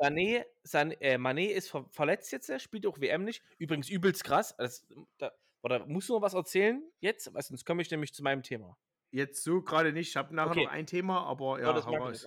Mané, 0.00 0.46
San, 0.62 0.92
äh, 0.92 1.16
Mané 1.16 1.48
ist 1.48 1.68
ver 1.68 1.84
verletzt 1.90 2.32
jetzt, 2.32 2.50
spielt 2.62 2.86
auch 2.86 2.98
WM 2.98 3.24
nicht. 3.24 3.42
Übrigens 3.58 3.90
übelst 3.90 4.24
krass. 4.24 4.54
Das, 4.56 4.86
da, 5.18 5.30
oder 5.66 5.84
musst 5.84 6.08
du 6.08 6.14
noch 6.14 6.22
was 6.22 6.34
erzählen 6.34 6.80
jetzt? 7.00 7.34
Weil 7.34 7.42
sonst 7.42 7.64
komme 7.64 7.82
ich 7.82 7.90
nämlich 7.90 8.14
zu 8.14 8.22
meinem 8.22 8.44
Thema. 8.44 8.78
Jetzt 9.10 9.42
so 9.42 9.60
gerade 9.60 9.92
nicht. 9.92 10.10
Ich 10.10 10.16
habe 10.16 10.32
nachher 10.32 10.52
okay. 10.52 10.64
noch 10.64 10.70
ein 10.70 10.86
Thema, 10.86 11.26
aber 11.26 11.60
ja, 11.60 11.76
ja 11.76 11.84
hau 11.84 11.96
raus. 11.96 12.24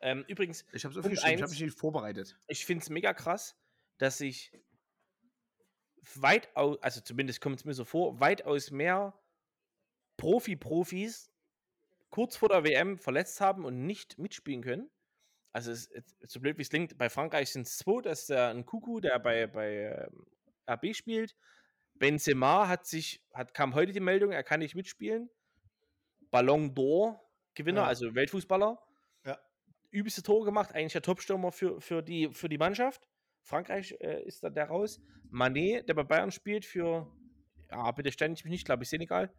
Ähm, 0.00 0.24
übrigens, 0.28 0.66
ich 0.72 0.84
habe 0.84 0.92
so 0.92 1.02
viel 1.02 1.12
ich 1.12 1.24
habe 1.24 1.48
mich 1.48 1.60
nicht 1.60 1.78
vorbereitet. 1.78 2.36
Ich 2.48 2.66
finde 2.66 2.82
es 2.82 2.90
mega 2.90 3.14
krass, 3.14 3.56
dass 3.96 4.20
ich 4.20 4.52
weitaus, 6.16 6.82
also 6.82 7.00
zumindest 7.00 7.40
kommt 7.40 7.60
es 7.60 7.64
mir 7.64 7.72
so 7.72 7.86
vor, 7.86 8.20
weitaus 8.20 8.70
mehr 8.70 9.18
Profi-Profis 10.18 11.32
kurz 12.10 12.36
vor 12.36 12.50
der 12.50 12.62
WM 12.62 12.98
verletzt 12.98 13.40
haben 13.40 13.64
und 13.64 13.86
nicht 13.86 14.18
mitspielen 14.18 14.62
können. 14.62 14.90
Also, 15.52 15.70
es, 15.70 15.88
so 16.26 16.40
blöd 16.40 16.58
wie 16.58 16.62
es 16.62 16.68
klingt, 16.68 16.98
bei 16.98 17.08
Frankreich 17.08 17.52
sind 17.52 17.66
es 17.66 17.78
zwei, 17.78 18.02
das 18.02 18.20
ist 18.20 18.30
der 18.30 18.48
ein 18.48 18.66
Kuku, 18.66 19.00
der 19.00 19.18
bei, 19.18 19.46
bei 19.46 20.08
ähm, 20.10 20.26
RB 20.68 20.94
spielt. 20.94 21.34
Benzema 21.94 22.68
hat 22.68 22.86
sich, 22.86 23.22
hat, 23.32 23.54
kam 23.54 23.74
heute 23.74 23.92
die 23.92 24.00
Meldung, 24.00 24.32
er 24.32 24.42
kann 24.42 24.60
nicht 24.60 24.74
mitspielen. 24.74 25.30
Ballon 26.30 26.74
d'Or 26.74 27.20
Gewinner, 27.54 27.82
ja. 27.82 27.86
also 27.86 28.14
Weltfußballer. 28.14 28.78
Ja. 29.24 29.38
Übelste 29.90 30.22
Tore 30.22 30.44
gemacht, 30.44 30.72
eigentlich 30.72 30.92
der 30.92 31.02
Topstürmer 31.02 31.52
für, 31.52 31.80
für, 31.80 32.02
die, 32.02 32.32
für 32.32 32.48
die 32.48 32.58
Mannschaft. 32.58 33.08
Frankreich 33.42 33.94
äh, 34.00 34.22
ist 34.24 34.42
da 34.42 34.50
der 34.50 34.66
raus. 34.66 35.00
Manet, 35.30 35.88
der 35.88 35.94
bei 35.94 36.04
Bayern 36.04 36.30
spielt, 36.30 36.64
für, 36.64 37.10
ja, 37.70 37.90
bitte 37.92 38.12
ständig 38.12 38.40
ich 38.40 38.44
mich 38.44 38.52
nicht, 38.52 38.64
glaube 38.64 38.84
ich, 38.84 38.88
Senegal. 38.88 39.34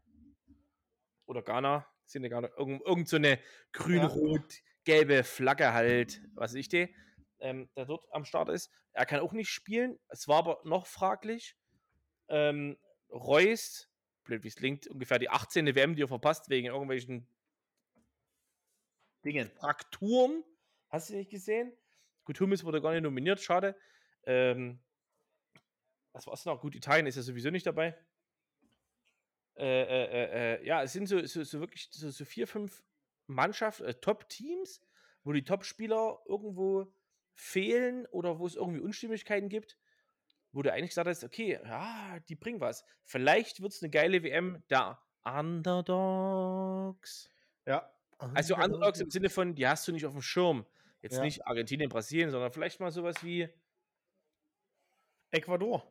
Oder 1.26 1.42
Ghana, 1.42 1.88
Senegal, 2.06 2.52
irgend, 2.58 2.82
irgend 2.86 3.08
so 3.08 3.16
eine 3.16 3.40
grün-rot-gelbe 3.72 5.24
Flagge 5.24 5.74
halt, 5.74 6.22
was 6.34 6.54
ich 6.54 6.68
die, 6.68 6.94
ähm, 7.40 7.70
der 7.76 7.86
dort 7.86 8.06
am 8.12 8.26
Start 8.26 8.50
ist. 8.50 8.70
Er 8.92 9.06
kann 9.06 9.22
auch 9.22 9.34
nicht 9.34 9.50
spielen. 9.50 9.98
Es 10.10 10.28
war 10.28 10.40
aber 10.40 10.62
noch 10.66 10.86
fraglich. 10.86 11.56
Ähm, 12.30 12.78
Reus, 13.10 13.90
blöd 14.24 14.44
wie 14.44 14.48
es 14.48 14.56
klingt, 14.56 14.88
ungefähr 14.88 15.20
die 15.20 15.30
18. 15.30 15.76
WM, 15.76 15.96
die 15.96 16.04
er 16.04 16.08
verpasst, 16.08 16.50
wegen 16.50 16.68
irgendwelchen 16.68 17.28
Dingen. 19.24 19.50
Frakturen. 19.52 20.44
Hast 20.90 21.10
du 21.10 21.16
nicht 21.16 21.32
gesehen? 21.32 21.74
Gut, 22.26 22.40
Hummels 22.40 22.64
wurde 22.64 22.82
gar 22.82 22.92
nicht 22.94 23.04
nominiert, 23.04 23.40
schade. 23.40 23.76
Ähm, 24.26 24.80
was 26.14 26.28
es 26.28 26.46
noch? 26.46 26.62
Gut, 26.62 26.76
Italien 26.76 27.08
ist 27.08 27.16
ja 27.16 27.22
sowieso 27.22 27.50
nicht 27.50 27.66
dabei. 27.66 27.98
Äh, 29.56 29.82
äh, 29.82 30.06
äh, 30.06 30.56
äh, 30.56 30.66
ja, 30.66 30.84
es 30.84 30.94
sind 30.94 31.08
so, 31.08 31.24
so, 31.26 31.44
so 31.44 31.60
wirklich 31.60 31.90
so, 31.92 32.10
so, 32.10 32.26
vier, 32.26 32.48
fünf 32.48 32.84
Mannschaften, 33.28 33.86
äh, 33.86 33.94
Top-Teams, 33.94 34.82
wo 35.24 35.32
die 35.32 35.44
Top-Spieler 35.44 36.24
irgendwo 36.26 36.92
fehlen 37.36 38.06
oder 38.08 38.40
wo 38.40 38.48
es 38.48 38.56
irgendwie 38.56 38.80
Unstimmigkeiten 38.80 39.50
gibt, 39.50 39.78
wo 40.54 40.62
du 40.62 40.72
eigentlich 40.72 40.92
gesagt 40.92 41.10
hast, 41.10 41.24
okay, 41.24 41.60
ja, 41.64 42.20
die 42.30 42.36
bringen 42.36 42.62
was. 42.62 42.86
Vielleicht 43.04 43.62
wird 43.62 43.74
es 43.74 43.82
eine 43.82 43.90
geile 43.90 44.24
WM 44.24 44.64
da. 44.68 45.02
Underdogs. 45.26 47.30
Ja. 47.66 47.90
Also 48.18 48.56
Underdogs 48.56 49.02
im 49.02 49.10
Sinne 49.10 49.30
von, 49.30 49.56
die 49.56 49.68
hast 49.68 49.88
du 49.88 49.92
nicht 49.92 50.06
auf 50.06 50.14
dem 50.14 50.22
Schirm. 50.22 50.66
Jetzt 51.02 51.18
ja. 51.18 51.24
nicht 51.24 51.46
Argentinien, 51.46 51.90
Brasilien, 51.90 52.32
sondern 52.32 52.52
vielleicht 52.52 52.80
mal 52.80 52.92
sowas 52.92 53.22
wie 53.24 53.50
Ecuador. 55.32 55.86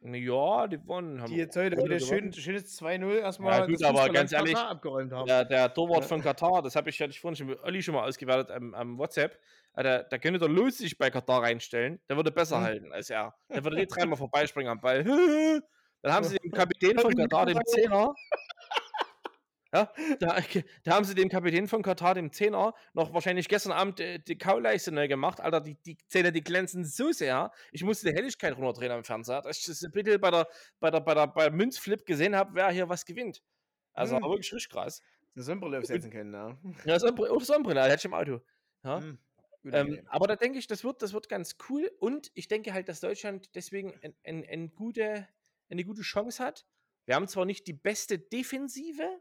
Ja, 0.00 0.66
die 0.68 0.86
wonnen. 0.86 1.24
Die 1.26 1.36
jetzt 1.36 1.56
heute 1.56 1.76
wieder 1.76 1.98
schön, 1.98 2.32
schönes 2.32 2.80
2-0 2.80 3.18
erstmal. 3.18 3.60
Ja, 3.60 3.66
gut, 3.66 3.84
aber 3.84 4.08
ganz 4.10 4.32
ehrlich, 4.32 4.56
der, 5.26 5.44
der 5.44 5.74
Torwart 5.74 6.02
ja. 6.02 6.06
von 6.06 6.22
Katar, 6.22 6.62
das 6.62 6.76
habe 6.76 6.88
ich, 6.88 7.00
hatte 7.00 7.10
ich 7.10 7.20
vorhin 7.20 7.36
schon 7.36 7.48
mit 7.48 7.62
Olli 7.64 7.82
schon 7.82 7.94
mal 7.94 8.06
ausgewertet 8.06 8.50
am, 8.50 8.74
am 8.74 8.96
WhatsApp. 8.96 9.38
Äh, 9.74 9.82
der, 9.82 10.04
der 10.04 10.18
könnte 10.20 10.38
der 10.38 10.48
Los 10.48 10.78
sich 10.78 10.98
bei 10.98 11.10
Katar 11.10 11.42
reinstellen. 11.42 12.00
Der 12.08 12.16
würde 12.16 12.30
besser 12.30 12.58
mhm. 12.58 12.64
halten 12.64 12.92
als 12.92 13.10
er. 13.10 13.34
Der 13.48 13.64
würde 13.64 13.76
nicht 13.76 13.94
dreimal 13.94 14.16
vorbeispringen 14.16 14.70
am 14.70 14.80
Ball. 14.80 15.04
Dann 16.02 16.12
haben 16.12 16.24
sie 16.24 16.36
den 16.36 16.52
Kapitän 16.52 16.98
von 16.98 17.14
Katar, 17.14 17.46
den 17.46 17.60
Zehner, 17.66 18.14
ja, 19.72 19.92
da, 20.18 20.38
da, 20.84 20.94
haben 20.94 21.04
sie 21.04 21.14
dem 21.14 21.28
Kapitän 21.28 21.68
von 21.68 21.82
Katar, 21.82 22.14
dem 22.14 22.32
Zehner, 22.32 22.74
noch 22.94 23.12
wahrscheinlich 23.12 23.48
gestern 23.48 23.72
Abend 23.72 24.00
äh, 24.00 24.18
die 24.18 24.38
Kauleiste 24.38 24.92
neu 24.92 25.08
gemacht. 25.08 25.40
Alter, 25.40 25.60
die, 25.60 25.74
die 25.74 25.98
Zähne, 26.08 26.32
die 26.32 26.42
glänzen 26.42 26.84
so 26.84 27.12
sehr. 27.12 27.52
Ich 27.72 27.84
musste 27.84 28.08
die 28.08 28.14
Helligkeit 28.14 28.56
runterdrehen 28.56 28.92
am 28.92 29.04
Fernseher, 29.04 29.42
dass 29.42 29.58
ich 29.58 29.66
das 29.66 29.84
bitte 29.92 30.18
bei 30.18 30.30
der, 30.30 30.48
bei 30.80 30.90
der, 30.90 31.00
bei 31.00 31.14
der, 31.14 31.26
bei 31.26 31.50
Münzflip 31.50 32.06
gesehen 32.06 32.34
habe, 32.34 32.54
wer 32.54 32.70
hier 32.70 32.88
was 32.88 33.04
gewinnt. 33.04 33.42
Also 33.92 34.16
hm. 34.16 34.22
wirklich 34.22 34.52
richtig 34.52 34.70
krass. 34.70 35.02
Eine 35.34 35.44
Sonnenbrille 35.44 35.78
aufsetzen 35.78 36.10
können, 36.10 36.32
ja. 36.32 36.58
Ja, 36.84 36.98
Sonnenbrille, 36.98 37.32
oh, 37.32 37.40
Sonnenbrille, 37.40 37.82
hätte 37.82 37.96
ich 37.96 38.04
im 38.06 38.14
Auto. 38.14 38.40
Ja. 38.84 39.00
Hm. 39.00 39.18
Ähm, 39.64 40.00
aber 40.06 40.26
da 40.26 40.36
denke 40.36 40.58
ich, 40.58 40.66
das 40.66 40.82
wird, 40.82 41.02
das 41.02 41.12
wird 41.12 41.28
ganz 41.28 41.56
cool. 41.68 41.90
Und 41.98 42.30
ich 42.34 42.48
denke 42.48 42.72
halt, 42.72 42.88
dass 42.88 43.00
Deutschland 43.00 43.54
deswegen 43.54 43.92
ein, 44.02 44.14
ein, 44.24 44.46
ein 44.48 44.74
gute, 44.74 45.28
eine 45.68 45.84
gute 45.84 46.02
Chance 46.02 46.42
hat. 46.42 46.64
Wir 47.04 47.14
haben 47.14 47.28
zwar 47.28 47.44
nicht 47.44 47.66
die 47.66 47.72
beste 47.72 48.18
Defensive, 48.18 49.20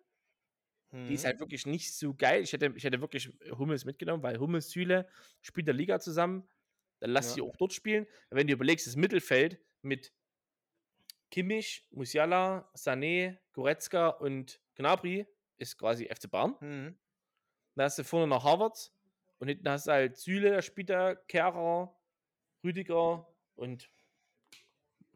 die 0.92 1.14
ist 1.14 1.24
mhm. 1.24 1.28
halt 1.28 1.40
wirklich 1.40 1.66
nicht 1.66 1.94
so 1.94 2.14
geil. 2.14 2.42
Ich 2.44 2.54
hätte, 2.54 2.72
ich 2.76 2.84
hätte 2.84 3.02
wirklich 3.02 3.32
Hummels 3.52 3.84
mitgenommen, 3.84 4.24
weil 4.24 4.40
Hummels, 4.40 4.70
Süle 4.70 5.08
spielt 5.42 5.68
der 5.68 5.74
Liga 5.74 6.00
zusammen. 6.00 6.48
Dann 7.00 7.12
lass 7.12 7.30
ja. 7.30 7.36
sie 7.36 7.42
auch 7.42 7.56
dort 7.58 7.74
spielen. 7.74 8.08
Wenn 8.30 8.48
du 8.48 8.54
überlegst, 8.54 8.88
das 8.88 8.96
Mittelfeld 8.96 9.60
mit 9.82 10.14
Kimmich, 11.30 11.86
Musiala, 11.92 12.70
Sané, 12.74 13.38
Goretzka 13.52 14.08
und 14.08 14.62
Gnabry 14.76 15.28
ist 15.58 15.78
quasi 15.78 16.06
FC 16.06 16.30
Bayern. 16.32 16.56
Mhm. 16.62 16.98
Dann 17.76 17.86
hast 17.86 18.00
du 18.00 18.04
vorne 18.04 18.28
noch 18.28 18.44
Harvard 18.44 18.92
und 19.40 19.50
hinten 19.50 19.70
hast 19.70 19.88
du 19.88 19.92
halt 19.92 20.18
Süle, 20.18 20.52
da 20.52 20.62
spielt 20.62 20.90
da 20.90 21.16
Kehrer, 21.16 21.96
Rüdiger 22.64 23.28
und 23.56 23.92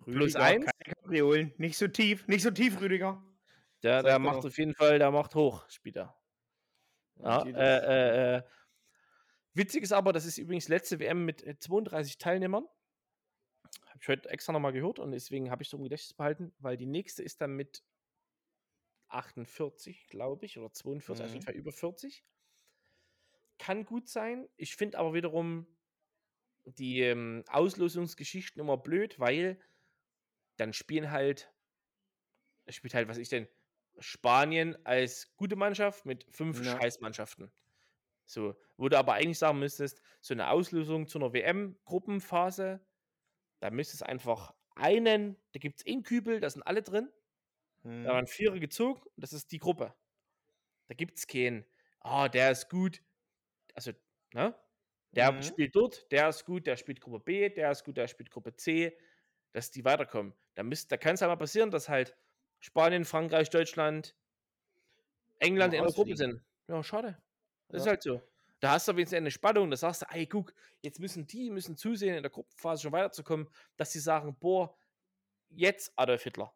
Rüdiger, 0.01 0.17
plus 0.17 0.35
eins. 0.35 0.65
Kapriolen. 0.83 1.53
Nicht 1.57 1.77
so 1.77 1.87
tief, 1.87 2.27
nicht 2.27 2.43
so 2.43 2.51
tief, 2.51 2.79
Rüdiger. 2.81 3.23
Der, 3.83 4.03
der 4.03 4.19
macht 4.19 4.45
auf 4.45 4.57
jeden 4.57 4.75
Fall, 4.75 4.99
der 4.99 5.11
macht 5.11 5.35
hoch 5.35 5.67
später. 5.69 6.15
Ja, 7.15 7.43
äh, 7.43 7.49
äh, 7.51 8.37
äh, 8.37 8.43
witzig 9.53 9.83
ist 9.83 9.91
aber, 9.91 10.13
das 10.13 10.25
ist 10.25 10.37
übrigens 10.37 10.67
letzte 10.67 10.99
WM 10.99 11.25
mit 11.25 11.43
32 11.61 12.13
äh, 12.13 12.17
Teilnehmern. 12.17 12.65
Habe 13.87 13.99
ich 13.99 14.07
heute 14.07 14.29
extra 14.29 14.53
nochmal 14.53 14.73
gehört 14.73 14.99
und 14.99 15.11
deswegen 15.11 15.51
habe 15.51 15.63
ich 15.63 15.69
so 15.69 15.77
im 15.77 15.83
Gedächtnis 15.83 16.13
behalten, 16.13 16.53
weil 16.59 16.77
die 16.77 16.85
nächste 16.85 17.23
ist 17.23 17.41
dann 17.41 17.55
mit 17.55 17.83
48, 19.09 20.07
glaube 20.07 20.45
ich, 20.45 20.57
oder 20.57 20.71
42, 20.71 21.19
mhm. 21.19 21.25
auf 21.25 21.33
jeden 21.33 21.41
mhm. 21.41 21.45
Fall 21.45 21.55
über 21.55 21.71
40. 21.71 22.23
Kann 23.57 23.85
gut 23.85 24.09
sein. 24.09 24.49
Ich 24.57 24.75
finde 24.75 24.97
aber 24.97 25.13
wiederum 25.13 25.67
die 26.65 27.01
ähm, 27.01 27.43
Auslosungsgeschichten 27.47 28.59
immer 28.59 28.77
blöd, 28.77 29.19
weil 29.19 29.59
dann 30.57 30.73
spielen 30.73 31.11
halt, 31.11 31.51
spielt 32.69 32.93
halt, 32.93 33.07
was 33.07 33.17
ich 33.17 33.29
denn, 33.29 33.47
Spanien 33.99 34.77
als 34.85 35.35
gute 35.35 35.55
Mannschaft 35.55 36.05
mit 36.05 36.25
fünf 36.29 36.63
ja. 36.63 36.79
Scheißmannschaften. 36.79 37.51
So, 38.25 38.55
wo 38.77 38.87
du 38.87 38.97
aber 38.97 39.13
eigentlich 39.13 39.39
sagen 39.39 39.59
müsstest, 39.59 40.01
so 40.21 40.33
eine 40.33 40.49
Auslösung 40.49 41.07
zu 41.07 41.19
einer 41.19 41.33
WM-Gruppenphase, 41.33 42.79
da 43.59 43.69
müsstest 43.69 44.03
einfach 44.03 44.53
einen, 44.75 45.35
da 45.51 45.59
gibt 45.59 45.79
es 45.79 45.85
einen 45.85 46.03
Kübel, 46.03 46.39
da 46.39 46.49
sind 46.49 46.63
alle 46.63 46.81
drin. 46.81 47.09
Hm. 47.83 48.03
Da 48.03 48.13
waren 48.13 48.27
Vierer 48.27 48.59
gezogen, 48.59 49.01
das 49.17 49.33
ist 49.33 49.51
die 49.51 49.59
Gruppe. 49.59 49.93
Da 50.87 50.95
gibt 50.95 51.17
es 51.17 51.27
keinen, 51.27 51.65
ah, 51.99 52.25
oh, 52.25 52.27
der 52.27 52.51
ist 52.51 52.69
gut. 52.69 53.01
Also, 53.73 53.91
ne? 54.33 54.55
Der 55.11 55.31
mhm. 55.31 55.43
spielt 55.43 55.75
dort, 55.75 56.09
der 56.11 56.29
ist 56.29 56.45
gut, 56.45 56.67
der 56.67 56.77
spielt 56.77 57.01
Gruppe 57.01 57.19
B, 57.19 57.49
der 57.49 57.71
ist 57.71 57.83
gut, 57.83 57.97
der 57.97 58.07
spielt 58.07 58.31
Gruppe 58.31 58.55
C, 58.55 58.97
dass 59.51 59.71
die 59.71 59.83
weiterkommen. 59.83 60.33
Da, 60.55 60.63
da 60.63 60.97
kann 60.97 61.15
es 61.15 61.21
halt 61.21 61.29
mal 61.29 61.35
passieren, 61.35 61.69
dass 61.69 61.89
halt 61.89 62.15
Spanien, 62.61 63.05
Frankreich, 63.05 63.49
Deutschland, 63.49 64.15
England 65.39 65.73
in 65.73 65.83
der 65.83 65.91
Gruppe 65.91 66.15
sind. 66.15 66.41
Ja, 66.67 66.81
schade. 66.83 67.17
Das 67.67 67.79
ja. 67.79 67.83
ist 67.83 67.87
halt 67.87 68.03
so. 68.03 68.21
Da 68.59 68.73
hast 68.73 68.87
du 68.87 68.93
wenigstens 68.93 69.17
eine 69.17 69.31
Spannung, 69.31 69.71
da 69.71 69.75
sagst 69.75 70.03
du, 70.03 70.05
ey, 70.11 70.27
guck, 70.27 70.53
jetzt 70.81 70.99
müssen 70.99 71.25
die 71.25 71.49
müssen 71.49 71.75
zusehen, 71.75 72.15
in 72.15 72.21
der 72.21 72.29
Gruppenphase 72.29 72.83
schon 72.83 72.91
weiterzukommen, 72.91 73.49
dass 73.75 73.91
sie 73.91 73.99
sagen, 73.99 74.37
boah, 74.39 74.77
jetzt 75.49 75.91
Adolf 75.95 76.23
Hitler. 76.23 76.53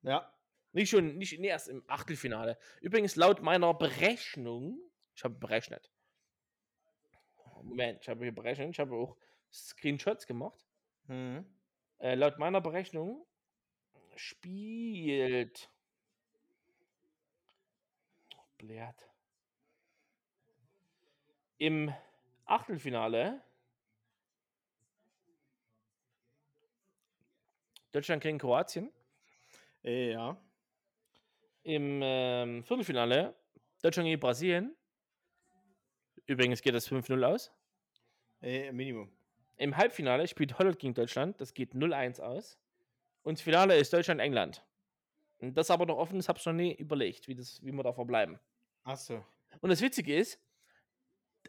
Ja. 0.00 0.34
Nicht 0.72 0.88
schon, 0.88 1.18
nicht 1.18 1.38
nee, 1.38 1.48
erst 1.48 1.68
im 1.68 1.84
Achtelfinale. 1.86 2.58
Übrigens, 2.80 3.14
laut 3.14 3.42
meiner 3.42 3.74
Berechnung, 3.74 4.78
ich 5.14 5.22
habe 5.22 5.34
berechnet. 5.34 5.92
Moment, 7.62 8.00
ich 8.00 8.08
habe 8.08 8.24
hier 8.24 8.34
berechnet, 8.34 8.70
ich 8.70 8.80
habe 8.80 8.94
auch 8.94 9.18
Screenshots 9.52 10.26
gemacht. 10.26 10.66
Mhm. 11.08 11.44
Äh, 11.98 12.14
laut 12.14 12.38
meiner 12.38 12.62
Berechnung 12.62 13.26
spielt. 14.16 15.70
Blärt. 18.58 19.08
Im 21.58 21.92
Achtelfinale 22.44 23.42
Deutschland 27.92 28.22
gegen 28.22 28.38
Kroatien. 28.38 28.90
Ja. 29.82 30.36
Im 31.62 32.00
ähm, 32.02 32.64
Viertelfinale 32.64 33.34
Deutschland 33.82 34.06
gegen 34.06 34.20
Brasilien. 34.20 34.76
Übrigens 36.26 36.62
geht 36.62 36.74
das 36.74 36.90
5-0 36.90 37.24
aus. 37.24 37.52
Äh, 38.40 38.72
Minimum. 38.72 39.12
Im 39.56 39.76
Halbfinale 39.76 40.26
spielt 40.26 40.58
Holland 40.58 40.78
gegen 40.78 40.94
Deutschland. 40.94 41.40
Das 41.40 41.52
geht 41.52 41.74
0-1 41.74 42.20
aus. 42.20 42.58
Und 43.22 43.38
das 43.38 43.42
Finale 43.42 43.76
ist 43.76 43.92
Deutschland-England. 43.92 44.64
Das 45.40 45.70
aber 45.70 45.86
noch 45.86 45.96
offen, 45.96 46.18
das 46.18 46.28
habe 46.28 46.38
ich 46.38 46.46
noch 46.46 46.52
nie 46.52 46.72
überlegt, 46.74 47.26
wie, 47.26 47.34
das, 47.34 47.62
wie 47.64 47.72
wir 47.72 47.82
da 47.82 47.92
verbleiben. 47.92 48.38
Ach 48.84 48.96
so. 48.96 49.24
Und 49.60 49.70
das 49.70 49.80
Witzige 49.80 50.16
ist, 50.16 50.38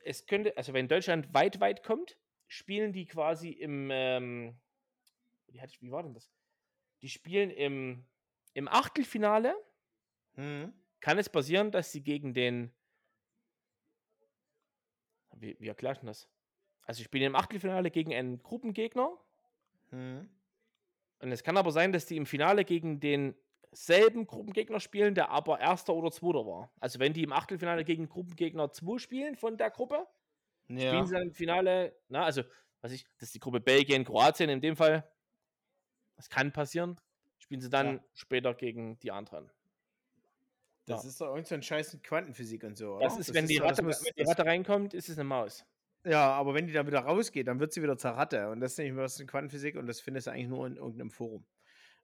es 0.04 0.26
könnte, 0.26 0.56
also 0.58 0.74
wenn 0.74 0.88
Deutschland 0.88 1.34
weit, 1.34 1.60
weit 1.60 1.84
kommt, 1.84 2.18
spielen 2.48 2.92
die 2.92 3.06
quasi 3.06 3.50
im, 3.50 3.90
ähm, 3.92 4.56
wie, 5.48 5.60
ich, 5.64 5.82
wie 5.82 5.92
war 5.92 6.04
denn 6.04 6.14
das? 6.14 6.32
Die 7.02 7.10
spielen 7.10 7.52
im, 7.52 8.04
im 8.54 8.68
Achtelfinale. 8.68 9.56
Mhm. 10.36 10.74
Kann 11.00 11.18
es 11.18 11.30
passieren, 11.30 11.72
dass 11.72 11.92
sie 11.92 12.02
gegen 12.02 12.34
den. 12.34 12.72
Wie, 15.36 15.56
wie 15.60 15.68
erklärt 15.68 15.98
man 15.98 16.08
das? 16.08 16.30
Also, 16.84 17.00
sie 17.00 17.04
spielen 17.04 17.26
im 17.26 17.36
Achtelfinale 17.36 17.92
gegen 17.92 18.14
einen 18.14 18.42
Gruppengegner. 18.42 19.18
Mhm. 19.92 20.30
Und 21.24 21.32
es 21.32 21.42
kann 21.42 21.56
aber 21.56 21.72
sein, 21.72 21.94
dass 21.94 22.06
die 22.06 22.18
im 22.18 22.26
Finale 22.26 22.66
gegen 22.66 23.00
denselben 23.00 24.28
Gruppengegner 24.28 24.82
spielen, 24.82 25.16
der 25.16 25.30
aber 25.30 25.58
erster 25.62 25.94
oder 25.94 26.12
zweiter 26.12 26.46
war. 26.46 26.70
Also, 26.82 27.00
wenn 27.00 27.14
die 27.14 27.24
im 27.24 27.32
Achtelfinale 27.32 27.86
gegen 27.86 28.10
Gruppengegner 28.10 28.74
2 28.74 28.98
spielen 28.98 29.38
von 29.38 29.58
der 29.58 29.72
Gruppe, 29.72 30.06
ja. 30.68 30.90
spielen 30.90 31.08
sie 31.08 31.14
dann 31.14 31.24
im 31.24 31.34
Finale, 31.34 31.96
na, 32.10 32.26
also, 32.26 32.44
was 32.82 32.92
ich, 32.92 33.06
das 33.18 33.30
ist 33.30 33.36
die 33.36 33.40
Gruppe 33.40 33.62
Belgien, 33.62 34.04
Kroatien 34.04 34.50
in 34.50 34.60
dem 34.60 34.76
Fall, 34.76 35.10
das 36.18 36.30
kann 36.30 36.52
passieren. 36.52 37.00
Spielen 37.38 37.62
sie 37.62 37.70
dann 37.70 37.96
ja. 37.96 38.04
später 38.14 38.54
gegen 38.54 39.00
die 39.00 39.12
anderen. 39.12 39.50
Das 40.86 41.04
ja. 41.04 41.10
ist 41.10 41.22
doch 41.22 41.28
irgend 41.28 41.48
so 41.48 41.56
ein 41.56 41.64
Scheiß 41.64 42.00
Quantenphysik 42.04 42.66
und 42.66 42.78
so. 42.78 42.96
Oder? 42.96 43.06
Das 43.06 43.18
ist, 43.18 43.30
das 43.30 43.36
wenn, 43.36 43.46
ist 43.46 43.50
die, 43.50 43.58
Ratte, 43.60 43.82
muss, 43.82 44.04
wenn 44.04 44.14
die 44.18 44.30
Ratte 44.30 44.46
reinkommt, 44.46 44.94
ist 44.94 45.08
es 45.08 45.18
eine 45.18 45.24
Maus. 45.24 45.66
Ja, 46.06 46.32
aber 46.32 46.54
wenn 46.54 46.68
die 46.68 46.74
dann 46.74 46.88
wieder 46.88 47.00
rausgeht, 47.00 47.48
dann 47.48 47.60
wird 47.60 47.72
sie 47.72 47.82
wieder 47.82 47.98
zur 47.98 48.12
Ratte. 48.12 48.50
Und 48.50 48.60
das 48.60 48.74
ist 48.74 48.78
nicht 48.80 48.94
mehr 48.94 49.04
was 49.04 49.20
in 49.20 49.28
Quantenphysik 49.28 49.76
und 49.76 49.88
das 49.88 50.02
findest 50.02 50.28
du 50.28 50.32
eigentlich 50.32 50.50
nur 50.50 50.68
in 50.68 50.76
irgendeinem 50.76 51.12
Forum. 51.12 51.46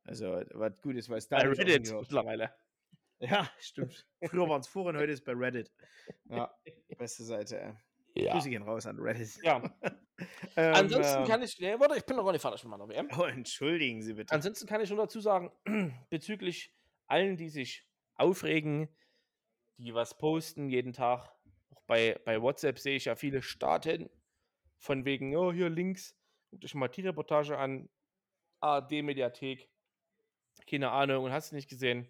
Also, 0.04 0.41
was 0.54 0.80
gut 0.82 0.95
ist, 0.95 1.10
weil 1.10 1.18
es 1.18 1.28
da. 1.28 1.38
Bei 1.38 1.50
Reddit 1.50 1.91
mittlerweile. 1.91 2.52
Ja, 3.22 3.52
stimmt. 3.60 4.08
Früher 4.24 4.47
waren 4.47 4.62
es 4.62 4.68
Foren, 4.70 4.95
heute 4.95 5.12
ist 5.12 5.26
bei 5.26 5.34
Reddit. 5.34 5.70
Ja, 6.30 6.50
beste 6.97 7.26
Seite. 7.26 7.60
Ey. 7.60 7.74
Ja. 8.24 8.32
Grüße 8.32 8.50
gehen 8.50 8.64
raus 8.64 8.86
an 8.86 8.97
Reddit. 8.97 9.43
Ja. 9.43 9.62
ähm, 10.56 10.74
Ansonsten 10.74 11.26
kann 11.26 11.41
ich. 11.41 11.60
Nee, 11.60 11.76
warte, 11.78 11.97
ich 11.97 12.06
bin 12.06 12.16
noch 12.16 12.24
gar 12.24 12.32
nicht 12.32 12.41
fertig 12.41 12.64
mit 12.64 12.72
meiner 12.72 12.88
WM. 12.88 13.10
Oh, 13.18 13.24
entschuldigen 13.24 14.02
Sie 14.02 14.14
bitte. 14.14 14.34
Ansonsten 14.34 14.68
kann 14.68 14.80
ich 14.80 14.89
nur 14.89 15.00
dazu 15.00 15.20
sagen, 15.20 15.52
bezüglich 16.10 16.74
allen, 17.08 17.36
die 17.36 17.50
sich 17.50 17.86
aufregen, 18.16 18.88
die 19.78 19.93
was 19.93 20.18
posten 20.18 20.70
jeden 20.70 20.93
Tag. 20.93 21.30
Bei, 21.89 22.21
bei 22.23 22.39
WhatsApp 22.39 22.77
sehe 22.77 22.97
ich 22.97 23.05
ja 23.05 23.15
viele 23.15 23.41
Staaten 23.41 24.11
von 24.77 25.05
wegen, 25.05 25.35
oh, 25.35 25.51
hier 25.51 25.69
links, 25.69 26.15
guckt 26.51 26.63
euch 26.63 26.75
mal 26.75 26.87
die 26.87 27.01
Reportage 27.01 27.57
an, 27.57 27.89
ARD-Mediathek, 28.59 29.67
keine 30.69 30.91
Ahnung, 30.91 31.23
und 31.25 31.31
hast 31.31 31.49
du 31.49 31.55
nicht 31.55 31.67
gesehen. 31.67 32.07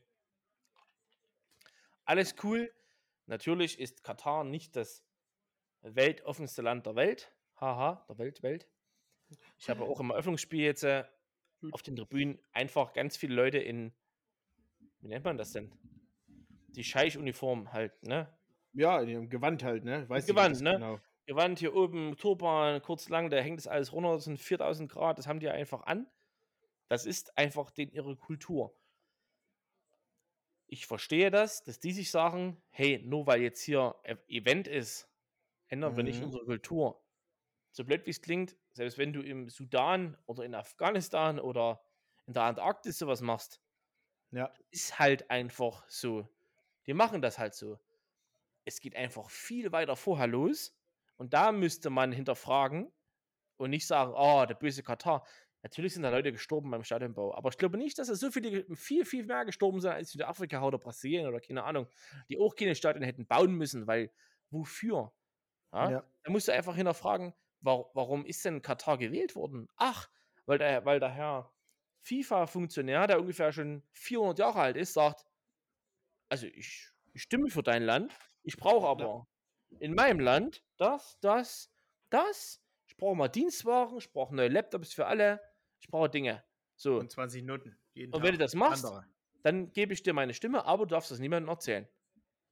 Alles 2.03 2.35
cool. 2.43 2.69
Natürlich 3.25 3.79
ist 3.79 4.03
Katar 4.03 4.43
nicht 4.43 4.75
das 4.75 5.01
weltoffenste 5.79 6.61
Land 6.61 6.85
der 6.85 6.97
Welt. 6.97 7.31
Haha, 7.55 8.05
der 8.09 8.17
Welt, 8.17 8.43
Welt. 8.43 8.67
Ich 9.59 9.69
habe 9.69 9.85
auch 9.85 10.01
im 10.01 10.09
Eröffnungsspiel 10.09 10.59
jetzt 10.59 10.83
äh, 10.83 11.05
auf 11.71 11.83
den 11.83 11.95
Tribünen 11.95 12.37
einfach 12.51 12.91
ganz 12.91 13.15
viele 13.15 13.33
Leute 13.33 13.59
in, 13.59 13.93
wie 14.99 15.07
nennt 15.07 15.23
man 15.23 15.37
das 15.37 15.53
denn? 15.53 15.71
Die 16.67 16.83
Scheich-Uniform 16.83 17.71
halt, 17.71 18.03
ne? 18.03 18.37
Ja, 18.73 19.01
in 19.01 19.09
ihrem 19.09 19.29
Gewand 19.29 19.63
halt, 19.63 19.83
ne? 19.83 20.07
Weiß 20.07 20.25
Gewand, 20.25 20.61
ne? 20.61 20.73
Genau. 20.73 20.99
Gewand 21.25 21.59
hier 21.59 21.75
oben, 21.75 22.17
Turban, 22.17 22.81
kurz 22.81 23.09
lang, 23.09 23.29
da 23.29 23.37
hängt 23.37 23.59
das 23.59 23.67
alles 23.67 23.93
runter, 23.93 24.13
das 24.13 24.23
sind 24.23 24.39
4000 24.39 24.91
Grad, 24.91 25.17
das 25.19 25.27
haben 25.27 25.39
die 25.39 25.49
einfach 25.49 25.83
an. 25.83 26.07
Das 26.87 27.05
ist 27.05 27.37
einfach 27.37 27.69
den 27.69 27.91
ihre 27.91 28.15
Kultur. 28.15 28.75
Ich 30.65 30.87
verstehe 30.87 31.29
das, 31.29 31.63
dass 31.63 31.79
die 31.79 31.91
sich 31.91 32.09
sagen, 32.09 32.61
hey, 32.69 32.99
nur 33.05 33.27
weil 33.27 33.41
jetzt 33.41 33.61
hier 33.61 33.95
Event 34.27 34.67
ist, 34.67 35.07
ändern 35.67 35.93
mhm. 35.93 35.97
wir 35.97 36.03
nicht 36.03 36.19
mhm. 36.19 36.25
unsere 36.25 36.45
Kultur. 36.45 37.03
So 37.71 37.85
blöd 37.85 38.05
wie 38.05 38.11
es 38.11 38.21
klingt, 38.21 38.55
selbst 38.73 38.97
wenn 38.97 39.13
du 39.13 39.21
im 39.21 39.49
Sudan 39.49 40.17
oder 40.25 40.43
in 40.43 40.55
Afghanistan 40.55 41.39
oder 41.39 41.81
in 42.25 42.33
der 42.33 42.43
Antarktis 42.43 42.97
sowas 42.97 43.21
machst, 43.21 43.61
ja. 44.31 44.51
ist 44.71 44.97
halt 44.99 45.29
einfach 45.29 45.87
so. 45.87 46.27
Die 46.87 46.93
machen 46.93 47.21
das 47.21 47.37
halt 47.37 47.53
so. 47.53 47.79
Es 48.69 48.81
geht 48.81 48.95
einfach 48.95 49.31
viel 49.31 49.71
weiter 49.71 49.95
vorher 49.95 50.27
los 50.27 50.77
und 51.17 51.33
da 51.33 51.51
müsste 51.51 51.89
man 51.89 52.11
hinterfragen 52.11 52.91
und 53.57 53.71
nicht 53.71 53.87
sagen, 53.87 54.13
oh, 54.15 54.45
der 54.45 54.53
böse 54.53 54.83
Katar. 54.83 55.25
Natürlich 55.63 55.95
sind 55.95 56.03
da 56.03 56.09
Leute 56.11 56.31
gestorben 56.31 56.69
beim 56.69 56.83
Stadionbau, 56.83 57.35
aber 57.35 57.49
ich 57.49 57.57
glaube 57.57 57.79
nicht, 57.79 57.97
dass 57.97 58.07
da 58.07 58.15
so 58.15 58.29
viele, 58.29 58.63
viel, 58.75 59.05
viel 59.05 59.25
mehr 59.25 59.43
gestorben 59.43 59.81
sind 59.81 59.91
als 59.91 60.11
Südafrika 60.11 60.63
oder 60.63 60.77
Brasilien 60.77 61.27
oder 61.27 61.41
keine 61.41 61.63
Ahnung, 61.63 61.87
die 62.29 62.39
auch 62.39 62.55
keine 62.55 62.75
Stadien 62.75 63.03
hätten 63.03 63.25
bauen 63.25 63.55
müssen, 63.55 63.87
weil 63.87 64.11
wofür? 64.51 65.11
Ja? 65.73 65.91
Ja. 65.91 66.03
Da 66.23 66.31
musst 66.31 66.47
du 66.47 66.53
einfach 66.53 66.75
hinterfragen, 66.75 67.33
warum 67.61 68.23
ist 68.23 68.45
denn 68.45 68.61
Katar 68.61 68.99
gewählt 68.99 69.35
worden? 69.35 69.67
Ach, 69.77 70.09
weil 70.45 70.59
der, 70.59 70.85
weil 70.85 70.99
der 70.99 71.09
Herr 71.09 71.51
FIFA-Funktionär, 72.01 73.07
der 73.07 73.19
ungefähr 73.19 73.51
schon 73.51 73.81
400 73.93 74.39
Jahre 74.39 74.61
alt 74.61 74.77
ist, 74.77 74.93
sagt, 74.93 75.25
also 76.29 76.45
ich, 76.45 76.87
ich 77.13 77.23
stimme 77.23 77.49
für 77.49 77.63
dein 77.63 77.83
Land, 77.83 78.13
ich 78.43 78.57
brauche 78.57 78.87
aber 78.87 79.27
ja. 79.69 79.77
in 79.79 79.93
meinem 79.93 80.19
Land 80.19 80.63
das, 80.77 81.17
das, 81.21 81.71
das, 82.09 82.61
ich 82.87 82.97
brauche 82.97 83.15
mal 83.15 83.27
Dienstwagen, 83.27 83.97
ich 83.97 84.11
brauche 84.11 84.35
neue 84.35 84.49
Laptops 84.49 84.93
für 84.93 85.05
alle, 85.05 85.41
ich 85.79 85.87
brauche 85.87 86.09
Dinge. 86.09 86.43
So. 86.75 86.97
Und 86.97 87.11
20 87.11 87.43
Minuten. 87.43 87.77
Jeden 87.93 88.13
und 88.13 88.23
wenn 88.23 88.31
du 88.31 88.37
das 88.37 88.55
machst, 88.55 88.85
andere. 88.85 89.05
dann 89.43 89.71
gebe 89.71 89.93
ich 89.93 90.03
dir 90.03 90.13
meine 90.13 90.33
Stimme, 90.33 90.65
aber 90.65 90.85
du 90.85 90.91
darfst 90.95 91.11
das 91.11 91.19
niemandem 91.19 91.49
erzählen. 91.49 91.87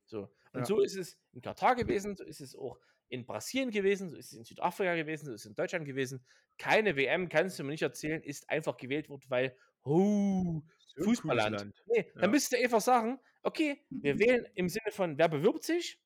So. 0.06 0.30
Und 0.54 0.62
ja. 0.62 0.66
so 0.66 0.82
ist 0.82 0.96
es 0.96 1.18
in 1.34 1.42
Katar 1.42 1.76
gewesen, 1.76 2.16
so 2.16 2.24
ist 2.24 2.42
es 2.42 2.56
auch 2.56 2.80
in 3.10 3.26
Brasilien 3.26 3.72
gewesen, 3.72 4.10
so 4.10 4.18
ist 4.18 4.34
es 4.34 4.38
in 4.38 4.44
Südafrika 4.44 4.96
gewesen, 4.96 5.26
so 5.26 5.34
ist 5.34 5.42
es 5.42 5.46
in 5.46 5.56
Deutschland 5.56 5.86
gewesen. 5.86 6.26
Keine 6.58 6.96
WM, 6.96 7.30
kannst 7.30 7.60
du 7.60 7.64
mir 7.64 7.72
nicht 7.72 7.84
erzählen, 7.84 8.22
ist 8.22 8.50
einfach 8.50 8.78
gewählt 8.78 9.10
worden, 9.10 9.26
weil, 9.30 9.56
oh, 9.88 10.62
Fußballland. 11.04 11.74
Nee, 11.88 12.06
ja. 12.14 12.22
dann 12.22 12.32
müsstest 12.32 12.54
du 12.54 12.64
einfach 12.64 12.82
sagen, 12.82 13.20
okay, 13.44 13.86
wir 13.90 14.16
mhm. 14.16 14.20
wählen 14.20 14.48
im 14.56 14.70
Sinne 14.70 14.92
von, 14.92 15.18
wer 15.18 15.30
bewirbt 15.30 15.64
sich? 15.64 16.00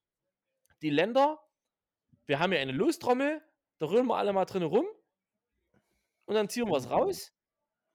Die 0.81 0.89
Länder, 0.89 1.39
wir 2.25 2.39
haben 2.39 2.51
hier 2.51 2.61
eine 2.61 2.71
Lostrommel, 2.71 3.41
da 3.77 3.85
rühren 3.87 4.07
wir 4.07 4.17
alle 4.17 4.33
mal 4.33 4.45
drin 4.45 4.63
rum 4.63 4.85
und 6.25 6.35
dann 6.35 6.49
ziehen 6.49 6.65
wir 6.65 6.71
was 6.71 6.89
raus. 6.89 7.33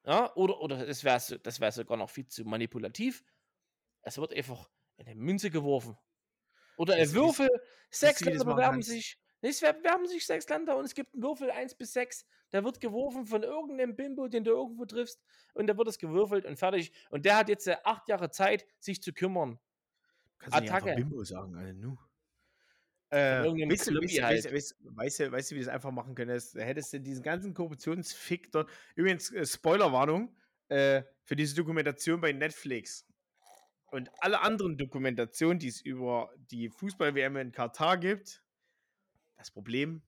Ja, 0.04 0.34
oder, 0.36 0.60
oder 0.60 0.86
das 0.86 1.02
wäre 1.02 1.38
das 1.40 1.60
wär 1.60 1.72
sogar 1.72 1.96
noch 1.96 2.10
viel 2.10 2.26
zu 2.28 2.44
manipulativ. 2.44 3.24
Es 4.02 4.18
wird 4.18 4.34
einfach 4.34 4.70
eine 4.98 5.14
Münze 5.16 5.50
geworfen. 5.50 5.98
Oder 6.76 6.94
ein 6.94 7.12
Würfel. 7.12 7.48
Sechs 7.90 8.20
Länder 8.20 8.44
bewerben 8.44 8.82
sich. 8.82 9.18
Es 9.40 9.60
bewerben 9.60 10.06
sich 10.06 10.26
sechs 10.26 10.48
Länder 10.48 10.76
und 10.76 10.84
es 10.84 10.94
gibt 10.94 11.14
einen 11.14 11.22
Würfel 11.22 11.50
1 11.50 11.74
bis 11.74 11.92
6. 11.92 12.26
Der 12.52 12.64
wird 12.64 12.80
geworfen 12.80 13.26
von 13.26 13.42
irgendeinem 13.42 13.94
Bimbo, 13.94 14.28
den 14.28 14.44
du 14.44 14.52
irgendwo 14.52 14.84
triffst. 14.84 15.22
Und 15.54 15.66
da 15.66 15.76
wird 15.76 15.88
es 15.88 15.98
gewürfelt 15.98 16.46
und 16.46 16.58
fertig. 16.58 16.92
Und 17.10 17.24
der 17.24 17.36
hat 17.36 17.48
jetzt 17.48 17.66
äh, 17.66 17.76
acht 17.84 18.08
Jahre 18.08 18.30
Zeit, 18.30 18.66
sich 18.78 19.02
zu 19.02 19.12
kümmern. 19.12 19.58
Kannst 20.38 20.56
Attacke. 20.56 20.90
du 20.90 20.96
nicht 20.96 21.08
Bimbo 21.08 21.24
sagen, 21.24 21.54
Alter, 21.56 21.72
nu. 21.74 21.96
Äh, 23.10 23.44
weißt, 23.44 23.88
du, 23.88 24.00
weißt, 24.00 24.22
halt. 24.22 24.52
weißt, 24.52 24.76
weißt, 24.84 25.20
du, 25.20 25.32
weißt 25.32 25.50
du, 25.50 25.54
wie 25.54 25.60
du 25.60 25.64
das 25.66 25.74
einfach 25.74 25.92
machen 25.92 26.14
könntest? 26.14 26.56
Hättest 26.56 26.92
du 26.92 27.00
diesen 27.00 27.22
ganzen 27.22 27.54
Korruptionsfick 27.54 28.50
dort. 28.50 28.68
Übrigens, 28.96 29.30
äh, 29.32 29.46
Spoilerwarnung 29.46 30.34
äh, 30.68 31.02
für 31.22 31.36
diese 31.36 31.54
Dokumentation 31.54 32.20
bei 32.20 32.32
Netflix 32.32 33.06
und 33.86 34.10
alle 34.18 34.40
anderen 34.40 34.76
Dokumentationen, 34.76 35.58
die 35.58 35.68
es 35.68 35.80
über 35.80 36.30
die 36.50 36.68
Fußball-WM 36.68 37.36
in 37.36 37.52
Katar 37.52 37.96
gibt, 37.96 38.42
das 39.46 39.52
Problem 39.52 40.02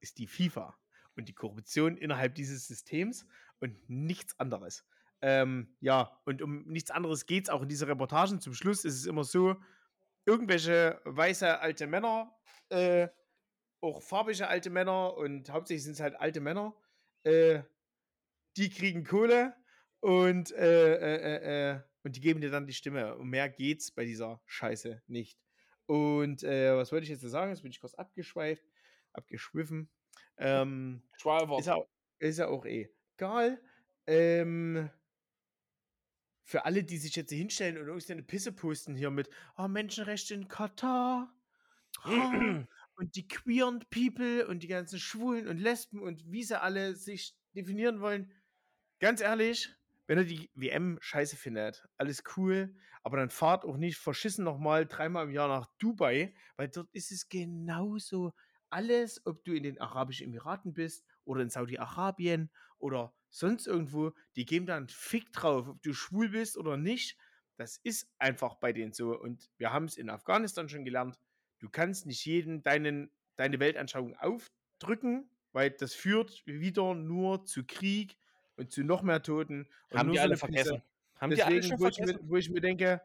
ist 0.00 0.18
die 0.18 0.26
FIFA 0.26 0.76
und 1.16 1.28
die 1.28 1.34
Korruption 1.34 1.96
innerhalb 1.96 2.34
dieses 2.34 2.66
Systems 2.66 3.26
und 3.60 3.88
nichts 3.88 4.38
anderes. 4.38 4.80
Äh, 4.80 4.96
Ähm, 5.22 5.74
ja, 5.80 6.20
und 6.24 6.42
um 6.42 6.66
nichts 6.66 6.90
anderes 6.90 7.26
geht 7.26 7.44
es 7.44 7.50
auch 7.50 7.62
in 7.62 7.68
dieser 7.68 7.88
Reportagen. 7.88 8.40
Zum 8.40 8.54
Schluss 8.54 8.84
ist 8.84 8.94
es 8.96 9.06
immer 9.06 9.24
so, 9.24 9.56
irgendwelche 10.26 11.00
weiße 11.04 11.58
alte 11.60 11.86
Männer, 11.86 12.36
äh, 12.68 13.08
auch 13.80 14.02
farbige 14.02 14.48
alte 14.48 14.70
Männer 14.70 15.16
und 15.16 15.48
hauptsächlich 15.50 15.84
sind 15.84 15.94
es 15.94 16.00
halt 16.00 16.16
alte 16.16 16.40
Männer, 16.40 16.74
äh, 17.24 17.62
die 18.56 18.68
kriegen 18.68 19.04
Kohle 19.04 19.54
und, 20.00 20.52
äh, 20.52 20.94
äh, 20.94 21.72
äh, 21.74 21.80
und 22.04 22.16
die 22.16 22.20
geben 22.20 22.40
dir 22.40 22.50
dann 22.50 22.66
die 22.66 22.74
Stimme. 22.74 23.16
Und 23.16 23.28
mehr 23.30 23.48
geht's 23.48 23.90
bei 23.90 24.04
dieser 24.04 24.40
Scheiße 24.46 25.02
nicht. 25.06 25.38
Und 25.86 26.42
äh, 26.42 26.76
was 26.76 26.92
wollte 26.92 27.04
ich 27.04 27.10
jetzt 27.10 27.22
sagen? 27.22 27.50
Jetzt 27.50 27.62
bin 27.62 27.70
ich 27.70 27.80
kurz 27.80 27.94
abgeschweift, 27.94 28.64
abgeschwiffen. 29.16 29.90
Ähm, 30.38 31.02
ist, 31.58 31.66
ja, 31.66 31.78
ist 32.18 32.38
ja 32.38 32.48
auch 32.48 32.66
eh 32.66 32.88
egal. 33.16 33.60
Ähm, 34.06 34.90
für 36.44 36.64
alle, 36.64 36.84
die 36.84 36.98
sich 36.98 37.16
jetzt 37.16 37.32
hinstellen 37.32 37.76
und 37.76 37.88
irgendeine 37.88 38.22
Pisse 38.22 38.52
posten 38.52 38.94
hier 38.94 39.10
mit 39.10 39.28
oh, 39.56 39.66
Menschenrechte 39.66 40.34
in 40.34 40.46
Katar 40.46 41.34
oh, 42.04 42.64
und 42.96 43.16
die 43.16 43.26
queeren 43.26 43.84
People 43.90 44.46
und 44.46 44.62
die 44.62 44.68
ganzen 44.68 45.00
Schwulen 45.00 45.48
und 45.48 45.58
Lesben 45.58 46.00
und 46.00 46.30
wie 46.30 46.44
sie 46.44 46.60
alle 46.60 46.94
sich 46.94 47.36
definieren 47.54 48.00
wollen. 48.00 48.32
Ganz 49.00 49.20
ehrlich, 49.20 49.70
wenn 50.06 50.18
ihr 50.18 50.24
die 50.24 50.50
WM 50.54 50.98
scheiße 51.00 51.36
findet, 51.36 51.84
alles 51.96 52.22
cool, 52.36 52.74
aber 53.02 53.16
dann 53.16 53.30
fahrt 53.30 53.64
auch 53.64 53.76
nicht 53.76 53.98
verschissen 53.98 54.44
nochmal 54.44 54.86
dreimal 54.86 55.26
im 55.26 55.32
Jahr 55.32 55.48
nach 55.48 55.66
Dubai, 55.78 56.32
weil 56.56 56.68
dort 56.68 56.88
ist 56.92 57.10
es 57.10 57.28
genauso 57.28 58.32
alles, 58.76 59.24
ob 59.24 59.42
du 59.42 59.54
in 59.54 59.62
den 59.62 59.80
Arabischen 59.80 60.26
Emiraten 60.26 60.74
bist 60.74 61.06
oder 61.24 61.40
in 61.40 61.48
Saudi-Arabien 61.48 62.50
oder 62.78 63.14
sonst 63.30 63.66
irgendwo, 63.66 64.12
die 64.36 64.44
geben 64.44 64.66
dann 64.66 64.88
Fick 64.88 65.32
drauf, 65.32 65.66
ob 65.66 65.82
du 65.82 65.94
schwul 65.94 66.28
bist 66.28 66.58
oder 66.58 66.76
nicht. 66.76 67.16
Das 67.56 67.78
ist 67.78 68.06
einfach 68.18 68.56
bei 68.56 68.74
denen 68.74 68.92
so. 68.92 69.18
Und 69.18 69.50
wir 69.56 69.72
haben 69.72 69.86
es 69.86 69.96
in 69.96 70.10
Afghanistan 70.10 70.68
schon 70.68 70.84
gelernt. 70.84 71.18
Du 71.58 71.70
kannst 71.70 72.04
nicht 72.04 72.22
jedem 72.26 72.62
deinen, 72.62 73.10
deine 73.36 73.58
Weltanschauung 73.60 74.14
aufdrücken, 74.16 75.30
weil 75.52 75.70
das 75.70 75.94
führt 75.94 76.46
wieder 76.46 76.94
nur 76.94 77.46
zu 77.46 77.64
Krieg 77.64 78.18
und 78.56 78.72
zu 78.72 78.84
noch 78.84 79.00
mehr 79.00 79.22
Toten. 79.22 79.70
Und 79.88 79.98
haben 79.98 80.12
die 80.12 80.20
alle 80.20 80.36
vergessen. 80.36 80.82
Haben 81.14 81.30
Deswegen, 81.30 81.48
die 81.48 81.54
alle 81.54 81.62
schon 81.62 81.80
wo 81.80 81.90
vergessen? 81.90 82.16
Ich 82.16 82.22
mir, 82.22 82.28
wo 82.28 82.36
ich 82.36 82.50
mir 82.50 82.60
denke, 82.60 83.00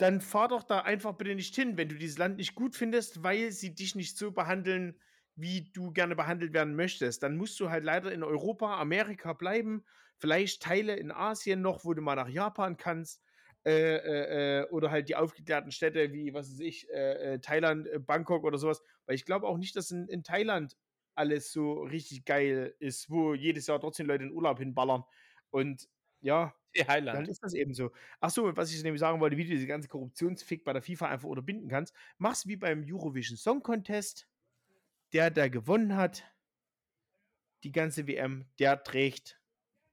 dann 0.00 0.22
fahr 0.22 0.48
doch 0.48 0.62
da 0.62 0.80
einfach 0.80 1.12
bitte 1.12 1.34
nicht 1.34 1.54
hin, 1.54 1.76
wenn 1.76 1.90
du 1.90 1.94
dieses 1.94 2.16
Land 2.16 2.38
nicht 2.38 2.54
gut 2.54 2.74
findest, 2.74 3.22
weil 3.22 3.52
sie 3.52 3.74
dich 3.74 3.94
nicht 3.94 4.16
so 4.16 4.32
behandeln, 4.32 4.98
wie 5.36 5.70
du 5.72 5.92
gerne 5.92 6.16
behandelt 6.16 6.54
werden 6.54 6.74
möchtest. 6.74 7.22
Dann 7.22 7.36
musst 7.36 7.60
du 7.60 7.68
halt 7.68 7.84
leider 7.84 8.10
in 8.10 8.22
Europa, 8.22 8.78
Amerika 8.80 9.34
bleiben, 9.34 9.84
vielleicht 10.16 10.62
Teile 10.62 10.96
in 10.96 11.10
Asien 11.10 11.60
noch, 11.60 11.84
wo 11.84 11.92
du 11.92 12.00
mal 12.00 12.16
nach 12.16 12.28
Japan 12.28 12.78
kannst. 12.78 13.22
Äh, 13.66 13.96
äh, 13.96 14.60
äh 14.60 14.68
oder 14.70 14.90
halt 14.90 15.10
die 15.10 15.16
aufgeklärten 15.16 15.70
Städte 15.70 16.14
wie, 16.14 16.32
was 16.32 16.50
weiß 16.50 16.60
ich, 16.60 16.88
äh, 16.88 17.34
äh 17.34 17.38
Thailand, 17.40 17.86
äh, 17.88 17.98
Bangkok 17.98 18.44
oder 18.44 18.56
sowas. 18.56 18.82
Weil 19.04 19.16
ich 19.16 19.26
glaube 19.26 19.46
auch 19.46 19.58
nicht, 19.58 19.76
dass 19.76 19.90
in, 19.90 20.08
in 20.08 20.22
Thailand 20.22 20.78
alles 21.14 21.52
so 21.52 21.82
richtig 21.82 22.24
geil 22.24 22.74
ist, 22.78 23.10
wo 23.10 23.34
jedes 23.34 23.66
Jahr 23.66 23.78
trotzdem 23.78 24.06
Leute 24.06 24.24
in 24.24 24.32
Urlaub 24.32 24.60
hinballern. 24.60 25.04
Und 25.50 25.88
ja, 26.20 26.54
Highland. 26.88 27.18
dann 27.18 27.26
ist 27.26 27.42
das 27.42 27.54
eben 27.54 27.74
so. 27.74 27.90
Achso, 28.20 28.56
was 28.56 28.72
ich 28.72 28.82
nämlich 28.82 29.00
sagen 29.00 29.20
wollte, 29.20 29.36
wie 29.36 29.44
du 29.44 29.50
diese 29.50 29.66
ganze 29.66 29.88
Korruptionsfick 29.88 30.64
bei 30.64 30.72
der 30.72 30.82
FIFA 30.82 31.08
einfach 31.08 31.28
unterbinden 31.28 31.68
kannst, 31.68 31.94
mach's 32.18 32.46
wie 32.46 32.56
beim 32.56 32.84
Eurovision 32.86 33.36
Song 33.36 33.62
Contest 33.62 34.28
der, 35.12 35.30
der 35.30 35.50
gewonnen 35.50 35.96
hat, 35.96 36.24
die 37.64 37.72
ganze 37.72 38.06
WM, 38.06 38.46
der 38.58 38.82
trägt 38.82 39.40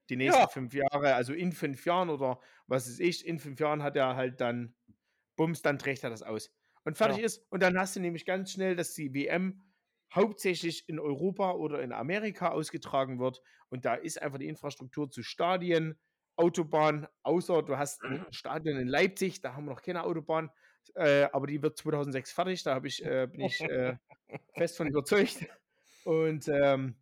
die 0.09 0.15
nächsten 0.15 0.41
ja. 0.41 0.47
fünf 0.47 0.73
Jahre, 0.73 1.15
also 1.15 1.33
in 1.33 1.51
fünf 1.51 1.85
Jahren 1.85 2.09
oder 2.09 2.39
was 2.67 2.87
ist 2.87 2.99
ich, 2.99 3.25
in 3.25 3.39
fünf 3.39 3.59
Jahren 3.59 3.83
hat 3.83 3.95
er 3.95 4.15
halt 4.15 4.39
dann, 4.39 4.75
bums, 5.35 5.61
dann 5.61 5.79
trägt 5.79 6.03
er 6.03 6.09
das 6.09 6.23
aus. 6.23 6.51
Und 6.83 6.97
fertig 6.97 7.17
ja. 7.17 7.25
ist. 7.25 7.45
Und 7.49 7.61
dann 7.61 7.77
hast 7.77 7.95
du 7.95 7.99
nämlich 7.99 8.25
ganz 8.25 8.51
schnell, 8.51 8.75
dass 8.75 8.93
die 8.93 9.13
WM 9.13 9.61
hauptsächlich 10.13 10.87
in 10.87 10.99
Europa 10.99 11.51
oder 11.51 11.81
in 11.81 11.91
Amerika 11.91 12.49
ausgetragen 12.49 13.19
wird. 13.19 13.41
Und 13.67 13.83
da 13.83 13.95
ist 13.95 14.21
einfach 14.21 14.37
die 14.37 14.47
Infrastruktur 14.47 15.09
zu 15.09 15.21
Stadien, 15.23 15.99
Autobahn, 16.37 17.07
außer 17.23 17.63
du 17.63 17.77
hast 17.77 18.03
ein 18.03 18.25
Stadion 18.31 18.77
in 18.77 18.87
Leipzig, 18.87 19.41
da 19.41 19.53
haben 19.53 19.65
wir 19.65 19.71
noch 19.71 19.81
keine 19.81 20.03
Autobahn, 20.03 20.49
äh, 20.95 21.23
aber 21.31 21.47
die 21.47 21.61
wird 21.61 21.77
2006 21.77 22.31
fertig, 22.31 22.63
da 22.63 22.81
ich, 22.83 23.03
äh, 23.03 23.27
bin 23.27 23.41
ich 23.41 23.61
äh, 23.61 23.97
fest 24.53 24.77
von 24.77 24.87
überzeugt. 24.87 25.47
Und 26.03 26.47
ähm, 26.47 26.95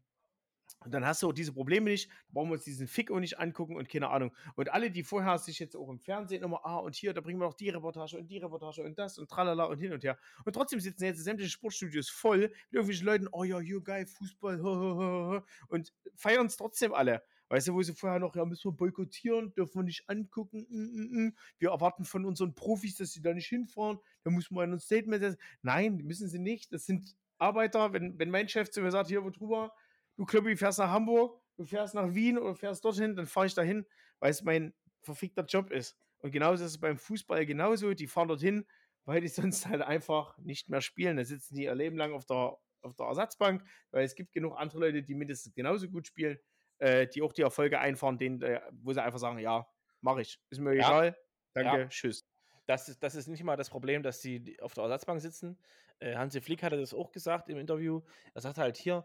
dann 0.88 1.06
hast 1.06 1.24
du 1.24 1.30
auch 1.30 1.34
diese 1.34 1.54
Probleme 1.54 1.90
nicht, 1.90 2.10
brauchen 2.30 2.50
wir 2.50 2.54
uns 2.54 2.64
diesen 2.64 2.88
Fick 2.88 3.12
auch 3.12 3.20
nicht 3.20 3.40
angucken 3.40 3.76
und 3.76 3.90
keine 3.90 4.10
Ahnung. 4.10 4.32
Und 4.56 4.72
alle, 4.72 4.92
die 4.92 5.04
vorher 5.04 5.38
sich 5.38 5.60
jetzt 5.60 5.76
auch 5.76 5.90
im 5.90 6.00
Fernsehen 6.00 6.44
immer, 6.44 6.66
ah, 6.66 6.78
und 6.78 6.96
hier, 6.96 7.14
da 7.14 7.22
bringen 7.22 7.40
wir 7.40 7.46
noch 7.46 7.54
die 7.54 7.70
Reportage 7.70 8.18
und 8.18 8.28
die 8.28 8.38
Reportage 8.38 8.84
und 8.84 8.98
das 8.98 9.18
und 9.18 9.30
tralala 9.30 9.66
und 9.66 9.80
hin 9.80 9.94
und 9.94 10.04
her. 10.04 10.18
Und 10.44 10.54
trotzdem 10.54 10.80
sitzen 10.80 11.06
jetzt 11.06 11.24
sämtliche 11.24 11.52
Sportstudios 11.52 12.10
voll 12.10 12.40
mit 12.40 12.54
irgendwelchen 12.72 13.06
Leuten, 13.06 13.28
oh 13.32 13.44
ja, 13.44 13.60
hier 13.60 13.82
geil, 13.82 14.06
Fußball, 14.06 15.44
und 15.68 15.94
feiern 16.16 16.46
es 16.46 16.58
trotzdem 16.58 16.94
alle. 16.94 17.24
Weißt 17.50 17.68
du, 17.68 17.74
wo 17.74 17.82
sie 17.84 17.94
vorher 17.94 18.20
noch, 18.20 18.36
ja, 18.36 18.44
müssen 18.44 18.72
wir 18.72 18.76
boykottieren, 18.76 19.54
dürfen 19.54 19.76
wir 19.76 19.84
nicht 19.84 20.10
angucken, 20.10 20.66
mm, 20.68 20.78
mm, 20.78 21.26
mm. 21.28 21.36
wir 21.60 21.70
erwarten 21.70 22.04
von 22.04 22.26
unseren 22.26 22.56
Profis, 22.56 22.96
dass 22.96 23.12
sie 23.12 23.22
da 23.22 23.34
nicht 23.34 23.48
hinfahren, 23.48 24.00
da 24.24 24.32
muss 24.32 24.50
man 24.50 24.74
ein 24.74 24.80
Statement 24.80 25.22
setzen. 25.22 25.40
Nein, 25.62 25.98
müssen 25.98 26.28
sie 26.28 26.40
nicht. 26.40 26.74
Das 26.74 26.86
sind 26.86 27.16
Arbeiter, 27.38 27.94
wenn, 27.94 28.18
wenn 28.18 28.32
mein 28.32 28.50
Chef 28.50 28.72
zu 28.72 28.82
mir 28.82 28.92
sagt, 28.92 29.10
hier, 29.10 29.24
wo 29.24 29.30
drüber, 29.30 29.74
du 30.16 30.26
Klubbi, 30.26 30.56
fährst 30.56 30.80
nach 30.80 30.90
Hamburg, 30.90 31.40
du 31.58 31.66
fährst 31.66 31.94
nach 31.94 32.16
Wien 32.16 32.40
oder 32.40 32.56
fährst 32.56 32.84
dorthin, 32.84 33.16
dann 33.16 33.28
fahre 33.28 33.46
ich 33.46 33.54
dahin, 33.54 33.86
weil 34.20 34.32
es 34.32 34.42
mein 34.42 34.74
verfickter 35.04 35.46
Job 35.46 35.70
ist. 35.70 35.96
Und 36.20 36.32
genauso 36.32 36.64
ist 36.64 36.72
es 36.72 36.80
beim 36.80 36.98
Fußball 36.98 37.46
genauso, 37.46 37.94
die 37.94 38.08
fahren 38.08 38.28
dorthin, 38.28 38.66
weil 39.04 39.22
die 39.22 39.28
sonst 39.28 39.68
halt 39.68 39.84
einfach 39.84 40.36
nicht 40.40 40.70
mehr 40.70 40.82
spielen. 40.82 41.18
Da 41.18 41.26
sitzen 41.26 41.54
die 41.54 41.66
ihr 41.66 41.76
Leben 41.76 41.98
lang 41.98 42.14
auf 42.14 42.26
der, 42.26 42.58
auf 42.82 42.96
der 42.96 43.06
Ersatzbank, 43.06 43.64
weil 43.92 44.04
es 44.04 44.16
gibt 44.16 44.32
genug 44.32 44.58
andere 44.58 44.80
Leute, 44.80 45.04
die 45.04 45.14
mindestens 45.14 45.54
genauso 45.54 45.88
gut 45.90 46.08
spielen 46.08 46.40
äh, 46.86 47.08
die 47.08 47.24
auch 47.24 47.34
die 47.34 47.42
Erfolge 47.42 47.80
einfahren, 47.80 48.20
denen, 48.20 48.44
äh, 48.44 48.62
wo 48.72 48.94
sie 48.94 49.02
einfach 49.02 49.18
sagen, 49.18 49.40
ja, 49.40 49.68
mache 50.02 50.22
ich. 50.22 50.40
Ist 50.52 50.60
mir 50.60 50.76
ja. 50.76 50.88
egal. 50.88 51.18
Danke, 51.54 51.80
ja. 51.80 51.88
tschüss. 51.88 52.28
Das 52.68 52.88
ist, 52.90 53.02
das 53.02 53.16
ist 53.16 53.28
nicht 53.28 53.44
mal 53.44 53.58
das 53.58 53.72
Problem, 53.72 54.04
dass 54.04 54.22
sie 54.22 54.60
auf 54.62 54.76
der 54.76 54.84
Ersatzbank 54.84 55.20
sitzen. 55.20 55.58
Äh, 56.00 56.16
Hansi 56.16 56.42
Flick 56.42 56.62
hatte 56.62 56.78
das 56.78 56.94
auch 56.94 57.12
gesagt 57.12 57.50
im 57.50 57.58
Interview. 57.58 58.02
Er 58.36 58.42
sagt 58.42 58.60
halt 58.60 58.78
hier, 58.78 59.04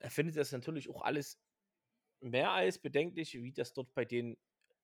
er 0.00 0.10
findet 0.10 0.36
das 0.36 0.52
natürlich 0.52 0.90
auch 0.90 1.00
alles 1.02 1.40
mehr 2.20 2.50
als 2.50 2.78
bedenklich, 2.78 3.34
wie 3.34 3.52
das 3.52 3.72
dort 3.72 3.94
bei 3.94 4.04
den 4.04 4.36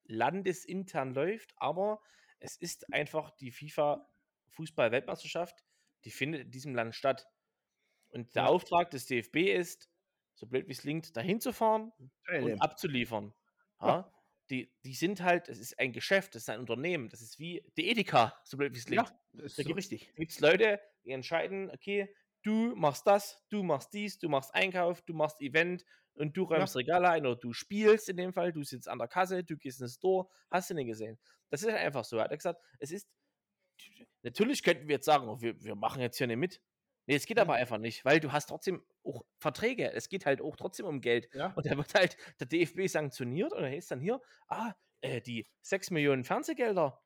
landesintern 0.05 1.13
läuft, 1.13 1.53
aber 1.57 2.01
es 2.39 2.57
ist 2.57 2.93
einfach 2.93 3.31
die 3.33 3.51
FIFA 3.51 4.09
Fußball-Weltmeisterschaft, 4.49 5.63
die 6.05 6.11
findet 6.11 6.43
in 6.43 6.51
diesem 6.51 6.75
Land 6.75 6.95
statt. 6.95 7.27
Und 8.09 8.35
der 8.35 8.45
ja. 8.45 8.49
Auftrag 8.49 8.91
des 8.91 9.07
DFB 9.07 9.37
ist, 9.55 9.91
so 10.41 10.47
blöd 10.47 10.67
wie 10.67 10.73
es 10.73 10.81
klingt, 10.81 11.15
dahin 11.17 11.39
zu 11.39 11.53
fahren 11.53 11.93
und 12.29 12.61
abzuliefern. 12.63 13.35
Ja? 13.81 13.87
ja? 13.87 14.13
Die, 14.49 14.73
die 14.85 14.95
sind 14.95 15.21
halt, 15.21 15.49
es 15.49 15.61
ist 15.61 15.79
ein 15.79 15.93
Geschäft, 15.93 16.35
es 16.35 16.43
ist 16.43 16.49
ein 16.49 16.59
Unternehmen, 16.59 17.09
das 17.09 17.21
ist 17.21 17.39
wie 17.39 17.63
die 17.77 17.89
Edeka, 17.89 18.35
so 18.45 18.57
blöd 18.57 18.75
wie 18.75 18.79
es 18.79 18.87
klingt. 18.87 19.07
Ja, 19.07 19.21
das 19.35 19.53
ist 19.53 19.59
da 19.59 19.63
so 19.63 19.73
richtig. 19.73 20.07
Da 20.07 20.15
gibt 20.17 20.33
es 20.33 20.41
Leute, 20.41 20.81
die 21.05 21.11
entscheiden, 21.11 21.71
okay, 21.71 22.13
du 22.43 22.75
machst 22.75 23.07
das, 23.07 23.45
du 23.51 23.63
machst 23.63 23.93
dies, 23.93 24.19
du 24.19 24.29
machst 24.29 24.53
Einkauf, 24.55 25.03
du 25.03 25.13
machst 25.13 25.41
Event 25.41 25.85
und 26.15 26.37
du 26.37 26.45
räumst 26.45 26.75
ja. 26.75 26.79
Regale 26.79 27.11
ein 27.11 27.27
oder 27.27 27.37
du 27.37 27.53
spielst 27.53 28.09
in 28.09 28.17
dem 28.17 28.33
Fall, 28.33 28.53
du 28.53 28.65
sitzt 28.65 28.89
an 28.89 28.99
der 28.99 29.09
Kasse, 29.09 29.45
du 29.45 29.57
gehst 29.57 29.81
ins 29.83 29.97
Store, 29.97 30.27
hast 30.51 30.71
du 30.71 30.75
nicht 30.75 30.87
gesehen. 30.87 31.19
Das 31.51 31.63
ist 31.63 31.69
einfach 31.69 32.05
so. 32.05 32.17
Er 32.17 32.25
hat 32.25 32.31
gesagt, 32.31 32.61
es 32.79 32.91
ist, 32.91 33.07
natürlich 34.23 34.63
könnten 34.63 34.89
wir 34.89 34.97
jetzt 34.97 35.07
sagen, 35.07 35.29
oh, 35.29 35.41
wir, 35.41 35.63
wir 35.63 35.75
machen 35.75 36.01
jetzt 36.01 36.17
hier 36.17 36.27
nicht 36.27 36.39
mit. 36.39 36.61
Nee, 37.11 37.17
es 37.17 37.27
geht 37.27 37.39
ja. 37.39 37.43
aber 37.43 37.55
einfach 37.55 37.79
nicht, 37.79 38.05
weil 38.05 38.21
du 38.21 38.31
hast 38.31 38.47
trotzdem 38.47 38.85
auch 39.03 39.25
Verträge. 39.37 39.93
Es 39.93 40.09
geht 40.09 40.27
halt 40.27 40.41
auch 40.41 40.55
trotzdem 40.55 40.87
um 40.87 41.01
Geld. 41.01 41.29
Ja. 41.35 41.53
Und 41.57 41.67
da 41.67 41.77
wird 41.77 41.93
halt 41.93 42.17
der 42.39 42.47
DFB 42.47 42.87
sanktioniert 42.87 43.53
und 43.53 43.63
da 43.63 43.69
ist 43.69 43.91
dann 43.91 44.01
hier, 44.01 44.21
ah, 44.47 44.75
äh, 45.01 45.21
die 45.21 45.49
6 45.63 45.91
Millionen 45.91 46.23
Fernsehgelder. 46.23 47.03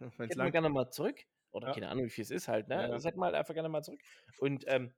Hätten 0.18 0.38
wir 0.38 0.52
gerne 0.52 0.68
mal 0.68 0.88
zurück. 0.90 1.20
Oder 1.50 1.68
ja. 1.68 1.74
keine 1.74 1.88
Ahnung, 1.88 2.04
wie 2.04 2.10
viel 2.10 2.22
es 2.22 2.30
ist 2.30 2.46
halt, 2.46 2.68
ne? 2.68 2.88
Das 2.88 3.04
hätten 3.04 3.18
wir 3.18 3.24
halt 3.24 3.34
einfach 3.34 3.54
gerne 3.54 3.68
mal 3.68 3.82
zurück. 3.82 4.00
Und 4.38 4.64
ähm, 4.68 4.94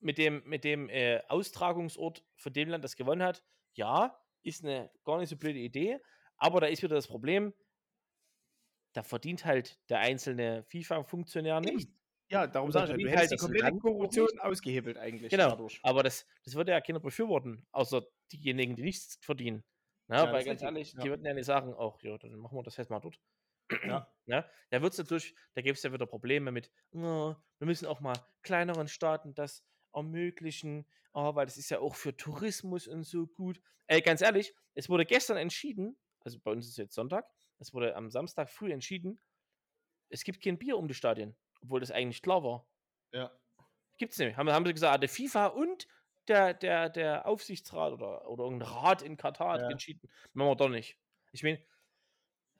mit 0.00 0.18
dem, 0.18 0.42
mit 0.44 0.64
dem 0.64 0.88
äh, 0.88 1.22
Austragungsort 1.28 2.24
von 2.34 2.52
dem 2.52 2.68
Land, 2.68 2.82
das 2.82 2.96
gewonnen 2.96 3.22
hat, 3.22 3.44
ja, 3.74 4.20
ist 4.42 4.64
eine 4.64 4.90
gar 5.04 5.18
nicht 5.18 5.28
so 5.28 5.36
blöde 5.36 5.60
Idee, 5.60 6.00
aber 6.36 6.60
da 6.60 6.66
ist 6.66 6.82
wieder 6.82 6.96
das 6.96 7.06
Problem, 7.06 7.54
da 8.92 9.04
verdient 9.04 9.44
halt 9.44 9.78
der 9.88 10.00
einzelne 10.00 10.64
FIFA-Funktionär 10.64 11.60
nicht. 11.60 11.95
Ja, 12.28 12.46
darum 12.46 12.72
sage 12.72 12.92
ich, 12.92 13.02
du 13.02 13.08
hättest 13.08 13.30
halt 13.30 13.32
die 13.32 13.36
komplette 13.36 13.78
Korruption 13.78 14.40
ausgehebelt 14.40 14.98
eigentlich. 14.98 15.30
Genau, 15.30 15.50
dadurch. 15.50 15.78
aber 15.82 16.02
das, 16.02 16.26
das 16.44 16.54
würde 16.54 16.72
ja 16.72 16.80
keiner 16.80 16.98
befürworten, 16.98 17.66
außer 17.70 18.04
diejenigen, 18.32 18.74
die 18.74 18.82
nichts 18.82 19.18
verdienen. 19.20 19.64
Na, 20.08 20.24
ja, 20.24 20.32
weil 20.32 20.44
ganz 20.44 20.62
ehrlich, 20.62 20.92
ja. 20.92 21.02
die 21.02 21.08
würden 21.10 21.24
ja 21.24 21.34
nicht 21.34 21.46
sagen, 21.46 21.74
ach 21.78 22.00
ja, 22.02 22.16
dann 22.18 22.34
machen 22.36 22.56
wir 22.56 22.62
das 22.62 22.76
jetzt 22.76 22.90
mal 22.90 23.00
dort. 23.00 23.20
Ja. 23.84 24.12
ja 24.26 24.48
da 24.70 24.82
wird 24.82 24.92
es 24.92 24.98
natürlich, 24.98 25.34
da 25.54 25.62
gibt 25.62 25.76
es 25.76 25.82
ja 25.82 25.92
wieder 25.92 26.06
Probleme 26.06 26.52
mit, 26.52 26.70
oh, 26.92 27.34
wir 27.58 27.66
müssen 27.66 27.86
auch 27.86 28.00
mal 28.00 28.14
kleineren 28.42 28.88
Staaten 28.88 29.34
das 29.34 29.64
ermöglichen, 29.92 30.86
oh, 31.12 31.34
weil 31.34 31.46
das 31.46 31.56
ist 31.56 31.70
ja 31.70 31.80
auch 31.80 31.94
für 31.94 32.16
Tourismus 32.16 32.86
und 32.86 33.04
so 33.04 33.26
gut. 33.26 33.60
Ey, 33.86 34.00
ganz 34.00 34.20
ehrlich, 34.20 34.54
es 34.74 34.88
wurde 34.88 35.06
gestern 35.06 35.36
entschieden, 35.36 35.96
also 36.20 36.38
bei 36.40 36.50
uns 36.50 36.68
ist 36.68 36.76
jetzt 36.76 36.94
Sonntag, 36.94 37.28
es 37.58 37.72
wurde 37.72 37.94
am 37.96 38.10
Samstag 38.10 38.50
früh 38.50 38.72
entschieden, 38.72 39.20
es 40.08 40.22
gibt 40.22 40.42
kein 40.42 40.58
Bier 40.58 40.76
um 40.76 40.86
die 40.86 40.94
Stadien, 40.94 41.36
obwohl 41.62 41.80
das 41.80 41.90
eigentlich 41.90 42.22
klar 42.22 42.42
war. 42.42 42.66
Ja. 43.12 43.30
Gibt 43.98 44.12
es 44.12 44.18
nicht. 44.18 44.36
Haben, 44.36 44.50
haben 44.50 44.66
sie 44.66 44.74
gesagt, 44.74 45.02
der 45.02 45.08
FIFA 45.08 45.46
und 45.48 45.88
der, 46.28 46.54
der, 46.54 46.88
der 46.90 47.26
Aufsichtsrat 47.26 47.92
oder, 47.92 48.28
oder 48.28 48.44
irgendein 48.44 48.68
Rat 48.68 49.02
in 49.02 49.16
Katar 49.16 49.54
hat 49.54 49.60
Ja. 49.62 49.70
entschieden. 49.70 50.08
Machen 50.32 50.48
wir 50.50 50.56
doch 50.56 50.68
nicht. 50.68 50.98
Ich 51.32 51.42
meine, 51.42 51.64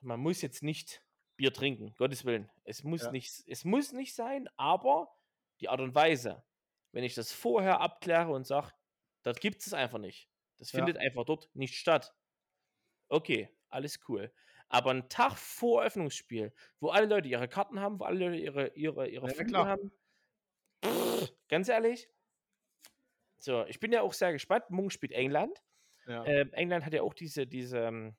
man 0.01 0.19
muss 0.19 0.41
jetzt 0.41 0.63
nicht 0.63 1.03
Bier 1.35 1.53
trinken, 1.53 1.93
Gottes 1.97 2.25
Willen. 2.25 2.49
Es 2.63 2.83
muss, 2.83 3.03
Ja. 3.03 3.11
nicht, 3.11 3.43
es 3.47 3.65
muss 3.65 3.91
nicht 3.91 4.15
sein, 4.15 4.49
aber 4.55 5.13
die 5.59 5.69
Art 5.69 5.81
und 5.81 5.93
Weise, 5.93 6.43
wenn 6.91 7.03
ich 7.03 7.13
das 7.13 7.31
vorher 7.31 7.81
abkläre 7.81 8.31
und 8.31 8.45
sage, 8.47 8.71
das 9.23 9.39
gibt 9.39 9.61
es 9.65 9.73
einfach 9.73 9.99
nicht. 9.99 10.29
Das 10.57 10.71
Ja. 10.71 10.77
findet 10.79 10.97
einfach 10.97 11.25
dort 11.25 11.49
nicht 11.53 11.75
statt. 11.75 12.15
Okay, 13.09 13.49
alles 13.69 13.99
cool. 14.07 14.33
Aber 14.69 14.91
ein 14.91 15.07
Tag 15.09 15.37
vor 15.37 15.83
Öffnungsspiel, 15.83 16.53
wo 16.79 16.89
alle 16.89 17.07
Leute 17.07 17.27
ihre 17.29 17.47
Karten 17.47 17.79
haben, 17.79 17.99
wo 17.99 18.03
alle 18.03 18.19
Leute 18.19 18.37
ihre, 18.37 18.67
ihre, 18.75 19.07
ihre 19.07 19.27
Ja, 19.27 19.65
haben, 19.65 19.91
pff, 20.83 21.31
ganz 21.47 21.69
ehrlich. 21.69 22.09
So, 23.39 23.65
ich 23.65 23.79
bin 23.79 23.91
ja 23.91 24.01
auch 24.01 24.13
sehr 24.13 24.33
gespannt. 24.33 24.69
Morgen 24.69 24.89
spielt 24.89 25.13
England. 25.13 25.63
Ja. 26.07 26.25
Ähm, 26.25 26.51
England 26.53 26.85
hat 26.85 26.93
ja 26.93 27.01
auch 27.01 27.13
diese, 27.13 27.47
diese 27.47 27.79
ähm, 27.79 28.15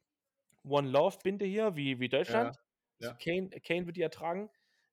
One 0.65 0.89
Love-Binde 0.89 1.45
hier, 1.45 1.77
wie, 1.77 1.99
wie 2.01 2.09
Deutschland. 2.09 2.57
ja. 2.99 3.11
Also 3.11 3.19
Kane, 3.23 3.51
Kane 3.61 3.87
wird 3.87 3.97
die 3.97 4.01
ja 4.01 4.09
tragen. 4.09 4.51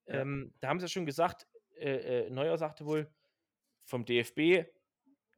Ähm, 0.07 0.53
da 0.60 0.68
haben 0.68 0.80
sie 0.80 0.86
ja 0.86 0.90
schon 0.90 1.06
gesagt, 1.06 1.48
äh, 1.77 2.26
äh, 2.26 2.30
Neuer 2.30 2.57
sagte 2.57 2.86
wohl 2.86 3.10
vom 3.84 4.06
DFB, 4.06 4.65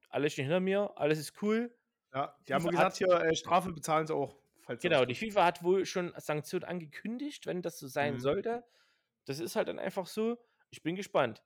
alles 0.10 0.34
steht 0.34 0.46
hinter 0.46 0.60
mir, 0.60 0.92
alles 0.96 1.20
ist 1.20 1.42
cool. 1.42 1.74
ja. 2.14 2.36
Die 2.48 2.54
haben 2.54 2.68
gesagt, 2.68 2.98
hier 2.98 3.10
äh, 3.10 3.36
Strafe 3.36 3.72
bezahlen 3.72 4.08
sie 4.08 4.16
auch. 4.16 4.36
Genau, 4.68 5.06
die 5.06 5.16
FIFA 5.16 5.46
hat 5.46 5.64
wohl 5.64 5.86
schon 5.86 6.14
Sanktionen 6.18 6.66
angekündigt, 6.66 7.46
wenn 7.46 7.62
das 7.62 7.80
so 7.80 7.88
sein 7.88 8.16
Mhm. 8.16 8.20
sollte. 8.20 8.66
Das 9.26 9.40
ist 9.40 9.56
halt 9.56 9.68
dann 9.68 9.80
einfach 9.80 10.08
so. 10.08 10.38
Ich 10.70 10.84
bin 10.84 10.96
gespannt. 10.96 11.44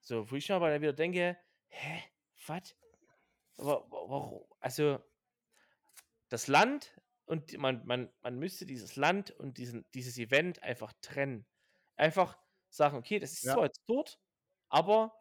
So, 0.00 0.30
wo 0.30 0.36
ich 0.36 0.48
mir 0.48 0.56
aber 0.56 0.70
dann 0.70 0.82
wieder 0.82 0.92
denke, 0.92 1.38
hä, 1.68 2.02
was? 2.46 2.76
Aber 3.58 3.86
warum? 3.90 4.46
Also, 4.60 5.00
das 6.28 6.48
Land 6.48 7.00
und 7.26 7.56
man, 7.58 7.86
man, 7.86 8.12
man 8.22 8.38
müsste 8.38 8.66
dieses 8.66 8.96
Land 8.96 9.30
und 9.30 9.58
diesen, 9.58 9.84
dieses 9.94 10.18
Event 10.18 10.62
einfach 10.62 10.92
trennen. 11.00 11.46
Einfach 11.96 12.38
sagen, 12.68 12.96
okay, 12.96 13.18
das 13.18 13.32
ist 13.32 13.44
Ja. 13.44 13.52
zwar 13.52 13.64
jetzt 13.64 13.82
dort, 13.86 14.18
aber 14.68 15.14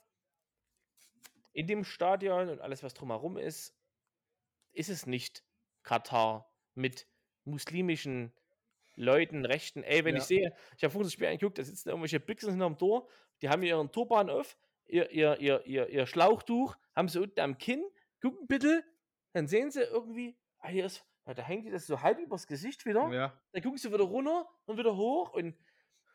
in 1.54 1.68
dem 1.68 1.84
Stadion 1.84 2.50
und 2.50 2.62
alles, 2.62 2.84
was 2.84 2.94
drumherum 2.94 3.38
ist, 3.38 3.78
ist 4.74 4.90
es 4.90 5.06
nicht 5.06 5.44
Katar 5.84 6.54
mit 6.76 7.08
muslimischen 7.46 8.34
Leuten, 8.96 9.46
Rechten. 9.46 9.84
Ey, 9.84 10.04
wenn 10.06 10.16
Ja. 10.16 10.22
ich 10.22 10.28
sehe, 10.28 10.54
ich 10.78 10.84
habe 10.84 10.92
vorhin 10.92 11.06
das 11.08 11.14
Spiel 11.14 11.28
angeguckt, 11.28 11.58
da 11.58 11.64
sitzen 11.64 11.90
irgendwelche 11.90 12.20
Bixen 12.20 12.52
hinterm 12.52 12.78
Tor, 12.78 13.08
die 13.42 13.50
haben 13.50 13.64
ihren 13.64 13.92
Turban 13.92 14.30
auf, 14.30 14.58
ihr, 14.88 15.10
ihr, 15.12 15.40
ihr, 15.40 15.66
ihr, 15.66 15.88
ihr 15.90 16.06
Schlauchtuch, 16.06 16.76
haben 16.96 17.08
sie 17.08 17.22
unten 17.22 17.40
am 17.40 17.58
Kinn, 17.58 17.84
gucken 18.22 18.48
bitte, 18.48 18.84
dann 19.34 19.48
sehen 19.48 19.72
sie 19.72 19.82
irgendwie, 19.82 20.38
ah, 20.60 20.68
hier 20.68 20.86
ist, 20.86 21.06
ja, 21.26 21.34
da 21.34 21.42
hängt 21.42 21.66
die 21.66 21.72
das 21.72 21.88
so 21.88 22.02
halb 22.02 22.20
übers 22.20 22.46
Gesicht 22.48 22.86
wieder, 22.86 23.10
Ja. 23.12 23.42
dann 23.54 23.62
gucken 23.64 23.78
sie 23.78 23.92
wieder 23.92 24.04
runter 24.04 24.48
und 24.66 24.78
wieder 24.78 24.96
hoch 24.96 25.32
und 25.34 25.56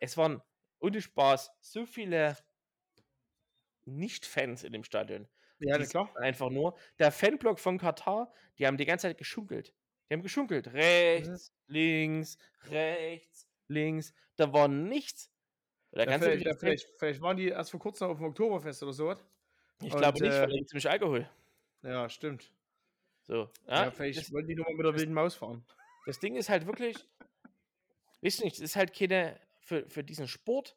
es 0.01 0.17
waren 0.17 0.43
ohne 0.79 1.01
Spaß 1.01 1.53
so 1.61 1.87
viele 1.87 2.37
Nicht-Fans 3.87 4.65
in 4.65 4.73
dem 4.73 4.85
Stadion. 4.85 5.29
Ja, 5.59 5.77
sind 5.79 5.91
klar. 5.91 6.15
Einfach 6.17 6.51
nur. 6.51 6.77
Der 6.99 7.11
Fanblock 7.13 7.59
von 7.61 7.79
Katar, 7.79 8.33
die 8.59 8.67
haben 8.67 8.77
die 8.77 8.85
ganze 8.85 9.09
Zeit 9.09 9.17
geschunkelt. 9.19 9.73
Die 10.09 10.15
haben 10.15 10.23
geschunkelt. 10.23 10.73
Rechts, 10.73 11.53
links, 11.67 12.39
rechts, 12.65 13.47
links. 13.69 14.15
Da 14.37 14.53
war 14.53 14.69
nichts. 14.69 15.31
Da 15.93 16.01
Ja, 16.01 16.07
kannst 16.07 16.27
du 16.27 16.31
vielleicht, 16.31 16.41
dich 16.47 16.53
ja, 16.53 16.59
vielleicht, 16.59 16.87
vielleicht 16.99 17.21
waren 17.21 17.37
die 17.37 17.49
erst 17.49 17.71
vor 17.71 17.81
kurzem 17.81 18.09
auf 18.09 18.19
dem 18.19 18.27
Oktoberfest 18.27 18.83
oder 18.83 18.93
so. 18.93 19.13
ich 19.83 19.93
und, 19.93 19.99
glaube 19.99 20.21
nicht, 20.21 20.33
äh, 20.33 20.41
weil 20.43 20.49
da 20.49 20.57
gibt 20.57 20.73
nämlich 20.73 20.89
Alkohol. 20.91 21.29
Ja, 21.83 22.09
stimmt. 22.09 22.53
So. 23.23 23.51
Ja, 23.67 23.85
Ja, 23.85 23.91
vielleicht 23.91 24.19
das, 24.19 24.33
wollen 24.33 24.47
die 24.47 24.55
nochmal 24.55 24.75
mit 24.75 24.87
der 24.87 24.95
wilden 24.95 25.15
Maus 25.15 25.35
fahren. 25.35 25.65
das 26.07 26.21
Ding 26.21 26.37
ist 26.37 26.49
halt 26.49 26.67
wirklich, 26.67 26.97
weißt 28.23 28.41
du 28.41 28.45
nicht, 28.45 28.57
es 28.57 28.63
ist 28.63 28.77
halt 28.77 28.95
keine, 28.95 29.41
für, 29.61 29.89
für 29.89 30.05
diesen 30.05 30.29
Sport 30.29 30.77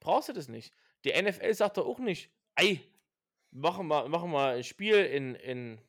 brauchst 0.00 0.28
du 0.28 0.32
das 0.32 0.48
nicht. 0.48 0.72
Die 1.04 1.10
NFL 1.20 1.52
sagt 1.54 1.76
doch 1.78 1.86
auch 1.86 1.98
nicht, 1.98 2.30
ey, 2.56 2.80
machen 3.50 3.88
wir, 3.88 4.08
machen 4.08 4.30
wir 4.30 4.48
ein 4.50 4.64
Spiel 4.64 4.96
in, 5.04 5.34
in, 5.36 5.80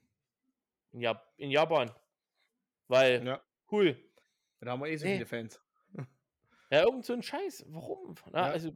in, 0.91 1.01
Jap 1.01 1.33
in 1.37 1.51
Japan. 1.51 1.91
Weil, 2.87 3.25
Ja. 3.25 3.41
cool. 3.71 3.97
Da 4.61 4.71
haben 4.71 4.79
wir 4.81 4.87
eh 4.89 4.97
so 4.97 5.05
Nee. 5.05 5.13
viele 5.13 5.25
Fans. 5.25 5.61
Ja, 6.71 6.81
irgend 6.83 7.05
so 7.05 7.13
ein 7.13 7.21
Scheiß. 7.21 7.65
Warum? 7.67 8.15
Na, 8.31 8.47
Ja. 8.47 8.51
Also, 8.51 8.71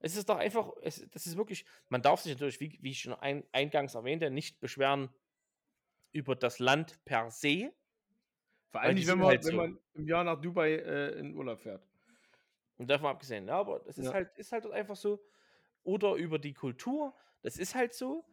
es 0.00 0.16
ist 0.16 0.28
doch 0.28 0.36
einfach, 0.36 0.70
es, 0.82 1.08
das 1.10 1.26
ist 1.26 1.36
wirklich, 1.36 1.64
man 1.88 2.02
darf 2.02 2.20
sich 2.20 2.32
natürlich, 2.32 2.60
wie, 2.60 2.78
wie 2.82 2.90
ich 2.90 3.00
schon 3.00 3.14
ein, 3.14 3.44
eingangs 3.52 3.94
erwähnte, 3.94 4.30
nicht 4.30 4.60
beschweren 4.60 5.08
über 6.12 6.36
das 6.36 6.58
Land 6.58 7.02
per 7.06 7.30
se. 7.30 7.72
Vor 8.70 8.80
allem 8.82 8.94
nicht, 8.96 9.06
wenn 9.06 9.18
man, 9.18 9.28
halt 9.28 9.44
wenn 9.46 9.56
man 9.56 9.78
im 9.94 10.06
Jahr 10.06 10.24
nach 10.24 10.40
Dubai 10.40 10.74
äh, 10.74 11.18
in 11.18 11.34
Urlaub 11.34 11.60
fährt. 11.60 11.86
Und 12.76 12.88
davon 12.88 13.06
abgesehen, 13.06 13.46
ja, 13.48 13.54
aber 13.58 13.80
das 13.80 13.96
ist 13.96 14.06
Ja. 14.06 14.12
halt, 14.14 14.36
ist 14.36 14.52
halt 14.52 14.66
einfach 14.66 14.96
so. 14.96 15.24
Oder 15.84 16.14
über 16.14 16.38
die 16.38 16.52
Kultur, 16.54 17.14
das 17.42 17.56
ist 17.56 17.74
halt 17.74 17.94
so. 17.94 18.24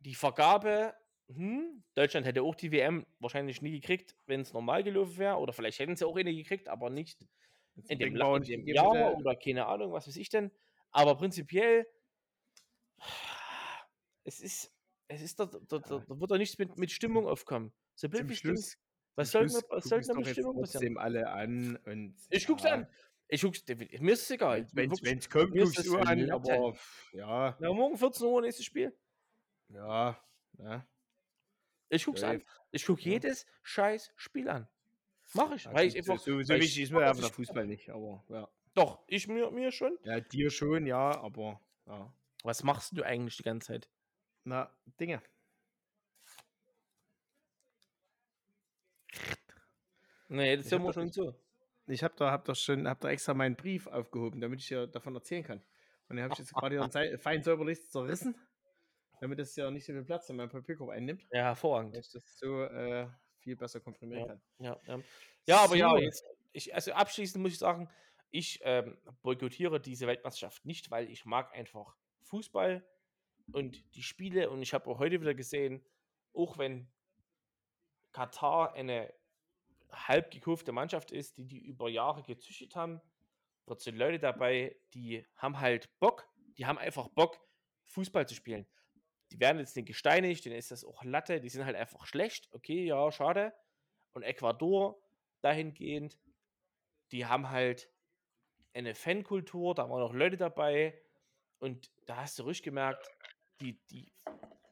Die 0.00 0.14
Vergabe, 0.14 0.94
hm, 1.28 1.82
Deutschland 1.94 2.26
hätte 2.26 2.42
auch 2.42 2.54
die 2.54 2.70
WM 2.72 3.06
wahrscheinlich 3.18 3.62
nie 3.62 3.72
gekriegt, 3.80 4.14
wenn 4.26 4.40
es 4.40 4.52
normal 4.52 4.82
gelaufen 4.84 5.18
wäre. 5.18 5.36
Oder 5.36 5.52
vielleicht 5.52 5.78
hätten 5.78 5.96
sie 5.96 6.06
auch 6.06 6.16
eine 6.16 6.34
gekriegt, 6.34 6.68
aber 6.68 6.90
nicht 6.90 7.26
Jetzt 7.74 7.90
in 7.90 7.98
dem, 7.98 8.16
La- 8.16 8.36
in 8.36 8.42
dem 8.42 8.66
Jahr 8.66 9.16
oder 9.16 9.36
keine 9.36 9.66
Ahnung, 9.66 9.92
was 9.92 10.06
weiß 10.06 10.16
ich 10.16 10.28
denn. 10.30 10.50
Aber 10.90 11.16
prinzipiell, 11.16 11.86
es 14.24 14.40
ist, 14.40 14.72
es 15.08 15.20
ist, 15.22 15.38
da, 15.38 15.46
da, 15.46 15.78
da, 15.78 15.78
da 15.98 16.20
wird 16.20 16.30
doch 16.30 16.38
nichts 16.38 16.58
mit, 16.58 16.76
mit 16.78 16.90
Stimmung 16.90 17.26
aufkommen. 17.26 17.72
So 17.94 18.08
blöd 18.08 18.28
wie. 18.28 18.54
Was 19.14 19.30
soll, 19.30 19.46
was 19.46 19.84
soll 19.84 20.02
denn 20.02 20.16
mit 20.16 20.28
Stimmung 20.28 20.60
passieren? 20.60 20.98
alle 20.98 21.28
an. 21.30 21.76
Und, 21.86 22.16
Ich 22.30 22.46
guck's 22.46 22.64
ja, 22.64 22.72
an. 22.74 22.86
Ich 23.28 23.40
guck's, 23.42 23.64
mir 23.66 24.12
ist 24.12 24.22
es 24.22 24.30
egal. 24.30 24.66
Wenn 24.72 24.90
es 24.90 25.28
kommt, 25.30 25.52
guckst 25.52 25.86
du 25.86 25.96
an. 25.96 26.20
Latte. 26.20 26.52
Aber 26.52 26.76
ja, 27.12 27.56
Na, 27.58 27.72
morgen 27.72 27.96
14 27.96 28.26
Uhr 28.26 28.42
nächstes 28.42 28.66
Spiel. 28.66 28.96
ja, 29.68 30.18
ja. 30.58 30.86
Ich 31.88 32.04
guck's 32.04 32.22
an. 32.22 32.34
Läuft. 32.38 32.46
Ich 32.72 32.86
guck 32.86 33.04
Ja. 33.04 33.12
jedes 33.12 33.46
scheiß 33.62 34.12
Spiel 34.16 34.48
an. 34.48 34.68
Mach 35.34 35.52
ich. 35.52 35.64
Ja, 35.64 35.74
weil 35.74 35.88
ich 35.88 35.96
einfach. 35.96 36.18
so, 36.18 36.42
so 36.42 36.48
weil 36.48 36.58
ich 36.58 36.64
wichtig 36.68 36.82
ist 36.84 36.92
mir 36.92 37.04
aber 37.06 37.20
der. 37.20 37.30
Fußball 37.30 37.66
nicht. 37.66 37.90
Aber 37.90 38.24
ja. 38.28 38.48
Doch, 38.74 39.02
ich 39.06 39.26
mir, 39.28 39.50
mir 39.50 39.72
schon. 39.72 39.98
Ja, 40.02 40.20
dir 40.20 40.50
schon, 40.50 40.86
ja, 40.86 41.16
aber 41.18 41.60
ja. 41.86 42.12
Was 42.42 42.62
machst 42.62 42.96
du 42.96 43.02
eigentlich 43.02 43.38
die 43.38 43.42
ganze 43.42 43.68
Zeit? 43.68 43.88
Na, 44.44 44.70
Dinge. 45.00 45.22
Nee, 50.28 50.56
das 50.56 50.70
wir 50.70 50.78
das 50.78 50.94
schon 50.94 51.10
so. 51.10 51.34
Ich 51.86 52.02
habe 52.02 52.14
da, 52.16 52.30
hab 52.32 52.44
da 52.44 52.54
schon, 52.54 52.88
hab 52.88 53.00
da 53.00 53.10
extra 53.10 53.32
meinen 53.34 53.54
Brief 53.54 53.86
aufgehoben, 53.86 54.40
damit 54.40 54.60
ich 54.60 54.70
ja 54.70 54.86
davon 54.86 55.14
erzählen 55.14 55.44
kann. 55.44 55.62
Und 56.08 56.16
den 56.16 56.24
habe 56.24 56.34
ich 56.34 56.40
jetzt 56.40 56.54
gerade 56.54 56.88
fein 57.18 57.42
säuberlich 57.42 57.84
zerrissen, 57.88 58.36
damit 59.20 59.38
es 59.40 59.56
ja 59.56 59.70
nicht 59.70 59.84
so 59.84 59.92
viel 59.92 60.04
Platz 60.04 60.28
in 60.28 60.36
meinem 60.36 60.50
Papierkorb 60.50 60.90
einnimmt, 60.90 61.26
Ja, 61.32 61.44
hervorragend. 61.44 61.94
damit 61.94 62.06
ich 62.06 62.12
das 62.12 62.38
so 62.38 62.62
äh, 62.62 63.08
viel 63.38 63.56
besser 63.56 63.80
komprimieren 63.80 64.20
Ja. 64.22 64.26
kann. 64.28 64.42
Ja, 64.58 64.80
ja. 64.96 65.02
ja 65.46 65.56
aber 65.64 65.76
ja, 65.76 65.90
So. 65.90 65.96
jetzt, 65.98 66.24
ich, 66.52 66.74
also 66.74 66.92
abschließend 66.92 67.42
muss 67.42 67.52
ich 67.52 67.58
sagen, 67.58 67.88
ich 68.30 68.60
ähm, 68.62 68.98
boykottiere 69.22 69.80
diese 69.80 70.06
Weltmeisterschaft 70.06 70.64
nicht, 70.64 70.90
weil 70.90 71.08
ich 71.10 71.24
mag 71.24 71.52
einfach 71.54 71.96
Fußball 72.22 72.84
und 73.52 73.94
die 73.94 74.02
Spiele 74.02 74.50
und 74.50 74.60
ich 74.62 74.74
habe 74.74 74.90
auch 74.90 74.98
heute 74.98 75.20
wieder 75.20 75.34
gesehen, 75.34 75.84
auch 76.34 76.58
wenn 76.58 76.88
Katar 78.12 78.72
eine 78.74 79.12
halb 79.92 80.30
gekaufte 80.30 80.72
Mannschaft 80.72 81.12
ist, 81.12 81.38
die 81.38 81.46
die 81.46 81.58
über 81.64 81.88
Jahre 81.88 82.22
gezüchtet 82.22 82.74
haben, 82.74 83.00
dort 83.66 83.80
sind 83.80 83.96
Leute 83.96 84.18
dabei, 84.18 84.76
die 84.94 85.24
haben 85.36 85.60
halt 85.60 85.88
Bock, 86.00 86.28
die 86.58 86.66
haben 86.66 86.78
einfach 86.78 87.08
Bock, 87.08 87.40
Fußball 87.84 88.26
zu 88.26 88.34
spielen. 88.34 88.66
Die 89.32 89.40
werden 89.40 89.58
jetzt 89.58 89.76
nicht 89.76 89.86
gesteinigt, 89.86 90.44
denen 90.44 90.56
ist 90.56 90.70
das 90.70 90.84
auch 90.84 91.02
Latte, 91.04 91.40
die 91.40 91.48
sind 91.48 91.64
halt 91.64 91.76
einfach 91.76 92.06
schlecht. 92.06 92.48
Okay, 92.52 92.84
ja, 92.84 93.10
schade. 93.10 93.52
Und 94.12 94.22
Ecuador 94.22 94.98
dahingehend, 95.42 96.18
die 97.12 97.26
haben 97.26 97.50
halt 97.50 97.90
eine 98.72 98.94
Fankultur, 98.94 99.74
da 99.74 99.88
waren 99.88 100.02
auch 100.02 100.12
Leute 100.12 100.36
dabei 100.36 101.00
und 101.58 101.90
da 102.06 102.16
hast 102.16 102.38
du 102.38 102.44
ruhig 102.44 102.62
gemerkt, 102.62 103.08
die, 103.60 103.78
die, 103.90 104.12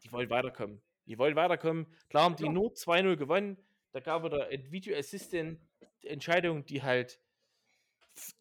die 0.02 0.12
wollen 0.12 0.30
weiterkommen. 0.30 0.82
Die 1.06 1.18
wollen 1.18 1.36
weiterkommen. 1.36 1.86
Klar 2.08 2.24
haben 2.24 2.36
die 2.36 2.48
nur 2.48 2.70
2-0 2.72 3.16
gewonnen. 3.16 3.58
Da 3.92 4.00
gab 4.00 4.24
wieder 4.24 4.46
eine 4.46 4.70
Video 4.70 4.96
Assistant 4.96 5.60
Entscheidung, 6.02 6.64
die 6.64 6.82
halt 6.82 7.20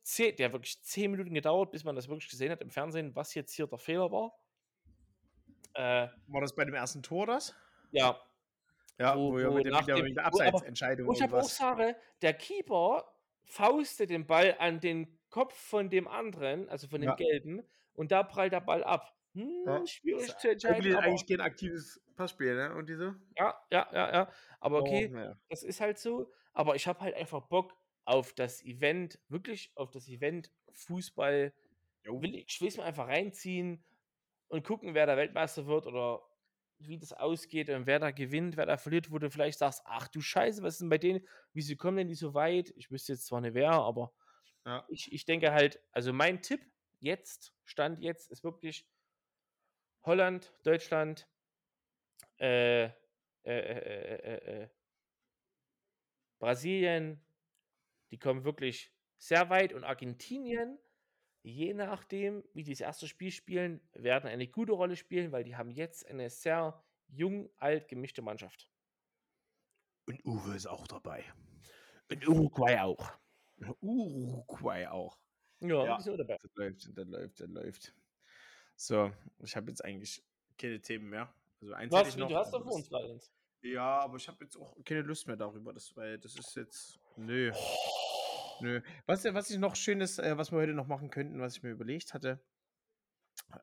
zehn, 0.03 0.35
der 0.35 0.47
hat 0.47 0.53
wirklich 0.53 0.81
10 0.81 1.11
Minuten 1.11 1.33
gedauert, 1.33 1.71
bis 1.71 1.83
man 1.83 1.95
das 1.95 2.07
wirklich 2.07 2.29
gesehen 2.29 2.51
hat 2.51 2.61
im 2.61 2.69
Fernsehen, 2.69 3.15
was 3.15 3.33
jetzt 3.33 3.53
hier 3.53 3.67
der 3.67 3.77
Fehler 3.77 4.11
war. 4.11 4.37
Äh, 5.73 6.07
War 6.27 6.41
das 6.41 6.55
bei 6.55 6.65
dem 6.65 6.73
ersten 6.73 7.01
Tor 7.01 7.25
das? 7.25 7.55
Ja. 7.91 8.19
Ja, 8.99 9.17
wo, 9.17 9.33
wo, 9.33 9.37
wo 9.37 9.53
mit, 9.55 9.65
dem, 9.65 10.03
mit 10.03 10.15
der 10.15 10.25
Abseitsentscheidung. 10.25 11.11
Ich 11.13 11.23
aber 11.23 11.39
auch 11.39 11.49
sage, 11.49 11.95
der 12.21 12.33
Keeper 12.33 13.11
faustet 13.45 14.09
den 14.09 14.27
Ball 14.27 14.55
an 14.59 14.79
den 14.79 15.19
Kopf 15.29 15.55
von 15.55 15.89
dem 15.89 16.07
anderen, 16.07 16.69
also 16.69 16.87
von 16.87 17.01
dem 17.01 17.09
ja. 17.09 17.15
Gelben, 17.15 17.63
und 17.93 18.11
da 18.11 18.23
prallt 18.23 18.53
der 18.53 18.61
Ball 18.61 18.83
ab. 18.83 19.15
Hm, 19.33 19.63
ja. 19.65 19.85
Schwierig 19.87 20.37
zu 20.37 20.51
entscheiden. 20.51 20.93
Aber, 20.95 21.03
eigentlich 21.03 21.27
kein 21.27 21.41
aktives 21.41 21.99
Passspiel, 22.15 22.55
ne? 22.55 22.75
Und 22.75 22.87
diese? 22.87 23.15
Ja, 23.35 23.55
ja, 23.71 23.87
ja, 23.91 24.13
ja. 24.13 24.31
Aber 24.59 24.81
okay, 24.81 25.11
oh, 25.11 25.17
ja. 25.17 25.37
das 25.49 25.63
ist 25.63 25.81
halt 25.81 25.97
so. 25.97 26.31
Aber 26.53 26.75
ich 26.75 26.87
habe 26.87 26.99
halt 26.99 27.15
einfach 27.15 27.41
Bock 27.47 27.75
auf 28.05 28.33
das 28.33 28.63
Event, 28.63 29.19
wirklich 29.27 29.71
auf 29.75 29.89
das 29.89 30.07
Event 30.07 30.51
Fußball. 30.71 31.51
Will 32.05 32.35
ich, 32.35 32.45
ich 32.47 32.61
will 32.61 32.67
es 32.67 32.77
mir 32.77 32.83
einfach 32.83 33.07
reinziehen 33.07 33.83
und 34.47 34.63
gucken, 34.65 34.93
wer 34.93 35.05
der 35.05 35.17
Weltmeister 35.17 35.65
wird 35.65 35.87
oder 35.87 36.21
wie 36.79 36.97
das 36.97 37.13
ausgeht 37.13 37.69
und 37.69 37.85
wer 37.85 37.99
da 37.99 38.11
gewinnt, 38.11 38.57
wer 38.57 38.65
da 38.65 38.77
verliert, 38.77 39.11
wo 39.11 39.17
du 39.17 39.29
vielleicht 39.29 39.59
sagst, 39.59 39.81
ach 39.85 40.07
du 40.07 40.21
Scheiße, 40.21 40.61
was 40.63 40.75
ist 40.75 40.81
denn 40.81 40.89
bei 40.89 40.97
denen, 40.97 41.25
wieso 41.53 41.75
kommen 41.75 41.97
denn 41.97 42.07
die 42.07 42.15
so 42.15 42.33
weit? 42.33 42.73
Ich 42.75 42.91
wüsste 42.91 43.13
jetzt 43.13 43.25
zwar 43.25 43.41
nicht 43.41 43.53
wer, 43.53 43.71
aber 43.71 44.13
ja. 44.65 44.85
ich, 44.89 45.11
ich 45.11 45.25
denke 45.25 45.51
halt, 45.51 45.81
also 45.91 46.13
mein 46.13 46.41
Tipp 46.41 46.61
jetzt, 46.99 47.53
Stand 47.63 47.99
jetzt, 47.99 48.31
ist 48.31 48.43
wirklich 48.43 48.87
Holland, 50.03 50.53
Deutschland, 50.63 51.27
äh, 52.39 52.85
äh, 52.85 52.91
äh, 53.43 54.69
Brasilien, 56.39 57.21
die 58.11 58.19
kommen 58.19 58.43
wirklich 58.43 58.93
sehr 59.17 59.49
weit 59.49 59.73
und 59.73 59.83
Argentinien 59.83 60.77
je 61.43 61.73
nachdem, 61.73 62.43
wie 62.53 62.63
die 62.63 62.71
das 62.71 62.81
erste 62.81 63.07
Spiel 63.07 63.31
spielen, 63.31 63.81
werden 63.93 64.29
eine 64.29 64.47
gute 64.47 64.71
Rolle 64.71 64.95
spielen, 64.95 65.31
weil 65.31 65.43
die 65.43 65.55
haben 65.55 65.69
jetzt 65.69 66.07
eine 66.07 66.29
sehr 66.29 66.81
jung-alt 67.07 67.87
gemischte 67.87 68.21
Mannschaft. 68.21 68.69
Und 70.05 70.25
Uwe 70.25 70.55
ist 70.55 70.67
auch 70.67 70.87
dabei. 70.87 71.23
Und 72.09 72.27
Uruguay 72.27 72.79
auch. 72.79 73.11
Uruguay 73.81 74.87
auch. 74.87 75.17
Ja, 75.59 75.85
ja 75.85 75.99
so 75.99 76.17
dabei. 76.17 76.37
Das 76.41 76.51
läuft, 76.55 76.97
das 76.97 77.07
läuft, 77.07 77.39
das 77.39 77.49
läuft. 77.49 77.95
So, 78.75 79.11
ich 79.39 79.55
habe 79.55 79.69
jetzt 79.69 79.83
eigentlich 79.83 80.23
keine 80.57 80.81
Themen 80.81 81.09
mehr. 81.09 81.33
Also 81.61 81.73
eins 81.73 81.91
Was, 81.91 82.17
noch, 82.17 82.27
du 82.27 82.35
hast 82.35 82.53
doch 82.53 82.63
für 82.63 82.69
uns 82.69 82.89
gerade 82.89 83.19
Ja, 83.61 83.99
aber 83.99 84.17
ich 84.17 84.27
habe 84.27 84.43
jetzt 84.43 84.57
auch 84.57 84.75
keine 84.83 85.01
Lust 85.01 85.27
mehr 85.27 85.37
darüber, 85.37 85.73
das, 85.73 85.95
weil 85.95 86.17
das 86.17 86.35
ist 86.35 86.55
jetzt. 86.55 86.99
Nö. 87.15 87.51
Oh. 87.53 88.02
Nö. 88.63 88.79
Was, 89.07 89.25
was 89.25 89.49
ich 89.49 89.57
noch 89.57 89.75
Schönes, 89.75 90.19
äh, 90.19 90.37
was 90.37 90.53
wir 90.53 90.59
heute 90.59 90.73
noch 90.73 90.87
machen 90.87 91.09
könnten, 91.09 91.41
was 91.41 91.57
ich 91.57 91.63
mir 91.63 91.71
überlegt 91.71 92.13
hatte, 92.13 92.39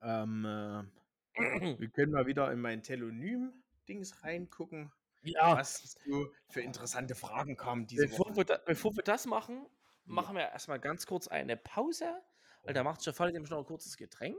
ähm, 0.02 0.44
äh, 0.44 1.78
wir 1.78 1.88
können 1.88 2.12
mal 2.12 2.26
wieder 2.26 2.52
in 2.52 2.60
mein 2.60 2.82
Telonym-Dings 2.82 4.22
reingucken. 4.22 4.92
Ja. 5.22 5.56
Was 5.56 5.96
so 6.04 6.30
für 6.50 6.60
interessante 6.60 7.14
Fragen 7.14 7.56
kamen 7.56 7.86
diese 7.86 8.08
bevor 8.08 8.26
Woche. 8.26 8.36
Wir 8.36 8.44
da, 8.44 8.58
bevor 8.58 8.94
wir 8.94 9.02
das 9.02 9.24
machen, 9.24 9.66
machen 10.04 10.36
wir 10.36 10.42
erstmal 10.42 10.78
ganz 10.78 11.06
kurz 11.06 11.28
eine 11.28 11.56
Pause, 11.56 12.20
weil 12.64 12.74
da 12.74 12.84
macht 12.84 13.00
Stefan 13.00 13.32
nämlich 13.32 13.50
noch 13.50 13.60
ein 13.60 13.64
kurzes 13.64 13.96
Getränk. 13.96 14.36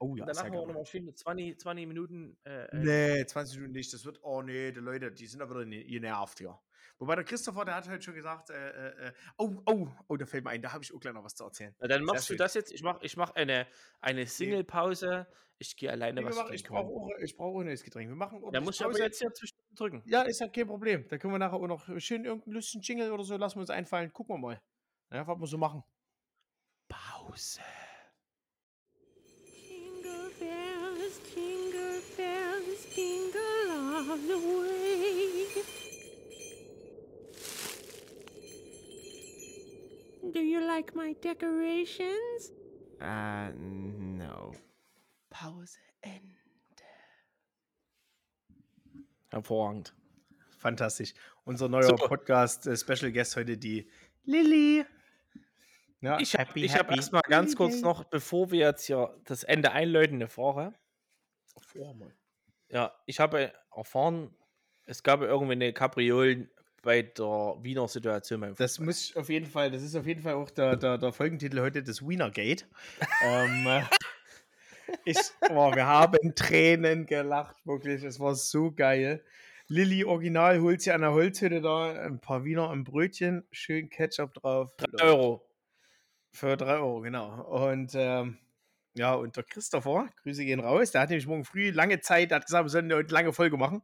Oh 0.00 0.16
ja, 0.16 0.24
und 0.24 0.28
danach 0.28 0.44
haben 0.44 0.52
wir 0.52 0.66
nochmal 0.66 0.86
schöne 0.86 1.14
20, 1.14 1.60
20 1.60 1.86
Minuten. 1.86 2.36
Äh, 2.44 2.64
äh 2.64 3.16
nee, 3.18 3.26
20 3.26 3.58
Minuten 3.58 3.74
nicht. 3.74 3.92
Das 3.92 4.04
wird, 4.04 4.18
oh 4.22 4.42
nee, 4.42 4.72
die 4.72 4.80
Leute, 4.80 5.12
die 5.12 5.26
sind 5.28 5.40
aber 5.40 5.64
genervt 5.64 6.38
hier. 6.38 6.58
Wobei 7.00 7.14
der 7.14 7.24
Christopher, 7.24 7.64
der 7.64 7.76
hat 7.76 7.88
halt 7.88 8.04
schon 8.04 8.14
gesagt, 8.14 8.50
äh, 8.50 8.54
äh, 8.54 9.06
äh, 9.08 9.12
oh, 9.38 9.56
oh, 9.64 9.88
oh, 10.06 10.16
da 10.18 10.26
fällt 10.26 10.44
mir 10.44 10.50
ein, 10.50 10.60
da 10.60 10.74
habe 10.74 10.84
ich 10.84 10.94
auch 10.94 11.00
gleich 11.00 11.14
noch 11.14 11.24
was 11.24 11.34
zu 11.34 11.44
erzählen. 11.44 11.74
Na, 11.80 11.88
dann 11.88 12.04
machst 12.04 12.26
Sehr 12.26 12.34
du 12.34 12.38
schön. 12.38 12.44
das 12.44 12.54
jetzt. 12.54 12.72
Ich 12.72 12.82
mache 12.82 12.98
ich 13.02 13.16
mach 13.16 13.34
eine, 13.34 13.66
eine 14.02 14.26
Single-Pause. 14.26 15.26
Ich 15.56 15.76
gehe 15.78 15.90
alleine 15.90 16.20
nee, 16.20 16.26
was 16.26 16.36
machen, 16.36 16.52
Ich 16.52 16.62
brauche 16.62 16.88
auch, 16.88 17.10
brauch 17.36 17.54
auch 17.54 17.60
ein 17.60 17.66
neues 17.66 17.82
Getränk. 17.82 18.10
Wir 18.10 18.16
machen 18.16 18.42
Da 18.52 18.60
muss 18.60 18.74
ich 18.74 18.84
aber 18.84 18.98
jetzt 18.98 19.18
hier 19.18 19.32
zwischen 19.32 19.56
drücken. 19.74 20.02
Ja, 20.04 20.22
ist 20.22 20.42
halt 20.42 20.52
kein 20.52 20.66
Problem. 20.66 21.08
Da 21.08 21.16
können 21.16 21.32
wir 21.32 21.38
nachher 21.38 21.54
auch 21.54 21.66
noch 21.66 21.88
schön 21.98 22.26
irgendeinen 22.26 22.54
lustigen 22.54 22.82
Jingle 22.82 23.12
oder 23.12 23.24
so, 23.24 23.34
lassen 23.38 23.56
wir 23.56 23.60
uns 23.62 23.70
einfallen. 23.70 24.12
Gucken 24.12 24.34
wir 24.34 24.38
mal. 24.38 24.62
Ja, 25.10 25.26
was 25.26 25.40
wir 25.40 25.46
so 25.46 25.56
machen. 25.56 25.82
Pause. 26.86 27.60
Jingle 29.46 30.30
bells, 30.38 31.20
jingle 31.34 32.02
bells, 32.14 32.94
jingle 32.94 33.70
all 33.70 34.18
the 34.18 34.34
way. 34.34 35.89
Do 40.32 40.38
you 40.38 40.60
like 40.64 40.94
my 40.94 41.14
decorations? 41.20 42.52
Uh, 43.00 43.50
no. 43.56 44.52
Pause 45.30 45.78
Ende. 46.02 46.36
Hervorragend. 49.30 49.92
Fantastisch. 50.58 51.14
Unser 51.44 51.68
neuer 51.68 51.82
so. 51.82 51.96
Podcast 51.96 52.66
äh, 52.68 52.76
Special 52.76 53.10
Guest 53.10 53.34
heute 53.36 53.56
die 53.56 53.90
Lilly. 54.24 54.84
Ja, 56.00 56.20
ich 56.20 56.34
habe 56.36 56.60
hab 56.60 56.90
erstmal 56.92 57.22
ganz 57.22 57.56
kurz 57.56 57.80
noch, 57.80 58.04
bevor 58.04 58.52
wir 58.52 58.60
jetzt 58.60 58.84
hier 58.84 59.12
das 59.24 59.42
Ende 59.42 59.72
einläuten, 59.72 60.16
eine 60.16 60.28
Frage. 60.28 60.74
Vor 61.58 61.94
mal. 61.94 62.14
Ja, 62.68 62.94
ich 63.06 63.18
habe 63.18 63.52
erfahren, 63.74 64.32
es 64.86 65.02
gab 65.02 65.22
irgendwie 65.22 65.52
eine 65.52 65.72
Kapriolen 65.72 66.50
bei 66.82 67.02
der 67.02 67.56
Wiener 67.60 67.88
Situation. 67.88 68.54
das 68.56 68.78
muss 68.78 69.14
auf 69.16 69.28
jeden 69.28 69.46
Fall, 69.46 69.70
das 69.70 69.82
ist 69.82 69.96
auf 69.96 70.06
jeden 70.06 70.22
Fall 70.22 70.34
auch 70.34 70.50
der, 70.50 70.76
der, 70.76 70.98
der 70.98 71.12
Folgentitel 71.12 71.60
heute, 71.60 71.82
das 71.82 72.06
Wiener 72.06 72.30
Gate. 72.30 72.66
ähm, 73.24 73.66
äh, 73.66 73.82
ich, 75.04 75.18
oh, 75.50 75.74
wir 75.74 75.86
haben 75.86 76.34
Tränen 76.34 77.06
gelacht, 77.06 77.56
wirklich. 77.66 78.02
Es 78.02 78.18
war 78.20 78.34
so 78.34 78.72
geil. 78.72 79.22
Lilly 79.68 80.04
Original 80.04 80.60
holt 80.60 80.82
sie 80.82 80.90
an 80.90 81.02
der 81.02 81.12
Holzhütte 81.12 81.60
da 81.60 81.92
ein 81.92 82.20
paar 82.20 82.44
Wiener 82.44 82.72
im 82.72 82.84
Brötchen, 82.84 83.44
schön 83.52 83.88
Ketchup 83.88 84.34
drauf. 84.34 84.70
3 84.78 85.04
Euro. 85.04 85.46
Für 86.32 86.56
3 86.56 86.78
Euro, 86.78 87.00
genau. 87.02 87.42
Und 87.42 87.92
ähm, 87.94 88.38
ja, 88.94 89.14
und 89.14 89.36
der 89.36 89.44
Christopher, 89.44 90.08
Grüße 90.22 90.44
gehen 90.44 90.58
raus, 90.58 90.90
der 90.90 91.02
hat 91.02 91.10
nämlich 91.10 91.26
morgen 91.26 91.44
früh 91.44 91.70
lange 91.70 92.00
Zeit, 92.00 92.32
hat 92.32 92.46
gesagt, 92.46 92.64
wir 92.64 92.70
sollen 92.70 92.90
eine 92.90 93.02
lange 93.02 93.32
Folge 93.32 93.56
machen 93.56 93.82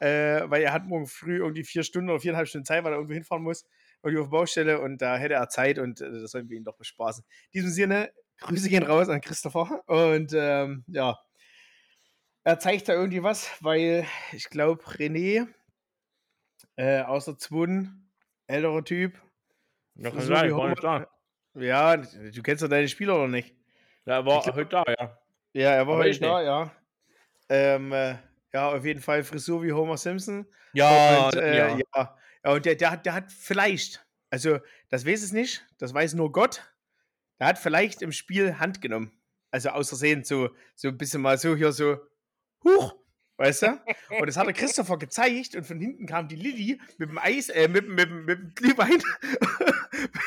äh, 0.00 0.42
weil 0.50 0.62
er 0.62 0.72
hat 0.72 0.86
morgen 0.86 1.06
früh 1.06 1.38
irgendwie 1.38 1.64
vier 1.64 1.82
Stunden 1.82 2.10
oder 2.10 2.20
viereinhalb 2.20 2.48
Stunden 2.48 2.64
Zeit, 2.64 2.82
weil 2.84 2.92
er 2.92 2.96
irgendwo 2.96 3.14
hinfahren 3.14 3.44
muss, 3.44 3.66
irgendwie 4.02 4.22
auf 4.22 4.30
Baustelle 4.30 4.80
und 4.80 5.00
da 5.00 5.16
hätte 5.16 5.34
er 5.34 5.48
Zeit 5.48 5.78
und 5.78 6.00
äh, 6.00 6.10
das 6.10 6.30
sollen 6.32 6.48
wir 6.48 6.56
ihn 6.56 6.64
doch 6.64 6.76
bespaßen. 6.76 7.24
In 7.52 7.60
diesem 7.60 7.70
Sinne, 7.70 8.10
Grüße 8.38 8.68
gehen 8.68 8.82
raus 8.82 9.08
an 9.08 9.20
Christopher 9.20 9.82
und 9.86 10.32
ähm, 10.34 10.84
ja, 10.88 11.18
er 12.44 12.58
zeigt 12.58 12.88
da 12.88 12.94
irgendwie 12.94 13.22
was, 13.22 13.50
weil 13.60 14.06
ich 14.32 14.48
glaube, 14.48 14.82
René, 14.84 15.46
äh, 16.76 17.02
außer 17.02 17.36
Zwun, 17.38 18.10
älterer 18.46 18.82
Typ, 18.84 19.20
ja, 19.96 20.10
kann 20.10 20.20
so 20.20 20.34
sein, 20.34 20.56
war 20.56 20.70
nicht 20.70 20.82
da. 20.82 21.06
Ja, 21.54 21.96
du 21.96 22.42
kennst 22.42 22.62
doch 22.62 22.68
deine 22.68 22.88
Spieler 22.88 23.18
noch 23.18 23.28
nicht. 23.28 23.54
Ja, 24.06 24.14
er 24.14 24.26
war 24.26 24.42
glaub, 24.42 24.56
heute 24.56 24.70
da, 24.70 24.84
ja. 24.86 25.18
Ja, 25.52 25.70
er 25.72 25.86
war 25.86 25.94
Aber 25.94 26.04
heute 26.04 26.20
da, 26.20 26.42
ja. 26.42 26.72
Ähm, 27.50 27.92
äh, 27.92 28.16
ja, 28.52 28.70
auf 28.70 28.84
jeden 28.84 29.00
Fall 29.00 29.24
Frisur 29.24 29.62
wie 29.62 29.72
Homer 29.72 29.96
Simpson. 29.96 30.46
Ja, 30.72 31.26
und, 31.26 31.36
äh, 31.36 31.56
ja. 31.56 31.78
ja. 31.78 32.16
ja. 32.44 32.52
und 32.52 32.64
der, 32.64 32.74
der, 32.74 32.90
hat, 32.90 33.06
der 33.06 33.14
hat 33.14 33.32
vielleicht, 33.32 34.04
also 34.30 34.58
das 34.88 35.06
weiß 35.06 35.22
es 35.22 35.32
nicht, 35.32 35.66
das 35.78 35.94
weiß 35.94 36.14
nur 36.14 36.32
Gott, 36.32 36.62
der 37.38 37.48
hat 37.48 37.58
vielleicht 37.58 38.02
im 38.02 38.12
Spiel 38.12 38.58
Hand 38.58 38.80
genommen. 38.80 39.12
Also 39.50 39.70
außersehen 39.70 40.24
so, 40.24 40.50
so 40.76 40.88
ein 40.88 40.98
bisschen 40.98 41.22
mal 41.22 41.38
so 41.38 41.56
hier 41.56 41.72
so, 41.72 41.98
huch, 42.62 42.94
weißt 43.38 43.62
du? 43.62 43.80
Und 44.20 44.26
das 44.26 44.36
hat 44.36 44.46
der 44.46 44.52
Christopher 44.54 44.98
gezeigt 44.98 45.56
und 45.56 45.66
von 45.66 45.80
hinten 45.80 46.06
kam 46.06 46.28
die 46.28 46.36
Lilly 46.36 46.80
mit 46.98 47.08
dem 47.08 47.18
Eis, 47.18 47.48
äh, 47.48 47.66
mit, 47.66 47.88
mit, 47.88 48.10
mit, 48.10 48.26
mit 48.26 48.38
dem 48.38 48.54
Glühwein, 48.54 49.02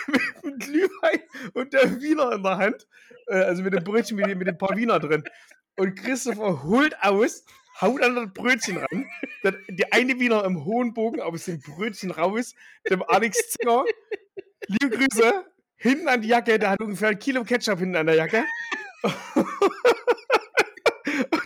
mit 0.08 0.44
dem 0.44 0.60
Glühwein 0.60 1.20
und 1.54 1.72
der 1.72 2.02
Wiener 2.02 2.34
in 2.34 2.44
der 2.44 2.58
Hand, 2.58 2.88
äh, 3.28 3.36
also 3.36 3.64
mit 3.64 3.74
dem 3.74 3.84
Brötchen, 3.84 4.18
mit, 4.18 4.38
mit 4.38 4.48
den 4.48 4.58
paar 4.58 4.76
Wiener 4.76 5.00
drin. 5.00 5.24
Und 5.76 5.96
Christopher 5.96 6.64
holt 6.64 7.02
aus 7.02 7.46
haut 7.82 8.02
an 8.02 8.16
das 8.16 8.34
Brötchen 8.34 8.78
ran. 8.78 9.06
Die 9.70 9.92
eine 9.92 10.20
Wiener 10.20 10.44
im 10.46 10.64
hohen 10.66 10.94
Bogen 10.94 11.22
aus 11.22 11.46
dem 11.46 11.60
Brötchen 11.60 12.12
raus. 12.12 12.54
Dem 12.90 13.04
Alex 13.08 13.52
Zinger. 13.52 13.86
Liebe 14.68 14.98
Grüße. 14.98 15.46
Hinten 15.76 16.08
an 16.08 16.22
die 16.22 16.30
Jacke. 16.30 16.58
Der 16.60 16.70
hat 16.72 16.80
ungefähr 16.80 17.10
ein 17.10 17.20
Kilo 17.20 17.44
Ketchup 17.44 17.80
hinten 17.80 17.96
an 17.96 18.06
der 18.06 18.16
Jacke. 18.16 18.44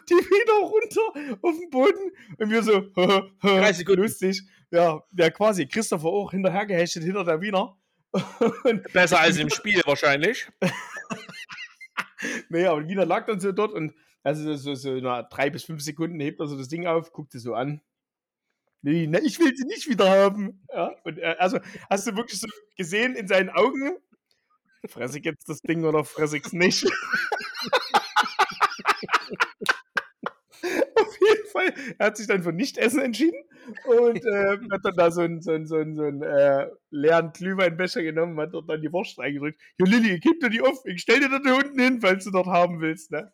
die 0.10 0.14
wieder 0.14 0.54
runter 0.62 1.38
auf 1.41 1.58
den 1.60 1.70
Boden. 1.70 2.12
Und 2.38 2.49
wir 2.49 2.64
so, 2.64 2.82
30 3.41 3.78
Sekunden. 3.78 4.02
lustig. 4.02 4.41
Ja, 4.72 5.02
ja, 5.14 5.30
quasi. 5.30 5.68
Christopher 5.68 6.08
auch 6.08 6.32
hinterhergehechtet 6.32 7.04
hinter 7.04 7.24
der 7.24 7.41
Wiener. 7.41 7.78
Besser 8.94 9.20
als 9.20 9.38
im 9.38 9.49
Spiel 9.49 9.82
wahrscheinlich. 9.86 10.48
naja, 12.49 12.72
aber 12.72 12.88
Wiener 12.88 13.06
lag 13.06 13.26
dann 13.26 13.40
so 13.40 13.52
dort 13.52 13.74
und 13.74 13.94
also 14.23 14.56
so, 14.56 14.76
so 14.76 14.95
nach 14.95 15.30
drei 15.30 15.49
bis 15.49 15.64
fünf 15.64 15.81
Sekunden 15.81 16.19
hebt 16.19 16.39
er 16.39 16.48
so 16.48 16.57
das 16.57 16.68
Ding 16.68 16.88
auf, 16.88 17.11
guckt 17.11 17.35
es 17.35 17.44
so 17.44 17.53
an. 17.53 17.81
Nee, 18.81 19.07
ne, 19.07 19.19
ich 19.22 19.39
will 19.39 19.56
sie 19.56 19.65
nicht 19.65 19.89
wieder 19.89 20.10
haben. 20.10 20.65
Ja, 20.73 20.95
und 21.03 21.18
er, 21.18 21.41
also 21.41 21.60
hast 21.89 22.07
du 22.07 22.15
wirklich 22.15 22.39
so 22.39 22.48
gesehen 22.77 23.15
in 23.15 23.27
seinen 23.27 23.49
Augen, 23.49 23.98
fresse 24.88 25.19
ich 25.19 25.26
jetzt 25.26 25.49
das 25.49 25.61
Ding 25.61 25.84
oder 25.84 26.03
fresse 26.03 26.38
ich 26.38 26.45
es 26.45 26.53
nicht? 26.53 26.85
Fall, 31.57 31.73
er 31.98 32.07
hat 32.07 32.18
sich 32.18 32.27
dann 32.27 32.44
für 32.44 32.53
Nicht-Essen 32.53 33.02
entschieden 33.02 33.41
und 33.85 34.23
äh, 34.26 34.57
hat 34.72 34.84
dann 34.84 34.95
da 34.95 35.11
so 35.11 35.22
einen, 35.22 35.41
so 35.41 35.52
so 35.65 35.76
einen, 35.76 35.95
so 35.95 36.03
einen 36.03 36.22
äh, 36.22 36.68
leeren 36.89 37.31
Glühweinbecher 37.34 38.03
genommen, 38.03 38.39
hat 38.39 38.53
dort 38.53 38.69
dann 38.69 38.81
die 38.81 38.91
Wurst 38.91 39.18
reingedrückt. 39.19 39.60
Jo, 39.77 39.85
Lilly, 39.85 40.19
gib 40.19 40.39
dir 40.39 40.49
die 40.49 40.61
auf, 40.61 40.85
ich 40.85 41.02
stell 41.02 41.19
dir 41.19 41.30
da 41.30 41.53
unten 41.53 41.80
hin, 41.80 42.02
falls 42.02 42.26
du 42.26 42.31
dort 42.31 42.48
haben 42.48 42.80
willst, 42.80 43.11
ne? 43.11 43.31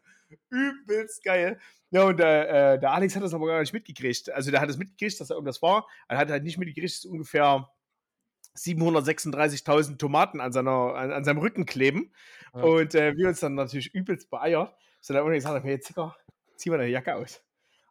Übelst 0.49 1.23
geil. 1.23 1.60
Ja, 1.91 2.03
und 2.03 2.19
äh, 2.19 2.80
der 2.80 2.91
Alex 2.91 3.15
hat 3.15 3.23
das 3.23 3.34
aber 3.34 3.47
gar 3.47 3.60
nicht 3.60 3.73
mitgekriegt. 3.73 4.31
Also 4.31 4.51
der 4.51 4.61
hat 4.61 4.69
es 4.69 4.77
mitgekriegt, 4.77 5.19
dass 5.19 5.27
da 5.27 5.35
irgendwas 5.35 5.61
war. 5.61 5.88
Er 6.07 6.18
hat 6.18 6.30
halt 6.30 6.43
nicht 6.43 6.57
mitgekriegt, 6.57 6.91
dass 6.91 7.05
ungefähr 7.05 7.69
736.000 8.55 9.97
Tomaten 9.97 10.39
an, 10.39 10.51
seiner, 10.51 10.95
an, 10.95 11.11
an, 11.11 11.23
seinem 11.23 11.39
Rücken 11.39 11.65
kleben. 11.65 12.11
Ja. 12.53 12.61
Und 12.61 12.95
äh, 12.95 13.15
wir 13.15 13.27
uns 13.27 13.39
dann 13.39 13.55
natürlich 13.55 13.93
übelst 13.93 14.30
beeiert. 14.30 14.73
So 15.01 15.14
dann 15.14 15.30
gesagt, 15.31 15.60
okay, 15.60 15.72
jetzt 15.72 15.93
zieh 16.55 16.69
mal 16.69 16.77
deine 16.77 16.89
Jacke 16.89 17.15
aus. 17.15 17.43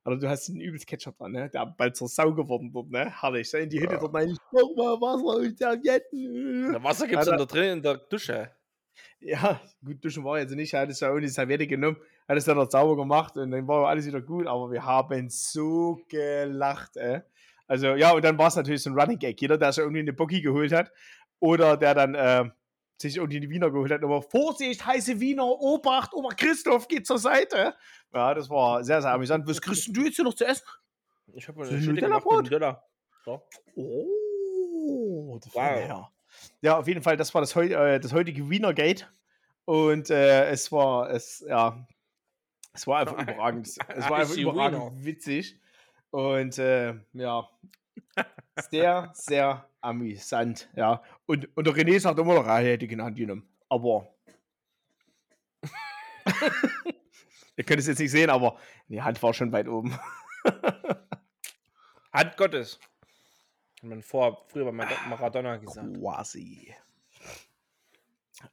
Aber 0.05 0.17
du 0.17 0.29
hast 0.29 0.49
einen 0.49 0.61
übelst 0.61 0.87
Ketchup 0.87 1.17
dran, 1.19 1.33
ne? 1.33 1.49
Der 1.51 1.67
bald 1.67 1.97
zur 1.97 2.09
Sau 2.09 2.33
geworden 2.33 2.73
dort, 2.73 2.91
ne? 2.91 3.13
Herrlich. 3.21 3.53
In 3.55 3.71
die 3.71 3.81
Hütte 3.81 3.95
ja. 3.95 4.01
dort 4.01 4.15
rein, 4.15 4.31
ich 4.31 4.39
brauch 4.51 4.75
mal 4.75 5.01
Wasser 5.01 5.39
und 5.39 5.59
Servietten. 5.59 6.73
Ja, 6.73 6.83
Wasser 6.83 7.07
gibt's 7.07 7.27
ja, 7.27 7.37
da 7.37 7.45
drin 7.45 7.79
in 7.79 7.83
der 7.83 7.99
Dusche. 7.99 8.51
Ja, 9.21 9.61
gut, 9.85 10.05
duschen 10.05 10.25
war 10.25 10.41
jetzt 10.41 10.55
nicht. 10.55 10.75
Er 10.75 10.81
hat 10.81 10.91
es 10.91 11.01
ja 11.01 11.13
ohne 11.13 11.29
Serviette 11.29 11.67
genommen, 11.67 11.97
hat 12.29 12.37
es 12.37 12.45
dann 12.45 12.57
noch 12.57 12.71
sauber 12.71 12.97
gemacht 12.97 13.37
und 13.37 13.51
dann 13.51 13.67
war 13.69 13.89
alles 13.89 14.07
wieder 14.07 14.21
gut. 14.21 14.47
Aber 14.47 14.71
wir 14.71 14.85
haben 14.85 15.29
so 15.29 16.01
gelacht, 16.09 16.97
ey. 16.97 17.21
Also, 17.67 17.95
ja, 17.95 18.13
und 18.13 18.25
dann 18.25 18.39
war 18.39 18.49
es 18.49 18.57
natürlich 18.57 18.83
so 18.83 18.91
ein 18.91 18.99
Running 18.99 19.19
Gag. 19.19 19.41
Jeder, 19.41 19.57
der 19.57 19.73
sich 19.73 19.83
irgendwie 19.83 20.01
eine 20.01 20.13
Bocki 20.13 20.41
geholt 20.43 20.73
hat 20.73 20.93
oder 21.41 21.77
der 21.77 21.95
dann 21.95 22.15
äh, 22.15 22.45
sich 23.01 23.17
irgendwie 23.17 23.41
die 23.41 23.51
Wiener 23.51 23.71
geholt 23.71 23.91
hat, 23.91 24.03
aber 24.03 24.23
Vorsicht, 24.23 24.87
heiße 24.87 25.21
Wiener, 25.21 25.45
Obacht, 25.45 26.15
Ober 26.15 26.31
Christoph 26.31 26.89
geht 26.89 27.07
zur 27.07 27.19
Seite. 27.19 27.75
Ja, 28.15 28.35
das 28.35 28.49
war 28.49 28.85
sehr, 28.85 29.03
sehr 29.03 29.13
amüsant. 29.13 29.47
Was 29.47 29.61
kriegst 29.61 29.95
du 29.95 30.05
jetzt 30.05 30.17
hier 30.17 30.25
noch 30.25 30.35
zu 30.35 30.45
essen? 30.45 30.67
Ich 31.35 31.49
habe 31.49 31.65
eine 31.65 31.79
Nutella-Brot. 31.79 32.45
Nutella. 32.45 32.85
So. 33.25 33.43
Oh, 33.77 35.41
wow. 35.53 36.09
Ja, 36.61 36.79
auf 36.79 36.89
jeden 36.89 37.03
Fall, 37.03 37.17
das 37.17 37.33
war 37.35 37.41
das, 37.41 37.55
äh, 37.57 38.01
das 38.01 38.13
heutige 38.13 38.49
Wiener 38.49 38.75
Gate. 38.75 39.11
Und 39.65 40.11
äh, 40.11 40.49
es 40.51 40.73
war, 40.73 41.11
es, 41.11 41.45
ja, 41.49 41.87
es 42.73 42.87
war 42.87 43.01
einfach 43.01 43.21
überragend. 43.21 43.67
Es 43.67 43.79
war 43.79 43.89
einfach 44.21 44.37
überragend 44.37 45.05
witzig. 45.05 45.59
Und 46.11 46.59
äh, 46.59 46.95
ja, 47.13 47.49
sehr, 48.71 49.11
sehr 49.15 49.69
amüsant. 49.81 50.69
Ja. 50.77 51.03
Und, 51.27 51.55
und 51.57 51.67
der 51.67 51.75
René 51.75 51.99
sagt 52.01 52.19
immer 52.19 52.35
noch, 52.35 52.47
er 52.47 52.59
hätte 52.59 52.87
genannt 52.87 53.17
genommen. 53.17 53.49
Aber. 53.69 54.15
Ihr 57.57 57.65
könnt 57.65 57.81
es 57.81 57.87
jetzt 57.87 57.99
nicht 57.99 58.11
sehen, 58.11 58.31
aber 58.31 58.59
die 58.89 59.03
Hand 59.03 59.23
war 59.23 59.35
schon 59.35 59.53
weit 59.53 59.69
oben. 59.69 59.99
Hand 62.13 62.37
Gottes. 62.37 62.79
Hat 63.83 63.89
man 63.89 64.03
vor, 64.03 64.47
früher 64.49 64.65
bei 64.65 64.73
Maradona 64.73 65.57
gesagt. 65.57 65.99
Quasi. 65.99 66.75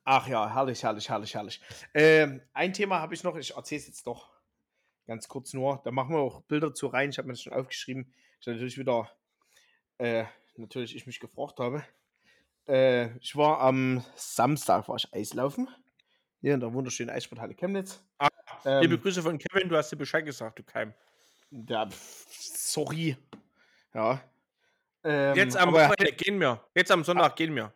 Ach 0.03 0.27
ja, 0.27 0.53
herrlich, 0.53 0.83
herrlich, 0.83 1.09
herrlich, 1.09 1.33
herrlich. 1.33 1.61
Ähm, 1.93 2.41
ein 2.53 2.73
Thema 2.73 2.99
habe 2.99 3.13
ich 3.13 3.23
noch, 3.23 3.35
ich 3.35 3.55
erzähle 3.55 3.81
es 3.81 3.87
jetzt 3.87 4.07
doch 4.07 4.29
ganz 5.07 5.27
kurz 5.27 5.53
nur. 5.53 5.81
Da 5.83 5.91
machen 5.91 6.15
wir 6.15 6.19
auch 6.19 6.41
Bilder 6.41 6.73
zu 6.73 6.87
rein. 6.87 7.09
Ich 7.09 7.17
habe 7.17 7.27
mir 7.27 7.33
das 7.33 7.41
schon 7.41 7.53
aufgeschrieben. 7.53 8.13
Ich 8.39 8.47
natürlich 8.47 8.77
wieder, 8.77 9.09
äh, 9.97 10.25
natürlich 10.55 10.95
ich 10.95 11.07
mich 11.07 11.19
gefragt 11.19 11.59
habe. 11.59 11.83
Äh, 12.67 13.17
ich 13.17 13.35
war 13.35 13.59
am 13.59 14.05
Samstag, 14.15 14.87
war 14.87 14.95
ich 14.95 15.11
Eislaufen. 15.13 15.67
Hier 16.41 16.53
in 16.53 16.59
der 16.59 16.73
wunderschönen 16.73 17.09
Eissporthalle 17.09 17.55
Chemnitz. 17.55 18.01
Ah, 18.17 18.29
ähm, 18.63 18.81
liebe 18.81 18.99
Grüße 18.99 19.21
von 19.21 19.37
Kevin, 19.37 19.67
du 19.67 19.75
hast 19.75 19.91
dir 19.91 19.97
Bescheid 19.97 20.23
gesagt, 20.23 20.59
du 20.59 20.63
Keim. 20.63 20.93
Ja, 21.51 21.89
sorry. 22.29 23.17
Ja. 23.93 24.21
Ähm, 25.03 25.35
Jetzt 25.35 25.57
am 25.57 25.73
Wochenende 25.73 26.13
gehen 26.13 26.39
wir. 26.39 26.63
Jetzt 26.75 26.91
am 26.91 27.03
Sonntag 27.03 27.31
ah, 27.31 27.35
gehen 27.35 27.55
wir. 27.55 27.73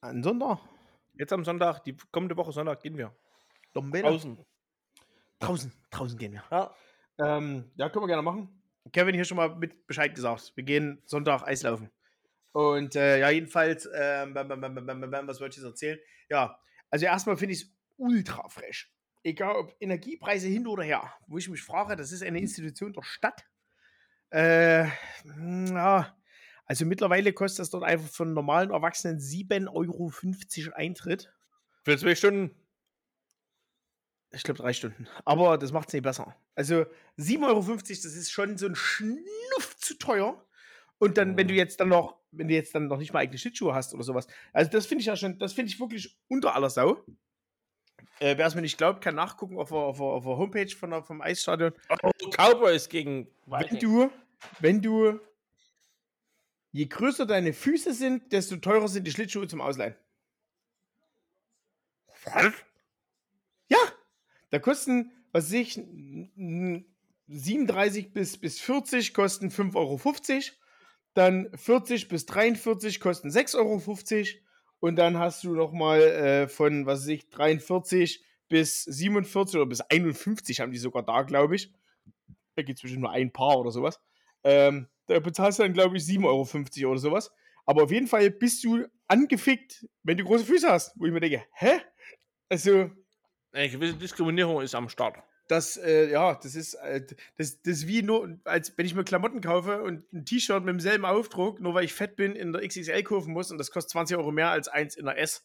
Am 0.00 0.22
Sonntag? 0.22 0.58
Jetzt 1.20 1.34
am 1.34 1.44
Sonntag, 1.44 1.84
die 1.84 1.94
kommende 2.10 2.34
Woche 2.34 2.50
Sonntag 2.50 2.80
gehen 2.80 2.96
wir. 2.96 3.14
Draußen. 3.74 4.42
Draußen, 5.38 5.70
draußen 5.90 6.18
gehen 6.18 6.32
wir. 6.32 6.44
Ja. 6.50 6.74
Ähm, 7.18 7.70
ja, 7.74 7.90
können 7.90 8.04
wir 8.04 8.08
gerne 8.08 8.22
machen. 8.22 8.62
Kevin 8.90 9.14
hier 9.14 9.26
schon 9.26 9.36
mal 9.36 9.54
mit 9.54 9.86
Bescheid 9.86 10.14
gesagt. 10.14 10.52
Wir 10.54 10.64
gehen 10.64 11.02
Sonntag 11.04 11.42
Eislaufen. 11.42 11.90
Und 12.52 12.96
äh, 12.96 13.20
ja, 13.20 13.28
jedenfalls, 13.28 13.84
äh, 13.84 14.34
was 14.34 15.40
wollte 15.42 15.58
ich 15.58 15.62
jetzt 15.62 15.70
erzählen? 15.70 15.98
Ja, 16.30 16.58
also 16.88 17.04
erstmal 17.04 17.36
finde 17.36 17.52
ich 17.52 17.64
es 17.64 17.76
ultra 17.98 18.48
fresh. 18.48 18.90
Egal 19.22 19.56
ob 19.56 19.76
Energiepreise 19.78 20.48
hin 20.48 20.66
oder 20.66 20.84
her. 20.84 21.12
Wo 21.26 21.36
ich 21.36 21.50
mich 21.50 21.62
frage, 21.62 21.96
das 21.96 22.12
ist 22.12 22.22
eine 22.22 22.40
Institution 22.40 22.94
der 22.94 23.02
Stadt. 23.02 23.44
Äh, 24.30 24.86
ja, 24.86 26.16
also 26.70 26.86
mittlerweile 26.86 27.32
kostet 27.32 27.58
das 27.58 27.70
dort 27.70 27.82
einfach 27.82 28.08
für 28.08 28.22
einen 28.22 28.32
normalen 28.32 28.70
Erwachsenen 28.70 29.18
7,50 29.18 30.66
Euro 30.66 30.76
Eintritt. 30.76 31.32
Für 31.82 31.98
zwei 31.98 32.14
Stunden? 32.14 32.54
Ich 34.30 34.44
glaube 34.44 34.58
drei 34.58 34.72
Stunden. 34.72 35.08
Aber 35.24 35.58
das 35.58 35.72
macht 35.72 35.88
es 35.88 35.94
nicht 35.94 36.04
besser. 36.04 36.36
Also 36.54 36.86
7,50 37.18 37.42
Euro, 37.44 37.76
das 37.76 37.90
ist 37.90 38.30
schon 38.30 38.56
so 38.56 38.66
ein 38.66 38.76
Schnuff 38.76 39.78
zu 39.78 39.98
teuer. 39.98 40.46
Und 40.98 41.18
dann, 41.18 41.36
wenn 41.36 41.48
du 41.48 41.54
jetzt 41.54 41.80
dann 41.80 41.88
noch, 41.88 42.20
wenn 42.30 42.46
du 42.46 42.54
jetzt 42.54 42.72
dann 42.72 42.86
noch 42.86 42.98
nicht 42.98 43.12
mal 43.12 43.18
eigene 43.18 43.38
Schlittschuhe 43.38 43.74
hast 43.74 43.92
oder 43.92 44.04
sowas. 44.04 44.28
Also 44.52 44.70
das 44.70 44.86
finde 44.86 45.00
ich 45.00 45.06
ja 45.06 45.16
schon, 45.16 45.40
das 45.40 45.52
finde 45.52 45.72
ich 45.72 45.80
wirklich 45.80 46.20
unter 46.28 46.54
aller 46.54 46.70
Sau. 46.70 47.04
Äh, 48.20 48.38
Wer 48.38 48.46
es 48.46 48.54
mir 48.54 48.62
nicht 48.62 48.78
glaubt, 48.78 49.02
kann 49.02 49.16
nachgucken 49.16 49.58
auf 49.58 49.70
der, 49.70 49.78
auf 49.78 49.96
der, 49.96 50.06
auf 50.06 50.22
der 50.22 50.36
Homepage 50.36 50.70
von 50.76 50.90
der, 50.90 51.02
vom 51.02 51.20
Eisstadion. 51.20 51.72
Oh, 52.04 52.10
Cowboys 52.30 52.88
gegen. 52.88 53.26
Wenn 53.46 53.80
du, 53.80 54.12
wenn 54.60 54.80
du, 54.80 55.18
je 56.72 56.86
größer 56.86 57.26
deine 57.26 57.52
Füße 57.52 57.92
sind, 57.92 58.32
desto 58.32 58.56
teurer 58.56 58.88
sind 58.88 59.06
die 59.06 59.10
Schlittschuhe 59.10 59.48
zum 59.48 59.60
Ausleihen. 59.60 59.94
Was? 62.24 62.52
Ja, 63.68 63.78
da 64.50 64.58
kosten, 64.58 65.12
was 65.32 65.46
weiß 65.46 65.52
ich, 65.52 65.80
37 67.28 68.12
bis, 68.12 68.36
bis 68.38 68.60
40 68.60 69.14
kosten 69.14 69.48
5,50 69.48 69.76
Euro. 69.76 70.00
Dann 71.14 71.50
40 71.56 72.08
bis 72.08 72.26
43 72.26 73.00
kosten 73.00 73.30
6,50 73.30 73.56
Euro. 73.56 73.80
Und 74.80 74.96
dann 74.96 75.18
hast 75.18 75.44
du 75.44 75.54
nochmal 75.54 76.00
äh, 76.00 76.48
von, 76.48 76.86
was 76.86 77.00
weiß 77.00 77.08
ich, 77.08 77.28
43 77.30 78.24
bis 78.48 78.84
47 78.84 79.56
oder 79.56 79.66
bis 79.66 79.80
51 79.80 80.60
haben 80.60 80.72
die 80.72 80.78
sogar 80.78 81.02
da, 81.02 81.22
glaube 81.22 81.56
ich. 81.56 81.72
Da 82.56 82.62
gibt 82.62 82.78
es 82.78 82.82
bestimmt 82.82 83.02
nur 83.02 83.12
ein 83.12 83.32
Paar 83.32 83.58
oder 83.58 83.70
sowas. 83.70 84.00
Ähm, 84.42 84.88
da 85.10 85.18
bezahlst 85.20 85.58
du 85.58 85.64
dann, 85.64 85.72
glaube 85.72 85.96
ich, 85.96 86.04
7,50 86.04 86.24
Euro 86.82 86.92
oder 86.92 87.00
sowas. 87.00 87.32
Aber 87.66 87.82
auf 87.82 87.90
jeden 87.90 88.06
Fall 88.06 88.30
bist 88.30 88.64
du 88.64 88.86
angefickt, 89.08 89.86
wenn 90.02 90.16
du 90.16 90.24
große 90.24 90.44
Füße 90.44 90.68
hast. 90.68 90.92
Wo 90.96 91.06
ich 91.06 91.12
mir 91.12 91.20
denke, 91.20 91.44
hä? 91.52 91.80
Also, 92.48 92.90
eine 93.52 93.68
gewisse 93.68 93.94
Diskriminierung 93.94 94.62
ist 94.62 94.74
am 94.74 94.88
Start. 94.88 95.18
Das, 95.48 95.76
äh, 95.76 96.10
ja, 96.10 96.34
das 96.36 96.54
ist, 96.54 96.74
äh, 96.74 97.04
das, 97.36 97.60
das 97.62 97.78
ist 97.78 97.88
wie 97.88 98.02
nur, 98.02 98.38
als 98.44 98.76
wenn 98.78 98.86
ich 98.86 98.94
mir 98.94 99.02
Klamotten 99.02 99.40
kaufe 99.40 99.82
und 99.82 100.10
ein 100.12 100.24
T-Shirt 100.24 100.64
mit 100.64 100.74
demselben 100.74 101.04
Aufdruck, 101.04 101.60
nur 101.60 101.74
weil 101.74 101.84
ich 101.84 101.92
fett 101.92 102.14
bin, 102.14 102.36
in 102.36 102.52
der 102.52 102.66
XXL 102.66 103.02
kaufen 103.02 103.32
muss 103.32 103.50
und 103.50 103.58
das 103.58 103.72
kostet 103.72 103.90
20 103.90 104.16
Euro 104.16 104.30
mehr 104.30 104.50
als 104.50 104.68
eins 104.68 104.94
in 104.94 105.06
der 105.06 105.18
S. 105.18 105.44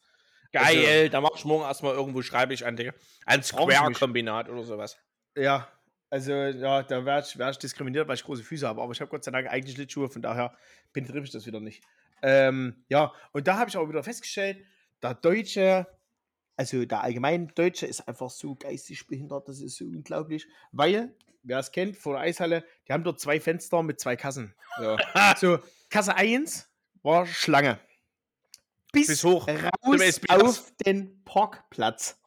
Geil, 0.52 0.86
also, 0.86 1.12
da 1.12 1.22
mach 1.22 1.36
ich 1.36 1.46
morgen 1.46 1.64
erstmal 1.64 1.96
irgendwo, 1.96 2.22
schreibe 2.22 2.54
ich 2.54 2.66
an, 2.68 2.76
Digga. 2.76 2.94
Ein 3.26 3.42
Square-Kombinat 3.42 4.48
oder 4.48 4.64
sowas. 4.64 4.98
Ja, 5.36 5.68
also 6.16 6.32
ja, 6.32 6.82
da 6.82 7.06
werde 7.06 7.28
ich, 7.28 7.38
werd 7.38 7.52
ich 7.52 7.60
diskriminiert, 7.60 8.08
weil 8.08 8.16
ich 8.16 8.24
große 8.24 8.44
Füße 8.44 8.68
habe. 8.68 8.82
Aber 8.82 8.92
ich 8.94 9.02
habe 9.02 9.12
Gott 9.12 9.24
sei 9.24 9.32
Dank 9.32 9.48
eigentlich 9.48 9.76
Schlittschuhe, 9.76 10.10
von 10.10 10.22
daher 10.22 10.56
penetriere 10.94 11.24
ich 11.26 11.32
das 11.32 11.46
wieder 11.46 11.60
nicht. 11.60 11.84
Ähm, 12.22 12.86
ja, 12.88 13.12
und 13.34 13.48
da 13.48 13.58
habe 13.58 13.70
ich 13.70 13.76
auch 13.76 13.90
wieder 13.90 14.02
festgestellt, 14.02 14.66
der 15.04 15.14
Deutsche 15.14 15.88
also 16.58 16.86
der 16.86 17.04
allgemeine 17.04 17.48
Deutsche 17.48 17.86
ist 17.86 18.08
einfach 18.08 18.30
so 18.30 18.56
geistig 18.56 19.06
behindert, 19.08 19.50
das 19.50 19.60
ist 19.60 19.76
so 19.76 19.84
unglaublich. 19.84 20.48
Weil, 20.72 21.14
wer 21.44 21.60
es 21.60 21.72
kennt, 21.72 21.98
vor 21.98 22.14
der 22.14 22.22
Eishalle, 22.22 22.64
die 22.88 22.94
haben 22.94 23.04
dort 23.04 23.20
zwei 23.20 23.42
Fenster 23.42 23.84
mit 23.84 24.00
zwei 24.00 24.16
Kassen. 24.16 24.56
So, 24.78 24.98
so 25.38 25.60
Kasse 25.90 26.16
1 26.16 26.70
war 27.04 27.26
Schlange. 27.26 27.78
Bis, 28.94 29.08
Bis 29.08 29.24
hoch 29.26 29.48
raus 29.50 30.16
auf 30.30 30.72
den 30.86 31.22
Parkplatz. 31.26 32.18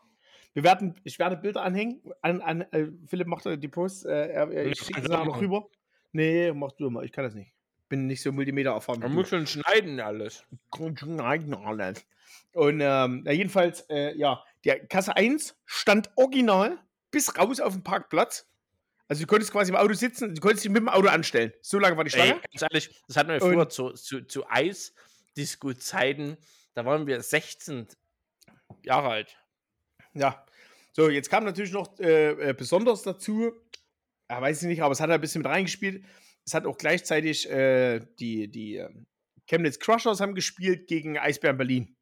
Wir 0.54 0.64
werden, 0.64 0.94
ich 1.04 1.18
werde 1.18 1.36
Bilder 1.36 1.62
anhängen. 1.62 2.02
An, 2.22 2.40
an, 2.40 2.62
äh, 2.72 2.88
Philipp 3.06 3.26
macht 3.26 3.44
die 3.44 3.68
Post. 3.68 4.06
Äh, 4.06 4.28
er, 4.28 4.66
ich 4.66 4.80
schicke 4.80 5.00
es 5.00 5.08
noch 5.08 5.40
rüber. 5.40 5.68
Nee, 6.12 6.52
mach 6.52 6.72
du 6.72 6.90
mal. 6.90 7.04
Ich 7.04 7.12
kann 7.12 7.24
das 7.24 7.34
nicht. 7.34 7.52
Bin 7.88 8.06
nicht 8.06 8.22
so 8.22 8.32
Multimeter 8.32 8.70
erfahren. 8.70 9.00
Man 9.00 9.14
muss 9.14 9.28
schon 9.28 9.46
schneiden 9.46 10.00
alles. 10.00 10.44
Schneiden 10.74 11.54
alles. 11.54 12.04
Und 12.52 12.80
ähm, 12.82 13.24
jedenfalls, 13.26 13.82
äh, 13.88 14.16
ja, 14.16 14.42
der 14.64 14.86
Kasse 14.86 15.16
1 15.16 15.56
stand 15.64 16.10
original 16.16 16.78
bis 17.10 17.38
raus 17.38 17.60
auf 17.60 17.72
dem 17.72 17.82
Parkplatz. 17.82 18.46
Also 19.06 19.22
du 19.22 19.26
konntest 19.26 19.52
quasi 19.52 19.70
im 19.70 19.76
Auto 19.76 19.94
sitzen, 19.94 20.34
du 20.34 20.40
konntest 20.40 20.64
dich 20.64 20.70
mit 20.70 20.82
dem 20.82 20.88
Auto 20.88 21.08
anstellen. 21.08 21.52
So 21.62 21.78
lange 21.78 21.96
war 21.96 22.04
die 22.04 22.10
Schlange. 22.10 22.34
Ey, 22.34 22.40
ganz 22.52 22.62
ehrlich, 22.62 23.02
das 23.06 23.16
hatten 23.16 23.30
wir 23.30 23.40
früher 23.40 23.68
zu, 23.68 23.92
zu, 23.92 24.22
zu 24.26 24.46
Eisdisco-Zeiten. 24.48 26.36
Da 26.74 26.84
waren 26.84 27.06
wir 27.06 27.22
16 27.22 27.88
Jahre 28.84 29.08
alt. 29.08 29.38
Ja. 30.14 30.44
So, 30.92 31.08
jetzt 31.10 31.30
kam 31.30 31.44
natürlich 31.44 31.72
noch 31.72 31.98
äh, 32.00 32.50
äh 32.50 32.54
besonders 32.54 33.02
dazu, 33.02 33.52
ja, 34.30 34.40
weiß 34.40 34.62
ich 34.62 34.68
nicht, 34.68 34.82
aber 34.82 34.92
es 34.92 35.00
hat 35.00 35.10
halt 35.10 35.18
ein 35.18 35.20
bisschen 35.20 35.42
mit 35.42 35.50
reingespielt. 35.50 36.04
Es 36.44 36.54
hat 36.54 36.66
auch 36.66 36.76
gleichzeitig 36.76 37.48
äh, 37.50 38.00
die, 38.18 38.50
die 38.50 38.76
äh, 38.76 38.90
Chemnitz 39.46 39.78
Crushers 39.78 40.20
haben 40.20 40.34
gespielt 40.34 40.86
gegen 40.86 41.18
Eisbären 41.18 41.56
Berlin. 41.56 41.96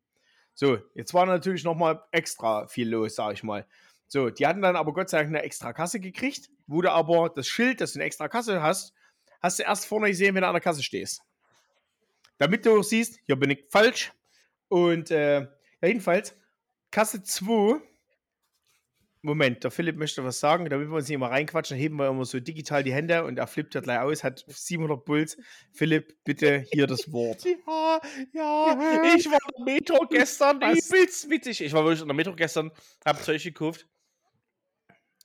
So, 0.54 0.78
jetzt 0.94 1.12
war 1.12 1.26
natürlich 1.26 1.64
nochmal 1.64 2.02
extra 2.12 2.66
viel 2.66 2.88
los, 2.88 3.16
sag 3.16 3.34
ich 3.34 3.42
mal. 3.42 3.66
So, 4.08 4.30
die 4.30 4.46
hatten 4.46 4.62
dann 4.62 4.76
aber 4.76 4.92
Gott 4.92 5.10
sei 5.10 5.18
Dank 5.18 5.28
eine 5.28 5.42
extra 5.42 5.72
Kasse 5.72 6.00
gekriegt, 6.00 6.48
du 6.66 6.88
aber 6.88 7.28
das 7.28 7.46
Schild, 7.46 7.80
dass 7.80 7.92
du 7.92 7.98
eine 7.98 8.06
extra 8.06 8.28
Kasse 8.28 8.62
hast, 8.62 8.94
hast 9.42 9.58
du 9.58 9.64
erst 9.64 9.86
vorne 9.86 10.08
gesehen, 10.08 10.34
wenn 10.34 10.42
du 10.42 10.48
an 10.48 10.54
der 10.54 10.62
Kasse 10.62 10.82
stehst. 10.82 11.22
Damit 12.38 12.64
du 12.64 12.78
auch 12.78 12.82
siehst, 12.82 13.18
hier 13.24 13.36
bin 13.36 13.50
ich 13.50 13.64
falsch. 13.70 14.12
Und 14.68 15.10
äh, 15.10 15.40
ja, 15.40 15.48
jedenfalls, 15.88 16.34
Kasse 16.90 17.22
2 17.22 17.80
Moment, 19.22 19.64
der 19.64 19.70
Philipp 19.70 19.96
möchte 19.96 20.22
was 20.24 20.38
sagen, 20.38 20.68
damit 20.68 20.88
wir 20.88 20.94
uns 20.94 21.08
nicht 21.08 21.14
immer 21.14 21.30
reinquatschen, 21.30 21.76
heben 21.76 21.96
wir 21.96 22.08
immer 22.08 22.24
so 22.24 22.38
digital 22.38 22.84
die 22.84 22.92
Hände 22.92 23.24
und 23.24 23.38
er 23.38 23.46
flippt 23.46 23.74
ja 23.74 23.80
gleich 23.80 23.98
aus, 23.98 24.22
hat 24.22 24.44
700 24.46 25.04
Puls. 25.04 25.36
Philipp, 25.72 26.16
bitte 26.24 26.64
hier 26.72 26.86
das 26.86 27.12
Wort. 27.12 27.44
Ja, 27.56 28.00
ja, 28.32 29.14
ich 29.16 29.26
war 29.30 29.38
in 29.56 29.64
der 29.64 29.74
Metro 29.74 30.06
gestern, 30.06 30.56
übelst 30.56 31.30
witzig. 31.30 31.62
Ich 31.62 31.72
war 31.72 31.84
wirklich 31.84 32.02
in 32.02 32.08
der 32.08 32.14
Metro 32.14 32.34
gestern, 32.34 32.70
hab 33.04 33.22
Zeug 33.22 33.42
gekauft. 33.42 33.86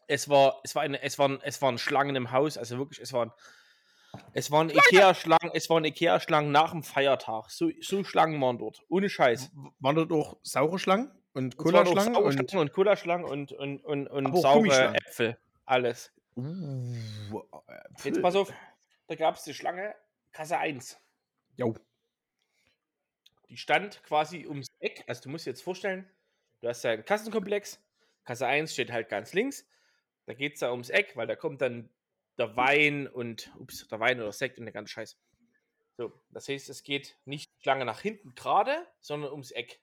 Es 0.08 0.30
war, 0.30 0.60
es 0.64 0.74
war 0.76 0.84
eine, 0.84 1.02
es 1.02 1.20
waren, 1.20 1.40
es 1.44 1.62
waren 1.62 1.78
Schlangen 1.78 2.16
im 2.16 2.32
Haus, 2.32 2.58
also 2.58 2.78
wirklich, 2.78 3.00
es 3.00 3.14
waren, 3.14 3.32
es 4.34 4.52
waren 4.52 4.70
Ikea-Schlangen, 4.70 5.52
es 5.54 5.70
waren 5.70 5.86
Ikea-Schlangen 5.86 6.52
nach 6.52 6.72
dem 6.72 6.84
Feiertag. 6.84 7.50
So, 7.50 7.70
so 7.82 8.04
Schlangen 8.04 8.42
waren 8.42 8.58
dort, 8.58 8.82
ohne 8.90 9.10
Scheiß. 9.10 9.52
Waren 9.80 9.96
dort 9.96 10.12
auch 10.12 10.38
saure 10.44 10.80
Schlangen? 10.80 11.12
Und 11.34 11.58
Cola-Schlangen 11.58 12.16
und, 12.16 12.53
und 12.53 12.74
Cola-Schlangen 12.74 13.26
und, 13.26 13.52
und, 13.53 13.84
und, 13.84 14.08
und 14.08 14.38
saure 14.38 14.94
Äpfel. 14.95 15.38
Alles. 15.66 16.12
Uh, 16.36 16.95
Jetzt 18.03 18.22
pass 18.22 18.36
auf, 18.36 18.52
da 19.08 19.16
gab 19.16 19.36
es 19.36 19.44
die 19.44 19.53
Schlange, 19.53 19.95
Kasse 20.32 20.58
1. 20.58 20.99
Jo. 21.58 21.76
Die 23.49 23.58
stand 23.58 24.02
quasi 24.03 24.48
ums 24.48 24.68
Eck. 24.80 25.03
Also 25.08 25.24
du 25.24 25.30
musst 25.30 25.45
dir 25.45 25.52
jetzt 25.52 25.62
vorstellen, 25.62 26.10
du 26.62 26.68
hast 26.68 26.84
ja 26.84 26.91
einen 26.91 27.06
Kassenkomplex. 27.06 27.82
Kasse 28.24 28.48
1 28.48 28.74
steht 28.74 28.91
halt 28.91 29.10
ganz 29.10 29.34
links. 29.34 29.66
Da 30.26 30.34
geht 30.34 30.53
es 30.53 30.60
da 30.60 30.72
ums 30.72 30.90
Eck, 30.90 31.16
weil 31.16 31.28
da 31.28 31.36
kommt 31.36 31.62
dann 31.62 31.90
der 32.38 32.56
Wein 32.56 33.08
und, 33.08 33.52
ups, 33.60 33.88
der 33.88 33.99
Wein 33.99 34.20
oder 34.20 34.32
Sekt 34.32 34.58
und 34.58 34.66
der 34.66 34.74
ganze 34.74 34.94
Scheiß. 34.94 35.18
So, 35.98 36.14
das 36.30 36.48
heißt, 36.48 36.70
es 36.70 36.84
geht 36.84 37.18
nicht 37.26 37.52
lange 37.66 37.86
nach 37.86 38.02
hinten 38.02 38.34
gerade, 38.36 38.88
sondern 39.02 39.32
ums 39.32 39.52
Eck 39.52 39.82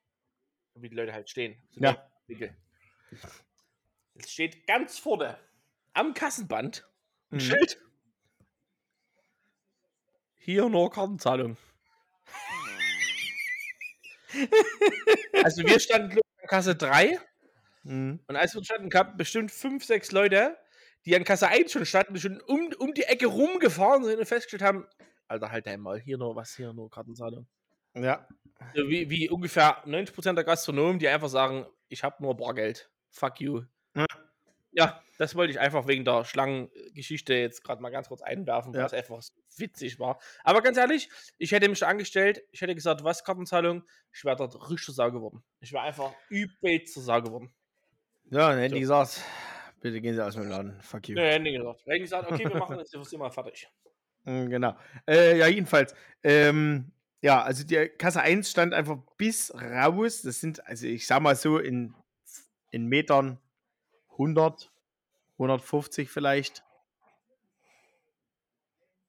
wie 0.82 0.88
die 0.88 0.96
Leute 0.96 1.12
halt 1.12 1.28
stehen. 1.28 1.56
So 1.70 1.80
ja. 1.80 2.08
Es 4.14 4.32
steht 4.32 4.66
ganz 4.66 4.98
vorne 4.98 5.38
am 5.92 6.14
Kassenband 6.14 6.88
ein 7.30 7.36
mhm. 7.36 7.40
Schild. 7.40 7.78
Hier 10.36 10.68
nur 10.68 10.90
Kartenzahlung. 10.90 11.56
also 15.42 15.62
wir 15.62 15.80
standen 15.80 16.12
an 16.12 16.48
Kasse 16.48 16.74
3 16.76 17.18
mhm. 17.84 18.20
und 18.26 18.36
als 18.36 18.54
wir 18.54 18.64
standen, 18.64 18.88
kamen 18.90 19.16
bestimmt 19.16 19.50
5, 19.50 19.84
6 19.84 20.12
Leute, 20.12 20.56
die 21.04 21.16
an 21.16 21.24
Kasse 21.24 21.48
1 21.48 21.72
schon 21.72 21.86
standen, 21.86 22.18
schon 22.18 22.40
um, 22.42 22.70
um 22.78 22.94
die 22.94 23.04
Ecke 23.04 23.26
rumgefahren 23.26 24.04
sind 24.04 24.18
und 24.18 24.26
festgestellt 24.26 24.62
haben, 24.62 24.86
Alter, 25.26 25.50
halt 25.50 25.66
einmal, 25.66 26.00
hier 26.00 26.18
nur 26.18 26.36
was, 26.36 26.54
hier 26.54 26.72
nur 26.72 26.90
Kartenzahlung. 26.90 27.46
Ja. 27.94 28.26
Wie, 28.74 29.08
wie 29.08 29.30
ungefähr 29.30 29.84
90% 29.86 30.34
der 30.34 30.44
Gastronomen, 30.44 30.98
die 30.98 31.08
einfach 31.08 31.28
sagen, 31.28 31.66
ich 31.88 32.04
habe 32.04 32.22
nur 32.22 32.36
Bargeld. 32.36 32.90
Fuck 33.10 33.40
you. 33.40 33.62
Ja. 33.94 34.06
ja. 34.72 35.02
das 35.18 35.34
wollte 35.34 35.52
ich 35.52 35.60
einfach 35.60 35.86
wegen 35.86 36.04
der 36.04 36.24
Schlangengeschichte 36.24 37.34
jetzt 37.34 37.64
gerade 37.64 37.82
mal 37.82 37.90
ganz 37.90 38.08
kurz 38.08 38.22
einwerfen, 38.22 38.72
weil 38.72 38.80
ja. 38.80 38.86
es 38.86 38.92
einfach 38.92 39.22
witzig 39.56 39.98
war. 39.98 40.20
Aber 40.44 40.62
ganz 40.62 40.76
ehrlich, 40.76 41.08
ich 41.38 41.52
hätte 41.52 41.68
mich 41.68 41.84
angestellt, 41.84 42.42
ich 42.52 42.60
hätte 42.60 42.74
gesagt, 42.74 43.04
was 43.04 43.24
Kartenzahlung, 43.24 43.84
ich 44.12 44.24
wäre 44.24 44.36
dort 44.36 44.70
richtig 44.70 44.94
Sau 44.94 45.10
geworden. 45.10 45.42
Ich 45.60 45.72
wäre 45.72 45.84
einfach 45.84 46.12
übelst 46.28 46.94
zur 46.94 47.02
Sau 47.02 47.22
geworden. 47.22 47.52
Ja, 48.30 48.50
dann 48.50 48.58
hätte 48.58 48.74
ich 48.74 48.82
gesagt, 48.82 49.22
bitte 49.80 50.00
gehen 50.00 50.14
Sie 50.14 50.24
aus 50.24 50.34
dem 50.34 50.48
Laden. 50.48 50.80
Fuck 50.82 51.08
you. 51.08 51.16
Ja, 51.16 51.24
hätte 51.24 51.48
ich 51.48 51.56
gesagt. 51.56 51.80
Hätte 51.86 51.96
ich 51.96 52.02
gesagt, 52.02 52.30
okay, 52.30 52.44
wir 52.44 52.56
machen 52.56 52.76
das 52.76 52.92
jetzt 52.92 53.12
immer 53.12 53.30
fertig. 53.30 53.68
Hm, 54.24 54.50
genau. 54.50 54.76
Äh, 55.06 55.38
ja, 55.38 55.46
jedenfalls. 55.46 55.94
Ähm, 56.22 56.92
ja, 57.20 57.42
also 57.42 57.64
die 57.64 57.88
Kasse 57.98 58.20
1 58.20 58.50
stand 58.50 58.74
einfach 58.74 58.98
bis 59.16 59.52
raus. 59.54 60.22
Das 60.22 60.40
sind, 60.40 60.64
also 60.66 60.86
ich 60.86 61.06
sag 61.06 61.20
mal 61.20 61.36
so, 61.36 61.58
in, 61.58 61.94
in 62.70 62.86
Metern 62.86 63.38
100, 64.12 64.70
150 65.34 66.10
vielleicht. 66.10 66.64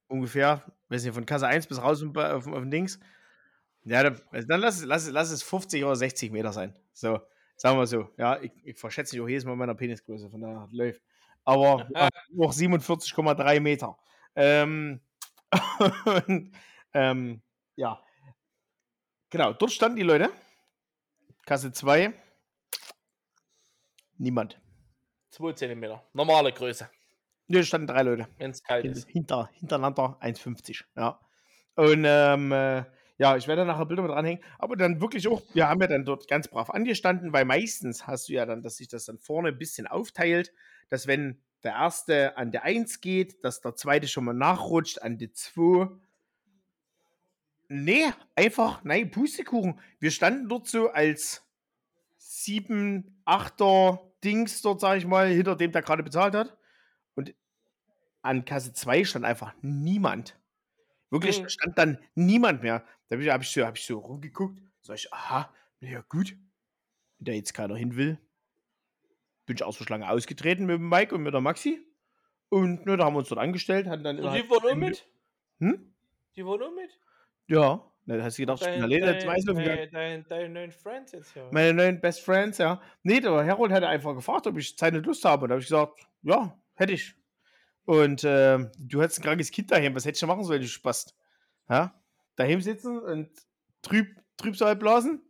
Ungefähr. 0.08 0.64
Weiß 0.90 1.04
nicht, 1.04 1.14
von 1.14 1.26
Kasse 1.26 1.48
1 1.48 1.68
bis 1.68 1.82
raus 1.82 2.04
auf, 2.04 2.16
auf, 2.18 2.48
auf 2.48 2.62
den 2.62 2.72
Dings. 2.72 3.00
Ja, 3.86 4.04
dann, 4.04 4.22
also 4.32 4.48
dann 4.48 4.60
lass, 4.60 4.84
lass, 4.84 5.10
lass 5.10 5.32
es 5.32 5.44
50 5.44 5.84
oder 5.84 5.96
60 5.96 6.32
Meter 6.32 6.52
sein. 6.52 6.78
So, 6.94 7.20
sagen 7.56 7.78
wir 7.78 7.88
so. 7.88 8.10
Ja, 8.18 8.42
ich, 8.42 8.52
ich 8.64 8.78
verschätze 8.78 9.16
mich 9.16 9.24
auch 9.24 9.30
jedes 9.30 9.46
Mal 9.46 9.56
meiner 9.56 9.76
Penisgröße, 9.76 10.30
von 10.30 10.42
daher 10.42 10.68
läuft. 10.72 11.02
Aber 11.46 11.88
auch 12.40 12.54
47,3 12.54 13.60
Meter. 13.60 13.98
Ähm, 14.36 15.00
und, 16.28 16.52
ähm, 16.94 17.42
ja. 17.80 18.04
Genau, 19.30 19.54
dort 19.54 19.72
standen 19.72 19.96
die 19.96 20.04
Leute. 20.04 20.30
Kasse 21.46 21.72
2. 21.72 22.14
Niemand. 24.18 24.60
2 25.32 25.54
cm. 25.54 26.00
Normale 26.14 26.52
Größe. 26.52 26.90
Ne, 27.48 27.64
standen 27.64 27.88
drei 27.88 28.04
Leute. 28.04 28.28
Wenn 28.38 28.52
es 28.52 28.64
kalt 28.64 28.86
ist. 28.86 29.08
Hinter, 29.08 29.50
hintereinander 29.54 30.18
1,50. 30.22 30.84
Ja. 30.96 31.20
Und 31.76 32.04
ähm, 32.06 32.52
äh, 32.52 32.84
ja, 33.18 33.38
ich 33.38 33.48
werde 33.48 33.66
nachher 33.66 33.86
Bilder 33.86 34.04
mit 34.04 34.12
dranhängen. 34.12 34.44
Aber 34.58 34.76
dann 34.76 35.00
wirklich 35.00 35.28
auch, 35.28 35.42
wir 35.54 35.70
haben 35.70 35.82
ja 35.82 35.88
dann 35.88 36.06
dort 36.06 36.28
ganz 36.28 36.48
brav 36.50 36.70
angestanden, 36.70 37.32
weil 37.32 37.46
meistens 37.46 38.06
hast 38.08 38.28
du 38.28 38.34
ja 38.34 38.46
dann, 38.46 38.62
dass 38.62 38.76
sich 38.78 38.90
das 38.90 39.06
dann 39.06 39.18
vorne 39.18 39.50
ein 39.50 39.58
bisschen 39.58 39.88
aufteilt, 39.88 40.54
dass 40.90 41.08
wenn 41.08 41.42
der 41.64 41.74
erste 41.74 42.38
an 42.38 42.52
der 42.52 42.64
1 42.64 43.02
geht, 43.02 43.44
dass 43.44 43.62
der 43.62 43.76
zweite 43.76 44.08
schon 44.08 44.26
mal 44.26 44.34
nachrutscht 44.34 45.02
an 45.02 45.18
die 45.18 45.32
2 45.32 45.90
Nee, 47.70 48.12
einfach, 48.36 48.84
nein, 48.84 49.12
Pustekuchen. 49.12 49.80
Wir 50.00 50.10
standen 50.10 50.50
dort 50.50 50.68
so 50.68 50.90
als 50.90 51.48
7, 52.18 53.22
8er 53.26 54.00
Dings 54.24 54.64
dort, 54.64 54.82
sag 54.82 54.98
ich 54.98 55.06
mal, 55.06 55.28
hinter 55.28 55.56
dem 55.56 55.72
der 55.72 55.84
gerade 55.84 56.02
bezahlt 56.02 56.34
hat. 56.34 56.58
Und 57.14 57.36
an 58.24 58.44
Kasse 58.44 58.74
2 58.74 59.06
stand 59.06 59.24
einfach 59.24 59.54
niemand. 59.62 60.36
Wirklich, 61.12 61.42
mhm. 61.42 61.50
stand 61.50 61.78
dann 61.78 62.00
niemand 62.16 62.64
mehr. 62.64 62.84
Da 63.08 63.16
habe 63.16 63.24
ich, 63.24 63.30
hab 63.30 63.42
ich, 63.42 63.52
so, 63.52 63.64
hab 63.64 63.78
ich 63.78 63.86
so 63.86 64.00
rumgeguckt. 64.00 64.60
Sag 64.82 64.96
ich, 64.96 65.14
aha, 65.14 65.54
naja, 65.80 66.04
gut. 66.10 66.36
Wenn 67.18 67.26
da 67.26 67.32
jetzt 67.34 67.54
keiner 67.54 67.76
hin 67.76 67.96
will, 67.96 68.18
bin 69.46 69.56
ich 69.56 69.64
aus 69.64 69.78
der 69.78 69.86
Schlange 69.86 70.10
ausgetreten 70.10 70.66
mit 70.66 70.76
dem 70.78 70.90
Mike 70.90 71.14
und 71.14 71.22
mit 71.22 71.34
der 71.34 71.42
Maxi. 71.42 71.86
Und 72.50 72.88
ne, 72.88 72.98
da 72.98 73.06
haben 73.06 73.14
wir 73.14 73.20
uns 73.20 73.30
dort 73.30 73.42
angestellt. 73.42 73.88
Hatten 73.88 74.04
dann 74.04 74.20
und 74.20 74.34
die 74.34 74.50
wurden 74.50 74.80
mit? 74.80 75.08
Hm? 75.60 75.94
Die 76.36 76.46
wurden 76.46 76.74
mit? 76.74 77.00
Ja, 77.50 77.84
dann 78.06 78.24
hast 78.24 78.38
du 78.38 78.44
gedacht, 78.44 78.62
dein, 78.62 78.74
ich 78.74 78.76
bin 78.76 78.84
alleine 78.84 79.20
dein, 79.20 79.22
zwei 79.22 79.54
dein, 79.54 79.92
dein, 79.92 80.28
deine 80.28 80.50
neuen 80.50 80.72
Friends 80.72 81.12
jetzt, 81.12 81.36
ja. 81.36 81.48
Meine 81.52 81.74
neuen 81.74 82.00
Best 82.00 82.22
Friends, 82.22 82.60
ja. 82.60 82.82
Nee, 83.04 83.20
der 83.20 83.46
Harold 83.46 83.72
hatte 83.72 83.88
einfach 83.88 84.14
gefragt, 84.14 84.46
ob 84.48 84.58
ich 84.58 84.78
Zeit 84.78 84.94
und 84.94 85.06
Lust 85.06 85.26
habe. 85.26 85.44
Und 85.44 85.50
da 85.50 85.54
habe 85.54 85.62
ich 85.62 85.68
gesagt, 85.68 86.00
ja, 86.22 86.56
hätte 86.76 86.94
ich. 86.94 87.16
Und 87.86 88.24
äh, 88.24 88.60
du 88.78 89.02
hättest 89.02 89.20
ein 89.20 89.24
krankes 89.24 89.52
Kind 89.52 89.72
daheim, 89.72 89.96
was 89.96 90.06
hättest 90.06 90.22
du 90.22 90.28
machen 90.28 90.44
sollen, 90.44 90.62
du 90.62 90.68
Spaß? 90.68 91.16
Ja? 91.70 92.00
Daheim 92.36 92.62
sitzen 92.62 93.00
und 93.00 93.30
trüb, 93.82 94.08
Trübsal 94.38 94.76
blasen 94.76 95.22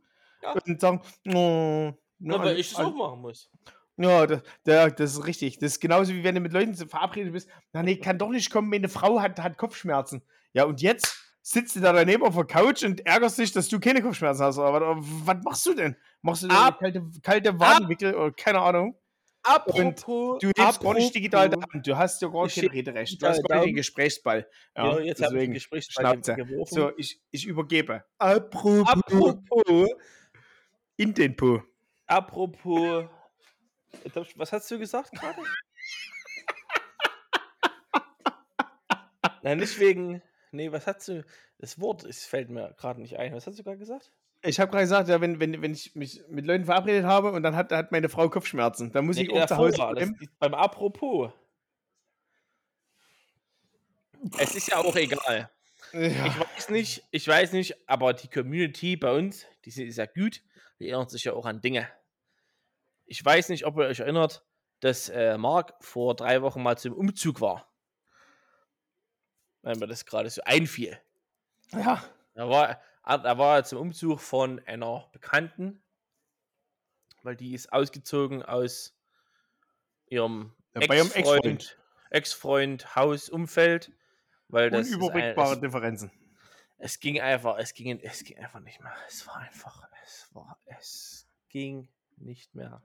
ja. 0.43 0.53
und 0.53 0.79
sagen, 0.79 1.01
oh, 1.33 1.93
Na, 2.19 2.39
weil 2.39 2.59
ich 2.59 2.69
das 2.69 2.79
auch 2.79 2.93
machen 2.93 3.21
muss. 3.21 3.49
Ja, 3.95 4.25
das, 4.25 4.41
das, 4.63 5.13
ist 5.13 5.25
richtig. 5.25 5.59
Das 5.59 5.73
ist 5.73 5.79
genauso 5.79 6.13
wie 6.13 6.23
wenn 6.23 6.35
du 6.35 6.41
mit 6.41 6.53
Leuten 6.53 6.73
verabredet 6.75 7.33
bist. 7.33 7.49
Na 7.73 7.83
nee, 7.83 7.97
kann 7.97 8.17
doch 8.17 8.29
nicht 8.29 8.51
kommen, 8.51 8.69
meine 8.69 8.87
Frau 8.87 9.19
hat, 9.19 9.39
hat 9.39 9.57
Kopfschmerzen. 9.57 10.21
Ja, 10.53 10.63
und 10.63 10.81
jetzt? 10.81 11.18
Sitzt 11.51 11.75
du 11.75 11.79
da 11.79 11.93
daneben 11.93 12.23
auf 12.23 12.35
der 12.35 12.45
Couch 12.45 12.83
und 12.83 13.03
ärgerst 13.07 13.39
dich, 13.39 13.51
dass 13.51 13.67
du 13.67 13.79
keine 13.79 14.03
Kopfschmerzen 14.03 14.43
hast. 14.43 14.59
Aber 14.59 14.97
was 14.99 15.37
machst 15.43 15.65
du 15.65 15.73
denn? 15.73 15.95
Machst 16.21 16.43
du 16.43 16.47
denn 16.47 16.55
ab, 16.55 16.79
kalte, 16.79 17.03
kalte 17.23 17.59
Wadenwickel 17.59 18.13
oder 18.13 18.31
keine 18.31 18.61
Ahnung? 18.61 18.95
Apropos, 19.41 20.33
und 20.33 20.43
du 20.43 20.51
lebst 20.55 20.79
gar 20.79 20.93
nicht 20.93 21.15
digital 21.15 21.49
da. 21.49 21.57
Du 21.73 21.97
hast 21.97 22.21
ja 22.21 22.27
gar 22.27 22.47
kein 22.47 22.67
Rederecht. 22.67 23.19
Du 23.19 23.25
hast 23.25 23.43
gar 23.47 23.55
nicht 23.57 23.69
den 23.69 23.75
Gesprächsball. 23.75 24.47
Ja, 24.75 24.91
ja 24.91 24.99
jetzt 24.99 25.23
habe 25.23 25.37
ich 25.37 25.41
den 25.41 25.53
Gesprächsball 25.53 26.19
geworfen. 26.19 26.75
So, 26.75 26.91
ich, 26.97 27.19
ich 27.31 27.47
übergebe. 27.47 28.03
Apropos. 28.19 28.87
Apropos. 28.87 29.89
In 30.97 31.15
den 31.15 31.35
Po. 31.35 31.63
Apropos. 32.05 33.05
Was 34.35 34.51
hast 34.51 34.69
du 34.69 34.77
gesagt 34.77 35.13
gerade? 35.13 35.41
Nein, 39.41 39.57
nicht 39.57 39.79
wegen 39.79 40.21
Nee, 40.51 40.71
was 40.71 40.87
hast 40.87 41.07
du? 41.07 41.25
Das 41.57 41.79
Wort 41.79 42.03
es 42.03 42.25
fällt 42.25 42.49
mir 42.49 42.73
gerade 42.77 43.01
nicht 43.01 43.17
ein. 43.17 43.33
Was 43.33 43.47
hast 43.47 43.59
du 43.59 43.63
gerade 43.63 43.77
gesagt? 43.77 44.11
Ich 44.41 44.59
habe 44.59 44.71
gerade 44.71 44.83
gesagt, 44.83 45.09
ja, 45.09 45.19
wenn, 45.19 45.39
wenn, 45.39 45.61
wenn 45.61 45.73
ich 45.73 45.95
mich 45.95 46.21
mit 46.29 46.45
Leuten 46.45 46.65
verabredet 46.65 47.03
habe 47.03 47.31
und 47.31 47.43
dann 47.43 47.55
hat, 47.55 47.71
hat 47.71 47.91
meine 47.91 48.07
Frau 48.07 48.29
Kopfschmerzen, 48.29 48.91
dann 48.91 49.05
muss 49.05 49.17
nee, 49.17 49.23
ich 49.23 49.31
auch 49.31 49.45
zu 49.45 49.57
Hause 49.57 49.75
bleiben. 49.75 50.17
beim 50.39 50.53
Apropos. 50.53 51.31
es 54.37 54.55
ist 54.55 54.69
ja 54.69 54.77
auch 54.77 54.95
egal. 54.95 55.49
Ja. 55.91 56.27
Ich 56.27 56.39
weiß 56.39 56.69
nicht, 56.69 57.03
ich 57.11 57.27
weiß 57.27 57.51
nicht, 57.53 57.89
aber 57.89 58.13
die 58.13 58.27
Community 58.27 58.95
bei 58.95 59.11
uns, 59.11 59.45
die 59.65 59.69
ist 59.69 59.97
ja 59.97 60.05
gut, 60.05 60.41
die 60.79 60.89
erinnert 60.89 61.09
sich 61.09 61.25
ja 61.25 61.33
auch 61.33 61.45
an 61.45 61.61
Dinge. 61.61 61.89
Ich 63.05 63.23
weiß 63.23 63.49
nicht, 63.49 63.65
ob 63.65 63.77
ihr 63.77 63.85
euch 63.85 63.99
erinnert, 63.99 64.45
dass 64.79 65.09
äh, 65.09 65.37
Marc 65.37 65.73
vor 65.81 66.15
drei 66.15 66.41
Wochen 66.41 66.61
mal 66.61 66.77
zum 66.77 66.93
Umzug 66.93 67.41
war. 67.41 67.68
Wenn 69.61 69.79
mir 69.79 69.87
das 69.87 70.05
gerade 70.05 70.29
so 70.29 70.41
einfiel. 70.45 70.99
ja. 71.71 72.03
Da 72.35 72.47
war, 72.49 72.79
da 73.05 73.37
war 73.37 73.57
er 73.57 73.63
zum 73.65 73.79
Umzug 73.79 74.21
von 74.21 74.59
einer 74.65 75.09
Bekannten, 75.11 75.81
weil 77.23 77.35
die 77.35 77.53
ist 77.53 77.73
ausgezogen 77.73 78.43
aus 78.43 78.95
ihrem 80.07 80.53
Ja, 80.73 80.81
Ex-Freund. 80.81 81.77
Ex-Freund, 82.11 82.95
Haus, 82.95 83.29
Umfeld, 83.29 83.91
weil 84.47 84.69
das 84.69 84.87
ist 84.87 84.93
ein, 84.93 85.01
Unüberbrückbare 85.01 85.55
es, 85.55 85.59
Differenzen. 85.59 86.11
es 86.77 86.99
ging 86.99 87.19
einfach, 87.19 87.57
es 87.57 87.73
ging, 87.73 87.99
es 87.99 88.23
ging 88.23 88.37
einfach 88.39 88.61
nicht 88.61 88.79
mehr. 88.81 88.93
Es 89.07 89.27
war 89.27 89.37
einfach, 89.37 89.83
es 90.05 90.29
war, 90.33 90.57
es 90.65 91.27
ging 91.49 91.89
nicht 92.17 92.55
mehr. 92.55 92.81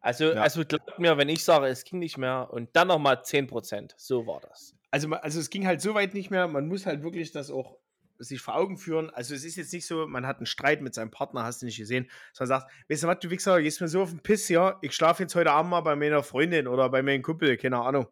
Also, 0.00 0.32
Ja. 0.32 0.42
also 0.42 0.64
glaubt 0.64 0.98
mir, 0.98 1.16
wenn 1.18 1.28
ich 1.28 1.44
sage, 1.44 1.66
es 1.66 1.84
ging 1.84 1.98
nicht 1.98 2.16
mehr 2.18 2.48
und 2.50 2.74
dann 2.76 2.88
nochmal 2.88 3.22
10%, 3.22 3.94
so 3.98 4.26
war 4.26 4.40
das. 4.40 4.75
Also, 4.90 5.10
also 5.10 5.40
es 5.40 5.50
ging 5.50 5.66
halt 5.66 5.80
so 5.80 5.94
weit 5.94 6.14
nicht 6.14 6.30
mehr, 6.30 6.46
man 6.48 6.68
muss 6.68 6.86
halt 6.86 7.02
wirklich 7.02 7.32
das 7.32 7.50
auch 7.50 7.78
sich 8.18 8.40
vor 8.40 8.56
Augen 8.56 8.78
führen. 8.78 9.10
Also 9.10 9.34
es 9.34 9.44
ist 9.44 9.56
jetzt 9.56 9.72
nicht 9.72 9.86
so, 9.86 10.06
man 10.06 10.26
hat 10.26 10.38
einen 10.38 10.46
Streit 10.46 10.80
mit 10.80 10.94
seinem 10.94 11.10
Partner, 11.10 11.44
hast 11.44 11.62
du 11.62 11.66
nicht 11.66 11.76
gesehen, 11.76 12.10
sondern 12.32 12.60
sagt, 12.60 12.72
weißt 12.88 13.02
du 13.02 13.06
was, 13.08 13.18
du 13.20 13.30
Wichser, 13.30 13.60
gehst 13.62 13.80
mir 13.80 13.88
so 13.88 14.02
auf 14.02 14.10
den 14.10 14.20
Piss 14.20 14.46
hier, 14.46 14.78
ich 14.82 14.94
schlafe 14.94 15.22
jetzt 15.22 15.34
heute 15.34 15.52
Abend 15.52 15.70
mal 15.70 15.80
bei 15.80 15.96
meiner 15.96 16.22
Freundin 16.22 16.66
oder 16.66 16.88
bei 16.88 17.02
meinem 17.02 17.22
Kumpel, 17.22 17.56
keine 17.56 17.80
Ahnung. 17.80 18.06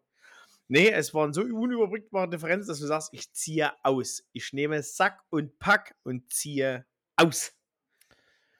Nee, 0.67 0.89
es 0.89 1.13
waren 1.13 1.31
so 1.31 1.41
unüberbrückbare 1.41 2.29
Differenzen, 2.29 2.69
dass 2.69 2.79
du 2.79 2.87
sagst, 2.87 3.09
ich 3.13 3.31
ziehe 3.33 3.71
aus. 3.83 4.23
Ich 4.31 4.51
nehme 4.51 4.81
Sack 4.81 5.21
und 5.29 5.59
Pack 5.59 5.95
und 6.03 6.31
ziehe 6.33 6.85
aus. 7.15 7.53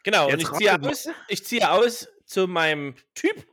Genau, 0.03 0.25
und 0.25 0.39
Jetzt 0.39 0.43
ich 0.43 0.51
ziehe 0.51 0.81
aus, 0.81 1.09
ich 1.27 1.45
ziehe 1.45 1.71
aus 1.71 2.07
zu 2.25 2.47
meinem 2.47 2.95
Typ, 3.15 3.47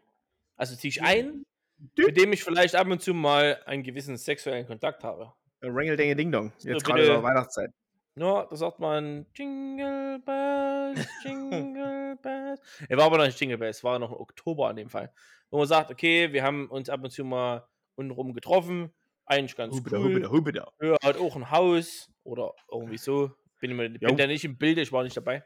also 0.56 0.76
ziehe 0.76 0.90
ich 0.90 1.02
ein, 1.02 1.32
Typ. 1.32 1.46
Mit 1.96 2.16
dem 2.16 2.32
ich 2.32 2.44
vielleicht 2.44 2.74
ab 2.74 2.86
und 2.88 3.02
zu 3.02 3.14
mal 3.14 3.60
einen 3.66 3.82
gewissen 3.82 4.16
sexuellen 4.16 4.66
Kontakt 4.66 5.04
habe. 5.04 5.32
Ringel 5.62 5.96
Dinge 5.96 6.16
Ding 6.16 6.32
Dong. 6.32 6.52
Jetzt 6.58 6.84
So, 6.84 6.92
gerade 6.92 7.06
der 7.06 7.22
Weihnachtszeit. 7.22 7.70
Ja, 8.14 8.44
da 8.44 8.56
sagt 8.56 8.78
man 8.78 9.26
Jingle 9.34 10.18
Bells, 10.18 11.06
Jingle 11.24 12.16
Bells. 12.16 12.60
Er 12.88 12.98
war 12.98 13.06
aber 13.06 13.18
noch 13.18 13.24
nicht 13.24 13.40
Jingle 13.40 13.56
Bells, 13.56 13.78
es 13.78 13.84
war 13.84 13.98
noch 13.98 14.10
im 14.10 14.18
Oktober 14.18 14.68
in 14.70 14.76
dem 14.76 14.90
Fall. 14.90 15.12
Wo 15.50 15.58
man 15.58 15.66
sagt, 15.66 15.90
okay, 15.90 16.32
wir 16.32 16.42
haben 16.42 16.68
uns 16.68 16.90
ab 16.90 17.02
und 17.02 17.10
zu 17.10 17.24
mal 17.24 17.66
untenrum 17.94 18.34
getroffen, 18.34 18.92
eigentlich 19.24 19.56
ganz 19.56 19.74
Hubida, 19.74 19.96
cool. 19.98 20.04
hubida, 20.04 20.30
hubida. 20.30 20.72
Er 20.78 20.98
hat 21.02 21.16
auch 21.16 21.36
ein 21.36 21.50
Haus 21.50 22.10
oder 22.22 22.52
irgendwie 22.70 22.98
so. 22.98 23.32
Bin, 23.60 23.76
bin 23.76 24.16
da 24.16 24.26
nicht 24.26 24.44
im 24.44 24.58
Bilde, 24.58 24.82
ich 24.82 24.92
war 24.92 25.04
nicht 25.04 25.16
dabei. 25.16 25.44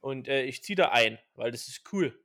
Und 0.00 0.28
äh, 0.28 0.44
ich 0.44 0.62
ziehe 0.62 0.76
da 0.76 0.90
ein, 0.90 1.18
weil 1.34 1.50
das 1.50 1.66
ist 1.66 1.82
cool. 1.92 2.16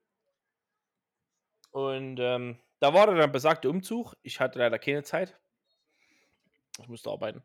Und 1.72 2.20
ähm, 2.20 2.60
da 2.84 2.94
war 2.94 3.08
dann 3.08 3.32
besagte 3.32 3.70
Umzug. 3.70 4.14
Ich 4.24 4.42
hatte 4.42 4.60
leider 4.60 4.78
keine 4.78 5.04
Zeit. 5.04 5.40
Ich 6.82 6.88
musste 6.90 7.10
arbeiten. 7.10 7.42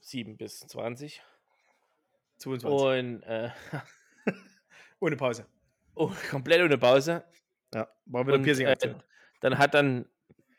7 0.00 0.36
bis 0.36 0.58
20. 0.58 1.22
22. 2.38 2.68
Und 2.68 3.22
äh, 3.22 3.50
Ohne 5.00 5.14
Pause. 5.14 5.46
oh, 5.94 6.10
komplett 6.28 6.62
ohne 6.62 6.78
Pause. 6.78 7.24
Ja, 7.72 7.88
war 8.06 8.26
wieder 8.26 8.40
Piercing 8.40 8.66
äh, 8.66 8.96
dann 9.40 9.56
hat 9.56 9.72
dann 9.72 10.08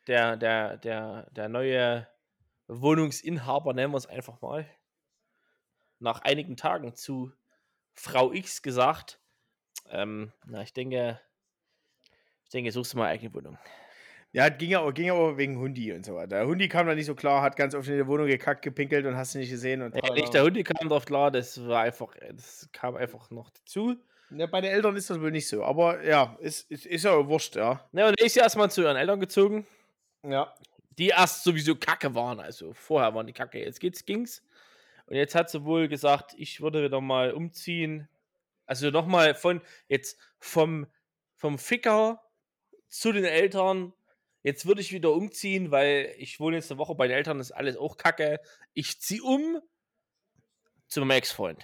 der, 0.07 0.37
der, 0.37 0.77
der, 0.77 1.29
der 1.31 1.49
neue 1.49 2.07
Wohnungsinhaber, 2.67 3.73
nennen 3.73 3.91
wir 3.91 3.97
es 3.97 4.05
einfach 4.05 4.39
mal, 4.39 4.65
nach 5.99 6.21
einigen 6.21 6.55
Tagen 6.55 6.95
zu 6.95 7.33
Frau 7.93 8.31
X 8.31 8.61
gesagt, 8.61 9.19
ähm, 9.89 10.31
na, 10.45 10.61
ich 10.61 10.71
denke, 10.71 11.19
ich 12.49 12.51
denke, 12.51 12.71
suchst 12.71 12.93
du 12.93 12.97
mal 12.97 13.03
eine 13.05 13.13
eigene 13.13 13.31
Wohnung. 13.35 13.59
Ja, 14.31 14.49
ging 14.49 14.71
ja, 14.71 14.79
auch, 14.79 14.91
ging 14.91 15.11
auch 15.11 15.37
wegen 15.37 15.59
Hundi 15.59 15.93
und 15.93 16.03
so 16.03 16.15
weiter. 16.15 16.37
Der 16.37 16.47
Hundi 16.47 16.67
kam 16.67 16.87
da 16.87 16.95
nicht 16.95 17.05
so 17.05 17.13
klar, 17.13 17.43
hat 17.43 17.55
ganz 17.55 17.75
oft 17.75 17.87
in 17.87 17.95
die 17.97 18.07
Wohnung 18.07 18.25
gekackt, 18.25 18.63
gepinkelt 18.63 19.05
und 19.05 19.15
hast 19.15 19.35
du 19.35 19.37
nicht 19.39 19.51
gesehen. 19.51 19.83
Und 19.83 19.95
Ja, 19.95 20.11
nicht 20.13 20.33
der 20.33 20.43
Hundi 20.43 20.63
kam 20.63 20.89
drauf 20.89 21.05
klar, 21.05 21.29
das 21.29 21.63
war 21.67 21.81
einfach, 21.83 22.15
das 22.31 22.67
kam 22.71 22.95
einfach 22.95 23.29
noch 23.29 23.51
dazu. 23.51 23.95
Ja, 24.31 24.47
bei 24.47 24.61
den 24.61 24.71
Eltern 24.71 24.95
ist 24.95 25.11
das 25.11 25.21
wohl 25.21 25.29
nicht 25.29 25.47
so. 25.47 25.63
Aber 25.63 26.03
ja, 26.03 26.35
ist, 26.39 26.69
ist, 26.71 26.87
ist 26.87 27.05
ja 27.05 27.27
wurscht, 27.27 27.55
ja. 27.55 27.87
Ja, 27.93 28.07
und 28.07 28.19
er 28.19 28.25
ist 28.25 28.35
ja 28.35 28.41
erstmal 28.43 28.71
zu 28.71 28.81
ihren 28.81 28.97
Eltern 28.97 29.19
gezogen, 29.19 29.67
Ja. 30.23 30.55
die 30.97 31.09
erst 31.09 31.43
sowieso 31.43 31.75
kacke 31.75 32.15
waren. 32.15 32.39
Also 32.39 32.73
vorher 32.73 33.13
waren 33.13 33.27
die 33.27 33.33
kacke, 33.33 33.59
jetzt 33.59 33.79
geht's, 33.79 34.05
ging's. 34.05 34.43
Und 35.07 35.15
jetzt 35.15 35.35
hat 35.35 35.51
sie 35.51 35.65
wohl 35.65 35.87
gesagt, 35.87 36.33
ich 36.37 36.61
würde 36.61 36.83
wieder 36.83 36.99
mal 37.01 37.31
umziehen. 37.31 38.07
Also 38.67 38.89
nochmal 38.91 39.33
von, 39.35 39.61
jetzt 39.87 40.19
vom, 40.39 40.85
vom 41.35 41.57
Ficker 41.57 42.21
zu 42.89 43.11
den 43.11 43.25
Eltern. 43.25 43.93
Jetzt 44.43 44.65
würde 44.65 44.81
ich 44.81 44.91
wieder 44.91 45.11
umziehen, 45.11 45.71
weil 45.71 46.13
ich 46.17 46.39
wohne 46.39 46.57
jetzt 46.57 46.71
eine 46.71 46.79
Woche 46.79 46.95
bei 46.95 47.07
den 47.07 47.17
Eltern, 47.17 47.39
ist 47.39 47.51
alles 47.51 47.77
auch 47.77 47.97
kacke. 47.97 48.39
Ich 48.73 48.99
ziehe 49.01 49.23
um 49.23 49.59
zu 50.87 51.01
meinem 51.01 51.11
Ex-Freund. 51.11 51.63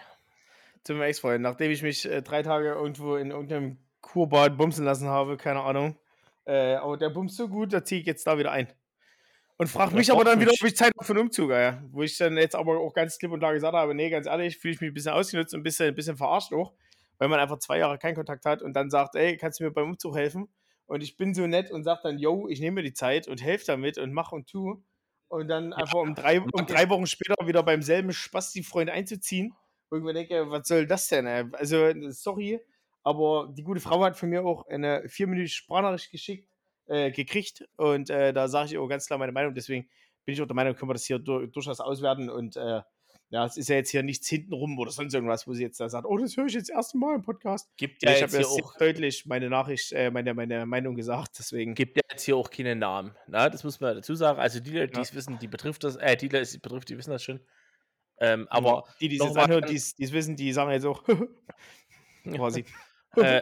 Zum 0.83 1.01
Ex-Freund, 1.01 1.41
nachdem 1.41 1.71
ich 1.71 1.81
mich 1.81 2.05
äh, 2.05 2.21
drei 2.21 2.43
Tage 2.43 2.69
irgendwo 2.69 3.15
in 3.15 3.31
irgendeinem 3.31 3.77
Kurbad 4.01 4.57
bumsen 4.57 4.85
lassen 4.85 5.07
habe, 5.07 5.35
keine 5.35 5.61
Ahnung. 5.61 5.97
Äh, 6.45 6.75
aber 6.75 6.97
der 6.97 7.09
bumst 7.09 7.37
so 7.37 7.47
gut, 7.47 7.73
da 7.73 7.83
ziehe 7.83 8.01
ich 8.01 8.07
jetzt 8.07 8.27
da 8.27 8.37
wieder 8.37 8.51
ein. 8.51 8.67
Und 9.57 9.67
frage 9.67 9.91
Ja, 9.91 9.97
mich 9.97 10.11
aber 10.11 10.23
dann 10.25 10.39
wieder, 10.39 10.51
ob 10.51 10.67
ich 10.67 10.75
Zeit 10.75 10.91
habe 10.95 11.05
für 11.05 11.13
einen 11.13 11.21
Umzug, 11.21 11.49
ja. 11.49 11.81
Wo 11.91 12.03
ich 12.03 12.17
dann 12.17 12.37
jetzt 12.37 12.55
aber 12.55 12.77
auch 12.77 12.93
ganz 12.93 13.17
klipp 13.17 13.31
und 13.31 13.39
klar 13.39 13.53
gesagt 13.53 13.73
habe, 13.73 13.95
nee, 13.95 14.09
ganz 14.09 14.27
ehrlich, 14.27 14.57
fühle 14.57 14.73
ich 14.73 14.81
mich 14.81 14.91
ein 14.91 14.93
bisschen 14.93 15.13
ausgenutzt 15.13 15.53
und 15.53 15.61
ein 15.61 15.63
bisschen, 15.63 15.87
ein 15.87 15.95
bisschen 15.95 16.17
verarscht 16.17 16.53
auch, 16.53 16.73
weil 17.17 17.29
man 17.29 17.39
einfach 17.39 17.57
zwei 17.59 17.79
Jahre 17.79 17.97
keinen 17.97 18.15
Kontakt 18.15 18.45
hat 18.45 18.61
und 18.61 18.73
dann 18.73 18.89
sagt, 18.89 19.15
ey, 19.15 19.37
kannst 19.37 19.59
du 19.59 19.63
mir 19.63 19.71
beim 19.71 19.85
Umzug 19.85 20.15
helfen? 20.15 20.49
Und 20.87 21.01
ich 21.01 21.17
bin 21.17 21.33
so 21.33 21.47
nett 21.47 21.71
und 21.71 21.83
sage 21.83 22.01
dann, 22.03 22.19
yo, 22.19 22.47
ich 22.47 22.59
nehme 22.59 22.75
mir 22.75 22.83
die 22.83 22.93
Zeit 22.93 23.27
und 23.27 23.41
helfe 23.41 23.65
damit 23.65 23.97
und 23.97 24.13
mach 24.13 24.31
und 24.31 24.47
tu. 24.47 24.83
Und 25.27 25.47
dann 25.47 25.73
einfach 25.73 25.99
um 25.99 26.13
drei, 26.13 26.39
um 26.39 26.65
drei 26.67 26.89
Wochen 26.89 27.07
später 27.07 27.47
wieder 27.47 27.63
beim 27.63 27.81
selben 27.81 28.13
Spasti-Freund 28.13 28.89
einzuziehen, 28.89 29.53
wo 29.89 29.97
ich 29.97 30.03
mir 30.03 30.13
denke, 30.13 30.49
was 30.51 30.67
soll 30.67 30.85
das 30.85 31.07
denn? 31.07 31.25
Ey? 31.25 31.45
Also, 31.53 31.91
sorry, 32.09 32.59
aber 33.03 33.51
die 33.55 33.63
gute 33.63 33.79
Frau 33.81 34.03
hat 34.03 34.17
von 34.17 34.29
mir 34.29 34.45
auch 34.45 34.67
eine 34.67 35.07
vierminütige 35.07 35.49
Sprachnachricht 35.49 36.11
geschickt, 36.11 36.49
äh, 36.87 37.11
gekriegt 37.11 37.67
und 37.77 38.09
äh, 38.09 38.33
da 38.33 38.47
sage 38.47 38.69
ich 38.69 38.77
auch 38.77 38.87
ganz 38.87 39.07
klar 39.07 39.19
meine 39.19 39.31
Meinung. 39.31 39.53
Deswegen 39.53 39.87
bin 40.25 40.33
ich 40.33 40.41
auch 40.41 40.47
der 40.47 40.55
Meinung, 40.55 40.75
können 40.75 40.89
wir 40.89 40.93
das 40.93 41.05
hier 41.05 41.19
dur 41.19 41.47
durchaus 41.47 41.79
auswerten 41.79 42.29
und 42.29 42.57
äh, 42.57 42.81
ja, 43.29 43.43
es 43.45 43.57
ist 43.57 43.69
ja 43.69 43.75
jetzt 43.75 43.89
hier 43.89 44.03
nichts 44.03 44.27
hintenrum 44.29 44.77
oder 44.79 44.91
sonst 44.91 45.13
irgendwas, 45.13 45.47
wo 45.47 45.53
sie 45.53 45.63
jetzt 45.63 45.79
da 45.79 45.89
sagt, 45.89 46.05
oh, 46.05 46.17
das 46.17 46.37
höre 46.37 46.45
ich 46.45 46.53
jetzt 46.53 46.69
das 46.69 46.75
erste 46.75 46.97
Mal 46.97 47.15
im 47.15 47.21
Podcast. 47.23 47.69
Gibt 47.75 48.03
Ja, 48.03 48.09
ja 48.11 48.15
ich 48.15 48.21
jetzt 48.21 48.33
habe 48.33 48.43
ja 48.43 48.49
auch 48.49 48.77
deutlich 48.77 49.25
meine 49.25 49.49
Nachricht, 49.49 49.91
äh, 49.93 50.11
meine, 50.11 50.33
meine 50.33 50.65
Meinung 50.65 50.95
gesagt, 50.95 51.37
deswegen. 51.39 51.73
gibt 51.73 51.97
ja 51.97 52.03
jetzt 52.09 52.23
hier 52.23 52.37
auch 52.37 52.49
keinen 52.49 52.79
Namen. 52.79 53.15
Na, 53.27 53.49
das 53.49 53.63
muss 53.63 53.79
man 53.79 53.95
dazu 53.95 54.13
sagen. 54.15 54.39
Also 54.39 54.59
die, 54.59 54.71
Leute, 54.71 54.91
die 54.91 54.97
Ja. 54.97 55.01
es 55.01 55.15
wissen, 55.15 55.39
die 55.39 55.47
betrifft 55.47 55.83
das, 55.83 55.95
äh, 55.97 56.15
die, 56.15 56.27
Leute, 56.27 56.37
die 56.45 56.55
es 56.55 56.61
betrifft, 56.61 56.87
die 56.89 56.97
wissen 56.97 57.11
das 57.11 57.23
schon. 57.23 57.39
Ähm, 58.19 58.47
aber 58.49 58.85
die, 59.01 59.09
die 59.09 59.17
es 59.17 59.23
jetzt 59.25 59.37
anhören, 59.37 59.63
an- 59.63 59.69
die 59.69 59.75
es 59.75 59.95
die 59.95 60.03
es 60.05 60.13
wissen, 60.13 60.35
die 60.37 60.53
sagen 60.53 60.71
jetzt 60.71 60.85
auch 60.85 61.03
quasi. 62.31 62.63
äh, 63.17 63.41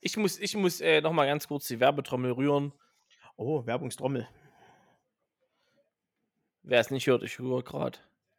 ich 0.00 0.16
muss, 0.16 0.38
ich 0.40 0.56
muss 0.56 0.80
äh, 0.80 1.00
noch 1.00 1.12
mal 1.12 1.26
ganz 1.26 1.46
kurz 1.46 1.66
die 1.68 1.78
Werbetrommel 1.80 2.32
rühren. 2.32 2.72
Oh, 3.36 3.64
Werbungstrommel. 3.66 4.26
Wer 6.62 6.80
es 6.80 6.90
nicht 6.90 7.06
hört, 7.06 7.22
ich 7.22 7.38
rühre 7.38 7.62
gerade. 7.62 7.98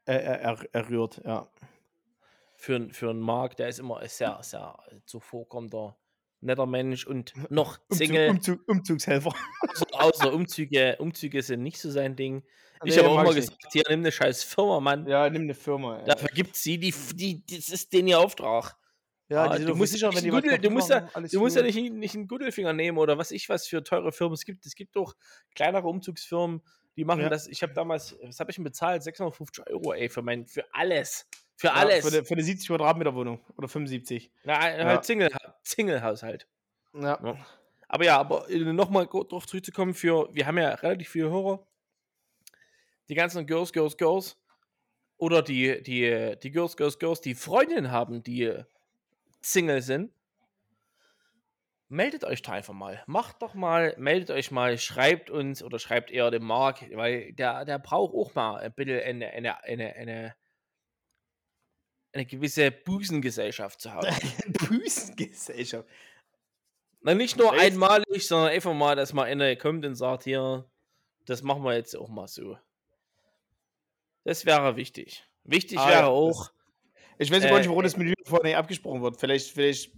Äh, 0.09 0.23
er, 0.23 0.41
er, 0.41 0.65
er 0.71 0.89
rührt, 0.89 1.21
ja. 1.23 1.49
Für, 2.55 2.89
für 2.91 3.09
einen 3.11 3.19
Marc, 3.21 3.55
der 3.55 3.69
ist 3.69 3.79
immer 3.79 4.05
sehr, 4.07 4.37
sehr 4.41 4.75
zuvorkommender, 5.05 5.97
netter 6.41 6.65
Mensch 6.65 7.05
und 7.07 7.33
noch 7.51 7.77
Umzug, 7.89 7.97
Single. 7.97 8.29
Umzug, 8.31 8.67
Umzugshelfer. 8.67 9.33
Außer, 9.69 9.85
außer 9.91 10.33
Umzüge, 10.33 10.97
Umzüge 10.99 11.41
sind 11.41 11.63
nicht 11.63 11.79
so 11.79 11.89
sein 11.89 12.15
Ding. 12.15 12.43
Ich 12.83 12.95
Nee, 12.95 12.99
habe 13.03 13.09
auch 13.09 13.21
immer 13.21 13.29
ich 13.31 13.35
nicht. 13.35 13.47
gesagt, 13.57 13.73
hier, 13.73 13.83
nimm 13.89 13.99
eine 13.99 14.11
scheiß 14.11 14.43
Firma, 14.43 14.79
Mann. 14.79 15.05
Ja, 15.07 15.29
nimm 15.29 15.43
eine 15.43 15.53
Firma. 15.53 15.99
ey. 15.99 16.05
Dafür 16.05 16.29
gibt 16.29 16.55
sie, 16.55 16.77
die, 16.79 16.93
die, 17.13 17.45
das 17.45 17.69
ist 17.69 17.93
denen 17.93 18.07
ihr 18.09 18.19
Auftrag. 18.19 18.75
Ja, 19.29 19.43
Ah, 19.43 19.59
du 19.59 19.75
musst, 19.75 19.93
einen 20.03 20.13
was 20.15 20.23
Gudel, 20.23 20.57
du 20.57 20.69
musst, 20.71 20.89
ja, 20.89 21.01
machen, 21.01 21.27
du 21.31 21.39
musst 21.39 21.55
ja 21.55 21.61
nicht, 21.61 21.77
nicht 21.93 22.15
einen 22.15 22.27
Guddelfinger 22.27 22.73
nehmen 22.73 22.97
oder 22.97 23.17
was 23.19 23.29
ich 23.31 23.47
was 23.47 23.67
für 23.67 23.83
teure 23.83 24.11
Firmen 24.11 24.33
es 24.33 24.43
gibt. 24.43 24.65
Es 24.65 24.73
gibt 24.73 24.95
doch 24.95 25.13
kleinere 25.53 25.87
Umzugsfirmen, 25.87 26.61
die 26.95 27.05
machen 27.05 27.21
Ja. 27.21 27.29
das. 27.29 27.47
Ich 27.47 27.61
habe 27.63 27.73
damals, 27.73 28.17
was 28.21 28.39
habe 28.39 28.51
ich 28.51 28.55
denn 28.55 28.63
bezahlt? 28.63 29.03
650 29.03 29.67
Euro, 29.67 29.93
ey, 29.93 30.09
für 30.09 30.21
mein, 30.21 30.45
für 30.47 30.63
alles. 30.73 31.27
Für 31.55 31.67
Ja, 31.67 31.73
alles. 31.73 32.05
Für 32.07 32.13
eine, 32.15 32.25
für 32.25 32.33
eine 32.33 32.43
70 32.43 32.67
Quadratmeter 32.67 33.13
Wohnung. 33.15 33.39
Oder 33.57 33.67
75. 33.67 34.31
Na, 34.43 34.59
halt 34.59 34.79
Ja. 34.79 35.03
Single, 35.03 35.29
Single-Haushalt. 35.63 36.47
Ja. 36.93 37.19
Ja. 37.23 37.45
Aber 37.87 38.03
ja, 38.05 38.17
aber 38.19 38.45
nochmal 38.49 39.07
drauf 39.07 39.47
zurückzukommen, 39.47 39.93
für, 39.93 40.29
wir 40.33 40.45
haben 40.45 40.57
ja 40.57 40.69
relativ 40.75 41.09
viele 41.09 41.29
Hörer. 41.29 41.65
Die 43.09 43.15
ganzen 43.15 43.45
Girls, 43.47 43.73
Girls, 43.73 43.97
Girls. 43.97 44.37
Oder 45.17 45.41
die, 45.41 45.81
die, 45.83 46.37
die 46.41 46.51
Girls, 46.51 46.77
Girls, 46.77 46.97
Girls, 46.97 47.19
die 47.19 47.35
Freundinnen 47.35 47.91
haben, 47.91 48.23
die 48.23 48.53
Single 49.41 49.81
sind. 49.81 50.13
Meldet 51.89 52.23
euch 52.23 52.41
da 52.41 52.53
einfach 52.53 52.73
mal. 52.73 53.03
Macht 53.07 53.41
doch 53.41 53.55
mal, 53.55 53.95
meldet 53.97 54.31
euch 54.31 54.51
mal, 54.51 54.77
schreibt 54.77 55.29
uns 55.29 55.61
oder 55.61 55.79
schreibt 55.79 56.11
eher 56.11 56.31
dem 56.31 56.45
Marc, 56.45 56.85
weil 56.95 57.33
der, 57.33 57.65
der 57.65 57.79
braucht 57.79 58.13
auch 58.13 58.33
mal 58.35 58.59
ein 58.59 58.73
bisschen 58.73 59.01
eine, 59.01 59.31
eine, 59.31 59.63
eine, 59.63 59.95
eine, 59.95 60.35
eine 62.13 62.25
gewisse 62.25 62.71
Busengesellschaft 62.71 63.81
zu 63.81 63.91
haben. 63.91 64.07
Büsengesellschaft. 64.69 65.87
Na, 67.01 67.13
nicht 67.13 67.37
nur 67.37 67.53
Echt? 67.53 67.61
einmalig, 67.61 68.27
sondern 68.27 68.51
einfach 68.51 68.73
mal, 68.73 68.95
dass 68.95 69.13
mal 69.13 69.23
einer 69.23 69.55
kommt 69.55 69.85
und 69.85 69.95
sagt, 69.95 70.23
hier, 70.23 70.69
das 71.25 71.41
machen 71.41 71.63
wir 71.63 71.73
jetzt 71.73 71.95
auch 71.95 72.09
mal 72.09 72.27
so. 72.27 72.57
Das 74.25 74.45
wäre 74.45 74.75
wichtig. 74.75 75.25
Wichtig 75.43 75.79
Ah, 75.79 75.89
wäre 75.89 76.07
auch, 76.07 76.51
Ich 77.17 77.31
weiß 77.31 77.43
gar 77.43 77.57
nicht, 77.57 77.65
Äh, 77.65 77.69
warum 77.69 77.83
das 77.83 77.97
mit 77.97 78.07
mir 78.07 78.15
vorne 78.25 78.55
abgesprochen 78.55 79.01
wird. 79.01 79.19
Vielleicht, 79.19 79.51
vielleicht. 79.51 79.91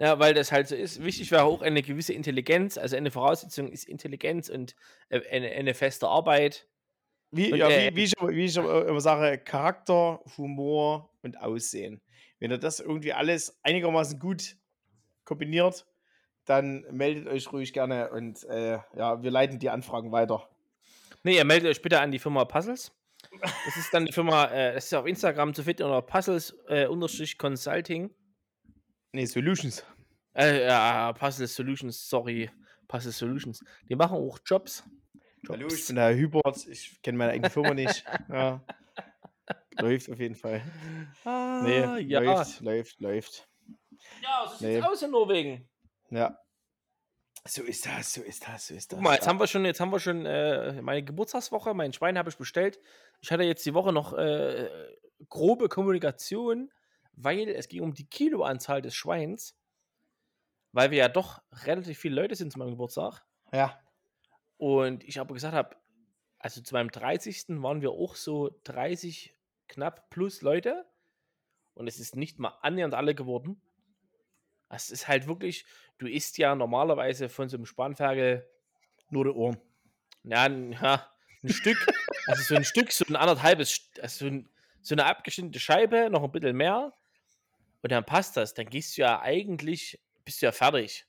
Ja, 0.00 0.18
weil 0.18 0.32
das 0.32 0.50
halt 0.50 0.66
so 0.66 0.74
ist, 0.74 1.04
wichtig 1.04 1.30
wäre 1.30 1.42
auch 1.42 1.60
eine 1.60 1.82
gewisse 1.82 2.14
Intelligenz, 2.14 2.78
also 2.78 2.96
eine 2.96 3.10
Voraussetzung 3.10 3.68
ist 3.70 3.84
Intelligenz 3.86 4.48
und 4.48 4.74
äh, 5.10 5.20
eine, 5.30 5.50
eine 5.50 5.74
feste 5.74 6.08
Arbeit. 6.08 6.66
Wie, 7.30 7.52
Und, 7.52 7.58
ja, 7.58 7.68
äh, 7.68 7.90
wie, 7.92 7.96
wie, 7.96 8.04
ich, 8.04 8.14
immer- 8.18 8.30
wie 8.30 8.44
ich 8.46 8.56
immer 8.56 9.00
sage, 9.00 9.36
Charakter, 9.38 10.20
Humor 10.38 11.10
und 11.22 11.38
Aussehen. 11.38 12.00
Wenn 12.38 12.50
ihr 12.50 12.56
das 12.56 12.80
irgendwie 12.80 13.12
alles 13.12 13.60
einigermaßen 13.62 14.18
gut 14.18 14.56
kombiniert, 15.24 15.86
dann 16.46 16.86
meldet 16.90 17.28
euch 17.28 17.52
ruhig 17.52 17.74
gerne 17.74 18.10
und 18.10 18.42
äh, 18.44 18.78
ja, 18.96 19.22
wir 19.22 19.30
leiten 19.30 19.58
die 19.58 19.68
Anfragen 19.68 20.10
weiter. 20.12 20.48
Ne, 21.24 21.34
ihr 21.34 21.44
meldet 21.44 21.68
euch 21.70 21.82
bitte 21.82 22.00
an 22.00 22.10
die 22.10 22.18
Firma 22.18 22.46
Puzzles. 22.46 22.90
Das 23.66 23.76
ist 23.76 23.92
dann 23.92 24.06
die 24.06 24.12
Firma, 24.12 24.46
äh, 24.46 24.72
das 24.72 24.86
ist 24.86 24.94
auf 24.94 25.06
Instagram 25.06 25.52
zu 25.52 25.62
finden 25.62 25.82
unter 25.82 26.00
Puzzles 26.00 26.56
äh. 26.68 26.86
Nee, 29.12 29.26
Solutions. 29.26 29.84
Äh, 30.34 30.66
ja, 30.66 31.12
Puzzles 31.12 31.54
Solutions, 31.54 32.08
sorry. 32.08 32.50
Puzzles 32.86 33.18
Solutions. 33.18 33.64
Die 33.88 33.96
machen 33.96 34.16
auch 34.16 34.38
Jobs. 34.44 34.84
Hallo, 35.48 35.62
Jobs. 35.62 35.74
ich 35.74 35.86
bin 35.88 35.96
der 35.96 36.16
Hubert. 36.16 36.66
Ich 36.68 37.00
kenne 37.02 37.18
meine 37.18 37.32
eigene 37.32 37.50
Firma 37.50 37.74
nicht. 37.74 38.04
Ja. 38.28 38.62
Läuft 39.80 40.10
auf 40.10 40.18
jeden 40.18 40.34
Fall. 40.34 40.62
Ah, 41.24 41.62
Nee, 41.64 42.02
ja. 42.02 42.20
läuft, 42.20 42.60
läuft, 42.60 43.00
läuft. 43.00 43.48
Ja, 44.22 44.42
so 44.44 44.50
sieht's 44.50 44.60
Nee. 44.60 44.82
aus 44.82 45.02
in 45.02 45.10
Norwegen. 45.10 45.68
Ja. 46.10 46.38
So 47.48 47.62
ist 47.62 47.86
das, 47.86 48.12
so 48.12 48.22
ist 48.22 48.46
das, 48.46 48.66
so 48.66 48.74
ist 48.74 48.92
das. 48.92 48.96
Guck 48.98 49.02
mal, 49.04 49.14
jetzt 49.14 49.24
ja. 49.24 49.30
haben 49.30 49.40
wir 49.40 49.46
schon, 49.46 49.64
jetzt 49.64 49.80
haben 49.80 49.90
wir 49.90 49.98
schon 49.98 50.26
äh, 50.26 50.80
meine 50.82 51.02
Geburtstagswoche, 51.02 51.72
mein 51.72 51.92
Schwein 51.92 52.18
habe 52.18 52.28
ich 52.28 52.36
bestellt. 52.36 52.78
Ich 53.20 53.32
hatte 53.32 53.42
jetzt 53.44 53.64
die 53.64 53.72
Woche 53.74 53.92
noch 53.92 54.12
äh, 54.12 54.68
grobe 55.28 55.68
Kommunikation, 55.68 56.70
weil 57.12 57.48
es 57.48 57.68
ging 57.68 57.82
um 57.82 57.94
die 57.94 58.06
Kiloanzahl 58.06 58.82
des 58.82 58.94
Schweins, 58.94 59.56
weil 60.72 60.90
wir 60.90 60.98
ja 60.98 61.08
doch 61.08 61.42
relativ 61.64 61.98
viele 61.98 62.20
Leute 62.20 62.34
sind 62.34 62.52
zu 62.52 62.58
meinem 62.58 62.70
Geburtstag. 62.70 63.24
Ja. 63.52 63.78
Und 64.56 65.04
ich 65.04 65.18
aber 65.20 65.34
gesagt 65.34 65.54
habe, 65.54 65.76
also 66.38 66.62
zu 66.62 66.74
meinem 66.74 66.90
30. 66.90 67.62
waren 67.62 67.82
wir 67.82 67.90
auch 67.90 68.14
so 68.14 68.50
30 68.64 69.34
knapp 69.68 70.10
plus 70.10 70.42
Leute. 70.42 70.86
Und 71.74 71.86
es 71.86 71.98
ist 71.98 72.16
nicht 72.16 72.38
mal 72.38 72.58
annähernd 72.62 72.94
alle 72.94 73.14
geworden. 73.14 73.60
Es 74.68 74.90
ist 74.90 75.08
halt 75.08 75.26
wirklich, 75.26 75.64
du 75.98 76.06
isst 76.06 76.38
ja 76.38 76.54
normalerweise 76.54 77.28
von 77.28 77.48
so 77.48 77.56
einem 77.56 77.66
Spanferkel 77.66 78.48
Nur 79.08 79.24
die 79.24 79.30
Ohren. 79.30 79.60
ja, 80.24 80.44
ein, 80.44 80.72
ja, 80.72 81.10
ein 81.42 81.48
Stück, 81.48 81.76
also 82.26 82.42
so 82.42 82.54
ein 82.54 82.64
Stück, 82.64 82.92
so 82.92 83.04
ein 83.08 83.16
anderthalbes, 83.16 83.90
also 84.00 84.26
so, 84.26 84.30
ein, 84.30 84.48
so 84.82 84.94
eine 84.94 85.06
abgeschnittene 85.06 85.58
Scheibe, 85.58 86.08
noch 86.10 86.22
ein 86.22 86.30
bisschen 86.30 86.56
mehr. 86.56 86.92
Und 87.82 87.92
dann 87.92 88.04
passt 88.04 88.36
das. 88.36 88.54
Dann 88.54 88.66
gehst 88.66 88.96
du 88.96 89.02
ja 89.02 89.20
eigentlich, 89.20 89.98
bist 90.24 90.42
du 90.42 90.46
ja 90.46 90.52
fertig. 90.52 91.06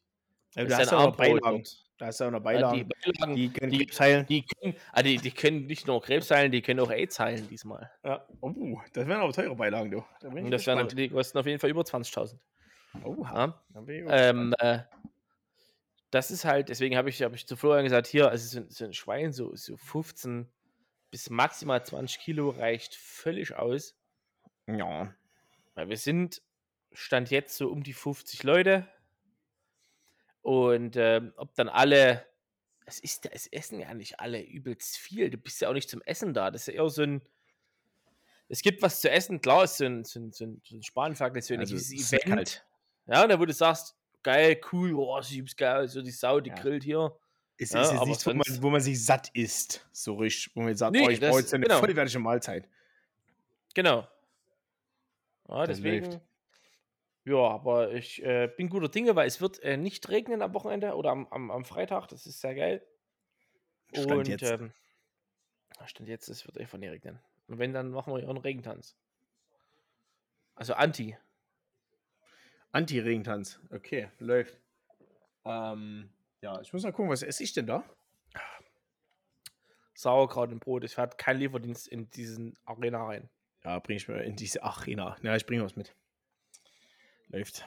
Ja, 0.56 0.64
Das 0.64 0.68
du 0.68 0.73
ist 0.73 0.80
hast 0.80 0.91
ja 0.91 0.98
auch 1.07 1.15
Beilagen. 1.15 1.64
Da 1.98 2.07
hast 2.07 2.19
du 2.19 2.23
auch 2.26 2.31
noch 2.31 2.39
Ja, 2.39 2.43
Beilagen. 2.43 2.77
die 2.77 2.84
Beilagen, 3.11 3.35
die 3.35 3.49
können 3.53 3.72
die- 3.72 3.77
Krebs 3.85 3.99
heilen. 3.99 4.26
die, 4.26 4.43
können, 4.45 4.76
ah, 4.91 5.03
die, 5.03 5.18
die 5.18 5.31
können 5.31 5.68
nicht 5.68 5.85
nur 5.85 6.02
Krebs 6.02 6.31
heilen, 6.31 6.52
die 6.52 6.61
können 6.61 6.80
auch 6.80 6.89
AIDS 6.89 7.19
heilen 7.19 7.48
diesmal. 7.48 7.91
Ja. 8.03 8.26
Oh, 8.41 8.81
das 8.93 9.07
wären 9.07 9.22
aber 9.22 9.31
teure 9.34 9.56
Beilagen, 9.56 9.91
du. 9.91 10.03
Da 10.19 10.30
Und 10.30 10.49
das 10.52 10.65
gespannt. 10.65 10.98
die 10.98 11.10
kosten 11.10 11.38
auf 11.38 11.45
jeden 11.45 11.60
Fall 11.60 11.69
über 11.69 11.84
20.000. 11.84 12.39
Oh, 13.03 13.23
Ja? 13.23 13.64
Ähm, 14.10 14.53
äh, 14.60 14.80
das 16.10 16.31
ist 16.31 16.43
halt, 16.43 16.69
deswegen 16.69 16.98
habe 16.98 17.10
ich, 17.10 17.22
hab 17.22 17.34
ich 17.34 17.48
zu 17.48 17.56
Florian 17.56 17.84
gesagt, 17.85 18.07
hier, 18.07 18.30
also 18.30 18.45
so, 18.48 18.60
ein- 18.65 18.69
so 18.69 18.84
ein 18.85 18.93
Schwein, 18.93 19.31
so, 19.31 19.56
so 19.56 19.77
15 19.77 20.49
bis 21.11 21.30
maximal 21.30 21.85
20 21.85 22.19
Kilo 22.19 22.49
reicht 22.49 22.95
völlig 22.95 23.56
aus. 23.56 23.95
ja. 24.68 25.14
Weil 25.76 25.88
wir 25.88 25.95
sind, 25.98 26.41
stand 26.94 27.30
jetzt 27.32 27.56
so 27.58 27.70
um 27.70 27.84
die 27.84 27.94
50 27.94 28.44
Leute. 28.44 28.88
Und 30.42 30.96
ähm, 30.98 31.34
ob 31.38 31.54
dann 31.56 31.70
alle, 31.70 32.26
es 32.86 33.00
ist, 33.00 33.26
es 33.32 33.48
essen 33.48 33.80
ja 33.80 33.94
nicht 33.94 34.20
alle 34.20 34.42
übelst 34.44 34.98
viel. 34.98 35.30
Du 35.30 35.38
bist 35.38 35.62
ja 35.62 35.70
auch 35.70 35.74
nicht 35.74 35.90
zum 35.90 36.02
Essen 36.04 36.34
da. 36.34 36.50
Das 36.52 36.62
ist 36.62 36.68
ja 36.74 36.82
eher 36.84 36.90
so 36.90 37.04
ein, 37.04 37.22
es 38.50 38.62
gibt 38.62 38.82
was 38.82 39.00
zu 39.02 39.10
essen, 39.10 39.40
klar, 39.40 39.64
ist 39.64 39.78
so 39.78 39.86
ein, 39.86 40.04
so 40.04 40.20
ein, 40.20 40.32
so 40.32 40.46
ein, 40.46 40.62
so 40.66 40.76
ein 40.76 40.84
Spanferkel, 40.84 41.42
so 41.42 41.54
ein 41.54 41.60
Also, 41.62 41.76
Event. 41.76 42.26
halt- 42.36 42.66
Ja, 43.08 43.24
und 43.24 43.30
da 43.30 43.40
wo 43.40 43.46
du 43.46 43.54
sagst, 43.54 43.96
geil, 44.24 44.60
cool, 44.72 44.94
oh, 44.94 45.18
ist 45.20 45.58
geil, 45.58 45.88
so 45.88 46.02
die 46.02 46.12
Sau, 46.12 46.40
die 46.40 46.50
Ja. 46.50 46.56
grillt 46.56 46.84
hier. 46.84 47.16
Es 47.58 47.72
Ja, 47.72 47.82
ist 47.84 47.92
jetzt 47.92 48.00
aber 48.02 48.10
nicht, 48.10 48.26
wo 48.26 48.34
man, 48.34 48.64
wo 48.64 48.70
man 48.72 48.82
sich 48.82 49.06
satt 49.06 49.30
isst. 49.36 49.88
So 49.92 50.16
richtig, 50.16 50.56
wo 50.56 50.62
man 50.62 50.70
jetzt 50.70 50.80
sagt, 50.80 50.94
Nee, 50.94 51.06
oh, 51.06 51.10
ich 51.10 51.20
brauche 51.20 51.40
jetzt 51.40 51.54
eine 51.54 51.64
genau. 51.66 51.80
vollwertige 51.80 52.18
Mahlzeit. 52.20 52.68
Genau. 53.76 54.08
Ja, 55.48 55.66
Das 55.66 55.78
deswegen. 55.78 56.06
läuft. 56.08 56.22
Ja, 57.23 57.38
aber 57.38 57.93
ich 57.93 58.23
äh, 58.23 58.48
bin 58.56 58.69
guter 58.69 58.89
Dinge, 58.89 59.15
weil 59.15 59.27
es 59.27 59.41
wird 59.41 59.61
äh, 59.64 59.77
nicht 59.77 60.10
regnen 60.10 60.41
am 60.41 60.53
Wochenende 60.53 60.95
oder 60.95 61.11
am, 61.11 61.27
am, 61.27 61.52
am 61.52 61.65
Freitag. 61.65 62.07
Das 62.07 62.26
ist 62.26 62.41
sehr 62.41 62.56
geil. 62.56 62.85
Stand 63.93 64.11
Und 64.11 64.27
jetzt. 64.27 64.43
Ähm, 64.43 64.72
ja, 65.80 65.88
stand 65.88 66.10
jetzt, 66.10 66.30
es 66.30 66.45
wird 66.48 66.57
einfach 66.57 66.77
nicht 66.77 66.91
regnen. 66.91 67.19
Und 67.48 67.60
wenn, 67.60 67.73
dann 67.73 67.91
machen 67.91 68.14
wir 68.14 68.22
ja 68.22 68.30
einen 68.30 68.38
Regentanz. 68.38 68.95
Also 70.56 70.73
Anti. 70.73 71.15
Anti-Regentanz. 72.72 73.60
Okay, 73.69 74.10
läuft. 74.19 74.60
Ähm, 75.45 76.10
ja, 76.41 76.60
ich 76.61 76.72
muss 76.72 76.84
mal 76.84 76.93
gucken, 76.93 77.11
was 77.11 77.23
esse 77.23 77.43
ich 77.43 77.53
denn 77.53 77.68
da? 77.68 77.84
Sauerkraut 79.93 80.52
und 80.52 80.60
Brot. 80.60 80.84
Ich 80.84 80.95
fährt 80.95 81.18
kein 81.18 81.38
Lieferdienst 81.38 81.88
in 81.88 82.10
diesen 82.10 82.57
Arena 82.65 83.06
rein. 83.06 83.30
Ja, 83.64 83.77
bringe 83.80 83.98
ich 83.98 84.07
mir 84.07 84.23
in 84.23 84.35
diese 84.35 84.64
Arena. 84.64 85.18
Ja, 85.22 85.35
ich 85.35 85.45
bringe 85.45 85.64
was 85.64 85.76
mit. 85.76 85.93
Läuft. 87.32 87.66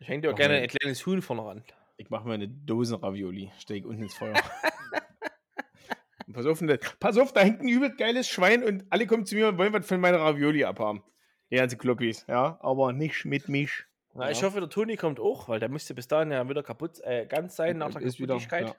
Ich 0.00 0.08
hänge 0.08 0.22
dir 0.22 0.28
auch 0.28 0.32
Mach 0.32 0.38
gerne 0.38 0.56
ein 0.56 0.68
kleines 0.68 1.04
Huhn 1.06 1.22
vorne 1.22 1.44
ran. 1.44 1.64
Ich 1.96 2.10
mache 2.10 2.26
mir 2.28 2.34
eine 2.34 2.48
Dose 2.48 3.00
Ravioli. 3.02 3.50
Stehe 3.58 3.86
unten 3.86 4.02
ins 4.02 4.14
Feuer. 4.14 4.34
Und 6.26 6.32
pass 6.32 6.46
auf, 6.46 6.60
ne- 6.60 6.78
pass 6.98 7.16
auf, 7.18 7.32
da 7.32 7.40
hängt 7.40 7.60
ein 7.60 7.68
übel 7.68 7.94
geiles 7.94 8.28
Schwein 8.28 8.64
und 8.64 8.84
alle 8.90 9.06
kommen 9.06 9.24
zu 9.26 9.36
mir 9.36 9.46
und 9.48 9.58
wollen 9.58 9.72
was 9.72 9.86
von 9.86 10.00
meiner 10.00 10.18
Ravioli 10.18 10.64
abhaben. 10.64 11.04
Die 11.52 11.54
ganzen 11.56 11.78
Kloppis, 11.78 12.24
ja, 12.26 12.58
aber 12.62 12.92
nicht 12.92 13.24
mit 13.24 13.48
mich. 13.48 13.84
Na, 14.12 14.28
Ich 14.28 14.40
Ja. 14.40 14.48
hoffe, 14.48 14.58
der 14.58 14.68
Toni 14.68 14.96
kommt 14.96 15.20
auch, 15.20 15.48
weil 15.48 15.60
der 15.60 15.68
müsste 15.68 15.94
bis 15.94 16.08
dahin 16.08 16.32
ja 16.32 16.48
wieder 16.48 16.64
kaputt, 16.64 16.98
äh, 17.04 17.26
ganz 17.26 17.54
sein 17.54 17.78
nach 17.78 17.92
der 17.92 18.02
Ist 18.02 18.18
wieder, 18.18 18.34
Kaputtigkeit. 18.40 18.74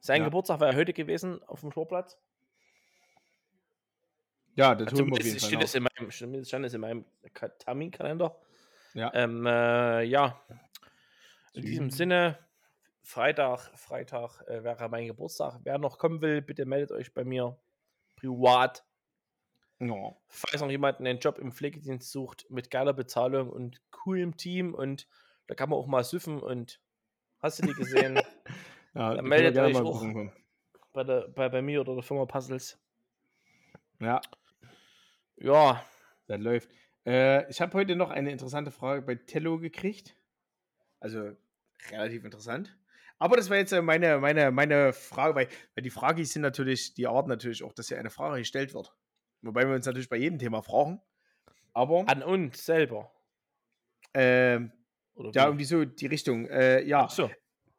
Sein 0.00 0.20
Ja. 0.20 0.26
Geburtstag 0.26 0.60
war 0.60 0.70
ja 0.70 0.76
heute 0.76 0.92
gewesen 0.92 1.42
auf 1.44 1.60
dem 1.60 1.70
Sportplatz. 1.70 2.18
Ja, 4.54 4.74
das 4.74 4.88
Also 4.88 5.02
holen 5.04 5.12
wir 5.12 5.18
auf 5.18 5.24
jeden 5.24 5.38
Fall 5.40 5.48
steht 5.48 5.62
es 5.62 5.74
in 5.74 5.82
meinem, 5.84 6.10
zumindest 6.10 6.50
stand 6.50 6.66
es 6.66 6.74
in 6.74 6.80
meinem 6.82 7.04
Ka- 7.32 7.48
Terminkalender. 7.48 8.36
Ja. 8.94 9.12
Ähm, 9.14 9.46
äh, 9.46 10.02
ja. 10.02 10.40
In 11.52 11.62
diesem. 11.62 11.90
Sinne, 11.90 12.38
Freitag, 13.02 13.70
Freitag 13.78 14.42
äh, 14.48 14.62
wäre 14.62 14.88
mein 14.88 15.06
Geburtstag. 15.06 15.60
Wer 15.64 15.78
noch 15.78 15.98
kommen 15.98 16.20
will, 16.20 16.42
bitte 16.42 16.64
meldet 16.66 16.92
euch 16.92 17.12
bei 17.12 17.24
mir 17.24 17.58
privat. 18.16 18.84
Ja. 19.78 20.14
Falls 20.28 20.60
noch 20.60 20.70
jemand 20.70 21.00
einen 21.00 21.18
Job 21.18 21.38
im 21.38 21.52
Pflegedienst 21.52 22.10
sucht 22.10 22.46
mit 22.50 22.70
geiler 22.70 22.92
Bezahlung 22.92 23.50
und 23.50 23.80
coolem 23.90 24.36
Team 24.36 24.74
und 24.74 25.08
da 25.46 25.54
kann 25.54 25.70
man 25.70 25.78
auch 25.78 25.86
mal 25.86 26.04
süffen 26.04 26.40
und 26.40 26.80
hast 27.40 27.60
du 27.60 27.66
die 27.66 27.72
gesehen 27.74 28.20
Ja, 28.94 29.14
Dann 29.14 29.24
meldet 29.26 29.56
euch 29.56 29.76
auch. 29.76 30.04
bei, 30.92 31.04
der, 31.04 31.28
bei, 31.28 31.48
bei 31.48 31.62
mir 31.62 31.80
oder 31.80 31.94
der 31.94 32.02
Firma 32.02 32.26
Puzzles. 32.26 32.78
Ja, 34.00 34.20
Ja, 35.36 35.84
das 36.26 36.40
läuft. 36.40 36.70
Äh, 37.10 37.50
ich 37.50 37.60
habe 37.60 37.76
heute 37.76 37.96
noch 37.96 38.10
eine 38.10 38.30
interessante 38.30 38.70
Frage 38.70 39.02
bei 39.02 39.16
Tello 39.16 39.58
gekriegt. 39.58 40.14
Also 41.00 41.32
relativ 41.90 42.24
interessant. 42.24 42.78
Aber 43.18 43.36
das 43.36 43.50
war 43.50 43.56
jetzt 43.56 43.72
äh, 43.72 43.82
meine, 43.82 44.18
meine, 44.18 44.52
meine 44.52 44.92
Frage, 44.92 45.34
weil, 45.34 45.48
weil 45.74 45.82
die 45.82 45.90
Frage 45.90 46.22
ist 46.22 46.36
natürlich, 46.36 46.94
die 46.94 47.08
Art 47.08 47.26
natürlich 47.26 47.64
auch, 47.64 47.72
dass 47.72 47.88
hier 47.88 47.98
eine 47.98 48.10
Frage 48.10 48.38
gestellt 48.38 48.74
wird. 48.74 48.94
Wobei 49.42 49.66
wir 49.66 49.74
uns 49.74 49.86
natürlich 49.86 50.08
bei 50.08 50.18
jedem 50.18 50.38
Thema 50.38 50.62
fragen. 50.62 51.00
Aber 51.72 52.04
an 52.06 52.22
uns 52.22 52.64
selber. 52.64 53.10
ähm, 54.14 54.70
ja, 55.16 55.32
wie? 55.42 55.48
irgendwie 55.48 55.64
so 55.64 55.84
die 55.84 56.06
Richtung. 56.06 56.46
Äh, 56.46 56.84
ja, 56.84 57.06
Ach 57.06 57.10
so. 57.10 57.28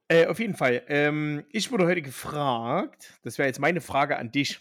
Äh, 0.10 0.28
auf 0.28 0.40
jeden 0.40 0.56
Fall. 0.56 0.84
Ähm, 0.90 1.46
ich 1.52 1.72
wurde 1.72 1.86
heute 1.86 2.02
gefragt, 2.02 3.18
das 3.24 3.38
wäre 3.38 3.48
jetzt 3.48 3.60
meine 3.60 3.80
Frage 3.80 4.18
an 4.18 4.30
dich. 4.32 4.60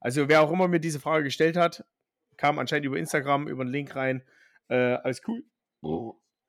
Also, 0.00 0.28
wer 0.28 0.42
auch 0.42 0.50
immer 0.50 0.66
mir 0.66 0.80
diese 0.80 0.98
Frage 0.98 1.24
gestellt 1.24 1.56
hat, 1.56 1.84
kam 2.38 2.58
anscheinend 2.58 2.86
über 2.86 2.96
Instagram, 2.96 3.46
über 3.48 3.62
einen 3.62 3.72
Link 3.72 3.94
rein. 3.94 4.22
Äh, 4.68 4.74
alles 4.94 5.20
cool. 5.28 5.44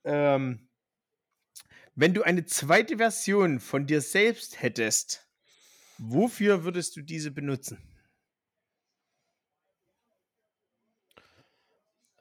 Ähm, 0.06 0.70
Wenn 1.95 2.14
du 2.14 2.24
eine 2.24 2.45
zweite 2.45 2.98
Version 2.98 3.60
von 3.60 3.86
dir 3.86 3.99
selbst 3.99 4.61
hättest, 4.61 5.28
wofür 5.98 6.64
würdest 6.64 6.95
du 6.95 7.02
diese 7.02 7.32
benutzen? 7.32 7.78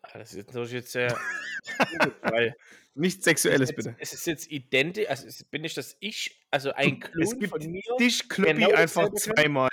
Ah, 0.03 0.19
Das 0.19 0.31
ist 0.31 0.36
jetzt 0.39 0.49
natürlich 0.49 0.73
jetzt 0.73 0.93
sehr. 0.93 1.16
Nichts 2.95 3.24
Sexuelles, 3.24 3.73
bitte. 3.73 3.95
Es 4.01 4.12
ist 4.12 4.27
jetzt 4.27 4.51
identisch. 4.51 5.09
Also 5.09 5.45
bin 5.53 5.62
ich 5.62 5.74
das 5.74 5.97
Ich? 6.01 6.45
Also 6.51 6.73
ein 6.73 7.01
es 7.01 7.11
Klon 7.31 7.39
gibt 7.39 7.51
von 7.53 7.70
mir? 7.70 7.82
dich, 8.01 8.28
Kloppi, 8.28 8.55
genau 8.55 8.73
einfach 8.73 9.12
zweimal. 9.12 9.70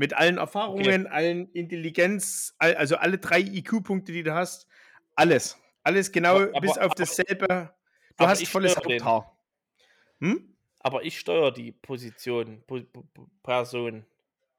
Mit 0.00 0.14
allen 0.14 0.38
Erfahrungen, 0.38 1.06
allen 1.08 1.52
Intelligenz, 1.52 2.54
all, 2.56 2.74
also 2.74 2.96
alle 2.96 3.18
drei 3.18 3.40
IQ-Punkte, 3.40 4.12
die 4.12 4.22
du 4.22 4.32
hast. 4.32 4.66
Alles. 5.14 5.58
Alles 5.82 6.10
genau 6.10 6.36
Aber- 6.36 6.60
bis 6.62 6.70
auf 6.78 6.84
aber- 6.84 6.94
dasselbe. 6.94 7.70
Du 8.16 8.26
hast 8.26 8.48
volles. 8.48 8.74
Haupthaar. 8.78 9.36
Hm? 10.20 10.56
Aber 10.78 11.02
ich 11.04 11.18
steuere 11.18 11.52
die 11.52 11.72
Position, 11.72 12.62
po, 12.66 12.80
po, 12.80 13.02
po, 13.12 13.26
Person. 13.42 14.06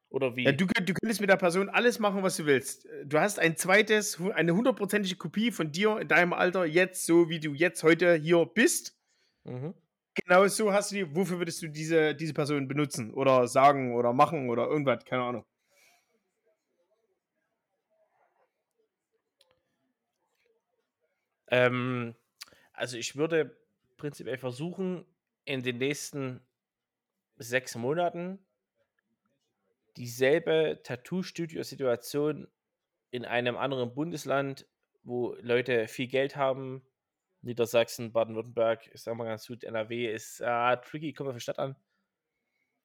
Oder 0.09 0.35
wie? 0.35 0.43
Ja, 0.43 0.51
du, 0.51 0.67
du 0.67 0.93
könntest 0.93 1.21
mit 1.21 1.29
der 1.31 1.37
Person 1.37 1.69
alles 1.69 1.97
machen, 1.97 2.21
was 2.21 2.37
du 2.37 2.45
willst. 2.45 2.87
Du 3.05 3.17
hast 3.19 3.39
ein 3.39 3.57
zweites, 3.57 4.19
eine 4.35 4.53
hundertprozentige 4.53 5.15
Kopie 5.15 5.49
von 5.49 5.71
dir 5.71 5.97
in 5.99 6.07
deinem 6.07 6.33
Alter, 6.33 6.65
jetzt 6.65 7.07
so, 7.07 7.29
wie 7.29 7.39
du 7.39 7.55
jetzt 7.55 7.81
heute 7.81 8.13
hier 8.13 8.45
bist. 8.45 8.95
mhm. 9.45 9.73
Genau 10.15 10.45
so 10.47 10.73
hast 10.73 10.91
du 10.91 10.95
die. 10.95 11.15
Wofür 11.15 11.37
würdest 11.39 11.61
du 11.61 11.67
diese, 11.69 12.13
diese 12.15 12.33
Person 12.33 12.67
benutzen? 12.67 13.13
Oder 13.13 13.47
sagen 13.47 13.95
oder 13.95 14.11
machen 14.13 14.49
oder 14.49 14.67
irgendwas? 14.67 15.05
Keine 15.05 15.23
Ahnung. 15.23 15.45
Ähm, 21.49 22.15
also 22.73 22.97
ich 22.97 23.15
würde 23.15 23.57
prinzipiell 23.97 24.37
versuchen, 24.37 25.05
in 25.45 25.63
den 25.63 25.77
nächsten 25.77 26.41
sechs 27.37 27.75
Monaten 27.75 28.39
dieselbe 29.97 30.79
Tattoo-Studio-Situation 30.83 32.47
in 33.11 33.25
einem 33.25 33.57
anderen 33.57 33.93
Bundesland, 33.93 34.65
wo 35.03 35.35
Leute 35.41 35.87
viel 35.87 36.07
Geld 36.07 36.35
haben, 36.35 36.81
Niedersachsen, 37.41 38.11
Baden-Württemberg, 38.11 38.89
ich 38.93 39.01
sag 39.01 39.15
mal 39.15 39.25
ganz 39.25 39.47
gut, 39.47 39.63
NRW 39.63 40.13
ist 40.13 40.41
ah, 40.41 40.75
tricky, 40.75 41.13
kommt 41.13 41.29
auf 41.29 41.35
die 41.35 41.41
Stadt 41.41 41.59
an, 41.59 41.75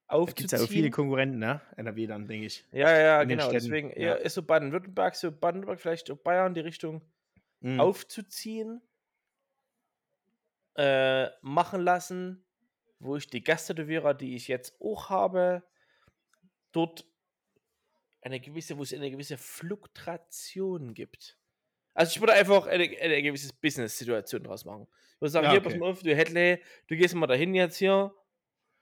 Da 0.08 0.24
gibt 0.24 0.52
es 0.52 0.58
ja 0.58 0.64
auch 0.64 0.68
viele. 0.68 0.90
Konkurrenten, 0.90 1.38
ne? 1.38 1.60
NRW 1.76 2.06
dann, 2.06 2.28
denke 2.28 2.46
ich. 2.46 2.64
Ja, 2.72 2.96
ja, 2.98 3.22
in 3.22 3.28
genau. 3.28 3.50
Deswegen 3.50 3.92
ja. 4.00 4.14
ist 4.14 4.34
so 4.34 4.42
Baden-Württemberg, 4.42 5.14
so 5.14 5.30
Baden-Württemberg, 5.32 5.80
vielleicht 5.80 6.10
auch 6.10 6.16
Bayern, 6.16 6.54
die 6.54 6.60
Richtung 6.60 7.02
Mhm. 7.60 7.80
aufzuziehen, 7.80 8.82
äh, 10.76 11.28
machen 11.40 11.80
lassen, 11.82 12.44
wo 12.98 13.16
ich 13.16 13.28
die 13.28 13.42
Gasttätowierer, 13.42 14.14
die 14.14 14.36
ich 14.36 14.48
jetzt 14.48 14.80
auch 14.80 15.10
habe, 15.10 15.62
dort 16.72 17.06
eine 18.20 18.40
gewisse, 18.40 18.76
wo 18.76 18.82
es 18.82 18.92
eine 18.92 19.10
gewisse 19.10 19.38
Fluktuation 19.38 20.94
gibt. 20.94 21.38
Also 21.96 22.12
ich 22.14 22.20
würde 22.20 22.34
einfach 22.34 22.66
eine, 22.66 22.84
eine 23.00 23.22
gewisse 23.22 23.50
Business-Situation 23.58 24.42
draus 24.42 24.66
machen. 24.66 24.86
Ich 25.14 25.20
würde 25.22 25.30
sagen, 25.30 25.44
Ja, 25.46 25.52
hier, 25.52 25.60
okay. 25.60 25.70
pass 25.70 25.78
mal 25.78 25.90
auf, 25.90 26.02
du 26.02 26.14
Hedley, 26.14 26.62
du 26.88 26.96
gehst 26.96 27.14
mal 27.14 27.26
dahin 27.26 27.54
jetzt 27.54 27.78
hier. 27.78 28.14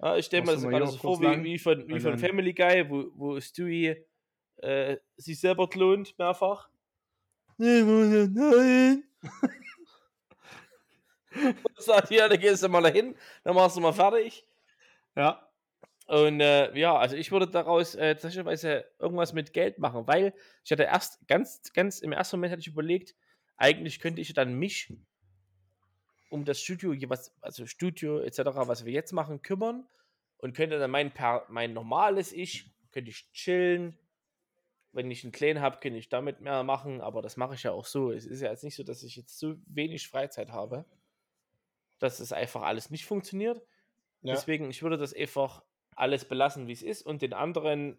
Ja, 0.02 0.16
ich 0.16 0.26
stelle 0.26 0.42
mir 0.42 0.52
das 0.52 0.62
gerade 0.62 0.78
hier 0.78 0.86
so 0.88 0.98
vor, 0.98 1.20
wie, 1.20 1.44
wie 1.44 1.58
von, 1.58 1.86
wie 1.86 2.00
von 2.00 2.18
Family 2.18 2.52
Guy, 2.52 2.90
wo, 2.90 3.06
wo 3.14 3.40
Stewie 3.40 4.04
äh, 4.56 4.96
sich 5.16 5.38
selber 5.38 5.68
klont, 5.68 6.18
mehrfach. 6.18 6.68
Nein. 7.56 9.04
Und 11.36 11.80
sagt, 11.80 12.10
ja, 12.10 12.28
dann 12.28 12.40
gehst 12.40 12.64
du 12.64 12.68
mal 12.68 12.82
dahin, 12.82 13.14
dann 13.44 13.54
machst 13.54 13.76
du 13.76 13.80
mal 13.80 13.92
fertig. 13.92 14.44
Ja. 15.16 15.48
Und 16.06 16.40
äh, 16.40 16.76
ja, 16.78 16.96
also 16.96 17.16
ich 17.16 17.32
würde 17.32 17.48
daraus 17.48 17.94
äh, 17.94 18.14
tatsächlich 18.14 18.84
irgendwas 18.98 19.32
mit 19.32 19.52
Geld 19.54 19.78
machen, 19.78 20.06
weil 20.06 20.34
ich 20.62 20.70
hatte 20.70 20.82
erst 20.82 21.26
ganz, 21.26 21.72
ganz 21.72 22.00
im 22.00 22.12
ersten 22.12 22.36
Moment 22.36 22.52
hatte 22.52 22.60
ich 22.60 22.68
überlegt, 22.68 23.14
eigentlich 23.56 24.00
könnte 24.00 24.20
ich 24.20 24.34
dann 24.34 24.54
mich 24.58 24.92
um 26.30 26.44
das 26.44 26.60
Studio, 26.60 26.94
also 27.40 27.66
Studio 27.66 28.18
etc., 28.20 28.40
was 28.54 28.84
wir 28.84 28.92
jetzt 28.92 29.12
machen, 29.12 29.40
kümmern 29.40 29.86
und 30.38 30.54
könnte 30.54 30.78
dann 30.78 30.90
mein, 30.90 31.12
per, 31.12 31.46
mein 31.48 31.72
normales 31.72 32.32
Ich, 32.32 32.70
könnte 32.92 33.10
ich 33.10 33.30
chillen. 33.32 33.98
Wenn 34.92 35.10
ich 35.10 35.24
einen 35.24 35.32
Clan 35.32 35.60
habe, 35.60 35.78
könnte 35.80 35.98
ich 35.98 36.08
damit 36.08 36.40
mehr 36.40 36.62
machen, 36.62 37.00
aber 37.00 37.22
das 37.22 37.36
mache 37.36 37.54
ich 37.54 37.62
ja 37.62 37.72
auch 37.72 37.86
so. 37.86 38.12
Es 38.12 38.26
ist 38.26 38.42
ja 38.42 38.50
jetzt 38.50 38.62
nicht 38.62 38.76
so, 38.76 38.84
dass 38.84 39.02
ich 39.02 39.16
jetzt 39.16 39.38
so 39.38 39.56
wenig 39.66 40.06
Freizeit 40.06 40.50
habe, 40.50 40.84
dass 41.98 42.20
es 42.20 42.32
einfach 42.32 42.62
alles 42.62 42.90
nicht 42.90 43.06
funktioniert. 43.06 43.58
ja. 44.20 44.34
Deswegen, 44.34 44.70
ich 44.70 44.82
würde 44.82 44.98
das 44.98 45.14
einfach 45.14 45.62
alles 45.96 46.24
belassen, 46.24 46.66
wie 46.66 46.72
es 46.72 46.82
ist 46.82 47.02
und 47.02 47.22
den 47.22 47.32
anderen 47.32 47.98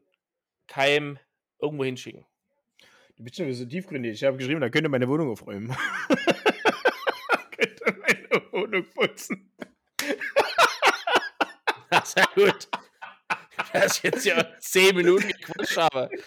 Keim 0.68 1.20
irgendwo 1.60 1.84
hinschicken. 1.84 2.26
Du 3.18 3.24
bist 3.24 3.38
schon 3.38 3.46
wieder 3.46 3.56
so 3.56 3.66
tiefgründig. 3.66 4.14
Ich 4.14 4.24
habe 4.24 4.38
geschrieben, 4.38 4.62
da 4.62 4.70
könnte 4.70 4.90
meine 4.90 5.08
Wohnung 5.08 5.32
aufräumen. 5.32 5.68
könnte 7.52 7.96
meine 8.02 8.52
Wohnung 8.52 8.86
putzen. 8.94 9.52
Sehr 12.04 12.28
gut. 12.36 12.68
Dass 13.72 13.98
ich 13.98 14.04
jetzt 14.04 14.26
ja 14.26 14.46
zehn 14.60 14.96
Minuten 14.96 15.28
gequatscht 15.28 15.78
habe. 15.78 16.10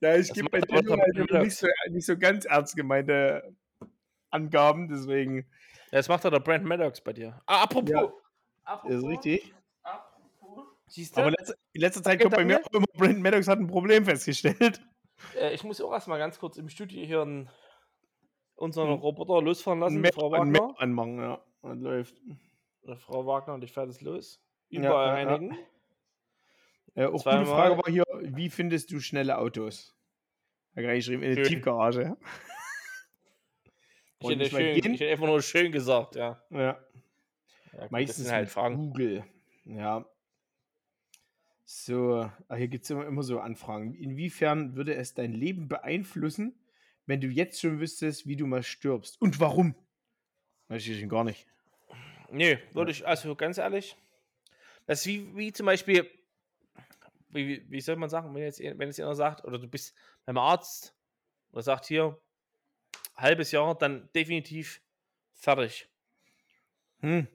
Ja, 0.00 0.14
ich 0.14 0.28
Das 0.28 0.36
gebe 0.36 0.48
bei 0.48 0.60
dir 0.60 0.96
halt 0.96 1.42
nicht 1.42 1.56
so, 1.56 1.66
nicht 1.90 2.06
so 2.06 2.16
ganz 2.16 2.44
ernst 2.44 2.76
gemeinte 2.76 3.42
Angaben, 4.30 4.88
deswegen 4.88 5.38
Ja, 5.90 5.98
Das 5.98 6.08
macht 6.08 6.24
doch 6.24 6.30
der 6.30 6.38
Brand 6.38 6.64
Maddox 6.64 7.00
bei 7.00 7.12
dir. 7.12 7.40
Ah, 7.46 7.64
apropos. 7.64 7.90
Ja. 7.90 8.12
Apropos 8.68 8.96
ist 8.96 9.04
richtig. 9.08 9.54
Apropos. 9.82 10.64
Siehst 10.86 11.16
du? 11.16 11.20
Aber 11.20 11.30
letzte, 11.30 11.54
in 11.72 11.80
letzter 11.80 12.02
Zeit 12.02 12.20
kommt 12.20 12.34
bei 12.34 12.44
mir 12.44 12.60
auch 12.64 12.70
immer, 12.72 12.86
Brandon 12.94 13.22
Maddox 13.22 13.48
hat 13.48 13.58
ein 13.58 13.66
Problem 13.66 14.04
festgestellt. 14.04 14.80
äh, 15.36 15.52
ich 15.54 15.64
muss 15.64 15.80
auch 15.80 15.92
erstmal 15.92 16.18
ganz 16.18 16.38
kurz 16.38 16.56
im 16.56 16.68
Studio 16.68 17.04
hier 17.04 17.22
einen, 17.22 17.50
unseren 18.54 18.88
Hm. 18.88 19.00
Roboter 19.00 19.42
losfahren 19.42 19.80
lassen, 19.80 20.00
Map, 20.00 20.14
Frau 20.14 20.30
Map 20.30 20.40
Wagner. 20.40 20.74
anmachen, 20.80 21.18
ja. 21.18 21.40
Und 21.60 21.80
läuft. 21.82 22.14
Äh, 22.86 22.96
Frau 22.96 23.26
Wagner 23.26 23.54
und 23.54 23.64
ich 23.64 23.72
fahre 23.72 23.86
das 23.88 24.00
los. 24.00 24.40
Ja, 24.70 24.80
Überall 24.80 25.08
ja, 25.08 25.18
ja. 25.22 25.34
reinigen. 25.34 25.58
Äh, 26.94 27.06
auch 27.06 27.22
Zweimal. 27.22 27.44
gute 27.44 27.50
Frage 27.56 27.76
war 27.78 27.92
hier, 27.92 28.04
wie 28.36 28.50
findest 28.50 28.90
du 28.90 29.00
schnelle 29.00 29.38
Autos? 29.38 29.94
Da 30.74 30.82
gerade 30.82 30.96
geschrieben, 30.96 31.22
in 31.22 31.34
der. 31.34 31.44
Tiefgarage. 31.44 32.16
Ich 34.20 34.30
hätte, 34.30 34.50
schön, 34.50 34.76
ich 34.76 34.84
hätte 34.84 35.08
einfach 35.08 35.26
nur 35.26 35.40
schön 35.42 35.70
gesagt, 35.70 36.16
ja. 36.16 36.42
Ja. 36.50 36.78
Ja 37.72 37.82
gut, 37.82 37.90
Meistens 37.90 38.30
halt 38.30 38.48
Fragen. 38.48 38.76
Google. 38.76 39.24
Ja. 39.64 40.04
So, 41.64 42.30
ah, 42.48 42.54
hier 42.56 42.68
gibt 42.68 42.84
es 42.84 42.90
immer, 42.90 43.06
immer 43.06 43.22
so 43.22 43.40
Anfragen. 43.40 43.94
Inwiefern 43.94 44.74
würde 44.74 44.94
es 44.94 45.14
dein 45.14 45.32
Leben 45.32 45.68
beeinflussen, 45.68 46.58
wenn 47.06 47.20
du 47.20 47.26
jetzt 47.28 47.60
schon 47.60 47.78
wüsstest, 47.80 48.26
wie 48.26 48.36
du 48.36 48.46
mal 48.46 48.62
stirbst? 48.62 49.20
Und 49.20 49.38
warum? 49.40 49.74
Weiß 50.68 50.86
ich 50.86 50.98
schon 50.98 51.08
gar 51.08 51.24
nicht. 51.24 51.46
Nee, 52.30 52.58
würde 52.72 52.90
ich, 52.90 53.06
also 53.06 53.34
ganz 53.36 53.58
ehrlich, 53.58 53.96
das 54.86 55.00
ist 55.00 55.06
wie, 55.06 55.36
wie 55.36 55.52
zum 55.52 55.66
Beispiel, 55.66 56.10
wie, 57.30 57.48
wie- 57.48 57.70
wie 57.70 57.80
soll 57.80 57.96
man 57.96 58.08
sagen, 58.10 58.34
wenn 58.34 58.42
jetzt, 58.42 58.60
wenn 58.60 58.80
jetzt 58.88 59.00
einer 59.00 59.14
sagt, 59.14 59.44
oder 59.44 59.58
du 59.58 59.66
bist 59.68 59.94
beim 60.24 60.36
Arzt 60.38 60.94
oder 61.52 61.62
sagt 61.62 61.86
hier, 61.86 62.18
halbes 63.16 63.50
Jahr, 63.52 63.76
dann 63.76 64.08
definitiv 64.14 64.80
fertig. 65.34 65.88
Hm. 67.00 67.26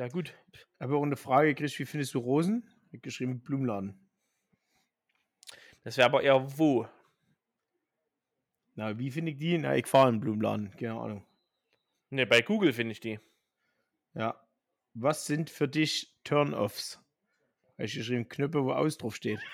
Ja, 0.00 0.08
gut. 0.08 0.32
Habe 0.80 0.96
auch 0.96 1.02
eine 1.02 1.14
Frage 1.14 1.48
gekriegt, 1.54 1.78
wie 1.78 1.84
findest 1.84 2.14
du 2.14 2.20
Rosen? 2.20 2.66
Hab 2.90 3.02
geschrieben, 3.02 3.42
Blumenladen. 3.42 4.00
Das 5.84 5.98
wäre 5.98 6.06
aber 6.06 6.22
eher 6.22 6.58
wo. 6.58 6.88
Na, 8.76 8.98
wie 8.98 9.10
finde 9.10 9.32
ich 9.32 9.36
die? 9.36 9.58
Na, 9.58 9.76
ich 9.76 9.86
fahre 9.86 10.08
in 10.08 10.14
den 10.14 10.20
Blumenladen. 10.22 10.70
Keine 10.70 10.98
Ahnung. 10.98 11.26
Ne, 12.08 12.26
bei 12.26 12.40
Google 12.40 12.72
finde 12.72 12.92
ich 12.92 13.00
die. 13.00 13.20
Ja. 14.14 14.42
Was 14.94 15.26
sind 15.26 15.50
für 15.50 15.68
dich 15.68 16.18
Turn-Offs? 16.24 16.98
Habe 17.74 17.84
ich 17.84 17.94
geschrieben, 17.94 18.26
Knöpfe, 18.26 18.64
wo 18.64 18.72
aus 18.72 18.96
drauf 18.96 19.14
steht. 19.14 19.38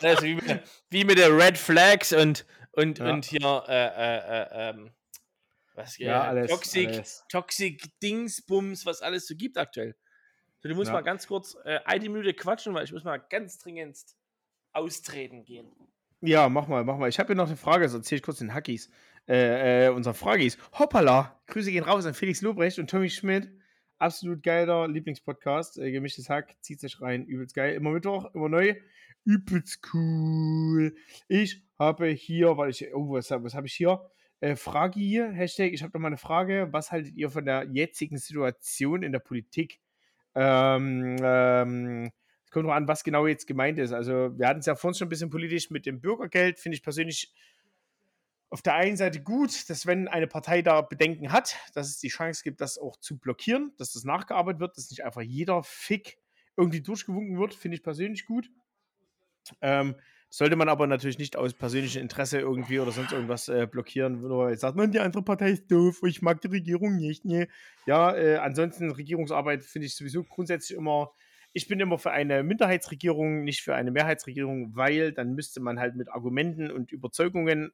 Das 0.00 0.14
ist 0.14 0.22
wie, 0.22 0.34
mit, 0.34 0.62
wie 0.90 1.04
mit 1.04 1.18
der 1.18 1.30
Red 1.30 1.56
Flags 1.56 2.12
und, 2.12 2.44
und, 2.72 2.98
Ja. 2.98 3.12
und 3.12 3.24
hier, 3.24 3.64
äh, 3.68 3.86
äh, 3.86 4.18
äh, 4.18 4.70
ähm, 4.70 4.90
was, 5.74 5.98
Ja, 5.98 6.24
äh, 6.24 6.28
alles, 6.28 6.50
Toxic, 6.50 6.88
alles. 6.88 7.24
Toxic 7.28 8.00
Dingsbums, 8.00 8.86
was 8.86 9.02
alles 9.02 9.26
so 9.26 9.34
gibt 9.36 9.58
aktuell. 9.58 9.94
So, 10.60 10.68
du 10.68 10.74
musst 10.74 10.88
Ja. 10.88 10.94
mal 10.94 11.02
ganz 11.02 11.26
kurz 11.26 11.56
äh, 11.64 11.80
eine 11.84 12.08
Minute 12.08 12.34
quatschen, 12.34 12.74
weil 12.74 12.84
ich 12.84 12.92
muss 12.92 13.04
mal 13.04 13.18
ganz 13.18 13.58
dringend 13.58 13.98
austreten 14.72 15.44
gehen. 15.44 15.70
Ja, 16.20 16.48
mach 16.48 16.68
mal, 16.68 16.84
mach 16.84 16.96
mal. 16.98 17.08
Ich 17.08 17.18
habe 17.18 17.28
hier 17.28 17.36
noch 17.36 17.48
eine 17.48 17.56
Frage, 17.56 17.88
so 17.88 17.98
erzähle 17.98 18.18
ich 18.18 18.22
kurz 18.22 18.38
den 18.38 18.54
Hackies. 18.54 18.90
Äh, 19.28 19.86
äh, 19.86 19.88
unser 19.90 20.14
Fragis. 20.14 20.56
Hoppala! 20.78 21.40
Grüße 21.46 21.70
gehen 21.70 21.84
raus 21.84 22.06
an 22.06 22.14
Felix 22.14 22.42
Lobrecht 22.42 22.78
und 22.78 22.88
Tommy 22.88 23.10
Schmidt. 23.10 23.50
Absolut 23.98 24.42
geiler 24.42 24.88
Lieblingspodcast. 24.88 25.78
Äh, 25.78 25.90
gemischtes 25.92 26.28
Hack, 26.28 26.56
zieht 26.60 26.80
sich 26.80 27.00
rein. 27.00 27.24
Übelst 27.26 27.54
geil. 27.54 27.74
Immer 27.74 27.90
Mittwoch, 27.90 28.32
immer 28.34 28.48
neu. 28.48 28.74
Übelst 29.24 29.80
cool. 29.94 30.94
Ich 31.28 31.62
habe 31.78 32.06
hier, 32.08 32.56
weil 32.56 32.70
ich, 32.70 32.92
oh, 32.94 33.12
was, 33.12 33.30
was 33.30 33.54
habe 33.54 33.66
ich 33.66 33.74
hier? 33.74 34.10
Äh, 34.42 34.56
Frage 34.56 34.98
hier, 34.98 35.30
Hashtag, 35.30 35.72
ich 35.72 35.84
habe 35.84 35.92
noch 35.94 36.00
mal 36.00 36.08
eine 36.08 36.16
Frage. 36.16 36.66
Was 36.72 36.90
haltet 36.90 37.14
ihr 37.14 37.30
von 37.30 37.44
der 37.44 37.68
jetzigen 37.70 38.18
Situation 38.18 39.04
in 39.04 39.12
der 39.12 39.20
Politik? 39.20 39.78
Ähm, 40.34 41.16
ähm, 41.22 42.10
es 42.44 42.50
kommt 42.50 42.66
noch 42.66 42.74
an, 42.74 42.88
was 42.88 43.04
genau 43.04 43.28
jetzt 43.28 43.46
gemeint 43.46 43.78
ist. 43.78 43.92
Also, 43.92 44.36
wir 44.36 44.48
hatten 44.48 44.58
es 44.58 44.66
ja 44.66 44.74
vorhin 44.74 44.98
schon 44.98 45.06
ein 45.06 45.10
bisschen 45.10 45.30
politisch 45.30 45.70
mit 45.70 45.86
dem 45.86 46.00
Bürgergeld, 46.00 46.58
finde 46.58 46.74
ich 46.74 46.82
persönlich 46.82 47.32
auf 48.50 48.62
der 48.62 48.74
einen 48.74 48.96
Seite 48.96 49.22
gut, 49.22 49.70
dass 49.70 49.86
wenn 49.86 50.08
eine 50.08 50.26
Partei 50.26 50.60
da 50.60 50.80
Bedenken 50.80 51.30
hat, 51.30 51.56
dass 51.74 51.86
es 51.86 52.00
die 52.00 52.08
Chance 52.08 52.42
gibt, 52.42 52.60
das 52.60 52.78
auch 52.78 52.96
zu 52.96 53.18
blockieren, 53.18 53.72
dass 53.78 53.92
das 53.92 54.02
nachgearbeitet 54.02 54.60
wird, 54.60 54.76
dass 54.76 54.90
nicht 54.90 55.04
einfach 55.04 55.22
jeder 55.22 55.62
Fick 55.62 56.18
irgendwie 56.56 56.82
durchgewunken 56.82 57.38
wird, 57.38 57.54
finde 57.54 57.76
ich 57.76 57.84
persönlich 57.84 58.26
gut. 58.26 58.50
Ähm, 59.60 59.94
sollte 60.34 60.56
man 60.56 60.70
aber 60.70 60.86
natürlich 60.86 61.18
nicht 61.18 61.36
aus 61.36 61.52
persönlichem 61.52 62.00
Interesse 62.00 62.40
irgendwie 62.40 62.80
oder 62.80 62.90
sonst 62.90 63.12
irgendwas 63.12 63.48
äh, 63.48 63.66
blockieren, 63.70 64.22
nur 64.22 64.46
weil 64.46 64.56
sagt 64.56 64.78
man, 64.78 64.90
die 64.90 64.98
andere 64.98 65.22
Partei 65.22 65.50
ist 65.50 65.70
doof, 65.70 66.00
ich 66.06 66.22
mag 66.22 66.40
die 66.40 66.48
Regierung 66.48 66.96
nicht. 66.96 67.26
Nee. 67.26 67.48
Ja, 67.84 68.16
äh, 68.16 68.36
ansonsten 68.36 68.90
Regierungsarbeit 68.90 69.62
finde 69.62 69.88
ich 69.88 69.94
sowieso 69.94 70.24
grundsätzlich 70.24 70.78
immer, 70.78 71.12
ich 71.52 71.68
bin 71.68 71.80
immer 71.80 71.98
für 71.98 72.12
eine 72.12 72.42
Minderheitsregierung, 72.44 73.44
nicht 73.44 73.60
für 73.60 73.74
eine 73.74 73.90
Mehrheitsregierung, 73.90 74.74
weil 74.74 75.12
dann 75.12 75.34
müsste 75.34 75.60
man 75.60 75.78
halt 75.78 75.96
mit 75.96 76.08
Argumenten 76.08 76.70
und 76.70 76.92
Überzeugungen 76.92 77.70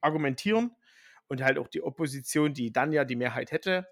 argumentieren 0.00 0.70
und 1.26 1.42
halt 1.42 1.58
auch 1.58 1.66
die 1.66 1.82
Opposition, 1.82 2.54
die 2.54 2.70
dann 2.70 2.92
ja 2.92 3.04
die 3.04 3.16
Mehrheit 3.16 3.50
hätte, 3.50 3.88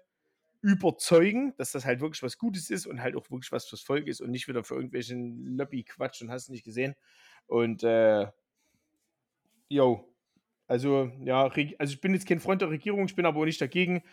überzeugen, 0.61 1.53
dass 1.57 1.73
das 1.73 1.85
halt 1.85 1.99
wirklich 1.99 2.23
was 2.23 2.37
Gutes 2.37 2.69
ist 2.69 2.87
und 2.87 3.01
halt 3.01 3.17
auch 3.17 3.29
wirklich 3.29 3.51
was 3.51 3.67
fürs 3.67 3.81
Volk 3.81 4.07
ist 4.07 4.21
und 4.21 4.31
nicht 4.31 4.47
wieder 4.47 4.63
für 4.63 4.75
irgendwelchen 4.75 5.57
Lobby-Quatsch 5.57 6.21
und 6.21 6.31
hast 6.31 6.47
du 6.47 6.53
nicht 6.53 6.63
gesehen. 6.63 6.95
Und 7.47 7.83
äh, 7.83 8.27
yo, 9.69 10.13
also 10.67 11.11
ja, 11.23 11.43
also 11.43 11.93
ich 11.93 12.01
bin 12.01 12.13
jetzt 12.13 12.27
kein 12.27 12.39
Freund 12.39 12.61
der 12.61 12.69
Regierung, 12.69 13.05
ich 13.05 13.15
bin 13.15 13.25
aber 13.25 13.39
auch 13.39 13.45
nicht 13.45 13.61
dagegen. 13.61 14.03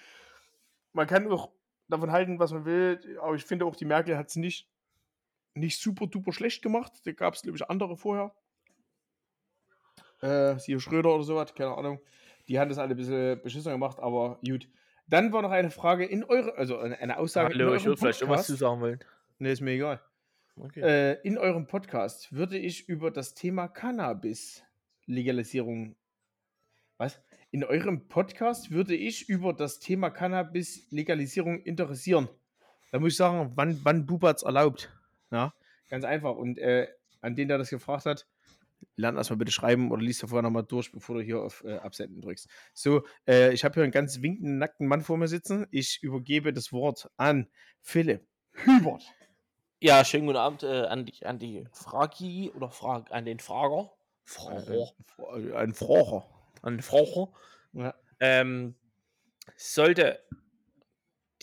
Man 0.93 1.06
kann 1.06 1.31
auch 1.31 1.51
davon 1.89 2.12
halten, 2.12 2.39
was 2.39 2.52
man 2.52 2.65
will, 2.65 3.19
aber 3.20 3.35
ich 3.35 3.44
finde 3.44 3.66
auch, 3.66 3.77
die 3.77 3.85
Merkel 3.85 4.16
hat 4.16 4.28
es 4.28 4.36
nicht, 4.36 4.70
nicht 5.55 5.81
super 5.81 6.06
duper 6.06 6.32
schlecht 6.32 6.62
gemacht. 6.62 6.93
Da 7.05 7.12
gab 7.12 7.35
es, 7.35 7.43
glaube 7.43 7.59
ich, 7.59 7.69
andere 7.69 7.97
vorher. 7.97 8.32
Äh, 10.23 10.59
siehe 10.59 10.81
Schröder 10.81 11.15
oder 11.15 11.24
sowas, 11.24 11.55
keine 11.55 11.77
Ahnung. 11.77 12.01
Die 12.47 12.59
haben 12.59 12.69
das 12.69 12.78
alle 12.78 12.94
ein 12.94 12.97
bisschen 12.97 13.40
beschissen 13.43 13.73
gemacht, 13.73 13.98
aber 13.98 14.39
gut. 14.47 14.69
Dann 15.06 15.32
war 15.32 15.43
noch 15.43 15.51
eine 15.51 15.70
Frage 15.70 16.05
in 16.05 16.24
eure, 16.24 16.56
also 16.56 16.78
eine 16.78 17.19
Aussage. 17.19 17.55
Hallo, 17.55 17.73
in 17.73 17.77
ich 17.77 17.85
würde 17.85 17.98
vielleicht 17.98 18.23
irgendwas 18.23 18.47
zu 18.47 18.55
sagen 18.55 18.81
wollen. 18.81 19.01
Ne, 19.39 19.51
ist 19.51 19.61
mir 19.61 19.73
egal. 19.73 20.01
Okay. 20.57 20.81
Äh, 20.81 21.21
in 21.25 21.37
eurem 21.37 21.67
Podcast 21.67 22.33
würde 22.33 22.57
ich 22.57 22.89
über 22.89 23.11
das 23.11 23.35
Thema 23.35 23.67
Cannabis-Legalisierung. 23.67 25.97
Was? 26.97 27.21
In 27.51 27.65
eurem 27.65 28.07
Podcast 28.07 28.71
würde 28.71 28.95
ich 28.95 29.29
über 29.29 29.53
das 29.53 29.81
Thema 29.81 30.11
Cannabis-Legalisierung 30.11 31.61
interessieren. 31.63 32.29
Da 32.93 33.01
muss 33.01 33.11
ich 33.13 33.17
sagen, 33.17 33.51
wann, 33.57 33.81
wann 33.83 34.07
Bubatz 34.07 34.43
erlaubt. 34.43 34.97
Ja, 35.33 35.53
ganz 35.91 36.05
einfach. 36.05 36.37
Und 36.37 36.59
äh, 36.59 36.87
an 37.21 37.35
den, 37.35 37.49
der 37.49 37.59
das 37.59 37.71
gefragt 37.71 38.07
hat, 38.07 38.29
lern 38.95 39.17
erstmal 39.17 39.39
bitte 39.39 39.51
schreiben 39.51 39.91
oder 39.91 40.03
liest 40.03 40.23
davor 40.23 40.41
nochmal 40.43 40.63
durch, 40.63 40.93
bevor 40.93 41.17
du 41.17 41.23
hier 41.23 41.41
auf 41.41 41.65
äh, 41.65 41.79
Absenden 41.79 42.21
drückst. 42.21 42.49
So, 42.73 43.05
äh, 43.27 43.53
ich 43.53 43.65
habe 43.65 43.75
hier 43.75 43.83
einen 43.83 43.91
ganz 43.91 44.23
winkenden, 44.23 44.59
nackten 44.59 44.87
Mann 44.87 45.01
vor 45.01 45.17
mir 45.17 45.27
sitzen. 45.27 45.67
Ich 45.73 46.01
übergebe 46.01 46.53
das 46.53 46.73
Wort 46.73 47.11
an 47.17 47.49
Philipp 47.81 48.25
Hubert. 48.65 49.03
Ja, 49.85 50.02
schönen 50.02 50.24
guten 50.24 50.39
Abend 50.39 50.62
äh, 50.62 50.86
an, 50.86 51.05
die, 51.05 51.27
an 51.27 51.39
die 51.39 51.66
Fragi 51.70 52.51
oder 52.55 52.70
Frag, 52.70 53.12
an 53.12 53.27
den 53.27 53.39
Frager. 53.39 53.93
Frager. 54.24 54.94
Ein, 55.31 55.52
ein 55.52 55.74
Frager. 55.74 56.27
Den 56.65 56.81
Frager. 56.81 57.28
Ja. 57.74 57.94
Ähm, 58.19 58.77
sollte 59.59 60.24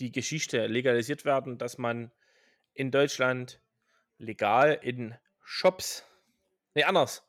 die 0.00 0.10
Geschichte 0.10 0.66
legalisiert 0.66 1.24
werden, 1.24 1.56
dass 1.56 1.78
man 1.78 2.10
in 2.74 2.90
Deutschland 2.90 3.60
legal 4.18 4.76
in 4.82 5.14
Shops, 5.44 6.04
nee, 6.74 6.82
anders, 6.82 7.22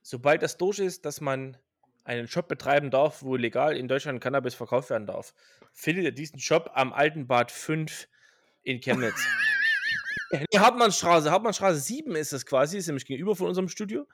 sobald 0.00 0.42
das 0.42 0.56
durch 0.56 0.78
ist, 0.78 1.04
dass 1.04 1.20
man 1.20 1.58
einen 2.04 2.28
Shop 2.28 2.48
betreiben 2.48 2.90
darf, 2.90 3.22
wo 3.22 3.36
legal 3.36 3.76
in 3.76 3.88
Deutschland 3.88 4.22
Cannabis 4.22 4.54
verkauft 4.54 4.88
werden 4.88 5.06
darf, 5.06 5.34
findet 5.74 6.04
ihr 6.04 6.12
diesen 6.12 6.38
Shop 6.38 6.70
am 6.72 6.94
Alten 6.94 7.26
Bad 7.26 7.52
5 7.52 8.08
in 8.62 8.80
Chemnitz. 8.80 9.26
nee, 10.30 10.58
Hartmannstraße, 10.58 11.30
Hartmannstraße 11.30 11.80
7 11.80 12.14
ist 12.16 12.32
das 12.32 12.46
quasi, 12.46 12.78
ist 12.78 12.86
nämlich 12.86 13.06
gegenüber 13.06 13.36
von 13.36 13.48
unserem 13.48 13.68
Studio. 13.68 14.06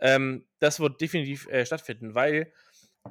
Ähm, 0.00 0.46
das 0.58 0.80
wird 0.80 1.00
definitiv 1.00 1.46
äh, 1.48 1.64
stattfinden, 1.64 2.14
weil 2.14 2.52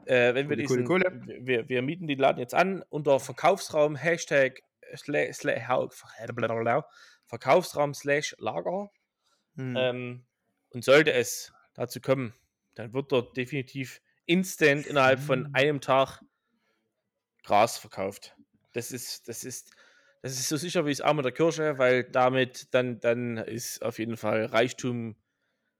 äh, 0.05 0.33
wenn 0.33 0.49
wir 0.49 0.57
diesen, 0.57 0.85
Kohle. 0.85 1.21
Wir, 1.39 1.67
wir 1.69 1.81
mieten 1.81 2.07
den 2.07 2.19
Laden 2.19 2.39
jetzt 2.39 2.53
an 2.53 2.83
unter 2.89 3.19
Verkaufsraum 3.19 3.95
Hashtag 3.95 4.61
sla, 4.95 5.31
sla, 5.31 6.83
Verkaufsraum 7.27 7.93
slash 7.93 8.35
Lager 8.39 8.89
Hm. 9.55 9.75
ähm, 9.77 10.25
und 10.69 10.83
sollte 10.83 11.13
es 11.13 11.51
dazu 11.73 11.99
kommen, 11.99 12.33
dann 12.75 12.93
wird 12.93 13.11
dort 13.11 13.35
definitiv 13.35 14.01
instant 14.25 14.85
innerhalb 14.85 15.19
von 15.19 15.53
einem 15.53 15.81
Tag 15.81 16.21
Gras 17.43 17.77
verkauft. 17.77 18.35
Das 18.73 18.91
ist, 18.91 19.27
das 19.27 19.43
ist, 19.43 19.71
das 20.21 20.33
ist 20.33 20.49
so 20.49 20.57
sicher 20.57 20.85
wie 20.85 20.91
das 20.91 21.01
Arm 21.01 21.17
in 21.19 21.23
der 21.23 21.31
Kirche, 21.31 21.77
weil 21.77 22.03
damit 22.03 22.73
dann, 22.73 22.99
dann 22.99 23.37
ist 23.37 23.81
auf 23.83 23.99
jeden 23.99 24.17
Fall 24.17 24.45
Reichtum. 24.45 25.15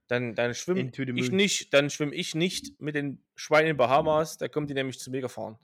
Dann, 0.08 0.36
dann 0.36 0.54
schwimme 0.54 0.92
ich 0.92 1.32
nicht, 1.32 1.74
dann 1.74 1.90
schwimme 1.90 2.14
ich 2.14 2.36
nicht 2.36 2.82
mit 2.82 2.96
den 2.96 3.24
Schweinen 3.36 3.70
in 3.72 3.78
Bahamas, 3.78 4.38
da 4.38 4.50
kommt 4.50 4.70
die 4.70 4.74
nämlich 4.74 5.00
zu 5.00 5.10
mir 5.10 5.22
gefahren. 5.22 5.58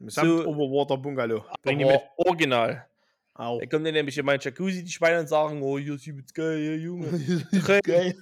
Samt 0.00 0.28
so- 0.28 0.46
Overwater 0.46 0.98
Bungalow. 0.98 1.44
Bring 1.62 1.78
die 1.78 1.86
mit. 1.86 2.00
original. 2.18 2.86
Au. 3.32 3.58
Da 3.58 3.66
kommen 3.66 3.84
dann 3.84 3.94
nämlich 3.94 4.16
in 4.18 4.26
mein 4.26 4.40
Jacuzzi 4.40 4.82
die 4.84 4.90
Schweine 4.90 5.20
und 5.20 5.28
sagen, 5.28 5.62
oh, 5.62 5.78
hier 5.78 5.98
übelst 6.04 6.34
geil, 6.34 6.58
ja, 6.58 6.72
Junge. 6.72 7.08
Geil. 7.84 8.14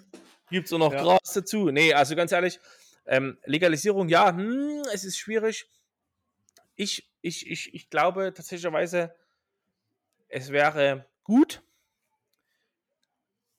Gibt 0.50 0.66
es 0.66 0.72
auch 0.72 0.78
noch 0.78 0.92
Ja. 0.92 1.02
Gras 1.02 1.32
dazu? 1.34 1.70
Nee, 1.70 1.92
also 1.94 2.14
ganz 2.14 2.30
ehrlich, 2.32 2.60
ähm, 3.06 3.38
Legalisierung, 3.44 4.08
ja, 4.08 4.34
hm, 4.36 4.82
es 4.92 5.04
ist 5.04 5.18
schwierig. 5.18 5.66
Ich, 6.76 7.08
ich, 7.22 7.48
ich, 7.50 7.74
ich 7.74 7.90
glaube 7.90 8.32
tatsächlicherweise, 8.34 9.14
es 10.34 10.50
wäre 10.52 11.06
gut, 11.24 11.62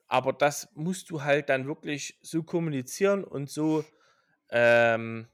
aber 0.08 0.32
das 0.32 0.68
musst 0.74 1.10
du 1.10 1.22
halt 1.22 1.48
dann 1.48 1.66
wirklich 1.66 2.18
so 2.22 2.42
kommunizieren 2.42 3.24
und 3.24 3.50
so, 3.50 3.84
ähm, 4.50 5.28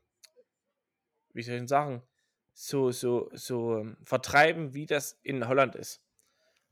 wie 1.32 1.42
soll 1.42 1.54
ich 1.54 1.60
denn 1.60 1.68
sagen, 1.68 2.02
so, 2.54 2.90
so, 2.90 3.30
so 3.32 3.78
ähm, 3.78 3.96
vertreiben, 4.04 4.74
wie 4.74 4.86
das 4.86 5.18
in 5.22 5.48
Holland 5.48 5.74
ist. 5.74 6.04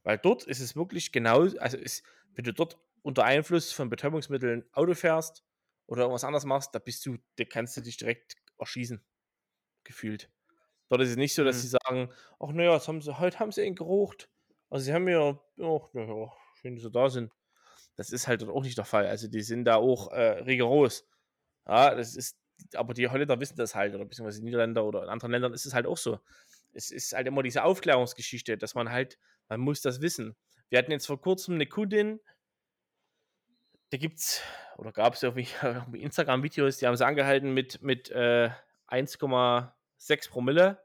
Weil 0.04 0.18
dort 0.18 0.44
ist 0.44 0.60
es 0.60 0.76
wirklich 0.76 1.12
genau, 1.12 1.42
also 1.58 1.78
ist, 1.78 2.04
wenn 2.34 2.44
du 2.44 2.52
dort 2.54 2.78
unter 3.02 3.24
Einfluss 3.24 3.72
von 3.72 3.90
Betäubungsmitteln 3.90 4.66
Auto 4.72 4.94
fährst 4.94 5.44
oder 5.86 6.02
irgendwas 6.02 6.24
anderes 6.24 6.44
machst, 6.46 6.74
da 6.74 6.80
bist 6.80 7.06
du, 7.06 7.18
da 7.36 7.44
kannst 7.44 7.76
du 7.76 7.82
dich 7.82 7.98
direkt 7.98 8.36
erschießen. 8.58 9.04
Gefühlt. 9.84 10.30
Dort 10.88 11.02
ist 11.02 11.10
es 11.10 11.16
nicht 11.16 11.34
so, 11.34 11.44
dass 11.44 11.62
Mhm. 11.62 11.62
sie 11.62 11.68
sagen, 11.68 12.12
ach 12.40 12.50
naja, 12.52 12.74
jetzt 12.74 12.88
haben 12.88 13.02
sie, 13.02 13.18
heute 13.18 13.40
haben 13.40 13.52
sie 13.52 13.64
ihn 13.64 13.76
gerucht. 13.76 14.30
Also 14.70 14.84
sie 14.84 14.94
haben 14.94 15.08
ja, 15.08 15.38
ach 15.62 15.92
naja, 15.92 16.32
schön, 16.54 16.76
dass 16.76 16.84
sie 16.84 16.90
da 16.90 17.08
sind. 17.10 17.32
Das 17.96 18.10
ist 18.10 18.28
halt 18.28 18.42
auch 18.48 18.62
nicht 18.62 18.78
der 18.78 18.84
Fall. 18.84 19.06
Also 19.06 19.28
die 19.28 19.42
sind 19.42 19.64
da 19.64 19.76
auch 19.76 20.12
äh, 20.12 20.40
rigoros. 20.42 21.06
Ja, 21.66 21.94
das 21.94 22.16
ist, 22.16 22.38
aber 22.74 22.94
die 22.94 23.08
Holländer 23.08 23.40
wissen 23.40 23.56
das 23.56 23.74
halt, 23.74 23.94
oder 23.94 24.04
beziehungsweise 24.04 24.38
die 24.38 24.44
Niederländer 24.44 24.84
oder 24.84 25.02
in 25.02 25.08
anderen 25.08 25.32
Ländern 25.32 25.52
ist 25.52 25.66
es 25.66 25.74
halt 25.74 25.86
auch 25.86 25.96
so. 25.96 26.20
Es 26.72 26.90
ist 26.92 27.12
halt 27.12 27.26
immer 27.26 27.42
diese 27.42 27.64
Aufklärungsgeschichte, 27.64 28.56
dass 28.56 28.74
man 28.74 28.90
halt, 28.90 29.18
man 29.48 29.60
muss 29.60 29.82
das 29.82 30.00
wissen. 30.00 30.36
Wir 30.68 30.78
hatten 30.78 30.92
jetzt 30.92 31.06
vor 31.06 31.20
kurzem 31.20 31.56
eine 31.56 31.66
Kundin, 31.66 32.20
da 33.90 33.98
gibt's, 33.98 34.40
oder 34.78 34.92
gab 34.92 35.14
es 35.14 35.22
irgendwie, 35.22 35.48
irgendwie 35.62 36.02
Instagram-Videos, 36.02 36.78
die 36.78 36.86
haben 36.86 36.96
sie 36.96 37.04
angehalten 37.04 37.52
mit, 37.52 37.82
mit 37.82 38.08
äh, 38.10 38.50
1,6 38.88 40.30
Promille 40.30 40.80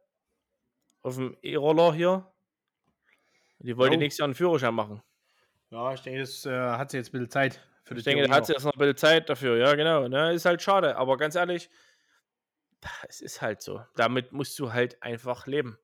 auf 1.02 1.16
dem 1.16 1.38
E-Roller 1.44 1.94
hier. 1.94 2.35
Die 3.66 3.76
wollte 3.78 3.96
Oh. 3.96 4.00
nächstes 4.00 4.20
Jahr 4.20 4.26
einen 4.28 4.36
Führerschein 4.36 4.74
machen. 4.74 5.02
Ja, 5.72 5.94
ich 5.94 6.02
denke, 6.02 6.20
das 6.22 6.46
äh, 6.46 6.52
hat 6.52 6.92
sie 6.92 6.98
jetzt 6.98 7.10
ein 7.10 7.12
bisschen 7.14 7.30
Zeit 7.32 7.60
für 7.84 7.96
die 7.96 8.00
Ich 8.00 8.06
denke, 8.06 8.28
da 8.28 8.34
hat 8.34 8.46
sie 8.46 8.54
erst 8.54 8.66
noch 8.66 8.74
ein 8.74 8.80
bisschen 8.80 8.98
Zeit 8.98 9.30
dafür. 9.30 9.58
Ja, 9.58 9.74
genau. 9.76 10.08
Ne? 10.08 10.34
Ist 10.34 10.46
halt 10.46 10.62
schade. 10.62 10.96
Aber 10.98 11.18
ganz 11.18 11.36
ehrlich, 11.36 11.70
es 13.10 13.22
ist 13.22 13.42
halt 13.42 13.62
so. 13.62 13.82
Damit 13.96 14.32
musst 14.32 14.58
du 14.60 14.72
halt 14.74 15.02
einfach 15.02 15.48
leben. 15.48 15.78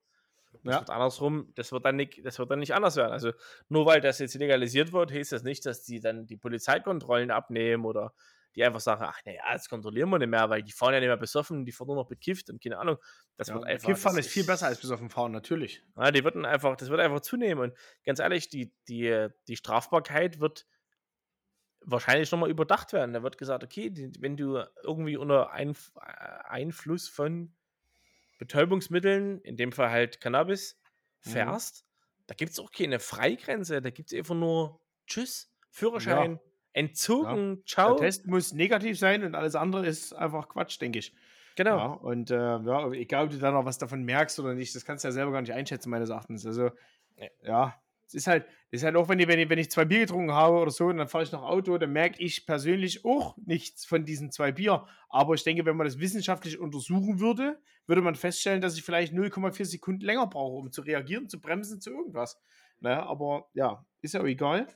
Das 0.64 0.74
Ja. 0.76 0.80
wird 0.82 0.90
andersrum, 0.92 1.52
das 1.56 1.72
wird, 1.72 1.86
dann 1.86 1.96
nicht, 1.96 2.24
das 2.26 2.38
wird 2.38 2.52
dann 2.52 2.60
nicht 2.60 2.74
anders 2.76 2.96
werden. 2.96 3.12
Also 3.12 3.32
nur 3.70 3.86
weil 3.86 4.02
das 4.02 4.20
jetzt 4.20 4.36
legalisiert 4.36 4.94
wird, 4.94 5.12
heißt 5.12 5.32
das 5.32 5.44
nicht, 5.44 5.66
dass 5.66 5.82
die 5.84 6.00
dann 6.00 6.28
die 6.28 6.38
Polizeikontrollen 6.38 7.32
abnehmen 7.32 7.86
oder 7.86 8.14
die 8.56 8.64
einfach 8.64 8.80
sagen, 8.82 9.04
ach 9.06 9.20
naja, 9.26 9.42
das 9.54 9.70
kontrollieren 9.70 10.10
wir 10.10 10.20
nicht 10.20 10.30
mehr, 10.30 10.50
weil 10.50 10.64
die 10.64 10.72
fahren 10.72 10.94
ja 10.94 11.00
nicht 11.00 11.08
mehr 11.08 11.18
besoffen, 11.18 11.66
die 11.66 11.72
fahren 11.72 11.88
nur 11.88 11.96
noch 11.98 12.08
bekifft 12.08 12.50
und 12.50 12.62
keine 12.62 12.78
Ahnung. 12.80 12.98
Das 13.38 13.52
Ja, 13.52 13.54
wird 13.54 13.66
einfach. 13.66 14.00
Kifffahren 14.00 14.18
das 14.18 14.18
ist 14.18 14.32
viel 14.32 14.44
besser 14.46 14.66
als 14.68 14.80
dem 14.80 15.10
Fahren, 15.12 15.32
natürlich. 15.32 15.84
ja, 15.98 16.12
die 16.12 16.24
würden 16.24 16.46
einfach, 16.46 16.76
das 16.78 16.90
wird 16.90 17.00
einfach 17.02 17.22
zunehmen. 17.22 17.72
Und 17.72 17.78
ganz 18.06 18.20
ehrlich, 18.20 18.50
die, 18.50 18.74
die, 18.88 19.28
die 19.48 19.56
Strafbarkeit 19.56 20.40
wird 20.40 20.66
wahrscheinlich 21.82 22.32
nochmal 22.32 22.50
überdacht 22.50 22.94
werden. 22.94 23.14
Da 23.14 23.24
wird 23.24 23.38
gesagt, 23.38 23.64
okay, 23.64 23.90
die, 23.90 24.12
wenn 24.20 24.38
du 24.38 24.64
irgendwie 24.84 25.18
unter 25.18 25.52
Einf 25.52 25.92
äh, 25.96 26.02
Einfluss 26.48 27.08
von 27.08 27.56
Betäubungsmitteln, 28.40 29.42
in 29.42 29.58
dem 29.58 29.72
Fall 29.74 29.92
halt 29.92 30.22
Cannabis, 30.22 30.80
Mhm. 31.26 31.56
fährst, 31.56 31.86
da 32.28 32.36
gibt 32.36 32.52
es 32.54 32.60
auch 32.60 32.72
keine 32.72 33.00
Freigrenze, 33.00 33.82
da 33.82 33.92
gibt 33.92 34.12
es 34.12 34.18
einfach 34.18 34.36
nur 34.36 34.82
Tschüss, 35.08 35.54
Führerschein, 35.72 36.40
entzogen, 36.74 37.58
Der 37.58 37.66
ciao. 37.66 37.96
Test 37.96 38.28
muss 38.28 38.54
negativ 38.54 38.98
sein 38.98 39.24
und 39.24 39.36
alles 39.36 39.56
andere 39.56 39.86
ist 39.86 40.14
einfach 40.14 40.50
Quatsch, 40.50 40.80
denke 40.80 41.00
ich. 41.00 41.14
Genau. 41.56 41.78
Ja, 41.78 41.86
und 41.88 42.32
äh, 42.32 42.36
ja, 42.36 42.92
egal, 42.92 43.26
ob 43.26 43.32
du 43.32 43.38
dann 43.38 43.54
noch 43.54 43.66
was 43.66 43.78
davon 43.78 44.04
merkst 44.04 44.40
oder 44.40 44.54
nicht, 44.54 44.74
das 44.76 44.86
kannst 44.86 45.04
du 45.04 45.10
ja 45.10 45.12
selber 45.12 45.32
gar 45.32 45.42
nicht 45.42 45.54
einschätzen, 45.54 45.90
meines 45.90 46.10
Erachtens. 46.10 46.46
Also, 46.46 46.72
ja, 47.44 47.76
es 48.08 48.14
ist 48.16 48.28
halt, 48.28 48.46
es 48.72 48.82
ist 48.82 48.86
halt 48.86 48.96
auch, 48.96 49.08
wenn 49.10 49.20
ich, 49.20 49.28
wenn, 49.28 49.40
ich, 49.40 49.50
wenn 49.50 49.60
ich 49.60 49.72
zwei 49.72 49.86
Bier 49.86 50.00
getrunken 50.02 50.34
habe 50.34 50.58
oder 50.58 50.72
so 50.72 50.88
und 50.88 50.98
dann 50.98 51.08
fahre 51.08 51.24
ich 51.24 51.32
noch 51.32 51.44
Auto, 51.44 51.78
dann 51.78 51.92
merke 51.92 52.22
ich 52.22 52.46
persönlich 52.46 53.06
auch 53.06 53.38
nichts 53.38 53.86
von 53.86 54.06
diesen 54.06 54.32
zwei 54.32 54.52
Bier. 54.52 54.86
Aber 55.10 55.34
ich 55.34 55.44
denke, 55.44 55.66
wenn 55.66 55.78
man 55.78 55.86
das 55.86 56.00
wissenschaftlich 56.00 56.60
untersuchen 56.60 57.20
würde, 57.20 57.60
würde 57.88 58.02
man 58.02 58.16
feststellen, 58.16 58.62
dass 58.62 58.76
ich 58.76 58.84
vielleicht 58.84 59.14
0,4 59.14 59.66
Sekunden 59.66 60.02
länger 60.02 60.28
brauche, 60.28 60.58
um 60.58 60.72
zu 60.72 60.82
reagieren, 60.82 61.30
zu 61.30 61.40
bremsen, 61.40 61.80
zu 61.80 61.92
irgendwas. 61.92 62.42
Naja, 62.80 63.06
aber 63.06 63.50
ja, 63.54 63.86
ist 64.02 64.14
ja 64.14 64.22
auch 64.22 64.26
egal. 64.26 64.68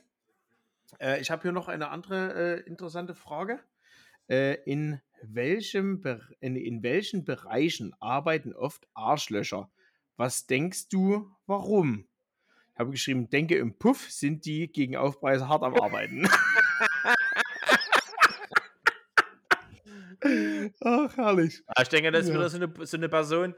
Äh, 1.00 1.20
ich 1.20 1.30
habe 1.30 1.42
hier 1.42 1.52
noch 1.52 1.68
eine 1.68 1.90
andere 1.90 2.58
äh, 2.58 2.60
interessante 2.66 3.14
Frage. 3.14 3.60
Äh, 4.28 4.54
in, 4.64 5.00
welchem 5.22 6.02
in, 6.40 6.56
in 6.56 6.82
welchen 6.82 7.24
Bereichen 7.24 7.94
arbeiten 8.00 8.52
oft 8.54 8.86
Arschlöcher? 8.94 9.70
Was 10.16 10.46
denkst 10.46 10.88
du, 10.88 11.30
warum? 11.46 12.08
Ich 12.72 12.80
habe 12.80 12.90
geschrieben, 12.90 13.30
denke 13.30 13.56
im 13.56 13.78
Puff 13.78 14.10
sind 14.10 14.44
die 14.44 14.70
gegen 14.70 14.96
Aufpreise 14.96 15.48
hart 15.48 15.62
am 15.62 15.74
Arbeiten. 15.74 16.28
Ach, 20.80 21.16
herrlich. 21.16 21.62
Ich 21.80 21.88
denke, 21.88 22.10
das 22.10 22.26
ist 22.26 22.34
wieder 22.34 22.48
so 22.48 22.56
eine, 22.56 22.72
so 22.86 22.96
eine 22.96 23.08
Person, 23.08 23.54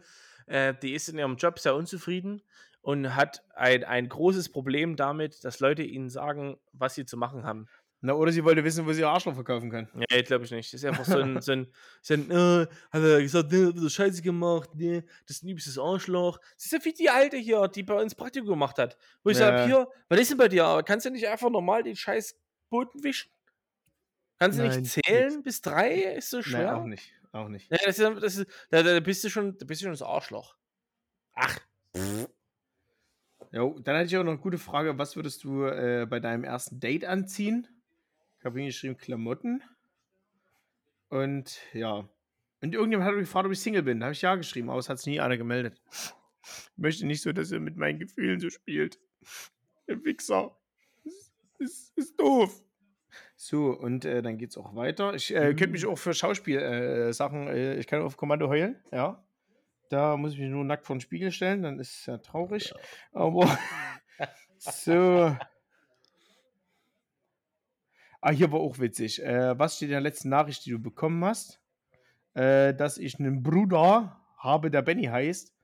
äh, 0.46 0.74
die 0.82 0.92
ist 0.94 1.08
in 1.08 1.18
ihrem 1.18 1.36
Job 1.36 1.58
sehr 1.58 1.74
unzufrieden 1.74 2.42
und 2.80 3.14
hat 3.14 3.42
ein, 3.54 3.84
ein 3.84 4.08
großes 4.08 4.50
Problem 4.50 4.96
damit, 4.96 5.44
dass 5.44 5.60
Leute 5.60 5.82
ihnen 5.82 6.10
sagen, 6.10 6.56
was 6.72 6.94
sie 6.94 7.04
zu 7.04 7.16
machen 7.16 7.44
haben. 7.44 7.66
Na, 8.00 8.12
oder 8.12 8.30
sie 8.30 8.44
wollte 8.44 8.62
wissen, 8.62 8.86
wo 8.86 8.92
sie 8.92 9.00
ihr 9.00 9.08
Arschloch 9.08 9.34
verkaufen 9.34 9.70
können. 9.70 9.88
Nee, 9.92 10.22
glaube 10.22 10.44
ich 10.44 10.52
nicht. 10.52 10.72
Das 10.72 10.82
ist 10.82 10.88
einfach 10.88 11.04
so 11.04 11.18
ein, 11.18 11.40
so 11.42 11.50
ein, 11.52 11.72
so 12.00 12.14
ein 12.14 12.30
äh, 12.30 12.66
hat 12.92 13.02
er 13.02 13.20
gesagt, 13.20 13.50
ne, 13.50 13.74
er 13.76 13.90
Scheiße 13.90 14.22
gemacht, 14.22 14.72
ne, 14.76 15.02
das 15.26 15.38
ist 15.38 15.42
ein 15.42 15.48
übelstes 15.48 15.78
Arschloch. 15.78 16.38
Das 16.54 16.66
ist 16.66 16.72
ja 16.72 16.84
wie 16.84 16.92
die 16.92 17.10
Alte 17.10 17.36
hier, 17.36 17.66
die 17.66 17.82
bei 17.82 18.00
uns 18.00 18.14
Praktikum 18.14 18.50
gemacht 18.50 18.78
hat. 18.78 18.96
Wo 19.24 19.30
ich 19.30 19.38
Ja. 19.38 19.48
sage, 19.48 19.64
hier, 19.64 19.88
was 20.08 20.20
ist 20.20 20.30
denn 20.30 20.38
bei 20.38 20.46
dir? 20.48 20.82
Kannst 20.86 21.06
du 21.06 21.10
nicht 21.10 21.26
einfach 21.26 21.50
normal 21.50 21.82
den 21.82 21.96
scheiß 21.96 22.36
Boden 22.70 23.02
wischen? 23.02 23.32
Kannst 24.38 24.58
du 24.58 24.62
Nein, 24.62 24.82
nicht 24.82 24.92
zählen 24.92 25.42
bis 25.42 25.60
drei? 25.60 25.94
Ist 26.14 26.30
so 26.30 26.36
Nein, 26.36 26.44
schwer? 26.44 26.76
auch 26.76 26.84
nicht. 26.84 27.12
Auch 27.32 27.48
nicht. 27.48 27.68
Ja, 27.70 27.78
das 27.84 27.98
ist, 27.98 28.22
das 28.22 28.36
ist, 28.36 28.46
da, 28.70 28.82
da 28.84 29.00
bist 29.00 29.24
du 29.24 29.28
schon, 29.28 29.58
da 29.58 29.66
bist 29.66 29.80
du 29.80 29.86
schon 29.86 29.92
das 29.92 30.02
Arschloch. 30.02 30.56
Ach, 31.34 31.58
Jo, 33.52 33.78
dann 33.82 33.96
hatte 33.96 34.06
ich 34.06 34.16
auch 34.16 34.24
noch 34.24 34.32
eine 34.32 34.40
gute 34.40 34.58
Frage. 34.58 34.98
Was 34.98 35.16
würdest 35.16 35.44
du 35.44 35.64
äh, 35.64 36.06
bei 36.08 36.20
deinem 36.20 36.44
ersten 36.44 36.80
Date 36.80 37.04
anziehen? 37.04 37.66
Ich 38.38 38.44
habe 38.44 38.58
hingeschrieben 38.58 38.96
Klamotten. 38.96 39.62
Und 41.08 41.58
ja. 41.72 42.08
Und 42.60 42.74
irgendjemand 42.74 43.08
hat 43.08 43.14
mich 43.14 43.24
gefragt, 43.24 43.46
ob 43.46 43.52
ich 43.52 43.60
Single 43.60 43.82
bin. 43.82 44.00
Da 44.00 44.06
habe 44.06 44.12
ich 44.12 44.22
ja 44.22 44.34
geschrieben, 44.34 44.68
aber 44.68 44.78
es 44.78 44.88
hat 44.88 44.98
sich 44.98 45.06
nie 45.06 45.20
einer 45.20 45.36
gemeldet. 45.36 45.80
Ich 46.42 46.78
möchte 46.78 47.06
nicht 47.06 47.22
so, 47.22 47.32
dass 47.32 47.50
er 47.50 47.60
mit 47.60 47.76
meinen 47.76 47.98
Gefühlen 47.98 48.40
so 48.40 48.50
spielt. 48.50 48.98
Der 49.86 50.04
Wichser. 50.04 50.56
Ist, 51.04 51.32
ist, 51.58 51.96
ist 51.96 52.20
doof. 52.20 52.62
So, 53.36 53.70
und 53.70 54.04
äh, 54.04 54.20
dann 54.20 54.36
geht's 54.36 54.56
auch 54.56 54.74
weiter. 54.74 55.14
Ich 55.14 55.34
äh, 55.34 55.54
könnte 55.54 55.68
mich 55.68 55.86
auch 55.86 55.98
für 55.98 56.12
Schauspiel-Sachen, 56.12 57.46
äh, 57.48 57.74
äh, 57.74 57.78
ich 57.78 57.86
kann 57.86 58.02
auf 58.02 58.16
Kommando 58.16 58.48
heulen, 58.48 58.76
ja. 58.92 59.24
Da 59.88 60.16
muss 60.16 60.32
ich 60.34 60.38
mich 60.38 60.50
nur 60.50 60.64
nackt 60.64 60.86
vor 60.86 60.96
den 60.96 61.00
Spiegel 61.00 61.30
stellen, 61.32 61.62
dann 61.62 61.78
ist 61.78 62.00
es 62.00 62.06
ja 62.06 62.18
traurig. 62.18 62.72
Aber 63.12 63.58
so. 64.58 65.34
Ah, 68.20 68.30
hier 68.32 68.50
war 68.50 68.60
auch 68.60 68.78
witzig. 68.78 69.22
Äh, 69.22 69.58
was 69.58 69.76
steht 69.76 69.88
in 69.88 69.92
der 69.92 70.00
letzten 70.00 70.28
Nachricht, 70.28 70.66
die 70.66 70.70
du 70.70 70.78
bekommen 70.80 71.24
hast? 71.24 71.60
Äh, 72.34 72.74
dass 72.74 72.98
ich 72.98 73.18
einen 73.18 73.42
Bruder 73.42 74.20
habe, 74.36 74.70
der 74.70 74.82
Benny 74.82 75.04
heißt. 75.04 75.54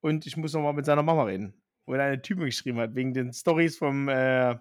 Und 0.00 0.24
ich 0.26 0.36
muss 0.36 0.52
nochmal 0.52 0.72
mit 0.72 0.86
seiner 0.86 1.02
Mama 1.02 1.24
reden. 1.24 1.60
Und 1.84 1.98
eine 2.00 2.20
Typ 2.22 2.38
mir 2.38 2.46
geschrieben 2.46 2.78
hat, 2.78 2.94
wegen 2.94 3.12
den 3.12 3.32
Stories 3.32 3.76
vom, 3.76 4.08
äh, 4.08 4.56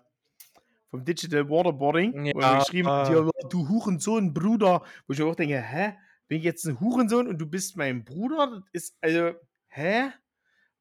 vom 0.89 1.05
Digital 1.05 1.49
Waterboarding. 1.49 2.33
wo 2.33 2.39
er 2.39 2.51
Ja. 2.53 2.59
geschrieben 2.59 2.89
hat, 2.89 3.09
ja, 3.09 3.29
du 3.49 3.69
Hurensohn, 3.69 4.33
Bruder. 4.33 4.81
Wo 5.07 5.13
ich 5.13 5.21
auch 5.21 5.35
denke, 5.35 5.61
hä? 5.61 5.93
Bin 6.27 6.39
ich 6.39 6.43
jetzt 6.43 6.65
ein 6.65 6.79
Hurensohn 6.79 7.27
und 7.27 7.37
du 7.37 7.45
bist 7.45 7.77
mein 7.77 8.03
Bruder? 8.03 8.63
Das 8.73 8.83
ist, 8.83 8.97
also, 9.01 9.33
hä? 9.67 10.09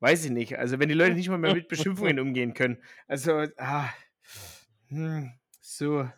Weiß 0.00 0.24
ich 0.24 0.30
nicht. 0.30 0.58
Also, 0.58 0.78
wenn 0.78 0.88
die 0.88 0.94
Leute 0.94 1.14
nicht 1.14 1.28
mal 1.28 1.38
mehr 1.38 1.54
mit 1.54 1.68
Beschimpfungen 1.68 2.18
umgehen 2.18 2.54
können. 2.54 2.78
Also, 3.06 3.46
ah, 3.58 3.88
hm, 4.88 5.32
so. 5.60 6.08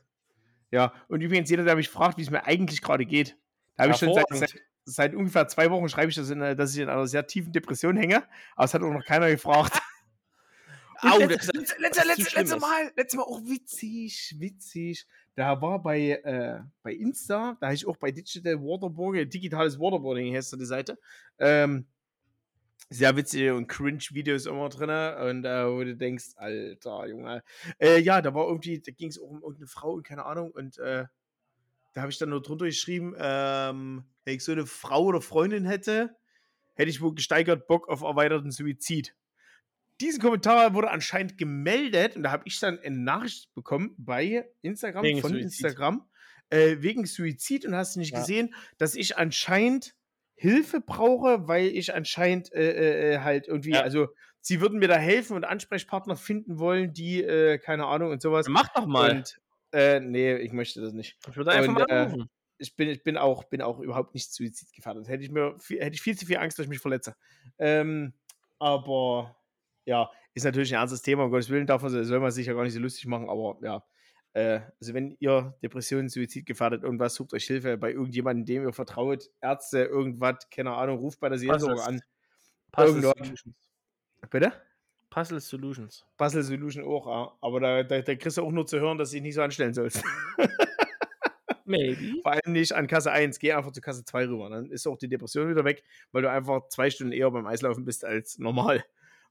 Ja, 0.71 0.93
und 1.09 1.21
übrigens, 1.21 1.51
jeder, 1.51 1.65
der 1.65 1.77
mich 1.77 1.89
fragt, 1.89 2.19
wie 2.19 2.23
es 2.23 2.31
mir 2.31 2.45
eigentlich 2.45 2.83
gerade 2.83 3.07
geht, 3.07 3.37
da 3.77 3.85
habe 3.85 3.93
ich 3.93 3.99
schon 3.99 4.15
seit, 4.15 4.27
seit, 4.31 4.61
seit 4.85 5.15
ungefähr 5.15 5.49
zwei 5.49 5.71
Wochen 5.71 5.89
schreibe 5.89 6.11
ich, 6.11 6.17
das 6.17 6.31
in, 6.31 6.41
dass 6.41 6.75
ich 6.75 6.81
in 6.81 6.89
einer 6.89 7.07
sehr 7.07 7.27
tiefen 7.27 7.53
Depression 7.53 7.97
hänge, 7.97 8.25
aber 8.55 8.65
es 8.65 8.75
hat 8.75 8.83
auch 8.83 8.93
noch 8.93 9.05
keiner 9.05 9.31
gefragt. 9.31 9.81
Au, 11.01 11.19
letztes, 11.19 11.53
letztes, 11.53 11.75
schlimm 11.75 12.09
letztes 12.09 12.35
ist. 12.35 12.61
Mal, 12.61 12.93
letztes 12.97 13.17
Mal 13.19 13.25
auch 13.25 13.41
witzig, 13.45 14.35
witzig. 14.39 15.07
Da 15.35 15.61
war 15.61 15.83
bei, 15.83 16.11
äh, 16.11 16.61
bei 16.83 16.93
Insta, 16.93 17.57
da 17.61 17.67
habe 17.67 17.75
ich 17.75 17.87
auch 17.87 17.97
bei 17.97 18.11
Digital 18.11 18.57
Waterboarding, 18.61 19.29
digitales 19.29 19.79
Waterboarding 19.79 20.35
heißt 20.35 20.51
so 20.51 20.57
die 20.57 20.65
Seite, 20.65 20.99
ähm, 21.39 21.87
sehr 22.89 23.17
witzige 23.17 23.55
und 23.55 23.67
cringe 23.67 24.03
Videos 24.13 24.47
immer 24.47 24.69
drin 24.69 24.91
und 24.91 25.45
äh, 25.45 25.67
wo 25.67 25.83
du 25.83 25.97
denkst, 25.97 26.37
Alter, 26.37 27.07
Junge. 27.07 27.43
Äh, 27.79 28.01
ja, 28.01 28.23
da 28.23 28.33
war 28.35 28.47
irgendwie, 28.47 28.81
da 28.81 28.93
ging 28.93 29.09
es 29.09 29.19
auch 29.19 29.29
um 29.29 29.43
irgendeine 29.43 29.67
Frau 29.67 29.93
und 29.93 30.07
keine 30.07 30.25
Ahnung 30.25 30.51
und 30.53 30.79
äh, 30.79 31.05
da 31.93 32.03
habe 32.03 32.13
ich 32.13 32.19
dann 32.19 32.29
nur 32.29 32.43
drunter 32.43 32.67
geschrieben, 32.67 33.15
ähm, 33.19 34.05
wenn 34.25 34.37
ich 34.37 34.45
so 34.45 34.53
eine 34.53 34.67
Frau 34.67 35.05
oder 35.05 35.21
Freundin 35.21 35.65
hätte, 35.65 36.15
hätte 36.75 36.91
ich 36.91 37.01
wohl 37.01 37.15
gesteigert 37.15 37.67
Bock 37.67 37.89
auf 37.89 38.03
erweiterten 38.03 38.51
Suizid. 38.51 39.15
Diesen 40.01 40.21
Kommentar 40.21 40.75
wurde 40.75 40.91
anscheinend 40.91 41.39
gemeldet 41.39 42.17
und 42.17 42.23
da 42.23 42.31
habe 42.31 42.43
ich 42.47 42.61
dann 42.61 42.79
eine 42.81 42.97
Nachricht 42.99 43.55
bekommen 43.55 43.95
bei 43.99 44.47
Instagram, 44.63 45.05
Wegen 45.05 45.19
von 45.19 45.33
Suizid. 45.33 45.43
Instagram, 45.43 46.09
äh, 46.51 46.77
wegen 46.81 47.07
Suizid 47.07 47.65
und 47.65 47.75
hast 47.75 47.97
du 47.97 48.01
nicht 48.01 48.13
Ja. 48.13 48.19
gesehen, 48.19 48.55
dass 48.79 48.95
ich 48.95 49.17
anscheinend 49.17 49.95
Hilfe 50.35 50.81
brauche, 50.83 51.49
weil 51.49 51.69
ich 51.69 51.95
anscheinend 51.95 52.53
äh, 52.53 52.73
äh, 52.73 53.15
äh, 53.15 53.19
halt 53.21 53.49
irgendwie, 53.49 53.73
Ja. 53.75 53.81
also 53.81 54.09
sie 54.43 54.61
würden 54.61 54.79
mir 54.79 54.89
da 54.89 54.97
helfen 54.97 55.35
und 55.35 55.45
Ansprechpartner 55.45 56.15
finden 56.17 56.59
wollen, 56.59 56.93
die, 56.93 57.23
äh, 57.23 57.57
keine 57.59 57.87
Ahnung 57.87 58.11
und 58.11 58.21
sowas. 58.21 58.47
Mach 58.49 58.69
doch 58.75 58.87
mal. 58.87 59.11
Und, 59.13 59.39
äh, 59.73 59.99
nee, 60.01 60.37
ich 60.37 60.53
möchte 60.53 60.81
das 60.83 60.93
nicht 60.93 61.17
ich 61.29 61.37
würde 61.37 61.53
einfach 61.53 61.73
und, 61.73 61.75
mal 61.75 61.87
anrufen. 61.91 62.29
ich 62.59 62.77
bin, 62.77 62.89
ich 62.91 63.03
bin 63.03 63.17
auch, 63.17 63.45
bin 63.45 63.63
auch 63.63 63.81
überhaupt 63.81 64.15
nicht 64.15 64.33
suizidgefährdet. 64.33 65.09
Hätte 65.09 65.25
ich 65.25 65.31
mir 65.31 65.59
viel, 65.59 65.81
hätte 65.81 65.95
ich 65.95 66.03
viel 66.03 66.17
zu 66.19 66.27
viel 66.27 66.37
Angst, 66.39 66.59
dass 66.59 66.65
ich 66.65 66.71
mich 66.71 66.81
verletze. 66.81 67.17
Ähm, 67.59 68.13
aber 68.59 69.37
ja, 69.87 70.11
ist 70.35 70.45
natürlich 70.45 70.75
ein 70.75 70.81
ernstes 70.81 71.01
Thema, 71.01 71.25
um 71.25 71.31
Gottes 71.31 71.49
Willen, 71.49 71.67
davon 71.67 71.89
soll 71.89 72.21
man 72.21 72.31
sich 72.31 72.47
ja 72.47 72.53
gar 72.53 72.65
nicht 72.65 72.75
so 72.75 72.81
lustig 72.81 73.07
machen, 73.07 73.31
aber 73.31 73.57
ja. 73.63 73.83
Äh, 74.35 74.61
also 74.79 74.93
wenn 74.93 75.17
ihr 75.19 75.57
Depressionen, 75.63 76.11
Suizid 76.11 76.45
gefährdet, 76.45 76.83
irgendwas, 76.83 77.15
sucht 77.15 77.33
euch 77.33 77.47
Hilfe 77.47 77.79
bei 77.79 77.93
irgendjemandem, 77.93 78.45
dem 78.45 78.63
ihr 78.65 78.73
vertraut, 78.75 79.31
Ärzte, 79.41 79.85
irgendwas, 79.85 80.51
keine 80.51 80.75
Ahnung, 80.75 80.99
ruft 80.99 81.21
bei 81.21 81.31
der 81.31 81.39
Seelsorge 81.39 81.83
an. 81.83 82.03
Puzzle. 82.71 83.01
Solutions. 83.01 83.55
Bitte? 84.29 84.53
Puzzle 85.09 85.41
Solutions. 85.41 86.05
Puzzle 86.19 86.43
Solution 86.43 86.85
auch, 86.85 87.07
ja. 87.07 87.33
aber 87.41 87.61
da, 87.61 87.83
da, 87.83 88.03
da 88.03 88.15
kriegst 88.15 88.37
du 88.37 88.43
auch 88.43 88.51
nur 88.51 88.67
zu 88.67 88.79
hören, 88.79 88.99
dass 88.99 89.11
du 89.11 89.15
dich 89.17 89.23
nicht 89.23 89.35
so 89.35 89.43
anstellen 89.43 89.73
sollst. 89.73 90.05
Maybe. 91.65 92.21
Vor 92.23 92.33
allem 92.33 92.53
nicht 92.53 92.73
an 92.73 92.87
Kasse 92.87 93.11
1, 93.11 93.39
geh 93.39 93.53
einfach 93.53 93.73
zu 93.73 93.81
Kasse 93.81 94.05
2 94.05 94.27
rüber. 94.27 94.51
Dann 94.51 94.71
ist 94.71 94.87
auch 94.87 94.99
die 94.99 95.09
Depression 95.09 95.49
wieder 95.49 95.65
weg, 95.65 95.83
weil 96.13 96.23
du 96.23 96.31
einfach 96.31 96.69
zwei 96.69 96.91
Stunden 96.91 97.13
eher 97.13 97.31
beim 97.31 97.47
Eislaufen 97.47 97.85
bist 97.85 98.05
als 98.05 98.39
normal. 98.39 98.85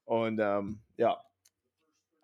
Und 0.05 0.39
ähm, 0.41 0.81
ja. 0.97 1.21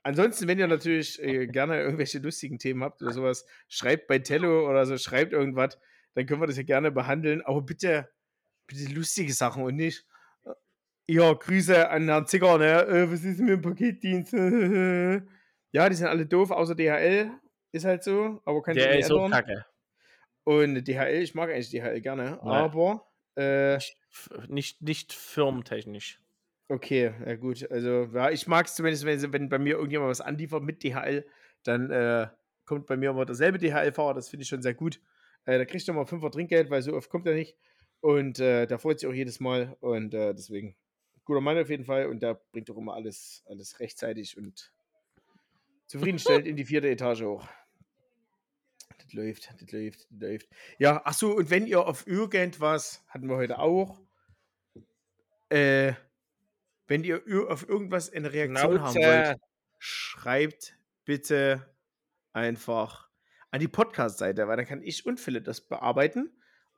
Ansonsten, 0.03 0.47
wenn 0.47 0.57
ihr 0.57 0.67
natürlich 0.67 1.21
äh, 1.21 1.45
gerne 1.47 1.79
irgendwelche 1.81 2.19
lustigen 2.19 2.57
Themen 2.57 2.83
habt 2.83 3.01
oder 3.03 3.11
sowas, 3.11 3.45
schreibt 3.67 4.07
bei 4.07 4.17
Tello 4.19 4.67
oder 4.67 4.85
so, 4.85 4.97
schreibt 4.97 5.31
irgendwas, 5.33 5.77
dann 6.15 6.25
können 6.25 6.41
wir 6.41 6.47
das 6.47 6.57
ja 6.57 6.63
gerne 6.63 6.91
behandeln. 6.91 7.41
Aber 7.43 7.61
bitte, 7.61 8.09
bitte 8.65 8.91
lustige 8.93 9.31
Sachen 9.33 9.63
und 9.63 9.75
nicht. 9.75 10.05
äh, 10.45 10.51
Ja, 11.07 11.33
Grüße 11.33 11.89
an 11.89 12.07
Herrn 12.07 12.25
Zicker, 12.25 12.57
ne? 12.57 12.81
Äh, 12.87 13.11
was 13.11 13.23
ist 13.23 13.39
mit 13.39 13.49
dem 13.49 13.61
Paketdienst? 13.61 14.33
ja, 15.71 15.89
die 15.89 15.95
sind 15.95 16.07
alle 16.07 16.25
doof, 16.25 16.49
außer 16.51 16.73
DHL. 16.75 17.31
Ist 17.71 17.85
halt 17.85 18.03
so, 18.03 18.41
aber 18.45 18.61
kann 18.63 18.75
ich 18.75 18.85
nicht 18.85 18.99
ist 18.99 19.07
so 19.07 19.17
ändern. 19.17 19.31
kacke. 19.31 19.65
Und 20.43 20.83
DHL, 20.87 21.21
ich 21.21 21.35
mag 21.35 21.49
eigentlich 21.51 21.69
DHL 21.69 22.01
gerne, 22.01 22.23
Nein. 22.23 22.41
aber 22.41 23.07
äh, 23.35 23.77
Nicht, 24.47 24.81
nicht 24.81 25.13
firmentechnisch. 25.13 26.19
Okay, 26.69 27.13
ja 27.25 27.35
gut. 27.35 27.69
Also, 27.71 28.09
ja, 28.13 28.29
ich 28.29 28.47
mag 28.47 28.65
es 28.65 28.75
zumindest, 28.75 29.05
wenn, 29.05 29.33
wenn 29.33 29.49
bei 29.49 29.59
mir 29.59 29.75
irgendjemand 29.75 30.09
was 30.09 30.21
anliefert 30.21 30.63
mit 30.63 30.83
DHL, 30.83 31.25
dann 31.63 31.91
äh, 31.91 32.27
kommt 32.65 32.88
bei 32.88 32.97
mir 32.97 33.11
immer 33.11 33.25
derselbe 33.25 33.57
DHL-Fahrer, 33.57 34.13
das 34.13 34.29
finde 34.29 34.43
ich 34.43 34.49
schon 34.49 34.61
sehr 34.61 34.73
gut. 34.73 34.99
Äh, 35.45 35.57
da 35.57 35.65
kriegt 35.65 35.88
er 35.88 35.93
immer 35.93 36.05
5 36.05 36.29
Trinkgeld, 36.31 36.69
weil 36.69 36.81
so 36.81 36.93
oft 36.93 37.09
kommt 37.09 37.27
er 37.27 37.33
nicht. 37.33 37.57
Und 37.99 38.39
äh, 38.39 38.65
da 38.65 38.77
freut 38.77 38.99
sich 38.99 39.09
auch 39.09 39.13
jedes 39.13 39.39
Mal. 39.39 39.75
Und 39.79 40.13
äh, 40.13 40.33
deswegen, 40.33 40.75
guter 41.25 41.41
Mann 41.41 41.57
auf 41.57 41.69
jeden 41.69 41.85
Fall. 41.85 42.07
Und 42.07 42.21
der 42.21 42.41
bringt 42.51 42.69
auch 42.71 42.77
immer 42.77 42.93
alles, 42.93 43.43
alles 43.47 43.79
rechtzeitig 43.79 44.38
und 44.38 44.71
zufriedenstellend 45.88 46.47
in 46.47 46.55
die 46.55 46.65
vierte 46.65 46.89
Etage 46.89 47.23
hoch. 47.23 47.47
Das 48.97 49.13
läuft, 49.13 49.53
das 49.59 49.71
läuft, 49.71 50.07
das 50.09 50.19
läuft. 50.19 50.49
Ja, 50.79 51.01
ach 51.03 51.13
so, 51.13 51.35
und 51.35 51.49
wenn 51.49 51.67
ihr 51.67 51.85
auf 51.85 52.07
irgendwas, 52.07 53.03
hatten 53.07 53.27
wir 53.27 53.35
heute 53.35 53.59
auch, 53.59 53.99
äh, 55.49 55.93
wenn 56.91 57.05
ihr 57.05 57.23
auf 57.49 57.68
irgendwas 57.69 58.11
eine 58.11 58.34
Reaktion 58.34 58.76
Nauze. 58.76 58.84
haben 58.84 58.95
wollt, 58.95 59.38
schreibt 59.80 60.77
bitte 61.05 61.65
einfach 62.34 63.09
an 63.49 63.61
die 63.61 63.69
Podcast-Seite, 63.69 64.45
weil 64.49 64.57
dann 64.57 64.65
kann 64.65 64.84
ich 64.84 65.05
und 65.05 65.18
Philipp 65.18 65.45
das 65.45 65.61
bearbeiten. 65.61 66.31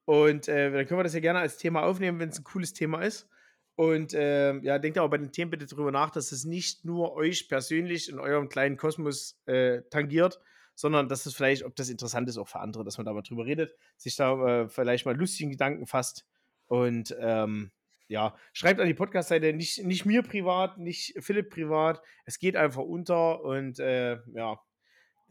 Und 0.06 0.48
äh, 0.48 0.72
dann 0.72 0.86
können 0.86 1.00
wir 1.00 1.04
das 1.04 1.16
ja 1.16 1.20
gerne 1.20 1.40
als 1.40 1.58
Thema 1.58 1.82
aufnehmen, 1.82 2.20
wenn 2.20 2.30
es 2.30 2.38
ein 2.38 2.44
cooles 2.44 2.74
Thema 2.74 3.02
ist. 3.02 3.28
Und 3.76 4.14
äh, 4.14 4.54
ja, 4.60 4.78
denkt 4.78 5.00
aber 5.00 5.10
bei 5.10 5.18
den 5.18 5.32
Themen 5.32 5.50
bitte 5.50 5.66
darüber 5.66 5.92
nach, 5.92 6.12
dass 6.12 6.32
es 6.32 6.46
nicht 6.46 6.86
nur 6.86 7.14
euch 7.14 7.50
persönlich 7.50 8.08
in 8.08 8.20
eurem 8.20 8.50
kleinen 8.50 8.78
Kosmos 8.78 9.42
äh, 9.48 9.82
tangiert, 9.90 10.40
sondern 10.76 11.10
dass 11.10 11.26
es 11.26 11.34
vielleicht, 11.34 11.64
ob 11.64 11.76
das 11.76 11.90
interessant 11.90 12.30
ist, 12.30 12.38
auch 12.38 12.48
für 12.48 12.60
andere, 12.60 12.84
dass 12.84 12.98
man 12.98 13.06
da 13.08 13.14
mal 13.14 13.24
drüber 13.24 13.46
redet, 13.48 13.76
sich 13.98 14.16
da 14.16 14.62
äh, 14.62 14.70
vielleicht 14.70 15.08
mal 15.08 15.18
lustigen 15.18 15.50
Gedanken 15.50 15.88
fasst. 15.88 16.28
Und 16.68 17.16
ähm, 17.20 17.72
ja, 18.14 18.36
schreibt 18.54 18.80
an 18.80 18.86
die 18.86 18.94
Podcast-Seite, 18.94 19.54
nicht, 19.54 19.84
nicht 19.84 20.06
mir 20.06 20.22
privat, 20.22 20.78
nicht 20.78 21.16
Philipp 21.20 21.50
privat. 21.50 22.00
Es 22.26 22.38
geht 22.38 22.56
einfach 22.56 22.84
unter 22.84 23.42
und 23.42 23.80
äh, 23.80 24.20
ja, 24.36 24.60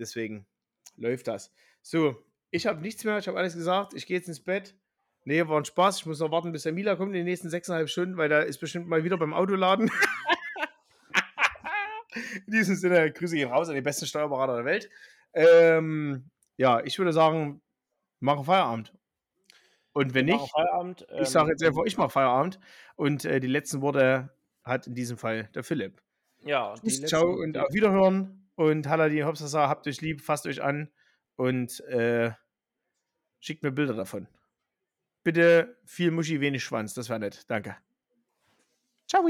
deswegen 0.01 0.49
läuft 0.97 1.29
das. 1.29 1.55
So, 1.81 2.21
ich 2.51 2.67
habe 2.67 2.81
nichts 2.81 3.05
mehr, 3.05 3.19
ich 3.19 3.29
habe 3.29 3.39
alles 3.39 3.55
gesagt. 3.55 3.95
Ich 3.95 4.05
gehe 4.05 4.17
jetzt 4.17 4.27
ins 4.27 4.43
Bett. 4.43 4.75
Nee, 5.25 5.47
war 5.47 5.61
ein 5.61 5.65
Spaß. 5.65 6.01
Ich 6.01 6.07
muss 6.07 6.19
noch 6.19 6.33
warten, 6.33 6.51
bis 6.51 6.65
der 6.65 6.73
Mila 6.73 6.97
kommt 6.97 7.11
in 7.11 7.19
den 7.19 7.25
nächsten 7.25 7.51
sechseinhalb 7.51 7.89
Stunden, 7.89 8.17
weil 8.17 8.29
da 8.29 8.41
ist 8.41 8.59
bestimmt 8.59 8.89
mal 8.89 9.05
wieder 9.05 9.17
beim 9.17 9.33
Autoladen. 9.33 9.89
in 12.47 12.53
diesem 12.53 12.75
Sinne, 12.75 13.13
grüße 13.13 13.37
ihn 13.37 13.47
raus 13.47 13.69
an 13.69 13.77
den 13.77 13.85
besten 13.85 14.07
Steuerberater 14.07 14.57
der 14.57 14.65
Welt. 14.65 14.91
Ähm, 15.35 16.29
ja, 16.57 16.83
ich 16.83 16.99
würde 16.99 17.13
sagen, 17.13 17.63
machen 18.19 18.45
Feierabend. 18.45 18.93
Und 19.93 20.15
wenn 20.15 20.27
nicht, 20.27 20.53
ich 21.21 21.29
sage 21.29 21.51
jetzt 21.51 21.63
ähm, 21.63 21.69
einfach, 21.69 21.85
ich 21.85 21.99
mache 21.99 22.11
Feierabend. 22.11 22.59
Und 22.97 23.25
äh, 23.25 23.41
die 23.41 23.47
letzten 23.47 23.83
Worte 23.83 24.31
hat 24.65 24.87
in 24.87 24.95
diesem 24.95 25.19
Fall 25.19 25.49
der 25.55 25.65
Philipp. 25.65 26.03
Ja, 26.45 26.75
Tschüss, 26.75 27.03
ciao 27.03 27.31
und 27.31 27.59
auf 27.59 27.73
Wiederhören. 27.73 28.49
Und 28.55 28.89
Haladi 28.89 29.21
Hopsasa, 29.21 29.69
habt 29.69 29.87
euch 29.87 30.01
lieb, 30.01 30.21
fasst 30.21 30.47
euch 30.47 30.63
an 30.63 30.91
und 31.37 31.81
äh, 31.81 32.33
schickt 33.41 33.63
mir 33.63 33.73
Bilder 33.73 33.95
davon. 33.95 34.29
Bitte 35.25 35.79
viel 35.85 36.11
Muschi, 36.11 36.41
wenig 36.41 36.65
Schwanz, 36.65 36.95
das 36.95 37.09
wäre 37.09 37.21
nett. 37.21 37.45
Danke. 37.49 37.77
Ciao. 39.09 39.27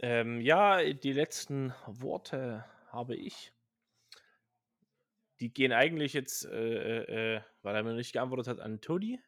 Ähm, 0.00 0.40
ja, 0.40 0.82
die 0.92 1.12
letzten 1.12 1.72
Worte 1.86 2.64
habe 2.90 3.14
ich. 3.16 3.52
Die 5.40 5.52
gehen 5.52 5.72
eigentlich 5.72 6.12
jetzt, 6.12 6.44
äh, 6.46 7.02
äh, 7.02 7.36
äh 7.36 7.40
weil 7.62 7.76
er 7.76 7.82
mir 7.82 7.94
nicht 7.94 8.12
geantwortet 8.12 8.48
hat, 8.48 8.60
an 8.60 8.80
Todi. 8.80 9.20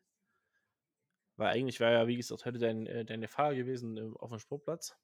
Weil 1.36 1.54
eigentlich 1.54 1.80
wäre 1.80 1.94
ja, 1.94 2.06
wie 2.06 2.16
gesagt, 2.16 2.44
heute 2.44 2.58
dein, 2.58 2.86
äh, 2.86 3.04
deine 3.04 3.26
Fahrer 3.26 3.54
gewesen 3.54 3.96
äh, 3.96 4.10
auf 4.18 4.30
dem 4.30 4.38
Sportplatz, 4.38 4.94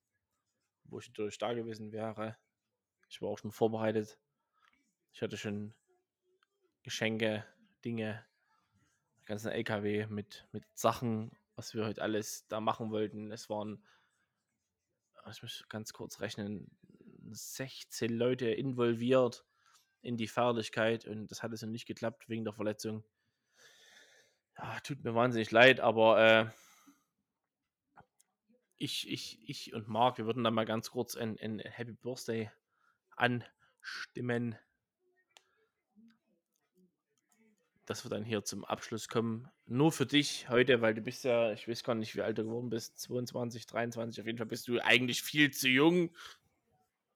wo 0.84 0.98
ich 0.98 1.08
natürlich 1.08 1.38
da 1.38 1.54
gewesen 1.54 1.92
wäre. 1.92 2.36
Ich 3.08 3.22
war 3.22 3.30
auch 3.30 3.38
schon 3.38 3.52
vorbereitet. 3.52 4.18
Ich 5.12 5.22
hatte 5.22 5.38
schon 5.38 5.72
Geschenke, 6.82 7.46
Dinge, 7.84 8.22
ganzen 9.24 9.50
LKW 9.50 10.08
mit, 10.08 10.46
mit 10.52 10.64
Sachen, 10.74 11.30
was 11.54 11.72
wir 11.72 11.86
heute 11.86 12.02
alles 12.02 12.46
da 12.48 12.60
machen 12.60 12.90
wollten. 12.90 13.32
Es 13.32 13.48
waren, 13.48 13.82
ich 15.30 15.40
muss 15.40 15.64
ganz 15.70 15.94
kurz 15.94 16.20
rechnen, 16.20 16.70
16 17.30 18.12
Leute 18.12 18.50
involviert 18.50 19.45
in 20.06 20.16
die 20.16 20.28
Fahrlichkeit 20.28 21.04
und 21.04 21.30
das 21.30 21.42
hat 21.42 21.52
es 21.52 21.62
noch 21.62 21.68
nicht 21.68 21.86
geklappt 21.86 22.28
wegen 22.28 22.44
der 22.44 22.54
Verletzung. 22.54 23.04
Ja, 24.56 24.78
tut 24.80 25.04
mir 25.04 25.14
wahnsinnig 25.14 25.50
leid, 25.50 25.80
aber 25.80 26.52
äh, 27.96 28.02
ich, 28.78 29.10
ich, 29.10 29.38
ich 29.48 29.74
und 29.74 29.88
Marc, 29.88 30.18
wir 30.18 30.26
würden 30.26 30.44
dann 30.44 30.54
mal 30.54 30.64
ganz 30.64 30.90
kurz 30.90 31.16
ein, 31.16 31.38
ein 31.40 31.58
Happy 31.58 31.92
Birthday 31.92 32.50
anstimmen. 33.16 34.56
dass 37.86 38.04
wir 38.04 38.10
dann 38.10 38.24
hier 38.24 38.42
zum 38.44 38.64
Abschluss 38.64 39.08
kommen. 39.08 39.48
Nur 39.64 39.92
für 39.92 40.06
dich 40.06 40.48
heute, 40.48 40.80
weil 40.80 40.94
du 40.94 41.00
bist 41.00 41.22
ja, 41.24 41.52
ich 41.52 41.68
weiß 41.68 41.84
gar 41.84 41.94
nicht, 41.94 42.16
wie 42.16 42.22
alt 42.22 42.36
du 42.36 42.42
geworden 42.42 42.68
bist, 42.68 42.98
22, 42.98 43.66
23, 43.66 44.20
auf 44.20 44.26
jeden 44.26 44.38
Fall 44.38 44.46
bist 44.46 44.66
du 44.66 44.80
eigentlich 44.80 45.22
viel 45.22 45.52
zu 45.52 45.68
jung, 45.68 46.10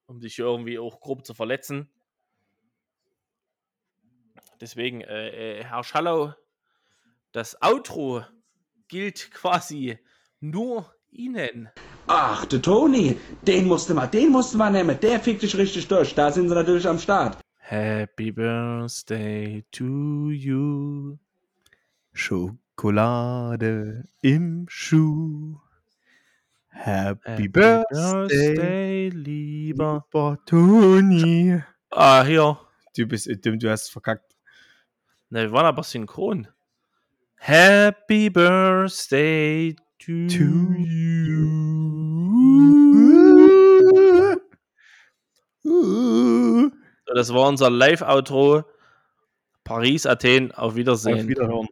um 0.05 0.21
dich 0.21 0.39
irgendwie 0.39 0.79
auch 0.79 1.01
grob 1.01 1.25
zu 1.25 1.33
verletzen. 1.33 1.89
Deswegen, 4.61 5.01
äh, 5.01 5.59
äh, 5.59 5.63
Herr 5.63 5.83
Schallau, 5.83 6.35
das 7.31 7.59
Outro 7.63 8.23
gilt 8.87 9.31
quasi 9.31 9.97
nur 10.39 10.93
Ihnen. 11.09 11.69
Ach, 12.05 12.45
der 12.45 12.61
Toni, 12.61 13.17
den 13.41 13.67
musste 13.67 13.95
man, 13.95 14.11
den 14.11 14.31
musste 14.31 14.57
man 14.57 14.73
nehmen, 14.73 14.99
der 14.99 15.19
fickt 15.19 15.41
dich 15.41 15.57
richtig 15.57 15.87
durch, 15.87 16.13
da 16.13 16.31
sind 16.31 16.47
sie 16.47 16.55
natürlich 16.55 16.87
am 16.87 16.99
Start. 16.99 17.37
Happy 17.57 18.31
Birthday 18.31 19.63
to 19.71 20.29
you. 20.29 21.17
Schokolade 22.13 24.05
im 24.21 24.67
Schuh. 24.69 25.57
Happy, 26.67 27.29
Happy 27.29 27.47
Birthday, 27.47 28.27
Birthday, 28.27 29.09
lieber, 29.09 30.05
lieber 30.13 30.37
Toni. 30.45 31.61
Ah, 31.89 32.23
hier. 32.23 32.59
Du 32.95 33.07
bist 33.07 33.29
dumm, 33.43 33.57
du 33.57 33.69
hast 33.71 33.89
verkackt. 33.89 34.30
Ne, 35.31 35.43
wir 35.43 35.51
waren 35.53 35.65
aber 35.65 35.83
synchron. 35.83 36.49
Happy 37.37 38.29
Birthday 38.29 39.73
to, 39.97 40.27
to 40.27 40.73
you. 40.77 41.49
Das 47.15 47.33
war 47.33 47.47
unser 47.47 47.69
Live-Outro. 47.69 48.65
Paris, 49.63 50.05
Athen, 50.05 50.51
auf 50.51 50.75
Wiedersehen. 50.75 51.21
Auf 51.21 51.27
Wiederhören. 51.27 51.67